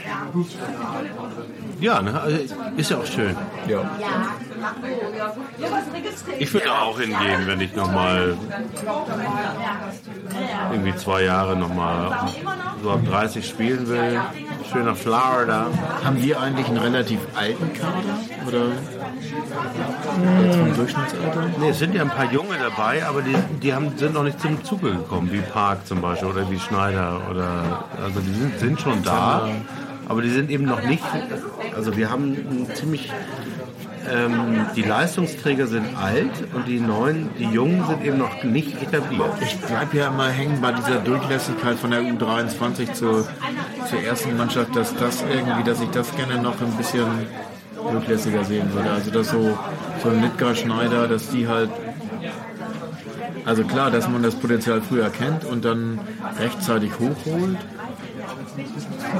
ja, 1.80 2.02
ne, 2.02 2.20
also 2.20 2.38
ist 2.76 2.90
ja 2.90 2.98
auch 2.98 3.06
schön. 3.06 3.36
Ja. 3.68 3.90
Ich 6.40 6.54
würde 6.54 6.66
da 6.66 6.82
auch 6.82 7.00
hingehen, 7.00 7.46
wenn 7.46 7.62
ich 7.62 7.76
nochmal 7.76 8.36
irgendwie 10.72 10.96
zwei 10.96 11.24
Jahre 11.24 11.55
nochmal 11.55 12.32
so 12.82 12.92
ab 12.92 13.00
30 13.08 13.47
spielen 13.47 13.88
will. 13.88 14.20
Schön 14.72 14.86
nach 14.86 14.97
Florida. 14.97 15.68
Haben 16.04 16.22
wir 16.22 16.42
eigentlich 16.42 16.68
einen 16.68 16.78
relativ 16.78 17.20
alten 17.36 17.72
Kader? 17.74 18.47
Oder 18.47 18.72
jetzt 20.46 20.58
vom 20.58 20.74
Durchschnittsalter? 20.76 21.44
Nee, 21.60 21.70
es 21.70 21.80
sind 21.80 21.94
ja 21.94 22.02
ein 22.02 22.10
paar 22.10 22.32
Junge 22.32 22.58
dabei, 22.60 23.06
aber 23.06 23.22
die, 23.22 23.36
die 23.62 23.74
haben, 23.74 23.98
sind 23.98 24.14
noch 24.14 24.24
nicht 24.24 24.39
zum 24.39 24.64
Zuge 24.64 24.92
gekommen, 24.92 25.32
wie 25.32 25.42
Park 25.42 25.86
zum 25.88 26.02
Beispiel 26.02 26.30
oder 26.30 26.50
wie 26.50 26.60
Schneider. 26.60 27.22
Oder, 27.30 27.84
also 28.04 28.20
die 28.20 28.34
sind, 28.34 28.60
sind 28.60 28.82
schon 28.82 29.04
da, 29.04 29.50
aber 30.08 30.22
die 30.22 30.30
sind 30.30 30.50
eben 30.50 30.66
noch 30.66 30.84
nicht. 30.84 31.04
Also 31.76 31.96
wir 31.96 32.10
haben 32.10 32.32
ein 32.34 32.68
ziemlich. 32.76 33.12
Ähm, 34.10 34.66
die 34.74 34.84
Leistungsträger 34.84 35.68
sind 35.68 35.86
alt 35.98 36.32
und 36.54 36.66
die 36.66 36.80
neuen, 36.80 37.30
die 37.38 37.44
Jungen 37.44 37.86
sind 37.88 38.06
eben 38.06 38.18
noch 38.18 38.42
nicht 38.42 38.82
etabliert. 38.82 39.34
Ich 39.42 39.58
bleibe 39.60 39.98
ja 39.98 40.08
immer 40.08 40.30
hängen 40.30 40.62
bei 40.62 40.72
dieser 40.72 41.00
Durchlässigkeit 41.00 41.78
von 41.78 41.92
der 41.92 42.04
U23 42.04 42.94
zur, 42.94 43.28
zur 43.89 44.00
ersten 44.00 44.38
Mannschaft, 44.38 44.74
dass 44.78 44.96
das 44.96 45.26
irgendwie, 45.30 45.70
dass 45.70 45.82
ich 45.82 45.89
das 45.89 46.16
gerne 46.16 46.42
noch 46.42 46.62
ein 46.62 46.72
bisschen 46.78 47.06
durchlässiger 47.92 48.44
sehen 48.44 48.74
würde. 48.74 48.92
Also 48.92 49.12
dass 49.12 49.30
so, 49.30 49.58
ein 50.05 50.21
Litka 50.21 50.55
Schneider, 50.55 51.07
dass 51.07 51.29
die 51.29 51.47
halt 51.47 51.69
also 53.47 53.63
klar, 53.63 53.91
dass 53.91 54.09
man 54.09 54.24
das 54.24 54.36
Potenzial 54.36 54.82
früh 54.82 54.99
erkennt 54.99 55.45
und 55.45 55.63
dann 55.63 56.01
rechtzeitig 56.37 56.91
hochholt. 56.99 57.57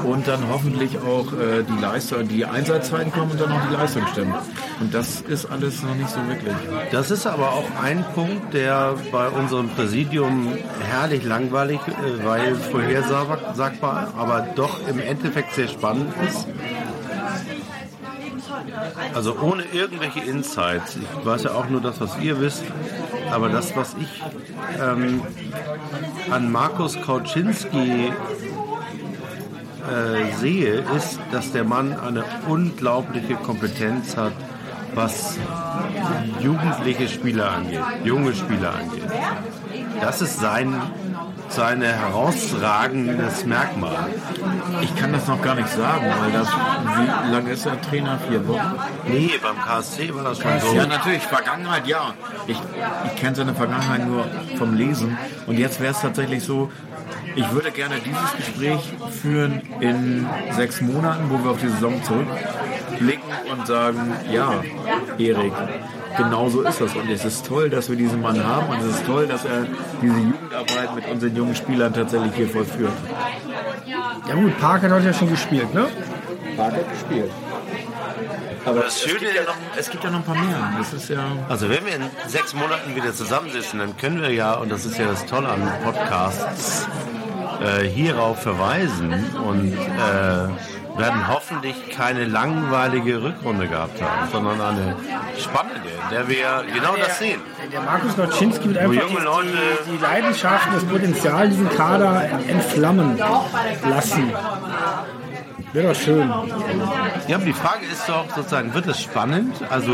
Und 0.04 0.28
dann 0.28 0.48
hoffentlich 0.50 0.98
auch 0.98 1.32
äh, 1.32 1.62
die 1.62 1.80
Leistung, 1.80 2.28
die 2.28 2.44
Einsatzzeiten 2.44 3.10
kommen 3.10 3.30
und 3.30 3.40
dann 3.40 3.50
auch 3.52 3.66
die 3.68 3.74
Leistung 3.74 4.06
stimmt. 4.12 4.34
Und 4.80 4.92
das 4.92 5.22
ist 5.22 5.46
alles 5.46 5.82
noch 5.82 5.94
nicht 5.94 6.10
so 6.10 6.18
wirklich. 6.28 6.54
Das 6.90 7.10
ist 7.10 7.26
aber 7.26 7.52
auch 7.52 7.64
ein 7.82 8.04
Punkt, 8.14 8.52
der 8.52 8.96
bei 9.10 9.28
unserem 9.28 9.70
Präsidium 9.70 10.52
herrlich 10.90 11.24
langweilig, 11.24 11.80
äh, 11.86 12.24
weil 12.24 12.54
vorhersagbar, 12.54 14.12
aber 14.14 14.46
doch 14.56 14.78
im 14.88 15.00
Endeffekt 15.00 15.54
sehr 15.54 15.68
spannend 15.68 16.12
ist. 16.26 16.46
Also 19.14 19.36
ohne 19.40 19.64
irgendwelche 19.72 20.20
Insights. 20.20 20.96
Ich 20.96 21.26
weiß 21.26 21.44
ja 21.44 21.52
auch 21.52 21.68
nur 21.68 21.80
das, 21.80 22.00
was 22.00 22.18
ihr 22.18 22.40
wisst. 22.40 22.64
Aber 23.30 23.48
das, 23.48 23.76
was 23.76 23.94
ich 24.00 24.22
ähm, 24.80 25.22
an 26.30 26.50
Markus 26.50 27.00
Kauczynski 27.00 28.12
äh, 29.88 30.36
sehe, 30.36 30.84
ist, 30.96 31.18
dass 31.32 31.52
der 31.52 31.64
Mann 31.64 31.98
eine 31.98 32.24
unglaubliche 32.46 33.34
Kompetenz 33.34 34.16
hat, 34.16 34.32
was 34.94 35.38
jugendliche 36.40 37.08
Spieler 37.08 37.52
angeht, 37.52 37.80
junge 38.04 38.34
Spieler 38.34 38.74
angeht. 38.74 39.04
Das 40.00 40.22
ist 40.22 40.40
sein, 40.40 40.74
sein 41.52 41.82
herausragendes 41.82 43.44
Merkmal. 43.44 44.06
Ich 44.82 44.94
kann 44.96 45.12
das 45.12 45.26
noch 45.26 45.40
gar 45.42 45.54
nicht 45.54 45.68
sagen, 45.68 46.06
weil 46.20 46.32
das, 46.32 46.48
wie 46.48 47.30
lange 47.32 47.50
ist 47.50 47.64
der 47.64 47.80
Trainer? 47.80 48.18
Vier 48.28 48.46
Wochen? 48.46 48.78
Nee, 49.06 49.32
beim 49.42 49.56
KSC 49.56 50.14
war 50.14 50.24
das 50.24 50.38
schon 50.38 50.60
so. 50.60 50.74
Ja, 50.74 50.86
natürlich, 50.86 51.22
Vergangenheit, 51.22 51.86
ja. 51.86 52.14
Ich, 52.46 52.58
ich 53.06 53.16
kenne 53.16 53.36
seine 53.36 53.54
Vergangenheit 53.54 54.06
nur 54.06 54.26
vom 54.56 54.74
Lesen. 54.74 55.16
Und 55.46 55.58
jetzt 55.58 55.80
wäre 55.80 55.92
es 55.92 56.00
tatsächlich 56.00 56.44
so, 56.44 56.70
ich 57.38 57.52
würde 57.52 57.70
gerne 57.70 57.96
dieses 58.04 58.36
Gespräch 58.36 58.92
führen 59.22 59.62
in 59.80 60.26
sechs 60.50 60.80
Monaten, 60.80 61.30
wo 61.30 61.42
wir 61.44 61.52
auf 61.52 61.60
die 61.60 61.68
Saison 61.68 62.02
zurückblicken 62.02 63.30
und 63.52 63.66
sagen, 63.66 64.12
ja, 64.32 64.62
Erik, 65.18 65.52
genau 66.16 66.48
so 66.48 66.62
ist 66.62 66.80
das. 66.80 66.96
Und 66.96 67.08
es 67.08 67.24
ist 67.24 67.46
toll, 67.46 67.70
dass 67.70 67.88
wir 67.88 67.96
diesen 67.96 68.20
Mann 68.20 68.44
haben 68.44 68.68
und 68.68 68.80
es 68.80 68.96
ist 68.96 69.06
toll, 69.06 69.28
dass 69.28 69.44
er 69.44 69.66
diese 70.02 70.18
Jugendarbeit 70.18 70.94
mit 70.96 71.08
unseren 71.08 71.36
jungen 71.36 71.54
Spielern 71.54 71.94
tatsächlich 71.94 72.34
hier 72.34 72.48
vollführt. 72.48 72.92
Ja 74.28 74.34
gut, 74.34 74.58
Park 74.58 74.82
hat 74.82 74.90
heute 74.90 75.06
ja 75.06 75.12
schon 75.12 75.30
gespielt, 75.30 75.72
ne? 75.72 75.86
Park 76.56 76.72
hat 76.72 76.90
gespielt. 76.90 77.30
Aber 78.68 78.80
Das 78.82 78.96
es, 78.96 79.02
Schöne 79.02 79.18
gibt 79.20 79.34
ja 79.34 79.42
noch, 79.42 79.54
es 79.76 79.90
gibt 79.90 80.04
ja 80.04 80.10
noch 80.10 80.18
ein 80.18 80.24
paar 80.24 80.34
mehr. 80.34 80.72
Das 80.78 80.92
ist 80.92 81.08
ja... 81.08 81.24
Also 81.48 81.68
wenn 81.68 81.84
wir 81.86 81.96
in 81.96 82.02
sechs 82.26 82.54
Monaten 82.54 82.94
wieder 82.94 83.14
zusammensitzen, 83.14 83.78
dann 83.78 83.96
können 83.96 84.20
wir 84.22 84.30
ja, 84.32 84.54
und 84.54 84.70
das 84.70 84.84
ist 84.84 84.98
ja 84.98 85.06
das 85.06 85.24
Tolle 85.26 85.48
an 85.48 85.60
Podcasts, 85.84 86.86
äh, 87.62 87.84
hierauf 87.88 88.42
verweisen 88.42 89.12
und 89.44 89.72
äh, 89.72 90.98
werden 90.98 91.28
hoffentlich 91.28 91.90
keine 91.90 92.24
langweilige 92.24 93.22
Rückrunde 93.22 93.68
gehabt 93.68 94.02
haben, 94.02 94.30
sondern 94.32 94.60
eine 94.60 94.96
spannende, 95.38 95.88
in 95.88 96.10
der 96.10 96.28
wir 96.28 96.64
genau 96.74 96.96
das 96.96 97.18
sehen. 97.18 97.40
Der 97.72 97.80
Markus 97.82 98.16
Nowczynski 98.16 98.68
wird 98.68 98.78
einfach 98.78 99.08
junge 99.08 99.20
Leute- 99.24 99.48
die, 99.86 99.92
die 99.92 100.02
Leidenschaften, 100.02 100.72
das 100.74 100.84
Potenzial 100.84 101.48
diesen 101.48 101.68
Kader 101.70 102.28
entflammen 102.48 103.16
lassen. 103.88 104.32
Wäre 105.72 105.88
doch 105.92 106.00
schön. 106.00 106.28
Ja, 107.28 107.36
aber 107.36 107.44
die 107.44 107.52
Frage 107.52 107.84
ist 107.92 108.08
doch 108.08 108.24
sozusagen, 108.34 108.72
wird 108.72 108.86
es 108.86 109.00
spannend? 109.02 109.54
Also, 109.68 109.92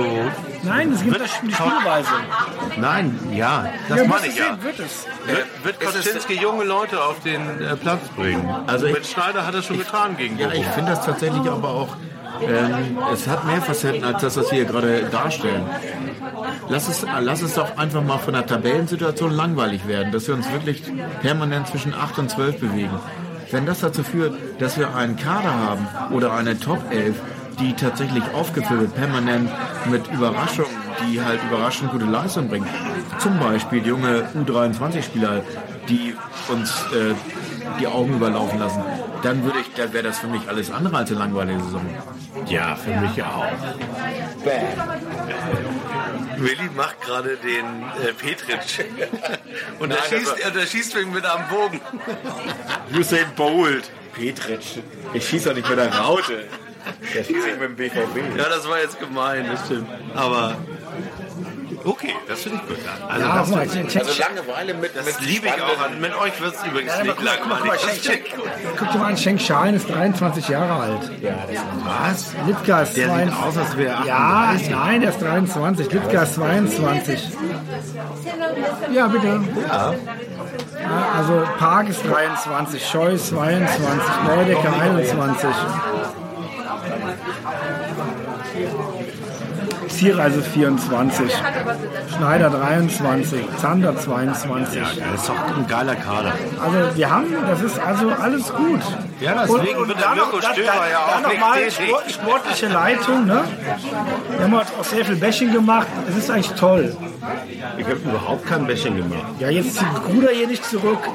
Nein, 0.62 0.92
es 0.92 1.02
gibt 1.02 1.18
Wird 1.18 1.24
das 1.24 1.40
die 1.42 1.48
toll. 1.52 1.66
Spielweise. 1.76 2.08
nein, 2.76 3.18
ja, 3.32 3.66
das 3.88 3.98
Ja, 3.98 4.04
meine 4.06 4.22
wird 4.22 4.24
ich 4.24 4.30
es 4.32 4.38
ja. 4.38 4.44
sehen, 4.44 4.62
wird 4.62 4.78
es. 4.78 5.06
Wird, 5.26 5.64
wird 5.64 5.80
Koczynski 5.80 6.34
junge 6.40 6.64
Leute 6.64 7.02
auf 7.02 7.20
den 7.20 7.40
äh, 7.60 7.76
Platz 7.76 8.08
bringen? 8.16 8.48
Also 8.66 8.86
ich- 8.86 8.94
Mit 8.94 9.06
Schneider 9.06 9.46
hat 9.46 9.54
er 9.54 9.62
schon 9.62 9.78
getan 9.78 10.16
gegen 10.16 10.38
Ja, 10.38 10.52
ich 10.52 10.64
finde 10.68 10.92
das 10.92 11.04
tatsächlich 11.04 11.46
aber 11.50 11.68
auch, 11.70 11.88
ähm, 12.40 12.96
es 13.12 13.26
hat 13.28 13.44
mehr 13.44 13.60
Facetten 13.60 14.04
als 14.04 14.22
das, 14.22 14.36
was 14.36 14.50
wir 14.50 14.58
hier 14.58 14.64
gerade 14.66 15.04
darstellen. 15.10 15.64
Lass 16.68 16.88
es, 16.88 17.04
lass 17.20 17.42
es 17.42 17.54
doch 17.54 17.76
einfach 17.76 18.02
mal 18.02 18.18
von 18.18 18.32
der 18.34 18.46
Tabellensituation 18.46 19.30
langweilig 19.32 19.86
werden, 19.88 20.12
dass 20.12 20.26
wir 20.28 20.34
uns 20.34 20.50
wirklich 20.52 20.82
permanent 21.20 21.66
zwischen 21.68 21.92
8 21.94 22.18
und 22.18 22.30
12 22.30 22.60
bewegen. 22.60 22.98
Wenn 23.50 23.66
das 23.66 23.80
dazu 23.80 24.02
führt, 24.02 24.34
dass 24.60 24.78
wir 24.78 24.94
einen 24.94 25.16
Kader 25.16 25.54
haben 25.54 25.86
oder 26.12 26.32
eine 26.32 26.58
Top 26.58 26.80
11, 26.90 27.16
die 27.60 27.74
tatsächlich 27.74 28.24
aufgefüllt 28.34 28.80
wird, 28.80 28.94
permanent 28.94 29.50
mit 29.90 30.06
Überraschungen, 30.08 30.70
die 31.06 31.22
halt 31.22 31.40
überraschend 31.44 31.92
gute 31.92 32.06
Leistung 32.06 32.48
bringen. 32.48 32.66
Zum 33.18 33.38
Beispiel 33.38 33.86
junge 33.86 34.28
U23-Spieler, 34.34 35.42
die 35.88 36.14
uns 36.48 36.70
äh, 36.92 37.14
die 37.80 37.86
Augen 37.86 38.14
überlaufen 38.14 38.58
lassen. 38.58 38.82
Dann 39.22 39.44
würde 39.44 39.58
ich, 39.60 39.72
dann 39.74 39.92
wäre 39.92 40.04
das 40.04 40.18
für 40.18 40.26
mich 40.26 40.48
alles 40.48 40.70
andere 40.70 40.96
als 40.96 41.10
eine 41.10 41.20
langweilige 41.20 41.60
Saison. 41.62 41.82
Ja, 42.46 42.76
für 42.76 42.96
mich 43.00 43.22
auch. 43.22 43.46
Willi 46.38 46.70
macht 46.74 47.00
gerade 47.00 47.36
den 47.36 47.64
äh, 48.02 48.12
Petritsch. 48.12 48.80
Und 49.78 49.90
er 49.90 49.98
Nein, 49.98 50.06
schießt, 50.08 50.40
er 50.40 50.66
schießt 50.66 50.96
wegen 50.96 51.12
mit 51.12 51.24
am 51.24 51.48
Bogen. 51.48 51.80
Usain 52.98 53.26
Bolt. 53.36 53.90
Petritsch. 54.14 54.78
Ich 55.12 55.28
schieße 55.28 55.48
doch 55.48 55.56
nicht 55.56 55.68
mit 55.68 55.78
der 55.78 55.92
Raute. 55.94 56.44
Der 57.14 57.24
schießt 57.24 57.46
nicht 57.46 57.60
mit 57.60 57.70
dem 57.70 57.76
BVB. 57.76 58.36
Ja, 58.36 58.48
das 58.48 58.68
war 58.68 58.80
jetzt 58.80 59.00
gemein, 59.00 59.48
das 59.50 59.64
stimmt. 59.66 59.88
Aber 60.14 60.56
okay, 61.84 62.14
das 62.28 62.42
finde 62.42 62.60
ich 62.62 62.68
gut. 62.68 62.78
Also 63.08 63.26
Ja, 63.26 63.34
das, 63.36 63.48
guck 63.48 63.56
mal, 63.56 63.60
Also 63.62 64.22
Langeweile 64.22 64.74
mit, 64.74 64.96
das 64.96 65.06
mit 65.06 65.20
liebe 65.20 65.46
ich 65.46 65.52
auch 65.62 65.84
an. 65.84 66.00
Mit 66.00 66.14
euch 66.16 66.40
wird 66.40 66.54
es 66.54 66.64
übrigens 66.64 66.92
Ja, 66.96 67.02
nicht 67.02 67.16
guck 67.16 67.24
guck 67.24 67.24
langweilig. 67.26 67.58
guck 67.58 67.66
mal, 67.66 67.76
Das 67.76 68.04
Schenk, 68.04 68.24
gut. 68.36 68.44
guck 68.78 68.90
dir 68.92 68.98
mal 68.98 69.06
an, 69.08 69.16
Schenk 69.16 69.40
Schalen 69.40 69.74
ist 69.74 69.88
23 69.90 70.48
Jahre 70.48 70.72
alt. 70.82 71.10
Was? 71.84 72.34
Litka 72.46 72.82
ist 72.82 72.96
Der 72.96 73.06
22. 73.08 73.34
sieht 73.34 73.44
aus, 73.44 73.56
als 73.58 73.76
wäre 73.76 73.94
er 74.00 74.06
Ja, 74.06 74.16
38. 74.16 74.70
nein, 74.70 75.00
der 75.00 75.10
ist 75.10 75.22
23. 75.22 75.92
Litka 75.92 76.22
ist 76.22 76.34
22. 76.34 77.28
Ja, 78.92 79.06
bitte. 79.08 79.40
Ja. 79.68 79.94
also 81.16 81.42
Park 81.58 81.88
ist 81.88 82.04
23, 82.04 82.86
Scheu 82.86 83.12
ist 83.12 83.28
22, 83.28 83.78
Neudecker 84.26 84.72
21. 84.80 85.48
Zierreise 89.94 90.42
24, 90.42 91.32
Schneider 92.16 92.50
23, 92.50 93.40
Zander 93.58 93.96
22. 93.96 94.80
Das 94.82 95.20
ist 95.20 95.28
doch 95.28 95.56
ein 95.56 95.66
geiler 95.68 95.94
Kader. 95.94 96.32
Also 96.62 96.96
wir 96.96 97.10
haben, 97.10 97.26
das 97.48 97.62
ist 97.62 97.78
also 97.78 98.10
alles 98.10 98.52
gut. 98.52 98.80
Ja, 99.20 99.44
deswegen 99.46 99.78
wird 99.86 99.90
der 99.90 99.96
dann 100.08 100.18
noch- 100.18 100.32
Mirko 100.32 100.40
Stöber 100.52 100.88
ja 100.90 100.98
auch 100.98 101.20
noch 101.22 101.28
nicht 101.30 101.40
mal. 101.40 101.70
Sport, 101.70 102.10
sportliche 102.10 102.68
Leitung, 102.68 103.26
ne? 103.26 103.44
Wir 104.36 104.44
haben 104.44 104.54
auch 104.54 104.84
sehr 104.84 105.04
viel 105.04 105.16
Bashing 105.16 105.52
gemacht. 105.52 105.86
Es 106.08 106.16
ist 106.16 106.30
eigentlich 106.30 106.52
toll. 106.52 106.96
Ich 107.78 107.84
habe 107.86 107.96
überhaupt 107.96 108.46
kein 108.46 108.66
Bashing 108.66 108.96
gemacht. 108.96 109.26
Ja, 109.38 109.48
jetzt 109.48 109.76
zieht 109.76 109.94
Bruder 110.04 110.28
hier 110.32 110.48
nicht 110.48 110.64
zurück. 110.64 110.98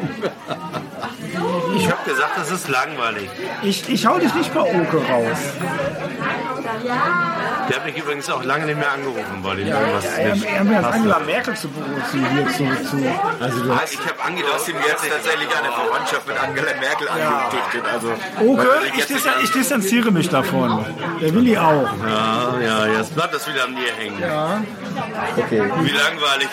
Ich 1.75 1.89
habe 1.89 2.09
gesagt, 2.09 2.37
das 2.37 2.51
ist 2.51 2.67
langweilig. 2.69 3.29
Ich, 3.63 3.87
ich 3.89 4.05
hau 4.05 4.17
dich 4.19 4.33
nicht 4.33 4.53
bei 4.53 4.61
Oke 4.61 4.97
raus. 4.97 5.37
Der 7.69 7.75
hat 7.75 7.85
mich 7.85 7.97
übrigens 7.97 8.29
auch 8.29 8.43
lange 8.43 8.65
nicht 8.65 8.77
mehr 8.77 8.91
angerufen, 8.91 9.39
weil 9.43 9.59
ihm 9.59 9.67
irgendwas 9.67 10.05
Er, 10.17 10.33
nicht 10.33 10.45
er, 10.45 10.59
hat 10.59 10.81
passte. 10.81 10.93
Angela 10.93 11.19
Merkel 11.19 11.55
zu 11.55 11.67
berufen, 11.69 12.25
hier 12.33 12.47
zu, 12.47 12.83
zu. 12.89 12.97
Also 13.39 13.63
du 13.63 13.71
Ah, 13.71 13.79
hast 13.81 13.93
Ich 13.93 13.99
habe 13.99 14.23
Ange, 14.25 14.41
du 14.41 14.53
hast 14.53 14.67
ihm 14.67 14.75
jetzt 14.87 15.07
tatsächlich 15.09 15.49
eine 15.57 15.71
Verwandtschaft 15.71 16.27
mit 16.27 16.41
Angela 16.41 16.71
Merkel 16.79 17.07
angedictet. 17.09 17.83
Also, 17.93 18.13
Oke, 18.45 18.67
ich, 18.97 19.05
dis 19.05 19.27
ich 19.43 19.51
distanziere 19.51 20.11
mich 20.11 20.29
davon. 20.29 20.85
Der 21.21 21.33
Willi 21.33 21.57
auch. 21.57 21.89
Ja, 22.07 22.59
ja, 22.59 22.85
jetzt 22.97 23.13
bleibt 23.15 23.33
das 23.33 23.47
wieder 23.47 23.63
an 23.65 23.73
mir 23.73 23.91
hängen. 23.97 24.19
Wie 25.83 25.91
langweilig. 25.91 26.49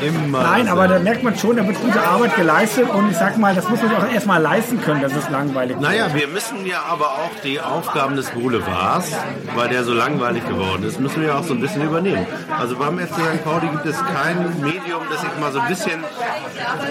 Immer. 0.02 0.42
Nein, 0.42 0.68
aber 0.68 0.88
da 0.88 0.98
merkt 0.98 1.22
man 1.22 1.36
schon, 1.36 1.56
da 1.56 1.66
wird 1.66 1.80
gute 1.80 2.00
Arbeit 2.00 2.29
geleistet 2.34 2.88
und 2.88 3.10
ich 3.10 3.16
sag 3.16 3.38
mal, 3.38 3.54
das 3.54 3.68
muss 3.68 3.80
man 3.80 3.90
sich 3.90 3.98
auch 3.98 4.12
erstmal 4.12 4.40
leisten 4.40 4.80
können, 4.80 5.00
dass 5.00 5.14
es 5.14 5.28
langweilig 5.30 5.76
wird. 5.76 5.82
Naja, 5.82 6.14
wir 6.14 6.28
müssen 6.28 6.66
ja 6.66 6.82
aber 6.88 7.06
auch 7.06 7.30
die 7.42 7.60
Aufgaben 7.60 8.16
des 8.16 8.30
Boulevards, 8.30 9.12
weil 9.54 9.68
der 9.68 9.84
so 9.84 9.92
langweilig 9.92 10.46
geworden 10.46 10.84
ist, 10.84 11.00
müssen 11.00 11.22
wir 11.22 11.36
auch 11.36 11.44
so 11.44 11.54
ein 11.54 11.60
bisschen 11.60 11.82
übernehmen. 11.82 12.26
Also 12.58 12.76
beim 12.76 12.98
FC 12.98 13.14
St. 13.14 13.44
Pauli 13.44 13.68
gibt 13.68 13.86
es 13.86 13.98
kein 13.98 14.60
Medium, 14.60 15.02
das 15.10 15.20
sich 15.20 15.30
mal 15.40 15.52
so 15.52 15.60
ein 15.60 15.68
bisschen 15.68 16.02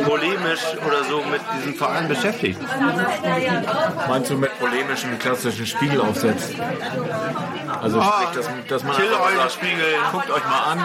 polemisch 0.05 0.61
oder 0.85 1.03
so 1.03 1.23
mit 1.29 1.41
diesem 1.57 1.75
Verein 1.75 2.07
beschäftigt. 2.07 2.59
meinst 4.07 4.29
du 4.29 4.37
mit 4.37 4.57
polemischen 4.59 5.17
klassischen 5.19 5.65
Spiegel 5.65 6.01
aufsetzt? 6.01 6.53
Also 7.81 8.01
sprich, 8.01 8.29
dass, 8.35 8.49
dass 8.67 8.83
man 8.83 8.95
einfach 8.95 9.19
mal 9.19 9.35
sagt, 9.35 9.51
Spiegel. 9.53 9.85
guckt 10.11 10.29
euch 10.31 10.43
mal 10.43 10.71
an, 10.71 10.79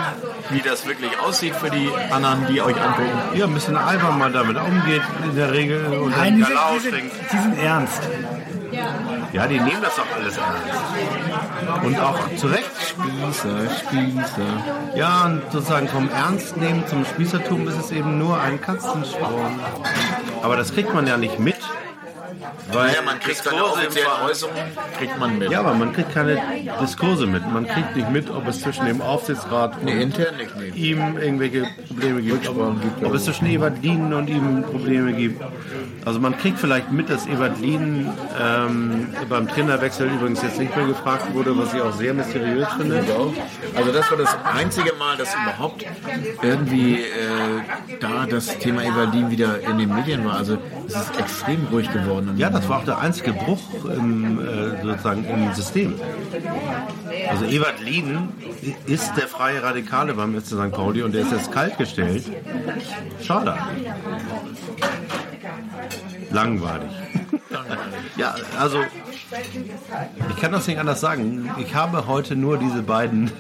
wie 0.51 0.61
das 0.61 0.87
wirklich 0.87 1.19
aussieht 1.19 1.55
für 1.57 1.71
die 1.71 1.91
anderen, 2.11 2.47
die 2.47 2.61
euch 2.61 2.81
angucken. 2.81 3.11
Ja, 3.35 3.47
ein 3.47 3.55
bisschen 3.55 3.77
albern 3.77 4.19
man 4.19 4.33
damit 4.47 4.63
umgeht 4.63 5.03
in 5.25 5.37
der 5.37 5.53
Regel 5.53 5.87
und 5.87 6.11
Nein, 6.11 6.37
die 6.37 6.43
sind, 6.43 6.59
die, 6.75 6.79
sind, 6.81 7.13
die 7.33 7.37
sind 7.39 7.59
ernst. 7.59 8.03
Ja, 9.33 9.47
die 9.47 9.59
nehmen 9.59 9.83
das 9.83 9.97
doch 9.97 10.07
alles 10.17 10.37
ernst. 10.37 11.85
Und 11.85 11.99
auch 11.99 12.35
zu 12.37 12.47
Recht. 12.49 12.71
Spießer, 12.81 13.71
Spießer. 13.71 14.97
Ja, 14.97 15.25
und 15.27 15.43
sozusagen 15.51 15.89
vom 15.89 16.09
Ernst 16.09 16.57
nehmen 16.57 16.87
zum 16.87 17.05
Spießertum 17.05 17.69
ist 17.69 17.79
es 17.79 17.91
eben 17.91 18.19
nur 18.19 18.41
ein 18.41 18.61
Katzensprung. 18.61 19.59
Aber 20.43 20.57
das 20.57 20.73
kriegt 20.73 20.93
man 20.95 21.07
ja 21.07 21.17
nicht 21.17 21.39
mit. 21.39 21.57
Weil 22.73 22.95
Ja, 22.95 23.03
man 23.03 23.21
kriegt 23.21 23.47
im 23.47 23.61
offiziellen 23.61 24.09
Äußerungen, 24.27 24.63
kriegt 24.99 25.19
man 25.19 25.39
mit. 25.39 25.51
Ja, 25.51 25.61
aber 25.61 25.75
man 25.75 25.93
kriegt 25.93 26.13
keine 26.13 26.41
Diskurse 26.81 27.27
mit. 27.27 27.47
Man 27.51 27.67
kriegt 27.67 27.97
nicht 27.97 28.11
mit, 28.11 28.31
ob 28.31 28.47
es 28.49 28.61
zwischen 28.61 28.87
dem 28.87 29.01
Aufsichtsrat 29.01 29.79
und 29.79 29.85
Nee, 29.85 30.03
intern 30.03 30.37
nicht, 30.37 30.57
nee. 30.57 30.69
ihm 30.75 31.17
irgendwelche 31.19 31.67
Probleme 31.89 32.23
gibt. 32.23 32.49
Ob, 32.49 32.59
ob 33.03 33.15
es 33.15 33.25
zwischen 33.25 33.47
Ewald 33.47 33.83
Lienen 33.83 34.13
und 34.13 34.29
ihm 34.29 34.63
Probleme 34.63 35.13
gibt. 35.13 35.43
Also 36.05 36.21
man 36.21 36.37
kriegt 36.37 36.59
vielleicht 36.59 36.93
mit, 36.93 37.09
dass 37.11 37.27
Ewald 37.27 37.59
Lienen 37.61 38.11
ähm, 38.41 39.09
beim 39.29 39.49
Trainerwechsel 39.49 40.09
übrigens 40.09 40.43
jetzt 40.43 40.59
nicht 40.59 40.77
mehr 40.77 40.87
gefragt 40.87 41.33
wurde, 41.35 41.57
was 41.57 41.73
ich 41.75 41.81
auch 41.81 41.93
sehr 41.93 42.15
mysteriös 42.15 42.69
finde. 42.77 43.05
Also 43.75 43.93
das 43.93 44.11
war 44.11 44.19
das 44.19 44.37
einzige 44.45 44.93
Mal, 44.95 45.17
dass 45.17 45.35
überhaupt 45.35 45.85
irgendwie 46.43 46.97
äh, 46.97 47.99
da 48.01 48.27
das 48.27 48.59
Thema 48.59 48.83
Evalin 48.83 49.31
wieder 49.31 49.61
in 49.61 49.79
den 49.79 49.95
Medien 49.95 50.25
war. 50.25 50.35
Also 50.37 50.59
es 50.87 50.95
ist 50.95 51.19
extrem 51.19 51.67
ruhig 51.71 51.91
geworden. 51.93 52.24
Ja, 52.37 52.51
das 52.51 52.69
war 52.69 52.79
auch 52.79 52.85
der 52.85 52.99
einzige 52.99 53.33
Bruch 53.33 53.85
im, 53.85 54.41
äh, 54.41 54.83
sozusagen 54.83 55.25
im 55.25 55.53
System. 55.55 55.95
Also 57.31 57.45
Ewald 57.47 57.81
Lieden 57.81 58.29
ist 58.87 59.13
der 59.17 59.29
freie 59.29 59.63
Radikale 59.63 60.15
beim 60.15 60.35
FC 60.41 60.49
St. 60.49 60.73
Pauli 60.73 61.03
und 61.03 61.13
der 61.15 61.23
ist 61.23 61.33
jetzt 61.33 61.53
kaltgestellt. 61.53 62.25
Schade. 63.23 63.57
Langweilig. 66.31 66.91
Ja, 68.17 68.35
also 68.61 68.79
ich 70.31 70.37
kann 70.41 70.53
das 70.53 70.67
nicht 70.67 70.79
anders 70.79 71.01
sagen. 71.01 71.51
Ich 71.59 71.75
habe 71.75 72.07
heute 72.07 72.37
nur 72.37 72.59
diese 72.59 72.83
beiden 72.83 73.31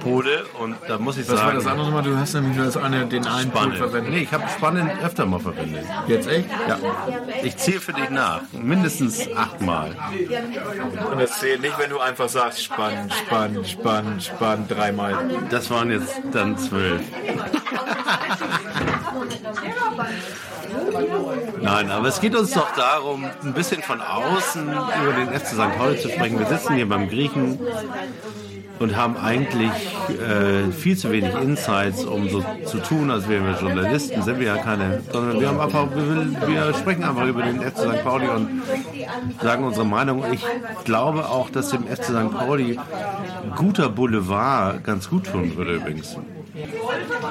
Pole 0.00 0.44
und 0.58 0.76
da 0.88 0.98
muss 0.98 1.16
ich 1.18 1.28
Was 1.28 1.36
war 1.36 1.38
sagen, 1.46 1.56
das 1.58 1.66
andere 1.66 1.90
Mal? 1.90 2.02
Du 2.02 2.16
hast 2.16 2.34
nämlich 2.34 2.56
nur 2.56 2.66
das 2.66 2.76
eine, 2.76 3.06
den 3.06 3.26
einen 3.26 3.50
spannend. 3.50 3.76
verwendet. 3.76 4.12
Nee, 4.12 4.20
ich 4.20 4.32
habe 4.32 4.44
spannend 4.48 4.90
öfter 5.02 5.26
mal 5.26 5.40
verwendet. 5.40 5.84
Jetzt 6.06 6.28
echt? 6.28 6.48
Ja. 6.68 6.78
Ich 7.42 7.56
zähle 7.56 7.80
für 7.80 7.92
dich 7.92 8.10
nach. 8.10 8.42
Mindestens 8.52 9.28
achtmal. 9.36 9.96
Und 11.10 11.20
das 11.20 11.38
zählt 11.40 11.62
nicht, 11.62 11.78
wenn 11.78 11.90
du 11.90 11.98
einfach 11.98 12.28
sagst, 12.28 12.62
spannend, 12.62 13.12
spannend, 13.14 13.68
spannend, 13.68 14.22
spannend, 14.22 14.70
dreimal. 14.70 15.16
Das 15.50 15.70
waren 15.70 15.90
jetzt 15.90 16.14
dann 16.32 16.56
zwölf. 16.58 17.02
Nein, 21.60 21.90
aber 21.90 22.08
es 22.08 22.20
geht 22.20 22.34
uns 22.36 22.52
doch 22.52 22.74
darum, 22.74 23.24
ein 23.42 23.52
bisschen 23.52 23.82
von 23.82 24.00
außen 24.00 24.68
über 24.68 25.12
den 25.12 25.28
FC 25.28 25.48
St. 25.48 25.76
Pauli 25.76 25.98
zu 25.98 26.08
sprechen. 26.08 26.38
Wir 26.38 26.46
sitzen 26.46 26.74
hier 26.74 26.88
beim 26.88 27.08
Griechen 27.08 27.58
und 28.80 28.96
haben 28.96 29.18
eigentlich 29.18 29.70
äh, 30.08 30.72
viel 30.72 30.96
zu 30.96 31.12
wenig 31.12 31.34
Insights, 31.34 32.02
um 32.04 32.30
so 32.30 32.42
zu 32.64 32.78
tun, 32.78 33.10
als 33.10 33.28
wären 33.28 33.44
wir 33.44 33.60
Journalisten. 33.60 34.22
Sind 34.22 34.40
wir 34.40 34.46
ja 34.46 34.56
keine, 34.56 35.02
sondern 35.12 35.38
wir 35.38 35.48
haben 35.48 35.60
einfach, 35.60 35.86
wir, 35.94 36.48
wir 36.48 36.74
sprechen 36.74 37.04
einfach 37.04 37.26
über 37.26 37.42
den 37.42 37.60
FC 37.60 37.78
St. 37.78 38.02
Pauli 38.02 38.26
und 38.28 38.62
sagen 39.42 39.64
unsere 39.64 39.84
Meinung. 39.84 40.24
Ich 40.32 40.42
glaube 40.84 41.28
auch, 41.28 41.50
dass 41.50 41.68
dem 41.68 41.86
FC 41.86 42.04
St. 42.04 42.32
Pauli 42.32 42.78
guter 43.54 43.90
Boulevard 43.90 44.82
ganz 44.82 45.10
gut 45.10 45.26
tun 45.26 45.56
würde 45.56 45.74
übrigens. 45.74 46.16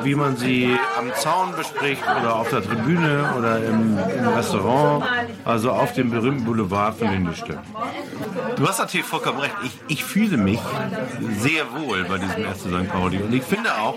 Wie 0.03 0.15
man 0.15 0.37
sie 0.37 0.77
am 0.97 1.13
Zaun 1.15 1.55
bespricht 1.55 2.03
oder 2.03 2.35
auf 2.35 2.49
der 2.49 2.63
Tribüne 2.63 3.33
oder 3.37 3.57
im, 3.63 3.97
im 3.97 4.27
Restaurant, 4.29 5.03
also 5.45 5.71
auf 5.71 5.93
dem 5.93 6.09
berühmten 6.09 6.45
Boulevard 6.45 6.97
von 6.97 7.23
Nüchte. 7.23 7.59
Du 8.55 8.67
hast 8.67 8.79
natürlich 8.79 9.05
vollkommen 9.05 9.39
recht. 9.39 9.55
Ich, 9.63 9.71
ich 9.87 10.03
fühle 10.03 10.37
mich 10.37 10.59
sehr 11.37 11.63
wohl 11.71 12.03
bei 12.05 12.17
diesem 12.17 12.43
FC 12.43 12.83
St. 12.83 12.89
Pauli. 12.89 13.17
Und 13.17 13.33
ich 13.33 13.43
finde 13.43 13.77
auch, 13.79 13.95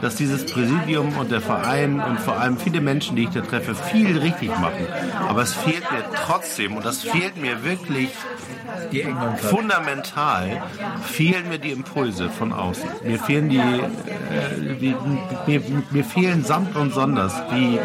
dass 0.00 0.16
dieses 0.16 0.46
Präsidium 0.46 1.16
und 1.18 1.30
der 1.30 1.40
Verein 1.40 2.00
und 2.00 2.20
vor 2.20 2.38
allem 2.38 2.58
viele 2.58 2.80
Menschen, 2.80 3.16
die 3.16 3.24
ich 3.24 3.30
da 3.30 3.40
treffe, 3.40 3.74
viel 3.74 4.18
richtig 4.18 4.50
machen. 4.58 4.86
Aber 5.28 5.42
es 5.42 5.54
fehlt 5.54 5.90
mir 5.90 6.04
trotzdem, 6.14 6.76
und 6.76 6.84
das 6.84 7.02
fehlt 7.02 7.36
mir 7.36 7.64
wirklich 7.64 8.10
fundamental, 9.36 10.62
fehlen 11.02 11.48
mir 11.48 11.58
die 11.58 11.70
Impulse 11.70 12.30
von 12.30 12.52
außen. 12.52 12.88
Mir 13.04 13.18
fehlen 13.18 13.48
die, 13.48 13.62
äh, 14.30 14.96
mir, 15.46 15.62
mir 15.90 16.04
fehlen 16.04 16.44
samt 16.44 16.76
und 16.76 16.92
sonders 16.92 17.34
die 17.50 17.78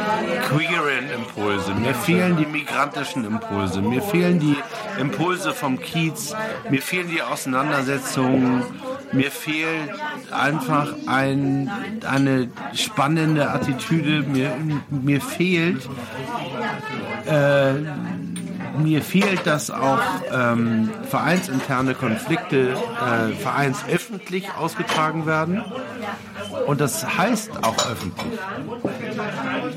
queeren 0.47 1.09
Impulse. 1.15 1.73
Mir 1.73 1.93
fehlen 1.93 2.37
die 2.37 2.45
migrantischen 2.45 3.25
Impulse. 3.25 3.81
Mir 3.81 4.01
fehlen 4.01 4.39
die 4.39 4.55
Impulse 4.99 5.53
vom 5.53 5.79
Kiez. 5.79 6.35
Mir 6.69 6.81
fehlen 6.81 7.09
die 7.09 7.21
Auseinandersetzungen. 7.21 8.63
Mir 9.11 9.31
fehlt 9.31 9.89
einfach 10.31 10.93
ein, 11.07 11.71
eine 12.07 12.49
spannende 12.73 13.49
Attitüde. 13.49 14.23
Mir, 14.23 14.51
mir 14.89 15.21
fehlt 15.21 15.87
mir 18.77 19.01
fehlt, 19.01 19.45
dass 19.45 19.71
auch 19.71 19.99
ähm, 20.31 20.89
vereinsinterne 21.09 21.93
Konflikte 21.93 22.69
äh, 22.69 23.33
vereinsöffentlich 23.33 24.47
ausgetragen 24.57 25.25
werden. 25.25 25.63
Und 26.67 26.81
das 26.81 27.17
heißt 27.17 27.63
auch 27.63 27.89
öffentlich. 27.89 28.39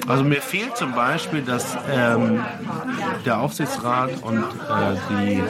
Also 0.06 0.24
mir 0.24 0.40
fehlt 0.40 0.76
zum 0.76 0.94
Beispiel, 0.94 1.42
dass 1.42 1.76
ähm, 1.90 2.42
der 3.24 3.40
Aufsichtsrat 3.40 4.22
und 4.22 4.38
äh, 4.38 4.96
die, 5.10 5.42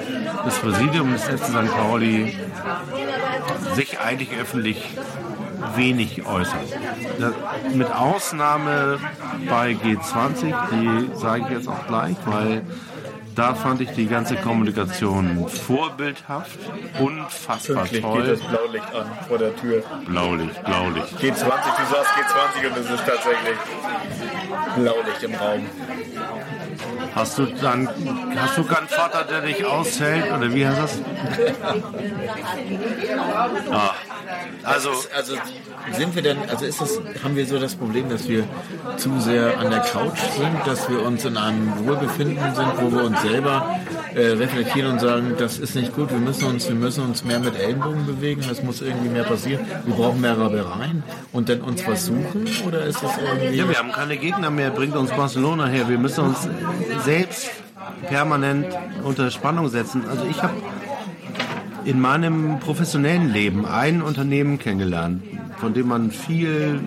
das 0.45 0.59
Präsidium 0.59 1.13
des 1.13 1.23
FC 1.25 1.45
St. 1.45 1.77
Pauli 1.77 2.37
sich 3.75 4.01
eigentlich 4.01 4.31
öffentlich 4.39 4.83
wenig 5.77 6.27
äußern. 6.27 6.61
Das, 7.19 7.33
mit 7.75 7.93
Ausnahme 7.93 8.99
bei 9.49 9.73
G20, 9.73 10.55
die 10.73 11.17
sage 11.17 11.45
ich 11.47 11.51
jetzt 11.51 11.69
auch 11.69 11.87
gleich, 11.87 12.17
weil 12.27 12.63
da 13.39 13.55
fand 13.55 13.81
ich 13.81 13.91
die 13.93 14.07
ganze 14.07 14.35
Kommunikation 14.35 15.49
vorbildhaft, 15.49 16.59
unfassbar 16.99 17.85
Pünktlich 17.85 17.93
geht 17.93 18.03
toll. 18.03 18.27
das 18.27 18.41
Blaulicht 18.41 18.95
an 18.95 19.07
vor 19.29 19.39
der 19.39 19.55
Tür. 19.57 19.83
Blaulicht, 20.07 20.65
Blaulicht. 20.65 21.17
G20, 21.19 21.23
du 21.23 21.35
sagst 21.35 22.13
G20 22.17 22.67
und 22.67 22.77
es 22.79 22.91
ist 22.91 23.07
tatsächlich 23.07 23.59
Blaulicht 24.75 25.23
im 25.23 25.35
Raum. 25.35 25.67
Hast 27.15 27.39
du 27.39 27.47
dann, 27.47 27.89
hast 28.37 28.57
du 28.59 28.65
keinen 28.65 28.89
Vater, 28.89 29.25
der 29.25 29.41
dich 29.41 29.65
aushält 29.65 30.33
oder 30.33 30.53
wie 30.55 30.67
heißt 30.67 30.81
das? 30.81 30.99
Ah, 33.71 33.95
also 34.65 34.91
Also 35.19 35.35
sind 35.93 36.15
wir 36.15 36.23
denn, 36.23 36.39
also 36.49 36.65
ist 36.65 36.81
das, 36.81 37.01
haben 37.25 37.35
wir 37.35 37.47
so 37.47 37.59
das 37.59 37.75
Problem, 37.75 38.09
dass 38.09 38.29
wir 38.29 38.45
zu 38.97 39.19
sehr 39.21 39.59
an 39.59 39.71
der 39.71 39.81
Couch 39.81 40.19
sind, 40.37 40.67
dass 40.67 40.89
wir 40.89 41.03
uns 41.03 41.25
in 41.25 41.37
einem 41.37 41.87
Wohlbefinden 41.87 42.55
sind, 42.55 42.73
wo 42.81 42.93
wir 42.93 43.05
uns 43.05 43.21
selber 43.23 43.81
äh, 44.15 44.21
reflektieren 44.21 44.93
und 44.93 45.01
sagen, 45.01 45.35
das 45.39 45.59
ist 45.59 45.75
nicht 45.75 45.95
gut, 45.95 46.11
wir 46.11 46.19
müssen 46.19 46.47
uns, 46.47 46.69
wir 46.69 46.75
müssen 46.75 47.05
uns 47.05 47.25
mehr 47.25 47.41
mit 47.41 47.59
Ellenbogen 47.59 48.07
bewegen, 48.07 48.43
es 48.51 48.63
muss 48.63 48.81
irgendwie 48.81 49.09
mehr 49.09 49.25
passieren, 49.25 49.65
wir 49.85 49.95
brauchen 49.95 50.21
mehr 50.21 50.39
Rabereien 50.39 51.03
und 51.33 51.49
dann 51.49 51.61
uns 51.61 51.83
versuchen 51.83 52.47
oder 52.67 52.85
ist 52.85 53.03
das 53.03 53.13
irgendwie... 53.19 53.57
Ja, 53.57 53.69
wir 53.69 53.77
haben 53.77 53.93
keine 53.93 54.17
Gegner 54.17 54.51
mehr, 54.51 54.71
bringt 54.71 54.97
uns 54.97 55.11
Barcelona 55.11 55.67
her. 55.67 55.89
Wir 55.89 55.99
müssen 55.99 56.25
uns 56.25 56.49
selbst 57.05 57.51
permanent 58.09 58.67
unter 59.05 59.31
Spannung 59.31 59.69
setzen. 59.69 60.03
Also 60.09 60.25
ich 60.31 60.43
habe 60.43 60.55
in 61.85 62.01
meinem 62.01 62.59
professionellen 62.61 63.33
Leben 63.33 63.65
ein 63.65 64.03
Unternehmen 64.03 64.59
kennengelernt, 64.59 65.23
von 65.59 65.75
dem 65.75 65.89
man 65.89 66.11
viel, 66.11 66.81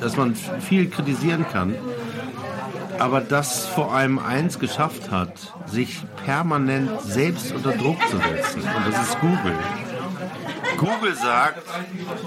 dass 0.00 0.16
man 0.16 0.34
viel 0.34 0.88
kritisieren 0.88 1.44
kann, 1.50 1.74
aber 2.98 3.20
das 3.20 3.66
vor 3.66 3.94
allem 3.94 4.18
eins 4.18 4.58
geschafft 4.58 5.10
hat, 5.10 5.32
sich 5.66 6.02
permanent 6.24 7.00
selbst 7.02 7.52
unter 7.52 7.72
Druck 7.72 7.98
zu 8.08 8.16
setzen. 8.18 8.62
Und 8.62 8.92
das 8.92 9.08
ist 9.08 9.20
Google. 9.20 9.58
Google 10.76 11.14
sagt, 11.14 11.62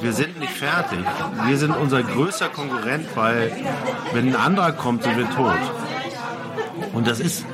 wir 0.01 0.13
sind 0.13 0.39
nicht 0.39 0.53
fertig. 0.53 0.99
Wir 1.45 1.57
sind 1.57 1.75
unser 1.75 2.03
größter 2.03 2.49
Konkurrent, 2.49 3.07
weil 3.15 3.51
wenn 4.13 4.29
ein 4.29 4.35
anderer 4.35 4.71
kommt, 4.71 5.03
sind 5.03 5.17
wir 5.17 5.29
tot. 5.31 5.57
Und 6.93 7.07
das 7.07 7.19
ist 7.19 7.45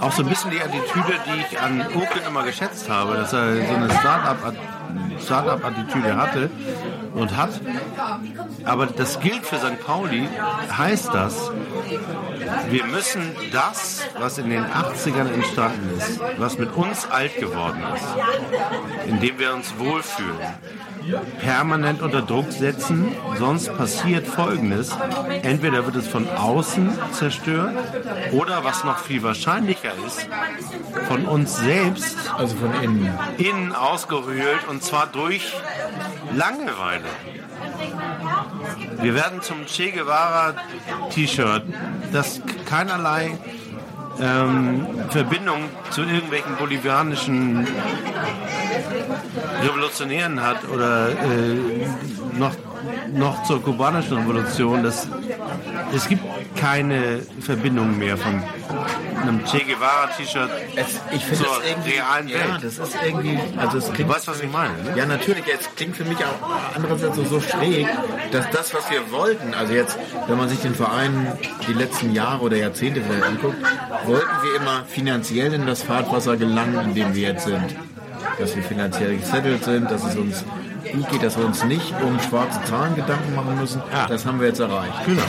auch 0.00 0.12
so 0.12 0.22
ein 0.22 0.28
bisschen 0.28 0.50
die 0.50 0.60
Attitüde, 0.60 1.14
die 1.26 1.40
ich 1.40 1.60
an 1.60 1.84
Oke 1.94 2.20
immer 2.28 2.44
geschätzt 2.44 2.88
habe, 2.88 3.16
dass 3.16 3.32
er 3.32 3.66
so 3.66 3.74
eine 3.74 3.88
Start-up-Attitüde 5.24 6.16
hatte 6.16 6.50
und 7.14 7.36
hat. 7.36 7.60
Aber 8.64 8.86
das 8.86 9.20
gilt 9.20 9.44
für 9.46 9.56
St. 9.56 9.84
Pauli, 9.84 10.28
heißt 10.76 11.10
das, 11.12 11.50
wir 12.70 12.84
müssen 12.84 13.34
das, 13.52 14.02
was 14.18 14.38
in 14.38 14.50
den 14.50 14.64
80ern 14.64 15.32
entstanden 15.32 15.90
ist, 15.98 16.20
was 16.38 16.58
mit 16.58 16.74
uns 16.74 17.08
alt 17.10 17.36
geworden 17.38 17.82
ist, 17.94 19.08
indem 19.08 19.38
wir 19.38 19.54
uns 19.54 19.78
wohlfühlen, 19.78 20.36
permanent 21.40 22.02
unter 22.02 22.22
Druck 22.22 22.50
setzen, 22.50 23.14
sonst 23.38 23.76
passiert 23.76 24.26
Folgendes. 24.26 24.90
Entweder 25.42 25.86
wird 25.86 25.96
es 25.96 26.08
von 26.08 26.28
außen 26.28 26.90
zerstört 27.12 27.74
oder, 28.32 28.64
was 28.64 28.84
noch 28.84 28.98
viel 28.98 29.22
wahrscheinlicher 29.22 29.92
ist, 30.06 30.28
von 31.08 31.26
uns 31.26 31.56
selbst 31.58 32.16
Also 32.36 32.56
von 32.56 32.82
innen. 32.82 33.18
innen 33.38 33.72
ausgehöhlt 33.74 34.66
und 34.68 34.82
zwar 34.86 35.06
durch 35.08 35.52
Langeweile. 36.32 37.10
Wir 39.00 39.14
werden 39.14 39.42
zum 39.42 39.66
Che 39.66 39.90
Guevara 39.90 40.54
T-Shirt, 41.10 41.64
das 42.12 42.40
keinerlei 42.64 43.36
ähm, 44.20 44.86
Verbindung 45.10 45.68
zu 45.90 46.02
irgendwelchen 46.02 46.56
bolivianischen 46.56 47.66
Revolutionären 49.62 50.42
hat 50.42 50.68
oder 50.68 51.10
äh, 51.10 52.38
noch, 52.38 52.54
noch 53.12 53.42
zur 53.44 53.62
kubanischen 53.62 54.16
Revolution. 54.18 54.82
Das, 54.82 55.08
es 55.94 56.08
gibt 56.08 56.22
keine 56.56 57.20
Verbindung 57.40 57.98
mehr 57.98 58.16
von 58.16 58.42
einem 59.22 59.44
Che 59.44 59.58
Guevara 59.64 60.08
T-Shirt 60.16 60.50
Ich 61.12 61.24
finde 61.24 61.44
zur 61.44 61.56
das 61.56 61.68
irgendwie, 61.68 61.90
realen 61.90 62.28
ja, 62.28 62.38
Welt. 62.38 62.62
das 62.62 62.78
ist 62.78 62.96
irgendwie, 63.04 63.38
also 63.56 63.78
es 63.78 63.86
Du 63.86 63.92
klingt, 63.92 64.10
weißt, 64.10 64.28
was 64.28 64.40
ich 64.40 64.50
meine, 64.50 64.74
ne? 64.84 64.92
ja 64.96 65.06
natürlich, 65.06 65.44
es 65.46 65.74
klingt 65.74 65.96
für 65.96 66.04
mich 66.04 66.18
auch 66.18 66.74
andererseits 66.74 67.16
so, 67.16 67.24
so 67.24 67.40
schräg, 67.40 67.86
dass 68.32 68.48
das, 68.50 68.74
was 68.74 68.90
wir 68.90 69.10
wollten, 69.10 69.54
also 69.54 69.72
jetzt, 69.72 69.98
wenn 70.28 70.36
man 70.36 70.48
sich 70.48 70.60
den 70.60 70.74
Verein 70.74 71.32
die 71.66 71.72
letzten 71.72 72.12
Jahre 72.12 72.42
oder 72.42 72.56
Jahrzehnte 72.56 73.00
vielleicht 73.02 73.24
anguckt, 73.24 73.56
wollten 74.04 74.26
wir 74.42 74.60
immer 74.60 74.84
finanziell 74.86 75.52
in 75.54 75.66
das 75.66 75.82
Fahrtwasser 75.82 76.36
gelangen, 76.36 76.78
in 76.84 76.94
dem 76.94 77.14
wir 77.14 77.28
jetzt 77.28 77.46
sind. 77.46 77.76
Dass 78.38 78.54
wir 78.54 78.62
finanziell 78.62 79.16
gesettelt 79.16 79.64
sind, 79.64 79.90
dass 79.90 80.04
es 80.04 80.16
uns 80.16 80.44
geht, 81.10 81.22
dass 81.22 81.36
wir 81.36 81.44
uns 81.44 81.64
nicht 81.64 81.94
um 82.02 82.18
schwarze 82.20 82.62
Zahlen 82.64 82.94
Gedanken 82.94 83.34
machen 83.34 83.58
müssen. 83.58 83.82
Das 84.08 84.26
haben 84.26 84.40
wir 84.40 84.48
jetzt 84.48 84.60
erreicht. 84.60 85.04
Genau. 85.06 85.22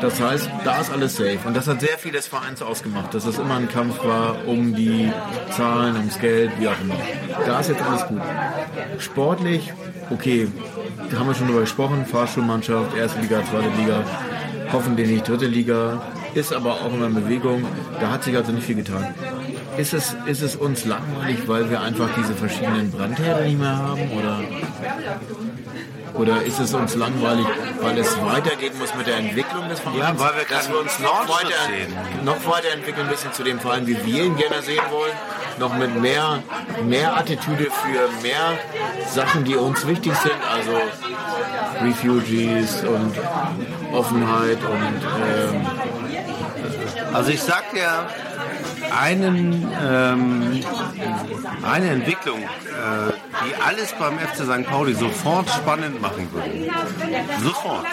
Das 0.00 0.20
heißt, 0.20 0.50
da 0.64 0.80
ist 0.80 0.90
alles 0.90 1.16
safe. 1.16 1.38
Und 1.44 1.56
das 1.56 1.68
hat 1.68 1.80
sehr 1.80 1.96
viel 1.96 2.12
des 2.12 2.26
Vereins 2.26 2.60
ausgemacht, 2.60 3.14
dass 3.14 3.24
es 3.24 3.38
immer 3.38 3.54
ein 3.54 3.68
Kampf 3.68 4.02
war 4.04 4.36
um 4.46 4.74
die 4.74 5.12
Zahlen, 5.50 5.96
ums 5.96 6.18
Geld, 6.18 6.50
wie 6.58 6.68
auch 6.68 6.80
immer. 6.80 6.96
Da 7.46 7.60
ist 7.60 7.68
jetzt 7.68 7.82
alles 7.82 8.06
gut. 8.06 8.20
Sportlich, 8.98 9.72
okay, 10.10 10.48
da 11.10 11.18
haben 11.18 11.28
wir 11.28 11.34
schon 11.34 11.46
drüber 11.46 11.60
gesprochen, 11.60 12.04
Fahrschulmannschaft, 12.04 12.96
erste 12.96 13.20
Liga, 13.20 13.42
zweite 13.44 13.68
Liga, 13.78 14.02
hoffentlich 14.72 15.08
nicht 15.08 15.28
dritte 15.28 15.46
Liga, 15.46 16.02
ist 16.34 16.52
aber 16.52 16.72
auch 16.72 16.92
immer 16.92 17.06
in 17.06 17.14
Bewegung. 17.14 17.64
Da 18.00 18.10
hat 18.10 18.24
sich 18.24 18.36
also 18.36 18.50
nicht 18.50 18.66
viel 18.66 18.76
getan. 18.76 19.14
Ist 19.76 19.94
es, 19.94 20.14
ist 20.26 20.42
es 20.42 20.56
uns 20.56 20.84
langweilig, 20.84 21.48
weil 21.48 21.70
wir 21.70 21.80
einfach 21.80 22.08
diese 22.16 22.34
verschiedenen 22.34 22.90
Brandherde 22.90 23.44
nicht 23.44 23.58
mehr 23.58 23.76
haben? 23.76 24.10
Oder 24.12 24.40
oder 26.14 26.42
ist 26.42 26.58
es 26.60 26.74
uns 26.74 26.94
langweilig, 26.94 27.46
weil 27.80 27.96
es 27.98 28.20
weitergehen 28.22 28.78
muss 28.78 28.94
mit 28.94 29.06
der 29.06 29.16
Entwicklung 29.16 29.68
des 29.68 29.80
Vereins? 29.80 29.98
Ja, 29.98 30.18
weil 30.18 30.36
wir 30.36 30.44
dass 30.44 30.68
wir 30.68 30.78
uns 30.78 30.98
noch 30.98 31.26
weiter, 31.28 31.56
noch 32.24 32.46
weiterentwickeln 32.46 33.08
müssen 33.08 33.32
zu 33.32 33.42
dem 33.42 33.58
Verein, 33.58 33.86
wie 33.86 33.96
wir 34.04 34.24
ihn 34.24 34.36
gerne 34.36 34.60
sehen 34.62 34.82
wollen. 34.90 35.12
Noch 35.58 35.74
mit 35.76 36.00
mehr, 36.00 36.42
mehr 36.84 37.16
Attitüde 37.16 37.64
für 37.64 38.22
mehr 38.22 38.58
Sachen, 39.10 39.44
die 39.44 39.56
uns 39.56 39.86
wichtig 39.86 40.12
sind. 40.16 40.34
Also 40.50 40.72
Refugees 41.82 42.84
und 42.84 43.14
Offenheit 43.92 44.58
und 44.64 45.00
ähm, 45.26 45.66
Also 47.14 47.30
ich 47.30 47.42
sag 47.42 47.70
dir 47.72 48.06
einen, 48.98 49.68
ähm, 49.82 50.60
eine 51.62 51.90
Entwicklung, 51.90 52.42
äh, 52.42 53.12
die 53.44 53.54
alles 53.62 53.92
beim 53.92 54.18
FC 54.18 54.44
St. 54.44 54.66
Pauli 54.68 54.94
sofort 54.94 55.48
spannend 55.50 56.00
machen 56.00 56.28
würde. 56.32 56.70
Sofort. 57.42 57.86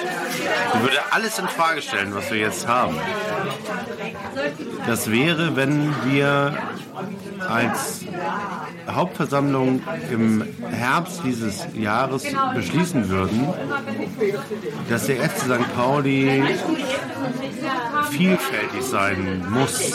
Die 0.73 0.81
würde 0.81 0.97
alles 1.11 1.39
in 1.39 1.47
Frage 1.47 1.81
stellen, 1.81 2.13
was 2.13 2.29
wir 2.31 2.39
jetzt 2.39 2.67
haben. 2.67 2.95
Das 4.85 5.09
wäre, 5.11 5.55
wenn 5.55 5.93
wir 6.05 6.57
als 7.47 8.05
Hauptversammlung 8.89 9.81
im 10.11 10.43
Herbst 10.69 11.21
dieses 11.23 11.67
Jahres 11.73 12.25
beschließen 12.53 13.09
würden, 13.09 13.47
dass 14.89 15.05
der 15.05 15.17
FC 15.29 15.39
St. 15.41 15.75
Pauli 15.75 16.43
vielfältig 18.11 18.81
sein 18.81 19.45
muss, 19.49 19.91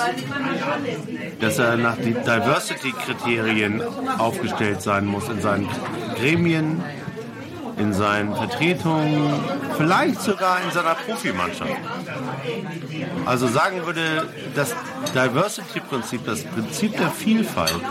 dass 1.40 1.58
er 1.58 1.76
nach 1.76 1.96
die 1.96 2.14
Diversity-Kriterien 2.14 3.82
aufgestellt 4.18 4.82
sein 4.82 5.06
muss 5.06 5.28
in 5.28 5.40
seinen 5.40 5.68
Gremien, 6.16 6.82
in 7.78 7.92
seinen 7.92 8.34
Vertretungen, 8.34 9.40
vielleicht 9.76 10.20
sogar 10.20 10.62
in 10.62 10.70
seiner 10.70 10.94
Profimannschaft. 10.94 11.72
Also 13.26 13.46
sagen 13.48 13.84
würde, 13.86 14.28
das 14.54 14.74
Diversity-Prinzip, 15.14 16.24
das 16.26 16.44
Prinzip 16.44 16.96
der 16.96 17.10
Vielfalt, 17.10 17.82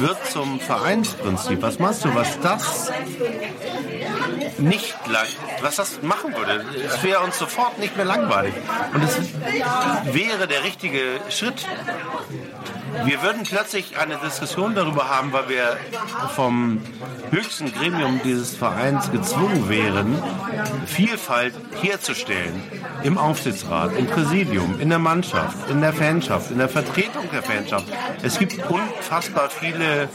wird 0.00 0.26
zum 0.30 0.60
Vereinsprinzip. 0.60 1.62
Was 1.62 1.78
machst 1.78 2.04
du, 2.04 2.14
was 2.14 2.38
das 2.40 2.92
nicht 4.58 4.94
lang, 5.08 5.26
was 5.62 5.76
das 5.76 6.02
machen 6.02 6.34
würde? 6.36 6.64
Es 6.86 7.02
wäre 7.02 7.20
uns 7.20 7.38
sofort 7.38 7.78
nicht 7.78 7.96
mehr 7.96 8.06
langweilig. 8.06 8.54
Und 8.92 9.02
es 9.02 9.16
wäre 10.14 10.46
der 10.46 10.64
richtige 10.64 11.20
Schritt. 11.28 11.66
Wir 13.02 13.22
würden 13.22 13.42
plötzlich 13.42 13.98
eine 13.98 14.16
Diskussion 14.18 14.74
darüber 14.74 15.08
haben, 15.08 15.32
weil 15.32 15.48
wir 15.48 15.76
vom 16.34 16.80
höchsten 17.30 17.72
Gremium 17.72 18.20
dieses 18.24 18.56
Vereins 18.56 19.10
gezwungen 19.10 19.68
wären, 19.68 20.22
Vielfalt 20.86 21.54
herzustellen. 21.82 22.62
Im 23.02 23.18
Aufsichtsrat, 23.18 23.96
im 23.96 24.06
Präsidium, 24.06 24.80
in 24.80 24.88
der 24.88 24.98
Mannschaft, 24.98 25.68
in 25.68 25.80
der 25.80 25.92
Fanschaft, 25.92 26.50
in 26.50 26.58
der 26.58 26.68
Vertretung 26.68 27.28
der 27.32 27.42
Fanschaft. 27.42 27.86
Es 28.22 28.38
gibt 28.38 28.58
unfassbar 28.70 29.50
viele 29.50 30.08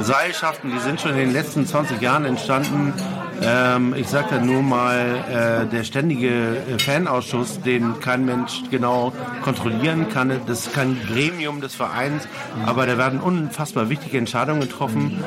Seilschaften, 0.00 0.70
die 0.70 0.78
sind 0.78 1.00
schon 1.00 1.12
in 1.12 1.18
den 1.18 1.32
letzten 1.32 1.66
20 1.66 2.00
Jahren 2.00 2.24
entstanden. 2.24 2.92
Ähm, 3.40 3.94
ich 3.96 4.08
sage 4.08 4.28
da 4.30 4.40
nur 4.40 4.62
mal, 4.62 5.64
äh, 5.64 5.66
der 5.66 5.84
ständige 5.84 6.56
Fanausschuss, 6.78 7.60
den 7.60 8.00
kein 8.00 8.24
Mensch 8.24 8.62
genau 8.70 9.12
kontrollieren 9.42 10.08
kann. 10.08 10.32
Das 10.46 10.66
ist 10.66 10.74
kein 10.74 11.00
Gremium 11.06 11.60
des 11.60 11.74
Vereins, 11.74 12.17
aber 12.64 12.86
da 12.86 12.98
werden 12.98 13.20
unfassbar 13.20 13.88
wichtige 13.88 14.18
Entscheidungen 14.18 14.60
getroffen. 14.60 15.22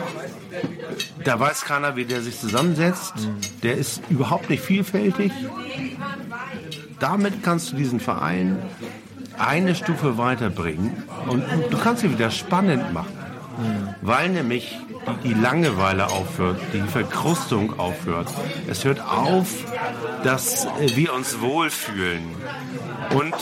Da 1.24 1.40
weiß 1.40 1.62
keiner, 1.62 1.96
wie 1.96 2.06
der 2.06 2.22
sich 2.22 2.40
zusammensetzt. 2.40 3.14
Der 3.64 3.78
ist 3.78 4.02
überhaupt 4.10 4.50
nicht 4.50 4.64
vielfältig. 4.64 5.32
Damit 7.00 7.44
kannst 7.44 7.72
du 7.72 7.76
diesen 7.76 8.00
Verein 8.00 8.58
eine 9.38 9.76
Stufe 9.76 10.18
weiterbringen 10.18 11.04
und 11.28 11.44
du 11.70 11.78
kannst 11.78 12.04
ihn 12.04 12.14
wieder 12.14 12.32
spannend 12.32 12.94
machen. 12.94 13.14
Weil 14.02 14.30
nämlich 14.30 14.78
die 15.24 15.34
Langeweile 15.34 16.08
aufhört, 16.08 16.60
die 16.74 16.82
Verkrustung 16.82 17.80
aufhört. 17.80 18.28
Es 18.68 18.84
hört 18.86 19.02
auf, 19.02 19.48
dass 20.24 20.66
äh, 20.66 20.96
wir 20.96 21.14
uns 21.14 21.42
wohlfühlen. 21.42 22.24
Und 23.14 23.36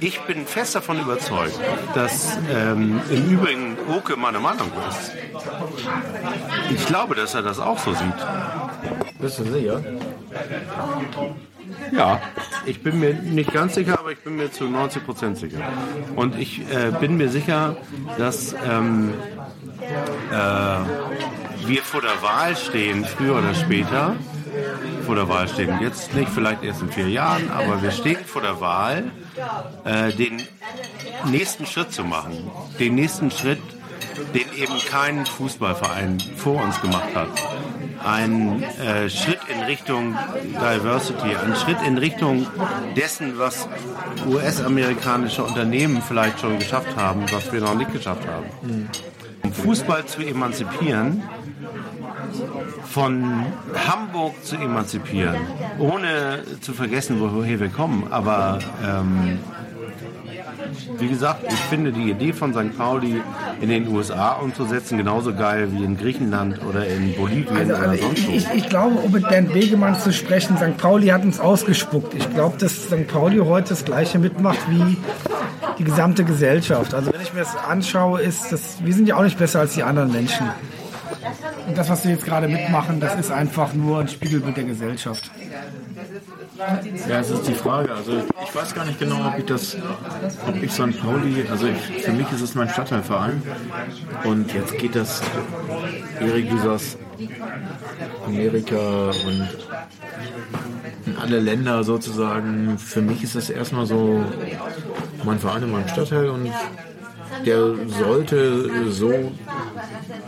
ich 0.00 0.20
bin 0.22 0.46
fest 0.46 0.74
davon 0.74 1.00
überzeugt, 1.00 1.58
dass 1.94 2.36
ähm, 2.52 3.00
im 3.10 3.30
Übrigen 3.30 3.76
Oke 3.96 4.16
meine 4.16 4.40
Meinung 4.40 4.70
ist. 4.88 5.12
Ich 6.70 6.84
glaube, 6.86 7.14
dass 7.14 7.34
er 7.34 7.42
das 7.42 7.58
auch 7.58 7.78
so 7.78 7.92
sieht. 7.94 8.14
bist 9.18 9.38
du 9.38 9.44
sicher? 9.44 9.82
Ja, 11.92 12.20
ich 12.66 12.82
bin 12.82 13.00
mir 13.00 13.14
nicht 13.14 13.52
ganz 13.52 13.74
sicher, 13.74 13.98
aber 13.98 14.12
ich 14.12 14.18
bin 14.18 14.36
mir 14.36 14.50
zu 14.50 14.64
90 14.64 15.04
Prozent 15.04 15.38
sicher. 15.38 15.60
Und 16.16 16.38
ich 16.38 16.60
äh, 16.70 16.92
bin 16.98 17.16
mir 17.16 17.28
sicher, 17.28 17.76
dass 18.18 18.54
ähm, 18.68 19.14
äh, 20.30 21.66
wir 21.66 21.82
vor 21.82 22.02
der 22.02 22.20
Wahl 22.22 22.56
stehen, 22.56 23.04
früher 23.04 23.38
oder 23.38 23.54
später. 23.54 24.16
Vor 25.04 25.16
der 25.16 25.28
Wahl 25.28 25.48
stehen. 25.48 25.78
Jetzt 25.80 26.14
nicht 26.14 26.30
vielleicht 26.30 26.62
erst 26.62 26.82
in 26.82 26.90
vier 26.90 27.08
Jahren, 27.08 27.50
aber 27.50 27.82
wir 27.82 27.90
stehen 27.90 28.24
vor 28.24 28.42
der 28.42 28.60
Wahl, 28.60 29.10
äh, 29.84 30.12
den 30.12 30.42
nächsten 31.26 31.66
Schritt 31.66 31.92
zu 31.92 32.04
machen. 32.04 32.50
Den 32.78 32.94
nächsten 32.94 33.30
Schritt, 33.30 33.62
den 34.34 34.46
eben 34.56 34.78
kein 34.88 35.26
Fußballverein 35.26 36.20
vor 36.36 36.62
uns 36.62 36.80
gemacht 36.80 37.14
hat. 37.14 37.28
Ein 38.04 38.62
äh, 38.62 39.08
Schritt 39.10 39.40
in 39.48 39.62
Richtung 39.62 40.16
Diversity, 40.44 41.34
ein 41.36 41.56
Schritt 41.56 41.78
in 41.86 41.98
Richtung 41.98 42.46
dessen, 42.96 43.38
was 43.38 43.66
US-amerikanische 44.26 45.42
Unternehmen 45.42 46.02
vielleicht 46.02 46.40
schon 46.40 46.58
geschafft 46.58 46.96
haben, 46.96 47.24
was 47.32 47.52
wir 47.52 47.60
noch 47.60 47.74
nicht 47.74 47.92
geschafft 47.92 48.26
haben. 48.28 48.46
Um 48.62 48.88
Fußball 49.62 50.06
zu 50.06 50.22
emanzipieren, 50.22 51.22
von 52.84 53.46
Hamburg 53.88 54.44
zu 54.44 54.56
emanzipieren, 54.56 55.36
ohne 55.78 56.42
zu 56.60 56.72
vergessen, 56.72 57.16
woher 57.20 57.60
wir 57.60 57.68
kommen. 57.68 58.08
Aber 58.10 58.58
ähm, 58.84 59.38
wie 60.98 61.08
gesagt, 61.08 61.44
ich 61.48 61.58
finde 61.58 61.92
die 61.92 62.10
Idee 62.10 62.32
von 62.32 62.52
St. 62.52 62.76
Pauli 62.76 63.20
in 63.60 63.68
den 63.68 63.88
USA 63.88 64.32
umzusetzen 64.32 64.98
genauso 64.98 65.34
geil 65.34 65.68
wie 65.72 65.84
in 65.84 65.96
Griechenland 65.96 66.60
oder 66.64 66.86
in 66.86 67.14
Bolivien 67.14 67.56
Also, 67.56 67.74
oder 67.74 67.90
also 67.90 68.02
sonst 68.06 68.28
wo. 68.28 68.32
ich, 68.32 68.46
ich 68.54 68.68
glaube, 68.68 68.96
um 68.96 69.12
mit 69.12 69.28
Bernd 69.28 69.54
Wegemann 69.54 69.98
zu 69.98 70.12
sprechen, 70.12 70.56
St. 70.56 70.76
Pauli 70.76 71.08
hat 71.08 71.22
uns 71.24 71.40
ausgespuckt. 71.40 72.14
Ich 72.14 72.28
glaube, 72.30 72.56
dass 72.58 72.84
St. 72.84 73.06
Pauli 73.06 73.38
heute 73.38 73.70
das 73.70 73.84
Gleiche 73.84 74.18
mitmacht 74.18 74.58
wie 74.68 74.96
die 75.78 75.84
gesamte 75.84 76.24
Gesellschaft. 76.24 76.94
Also 76.94 77.12
wenn 77.12 77.20
ich 77.20 77.32
mir 77.32 77.40
das 77.40 77.56
anschaue, 77.56 78.20
ist 78.20 78.52
das, 78.52 78.78
wir 78.84 78.94
sind 78.94 79.08
ja 79.08 79.16
auch 79.16 79.22
nicht 79.22 79.38
besser 79.38 79.60
als 79.60 79.74
die 79.74 79.82
anderen 79.82 80.12
Menschen. 80.12 80.46
Und 81.66 81.78
das, 81.78 81.88
was 81.88 82.04
wir 82.04 82.12
jetzt 82.12 82.24
gerade 82.24 82.48
mitmachen, 82.48 83.00
das 83.00 83.14
ist 83.16 83.30
einfach 83.30 83.72
nur 83.72 84.00
ein 84.00 84.08
Spiegelbild 84.08 84.56
der 84.56 84.64
Gesellschaft. 84.64 85.30
Ja, 87.08 87.20
es 87.20 87.30
ist 87.30 87.48
die 87.48 87.54
Frage. 87.54 87.92
Also 87.92 88.22
ich 88.44 88.54
weiß 88.54 88.74
gar 88.74 88.84
nicht 88.84 88.98
genau, 88.98 89.28
ob 89.28 89.38
ich 89.38 89.44
das, 89.44 89.76
ob 90.46 90.62
ich 90.62 90.70
St. 90.72 91.00
Pauli, 91.00 91.46
also 91.50 91.66
ich, 91.66 92.04
für 92.04 92.12
mich 92.12 92.30
ist 92.32 92.40
es 92.40 92.54
mein 92.54 92.68
Stadtteilverein. 92.68 93.42
Und 94.24 94.52
jetzt 94.52 94.76
geht 94.78 94.94
das, 94.94 95.22
Erik, 96.20 96.50
du 96.50 96.78
Amerika 98.26 99.10
und 99.26 99.48
in 101.06 101.16
alle 101.16 101.40
Länder 101.40 101.84
sozusagen. 101.84 102.78
Für 102.78 103.02
mich 103.02 103.22
ist 103.22 103.34
es 103.34 103.50
erstmal 103.50 103.86
so 103.86 104.24
mein 105.24 105.38
Verein 105.38 105.64
in 105.64 105.72
meinem 105.72 105.88
Stadtteil 105.88 106.28
und 106.28 106.50
der 107.44 107.74
sollte 107.86 108.90
so 108.90 109.32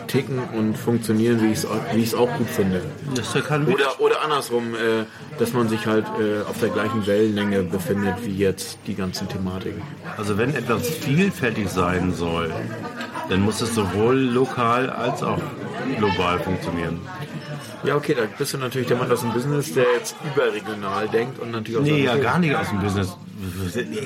ticken 0.06 0.38
und 0.56 0.76
funktionieren, 0.76 1.42
wie 1.42 1.52
ich 1.52 1.58
es 1.58 1.66
wie 1.92 2.02
ich's 2.02 2.14
auch 2.14 2.32
gut 2.36 2.48
finde. 2.48 2.82
Oder, 3.72 4.00
oder 4.00 4.22
andersrum, 4.22 4.74
äh, 4.74 5.04
dass 5.38 5.52
man 5.52 5.68
sich 5.68 5.86
halt 5.86 6.06
äh, 6.20 6.48
auf 6.48 6.58
der 6.60 6.70
gleichen 6.70 7.06
Wellenlänge 7.06 7.62
befindet 7.62 8.14
wie 8.24 8.36
jetzt 8.36 8.78
die 8.86 8.94
ganzen 8.94 9.28
Thematiken. 9.28 9.82
Also 10.16 10.38
wenn 10.38 10.54
etwas 10.54 10.88
vielfältig 10.88 11.68
sein 11.68 12.12
soll, 12.14 12.52
dann 13.28 13.40
muss 13.40 13.60
es 13.60 13.74
sowohl 13.74 14.16
lokal 14.16 14.90
als 14.90 15.22
auch 15.22 15.40
global 15.98 16.38
funktionieren. 16.40 17.00
Ja, 17.84 17.96
okay, 17.96 18.14
da 18.14 18.22
bist 18.36 18.54
du 18.54 18.58
natürlich 18.58 18.88
der 18.88 18.96
Mann 18.96 19.10
aus 19.10 19.20
dem 19.20 19.32
Business, 19.32 19.72
der 19.74 19.84
jetzt 19.96 20.16
überregional 20.34 21.08
denkt 21.08 21.38
und 21.38 21.50
natürlich 21.52 21.78
auch 21.78 21.82
Nee, 21.82 22.04
ja 22.04 22.16
gar 22.16 22.38
nicht 22.38 22.54
aus 22.54 22.70
dem 22.70 22.80
Business. 22.80 23.16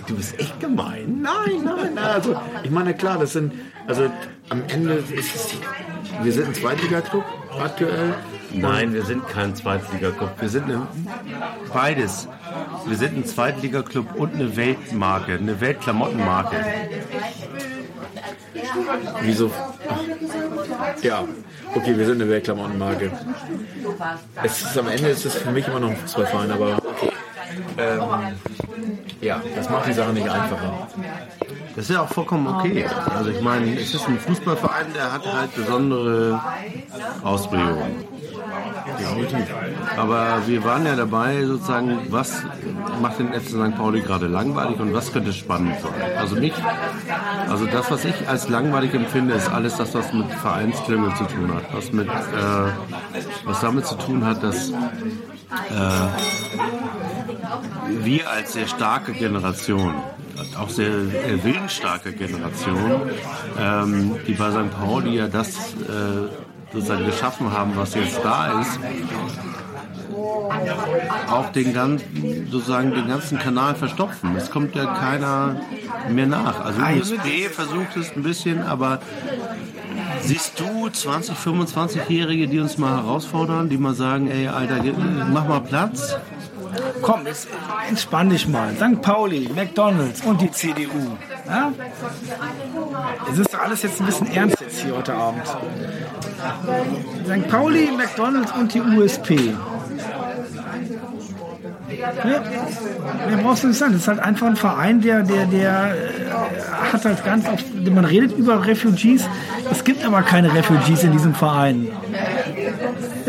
Du 0.09 0.17
bist 0.17 0.39
echt 0.41 0.59
gemein. 0.59 1.23
Nein, 1.23 1.63
nein, 1.65 1.95
nein. 1.95 2.05
Also, 2.05 2.41
ich 2.65 2.71
meine, 2.71 2.95
klar, 2.95 3.19
das 3.19 3.33
sind, 3.35 3.53
also 3.87 4.11
am 4.49 4.63
Ende 4.69 4.95
ist 4.95 5.35
es, 5.35 5.55
wir 6.23 6.33
sind 6.33 6.49
ein 6.49 6.55
Zweitliga-Club 6.55 7.25
aktuell. 7.61 8.15
Nein, 8.53 8.93
wir 8.93 9.05
sind 9.05 9.27
kein 9.29 9.55
Zweitliga-Club. 9.55 10.33
Wir 10.41 10.49
sind 10.49 10.65
eine, 10.65 10.89
beides. 11.73 12.27
Wir 12.87 12.97
sind 12.97 13.17
ein 13.17 13.25
Zweitliga-Club 13.25 14.17
und 14.17 14.35
eine 14.35 14.57
Weltmarke, 14.57 15.35
eine 15.35 15.61
Weltklamottenmarke. 15.61 16.57
Wieso? 19.23 19.53
Ach, 19.89 21.03
ja, 21.03 21.25
okay, 21.75 21.97
wir 21.97 22.07
sind 22.07 22.21
eine 22.21 22.29
Weltklamottenmarke. 22.29 23.13
Es 24.43 24.63
ist, 24.63 24.77
am 24.77 24.89
Ende 24.89 25.11
ist 25.11 25.25
es 25.25 25.37
für 25.37 25.53
mich 25.53 25.69
immer 25.69 25.79
noch 25.79 25.91
ein 25.91 25.97
Fußballverein, 25.97 26.51
aber 26.51 26.79
okay. 26.79 27.13
Ähm, 27.79 28.01
ja, 29.21 29.41
das 29.55 29.69
macht 29.71 29.89
die 29.89 29.93
Sache 29.93 30.13
nicht 30.13 30.29
einfacher. 30.29 30.89
Das 31.77 31.89
ist 31.89 31.95
ja 31.95 32.03
auch 32.03 32.09
vollkommen 32.09 32.47
okay. 32.49 32.87
Also 33.15 33.31
ich 33.31 33.41
meine, 33.41 33.79
es 33.79 33.95
ist 33.95 34.07
ein 34.09 34.19
Fußballverein, 34.19 34.93
der 34.95 35.13
hat 35.13 35.27
halt 35.33 35.55
besondere 35.55 36.41
Ausprägungen. 37.23 38.05
Definitiv. 38.99 39.47
Aber 39.97 40.43
wir 40.47 40.65
waren 40.65 40.87
ja 40.87 40.97
dabei, 40.97 41.45
sozusagen, 41.45 41.99
was 42.09 42.43
macht 43.01 43.19
den 43.19 43.33
FC 43.33 43.51
St. 43.51 43.77
Pauli 43.77 44.01
gerade 44.01 44.27
langweilig 44.27 44.79
und 44.81 44.93
was 44.95 45.13
könnte 45.13 45.33
spannend 45.33 45.77
sein? 45.81 46.19
Also 46.19 46.37
nicht, 46.37 46.61
also 47.49 47.67
das, 47.67 47.91
was 47.91 48.05
ich 48.05 48.29
als 48.29 48.49
langweilig 48.49 48.95
empfinde, 48.95 49.35
ist 49.35 49.51
alles 49.51 49.77
das, 49.77 49.95
was 49.95 50.13
mit 50.13 50.31
Vereinsklüngel 50.33 51.15
zu 51.15 51.25
tun 51.25 51.55
hat, 51.55 51.65
was 51.73 51.93
mit, 51.93 52.09
äh, 52.09 52.11
was 53.45 53.61
damit 53.61 53.87
zu 53.87 53.95
tun 53.97 54.25
hat, 54.25 54.43
dass 54.43 54.71
äh, 54.71 54.75
wir 57.89 58.31
als 58.31 58.53
sehr 58.53 58.67
starke 58.67 59.13
Generation, 59.13 59.95
auch 60.59 60.69
sehr 60.69 60.89
äh, 60.89 61.43
willensstarke 61.43 62.13
Generation, 62.13 63.03
ähm, 63.59 64.17
die 64.27 64.35
bei 64.35 64.51
St. 64.51 64.71
Pauli 64.71 65.17
ja 65.17 65.29
das 65.29 65.49
äh, 65.49 66.29
sozusagen 66.73 67.05
geschaffen 67.07 67.53
haben, 67.53 67.73
was 67.75 67.95
jetzt 67.95 68.21
da 68.23 68.61
ist, 68.61 68.79
auch 71.29 71.51
den 71.53 71.73
ganzen, 71.73 72.49
sozusagen 72.51 72.93
den 72.93 73.09
ganzen 73.09 73.39
Kanal 73.39 73.75
verstopfen. 73.75 74.37
Es 74.37 74.51
kommt 74.51 74.75
ja 74.75 74.87
keiner 74.95 75.61
mehr 76.11 76.27
nach. 76.27 76.65
Also 76.65 76.81
USB 76.81 77.49
versucht 77.51 77.97
es 77.97 78.15
ein 78.17 78.23
bisschen, 78.23 78.63
aber 78.63 79.01
siehst 80.21 80.61
du 80.61 80.89
20, 80.89 81.37
25-Jährige, 81.37 82.49
die 82.49 82.61
uns 82.61 82.79
mal 82.79 83.03
herausfordern, 83.03 83.69
die 83.69 83.79
mal 83.79 83.95
sagen, 83.95 84.31
ey, 84.31 84.49
Alter, 84.49 84.83
mach 85.33 85.47
mal 85.47 85.61
Platz? 85.61 86.17
Komm, 87.03 87.21
entspann 87.89 88.31
dich 88.31 88.49
mal. 88.49 88.75
St. 88.75 89.03
Pauli, 89.03 89.51
McDonalds 89.55 90.23
und 90.23 90.41
die 90.41 90.51
CDU. 90.51 91.17
Ja? 91.47 91.73
Es 93.31 93.39
ist 93.39 93.53
doch 93.53 93.61
alles 93.61 93.83
jetzt 93.83 94.01
ein 94.01 94.07
bisschen 94.07 94.33
ernst 94.33 94.61
jetzt 94.61 94.81
hier 94.81 94.97
heute 94.97 95.15
Abend. 95.15 95.47
St. 95.47 97.49
Pauli, 97.49 97.91
McDonalds 97.97 98.53
und 98.53 98.75
die 98.75 98.81
USP. 98.81 99.55
Ja, 101.99 102.41
mehr 103.29 103.43
brauchst 103.43 103.65
du 103.65 103.69
nicht 103.69 103.79
sagen. 103.79 103.93
Das 103.93 104.03
ist 104.03 104.09
halt 104.09 104.21
einfach 104.21 104.47
ein 104.47 104.57
Verein, 104.57 105.01
der, 105.01 105.23
der, 105.23 105.47
der 105.47 105.95
äh, 105.95 106.93
hat 106.93 107.05
halt 107.05 107.25
ganz 107.25 107.49
oft, 107.49 107.65
man 107.75 108.05
redet 108.05 108.33
über 108.33 108.65
Refugees, 108.65 109.29
es 109.71 109.85
gibt 109.85 110.05
aber 110.05 110.23
keine 110.23 110.55
Refugees 110.55 111.03
in 111.03 111.13
diesem 111.13 111.35
Verein. 111.35 111.89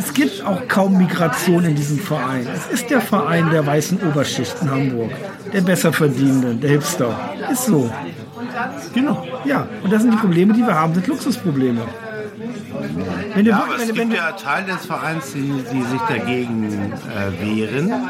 Es 0.04 0.14
gibt 0.14 0.44
auch 0.44 0.68
kaum 0.68 0.98
Migration 0.98 1.64
in 1.64 1.76
diesem 1.76 2.00
Verein. 2.00 2.48
Es 2.52 2.80
ist 2.80 2.90
der 2.90 3.02
Verein 3.02 3.52
der 3.52 3.64
weißen 3.68 4.00
Oberschicht 4.02 4.56
in 4.62 4.72
Hamburg. 4.72 5.12
Der 5.54 5.62
Besserverdienenden, 5.62 6.60
der 6.60 6.72
Hipster. 6.72 7.16
Ist 7.52 7.66
so. 7.66 7.88
Genau. 8.96 9.28
Ja, 9.46 9.68
und 9.84 9.94
das 9.94 10.02
sind 10.02 10.12
die 10.12 10.18
Probleme, 10.18 10.54
die 10.54 10.62
wir 10.62 10.74
haben, 10.74 10.96
sind 10.96 11.06
Luxusprobleme. 11.06 11.82
Wenn 13.34 13.46
du 13.46 13.52
Ja, 13.52 13.64
aber 13.64 13.76
es 13.76 13.88
wenn, 13.88 14.10
gibt 14.10 14.14
ja 14.14 14.32
Teile 14.34 14.74
des 14.74 14.86
Vereins, 14.86 15.32
die, 15.34 15.64
die 15.72 15.82
sich 15.84 16.02
dagegen 16.08 16.94
äh, 16.94 17.42
wehren 17.46 18.10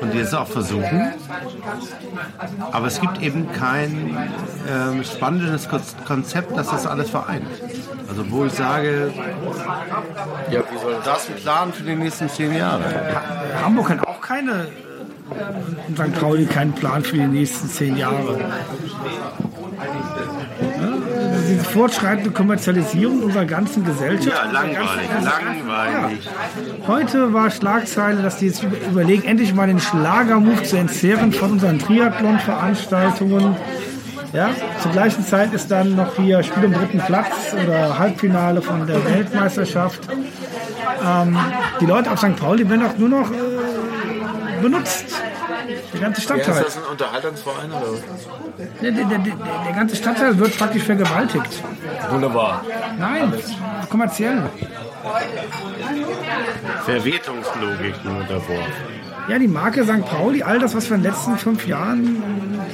und 0.00 0.12
die 0.14 0.18
es 0.18 0.34
auch 0.34 0.46
versuchen. 0.46 1.12
Aber 2.72 2.86
es 2.86 3.00
gibt 3.00 3.22
eben 3.22 3.50
kein 3.52 4.16
ähm, 4.68 5.04
spannendes 5.04 5.68
Kon- 5.68 5.80
Konzept, 6.06 6.56
das 6.56 6.68
das 6.70 6.86
alles 6.86 7.10
vereint. 7.10 7.46
Also 8.08 8.30
wo 8.30 8.44
ich 8.44 8.52
sage, 8.52 9.12
Ja, 10.50 10.60
wie 10.70 10.78
soll 10.78 10.96
das 11.04 11.28
ein 11.28 11.36
Plan 11.36 11.72
für 11.72 11.82
die 11.84 11.96
nächsten 11.96 12.28
zehn 12.28 12.54
Jahre. 12.54 12.82
Hamburg 13.64 13.90
hat 13.90 14.06
auch 14.06 14.20
keine, 14.20 14.52
äh, 14.52 15.88
und 15.88 15.96
St. 15.96 16.20
Pauli 16.20 16.46
keinen 16.46 16.72
Plan 16.72 17.02
für 17.02 17.16
die 17.16 17.26
nächsten 17.26 17.68
zehn 17.68 17.96
Jahre. 17.96 18.38
Ja, 21.50 21.56
diese 21.56 21.64
fortschreitende 21.68 22.30
Kommerzialisierung 22.30 23.22
unserer 23.22 23.44
ganzen 23.44 23.84
Gesellschaft. 23.84 24.28
Ja, 24.44 24.50
langweilig, 24.50 25.10
ganzen- 25.10 25.66
langweilig. 25.66 26.28
Heute 26.86 27.32
war 27.32 27.50
Schlagzeile, 27.50 28.22
dass 28.22 28.38
die 28.38 28.46
jetzt 28.46 28.62
über- 28.62 28.76
überlegen, 28.90 29.24
endlich 29.24 29.52
mal 29.54 29.66
den 29.66 29.80
Schlagermove 29.80 30.62
zu 30.62 30.76
entzehren 30.76 31.32
von 31.32 31.52
unseren 31.52 31.78
Triathlon-Veranstaltungen. 31.78 33.56
Ja, 34.32 34.50
zur 34.80 34.92
gleichen 34.92 35.24
Zeit 35.26 35.52
ist 35.52 35.70
dann 35.72 35.96
noch 35.96 36.14
hier 36.14 36.40
Spiel 36.44 36.66
um 36.66 36.72
dritten 36.72 37.00
Platz 37.00 37.52
oder 37.66 37.98
Halbfinale 37.98 38.62
von 38.62 38.86
der 38.86 39.04
Weltmeisterschaft. 39.04 40.00
Ähm, 41.04 41.36
die 41.80 41.86
Leute 41.86 42.12
auf 42.12 42.18
St. 42.20 42.36
Pauli 42.36 42.68
werden 42.68 42.86
auch 42.86 42.96
nur 42.96 43.08
noch 43.08 43.28
äh, 43.32 43.34
benutzt. 44.62 45.19
Der 45.68 46.00
ganze 46.00 46.00
Ja, 46.00 46.08
ist 46.10 46.22
Stadtteil. 46.44 46.62
das 46.64 46.76
ein 46.76 46.82
Unterhaltungsverein 46.90 47.70
oder? 47.70 47.98
Der, 48.82 48.90
der, 48.92 49.04
der, 49.04 49.18
der, 49.18 49.34
der 49.66 49.72
ganze 49.74 49.96
Stadtteil 49.96 50.38
wird 50.38 50.56
praktisch 50.58 50.82
vergewaltigt. 50.84 51.62
Wunderbar. 52.10 52.64
Nein, 52.98 53.32
kommerziell. 53.88 54.42
Verwertungslogiken 56.84 58.26
davor. 58.28 58.56
Ja, 59.28 59.38
die 59.38 59.48
Marke 59.48 59.84
St. 59.84 60.04
Pauli, 60.06 60.42
all 60.42 60.58
das, 60.58 60.74
was 60.74 60.88
wir 60.88 60.96
in 60.96 61.02
den 61.02 61.12
letzten 61.12 61.36
fünf 61.38 61.66
Jahren, 61.66 62.20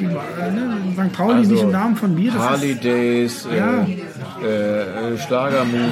die, 0.00 0.04
äh, 0.04 0.50
ne, 0.50 0.78
St. 0.94 1.12
Pauli 1.12 1.38
Also, 1.38 1.52
nicht 1.52 1.62
im 1.62 1.70
Namen 1.70 1.96
von 1.96 2.14
mir, 2.14 2.32
das 2.32 2.40
Harley 2.42 2.72
ist, 2.72 2.84
Days, 2.84 3.48
Ja. 3.54 3.82
äh, 3.82 4.02
äh, 4.47 5.18
Schlagermove, 5.18 5.90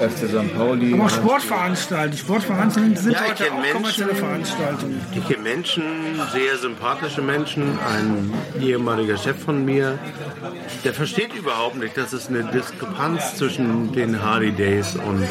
äh, 0.00 0.08
FC 0.08 0.28
St. 0.28 0.56
Pauli. 0.56 0.94
aber 0.94 1.04
auch 1.04 1.10
Sportveranstaltungen. 1.10 2.18
Sportveranstaltungen 2.18 2.96
sind 2.96 3.12
Ja, 3.12 3.20
heute 3.28 3.44
auch 3.52 3.72
kommerzielle 3.72 4.12
Menschen- 4.12 4.24
Veranstaltungen. 4.26 5.00
Ich 5.14 5.28
kenne 5.28 5.42
Menschen, 5.42 5.82
sehr 6.32 6.56
sympathische 6.58 7.22
Menschen, 7.22 7.78
ein 7.94 8.32
ehemaliger 8.60 9.16
Chef 9.16 9.42
von 9.42 9.64
mir, 9.64 9.98
der 10.84 10.92
versteht 10.94 11.34
überhaupt 11.34 11.76
nicht, 11.76 11.96
dass 11.96 12.12
es 12.12 12.28
eine 12.28 12.44
Diskrepanz 12.44 13.36
zwischen 13.36 13.92
den 13.92 14.22
Hardy 14.22 14.52
Days 14.52 14.96
und 14.96 15.26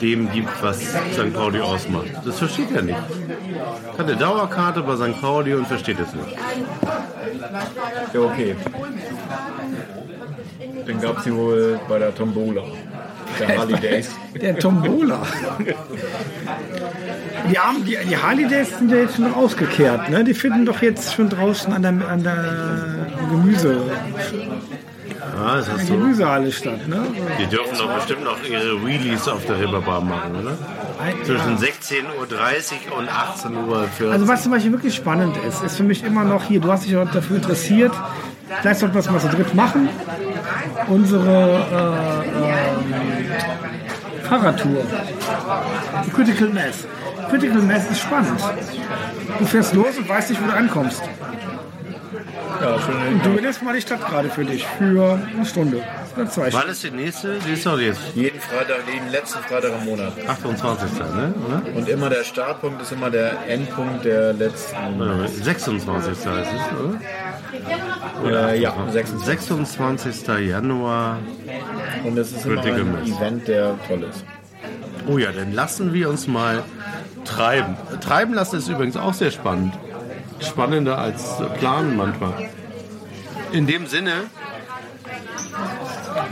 dem 0.00 0.30
gibt, 0.32 0.48
was 0.62 0.78
St. 0.80 1.32
Pauli 1.34 1.60
ausmacht. 1.60 2.06
Das 2.24 2.38
versteht 2.38 2.70
er 2.74 2.82
nicht. 2.82 2.98
Hat 3.98 4.06
eine 4.08 4.16
Dauerkarte 4.16 4.80
bei 4.82 4.96
St. 4.96 5.20
Pauli 5.20 5.52
und 5.54 5.66
versteht 5.66 5.98
es 6.00 6.14
nicht. 6.14 6.36
Ja, 8.14 8.20
okay. 8.20 8.56
Dann 10.90 11.00
gab 11.00 11.18
es 11.18 11.24
sie 11.24 11.34
wohl 11.34 11.78
bei 11.88 11.98
der 11.98 12.14
Tombola. 12.14 12.62
Der 13.38 13.58
Harley 13.58 13.76
Days. 13.80 14.10
Der 14.40 14.58
Tombola. 14.58 15.22
Die, 17.50 17.58
haben, 17.58 17.84
die, 17.84 17.96
die 18.08 18.16
Harley 18.16 18.46
Days 18.48 18.78
sind 18.78 18.90
ja 18.90 18.98
jetzt 18.98 19.16
schon 19.16 19.32
ausgekehrt. 19.32 20.10
Ne? 20.10 20.24
Die 20.24 20.34
finden 20.34 20.66
doch 20.66 20.82
jetzt 20.82 21.14
schon 21.14 21.28
draußen 21.28 21.72
an 21.72 21.82
der, 21.82 22.08
an 22.08 22.22
der 22.22 23.06
Gemüse, 23.30 23.82
Ja, 25.36 25.56
das 25.56 25.86
so? 25.86 25.94
Gemüsehalle 25.94 26.52
statt. 26.52 26.88
Ne? 26.88 27.02
Die 27.38 27.46
dürfen 27.46 27.78
doch 27.78 27.94
bestimmt 27.94 28.24
noch 28.24 28.42
ihre 28.48 28.84
Wheelies 28.84 29.28
auf 29.28 29.44
der 29.46 29.60
Ribberbahn 29.60 30.08
machen, 30.08 30.36
oder? 30.36 30.58
Zwischen 31.24 31.56
16.30 31.56 32.02
Uhr 32.90 32.98
und 32.98 33.08
18 33.08 33.56
Uhr. 33.56 33.88
Also 34.10 34.28
was 34.28 34.42
zum 34.42 34.52
Beispiel 34.52 34.72
wirklich 34.72 34.94
spannend 34.94 35.36
ist, 35.48 35.62
ist 35.62 35.76
für 35.76 35.82
mich 35.82 36.04
immer 36.04 36.24
noch 36.24 36.44
hier, 36.44 36.60
du 36.60 36.70
hast 36.70 36.84
dich 36.84 36.94
heute 36.94 37.12
dafür 37.12 37.36
interessiert, 37.36 37.92
vielleicht 38.60 38.80
sollten 38.80 38.94
wir 38.94 39.00
es 39.00 39.10
mal 39.10 39.20
zu 39.20 39.28
dritt 39.28 39.54
machen, 39.54 39.88
unsere 40.88 41.64
äh, 41.72 42.28
äh, 42.28 44.24
Fahrradtour. 44.24 44.82
Die 46.06 46.10
Critical 46.10 46.48
Mass. 46.48 46.86
Critical 47.28 47.62
Mass 47.62 47.90
ist 47.90 48.00
spannend. 48.00 48.40
Du 49.38 49.44
fährst 49.44 49.74
los 49.74 49.98
und 49.98 50.08
weißt 50.08 50.30
nicht, 50.30 50.42
wo 50.42 50.46
du 50.46 50.52
ankommst. 50.52 51.02
Ja, 52.60 52.78
du 53.24 53.30
lässt 53.40 53.62
mal 53.62 53.74
die 53.74 53.80
Stadt 53.80 54.06
gerade 54.06 54.28
für 54.28 54.44
dich, 54.44 54.66
für 54.66 55.18
eine 55.34 55.46
Stunde. 55.46 55.82
Oder 56.16 56.28
zwei 56.28 56.52
Wann 56.52 56.68
ist 56.68 56.82
die 56.82 56.90
nächste? 56.90 57.38
Die 57.46 57.52
ist 57.52 57.64
doch 57.64 57.78
jetzt 57.78 58.00
jeden 58.14 58.40
Freitag, 58.40 58.78
jeden 58.92 59.08
letzten 59.10 59.38
Freitag 59.40 59.72
im 59.78 59.84
Monat. 59.86 60.12
28. 60.26 60.98
Ne? 60.98 61.34
Oder? 61.46 61.76
Und 61.76 61.88
immer 61.88 62.10
der 62.10 62.24
Startpunkt 62.24 62.82
ist 62.82 62.92
immer 62.92 63.10
der 63.10 63.46
Endpunkt 63.48 64.04
der 64.04 64.32
letzten. 64.34 65.00
Oder 65.00 65.26
26. 65.26 66.26
heißt 66.26 66.26
es, 66.26 66.78
oder? 68.24 68.52
Äh, 68.52 68.60
ja, 68.60 68.74
26. 68.90 69.24
26. 69.24 70.28
Januar. 70.48 71.18
Und 72.04 72.18
es 72.18 72.32
ist 72.32 72.44
immer 72.44 72.62
ein 72.62 72.92
Mass. 72.92 73.08
Event, 73.08 73.48
der 73.48 73.78
toll 73.86 74.04
ist. 74.04 74.24
Oh 75.08 75.18
ja, 75.18 75.32
dann 75.32 75.52
lassen 75.52 75.94
wir 75.94 76.10
uns 76.10 76.26
mal 76.26 76.62
treiben. 77.24 77.76
Treiben 78.00 78.34
lassen 78.34 78.56
ist 78.56 78.68
übrigens 78.68 78.96
auch 78.96 79.14
sehr 79.14 79.30
spannend. 79.30 79.72
Spannender 80.40 80.98
als 80.98 81.36
planen 81.58 81.96
manchmal. 81.96 82.50
In 83.52 83.66
dem 83.66 83.86
Sinne, 83.86 84.12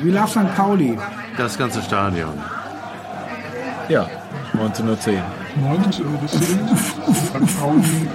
We 0.02 0.10
love 0.10 0.28
St. 0.28 0.54
Pauli. 0.54 0.96
das 1.36 1.58
ganze 1.58 1.82
Stadion. 1.82 2.40
Ja, 3.88 4.08
1910. 4.52 5.20
19 5.56 6.06
Uhr 6.06 6.18
bis 6.18 6.30
10. 6.32 6.40
St. 6.76 7.60
Pauli 7.60 8.08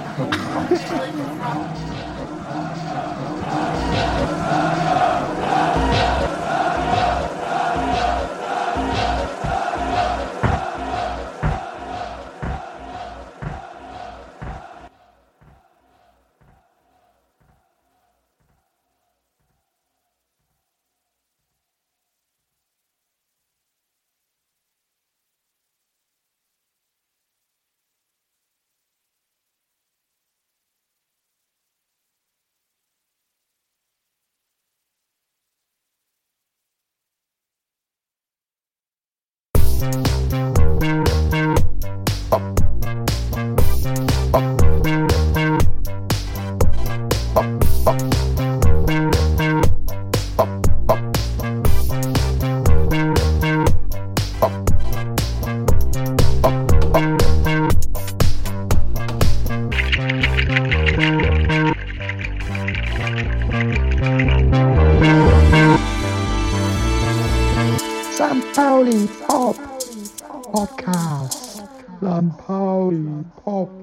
Podcast. 39.83 40.12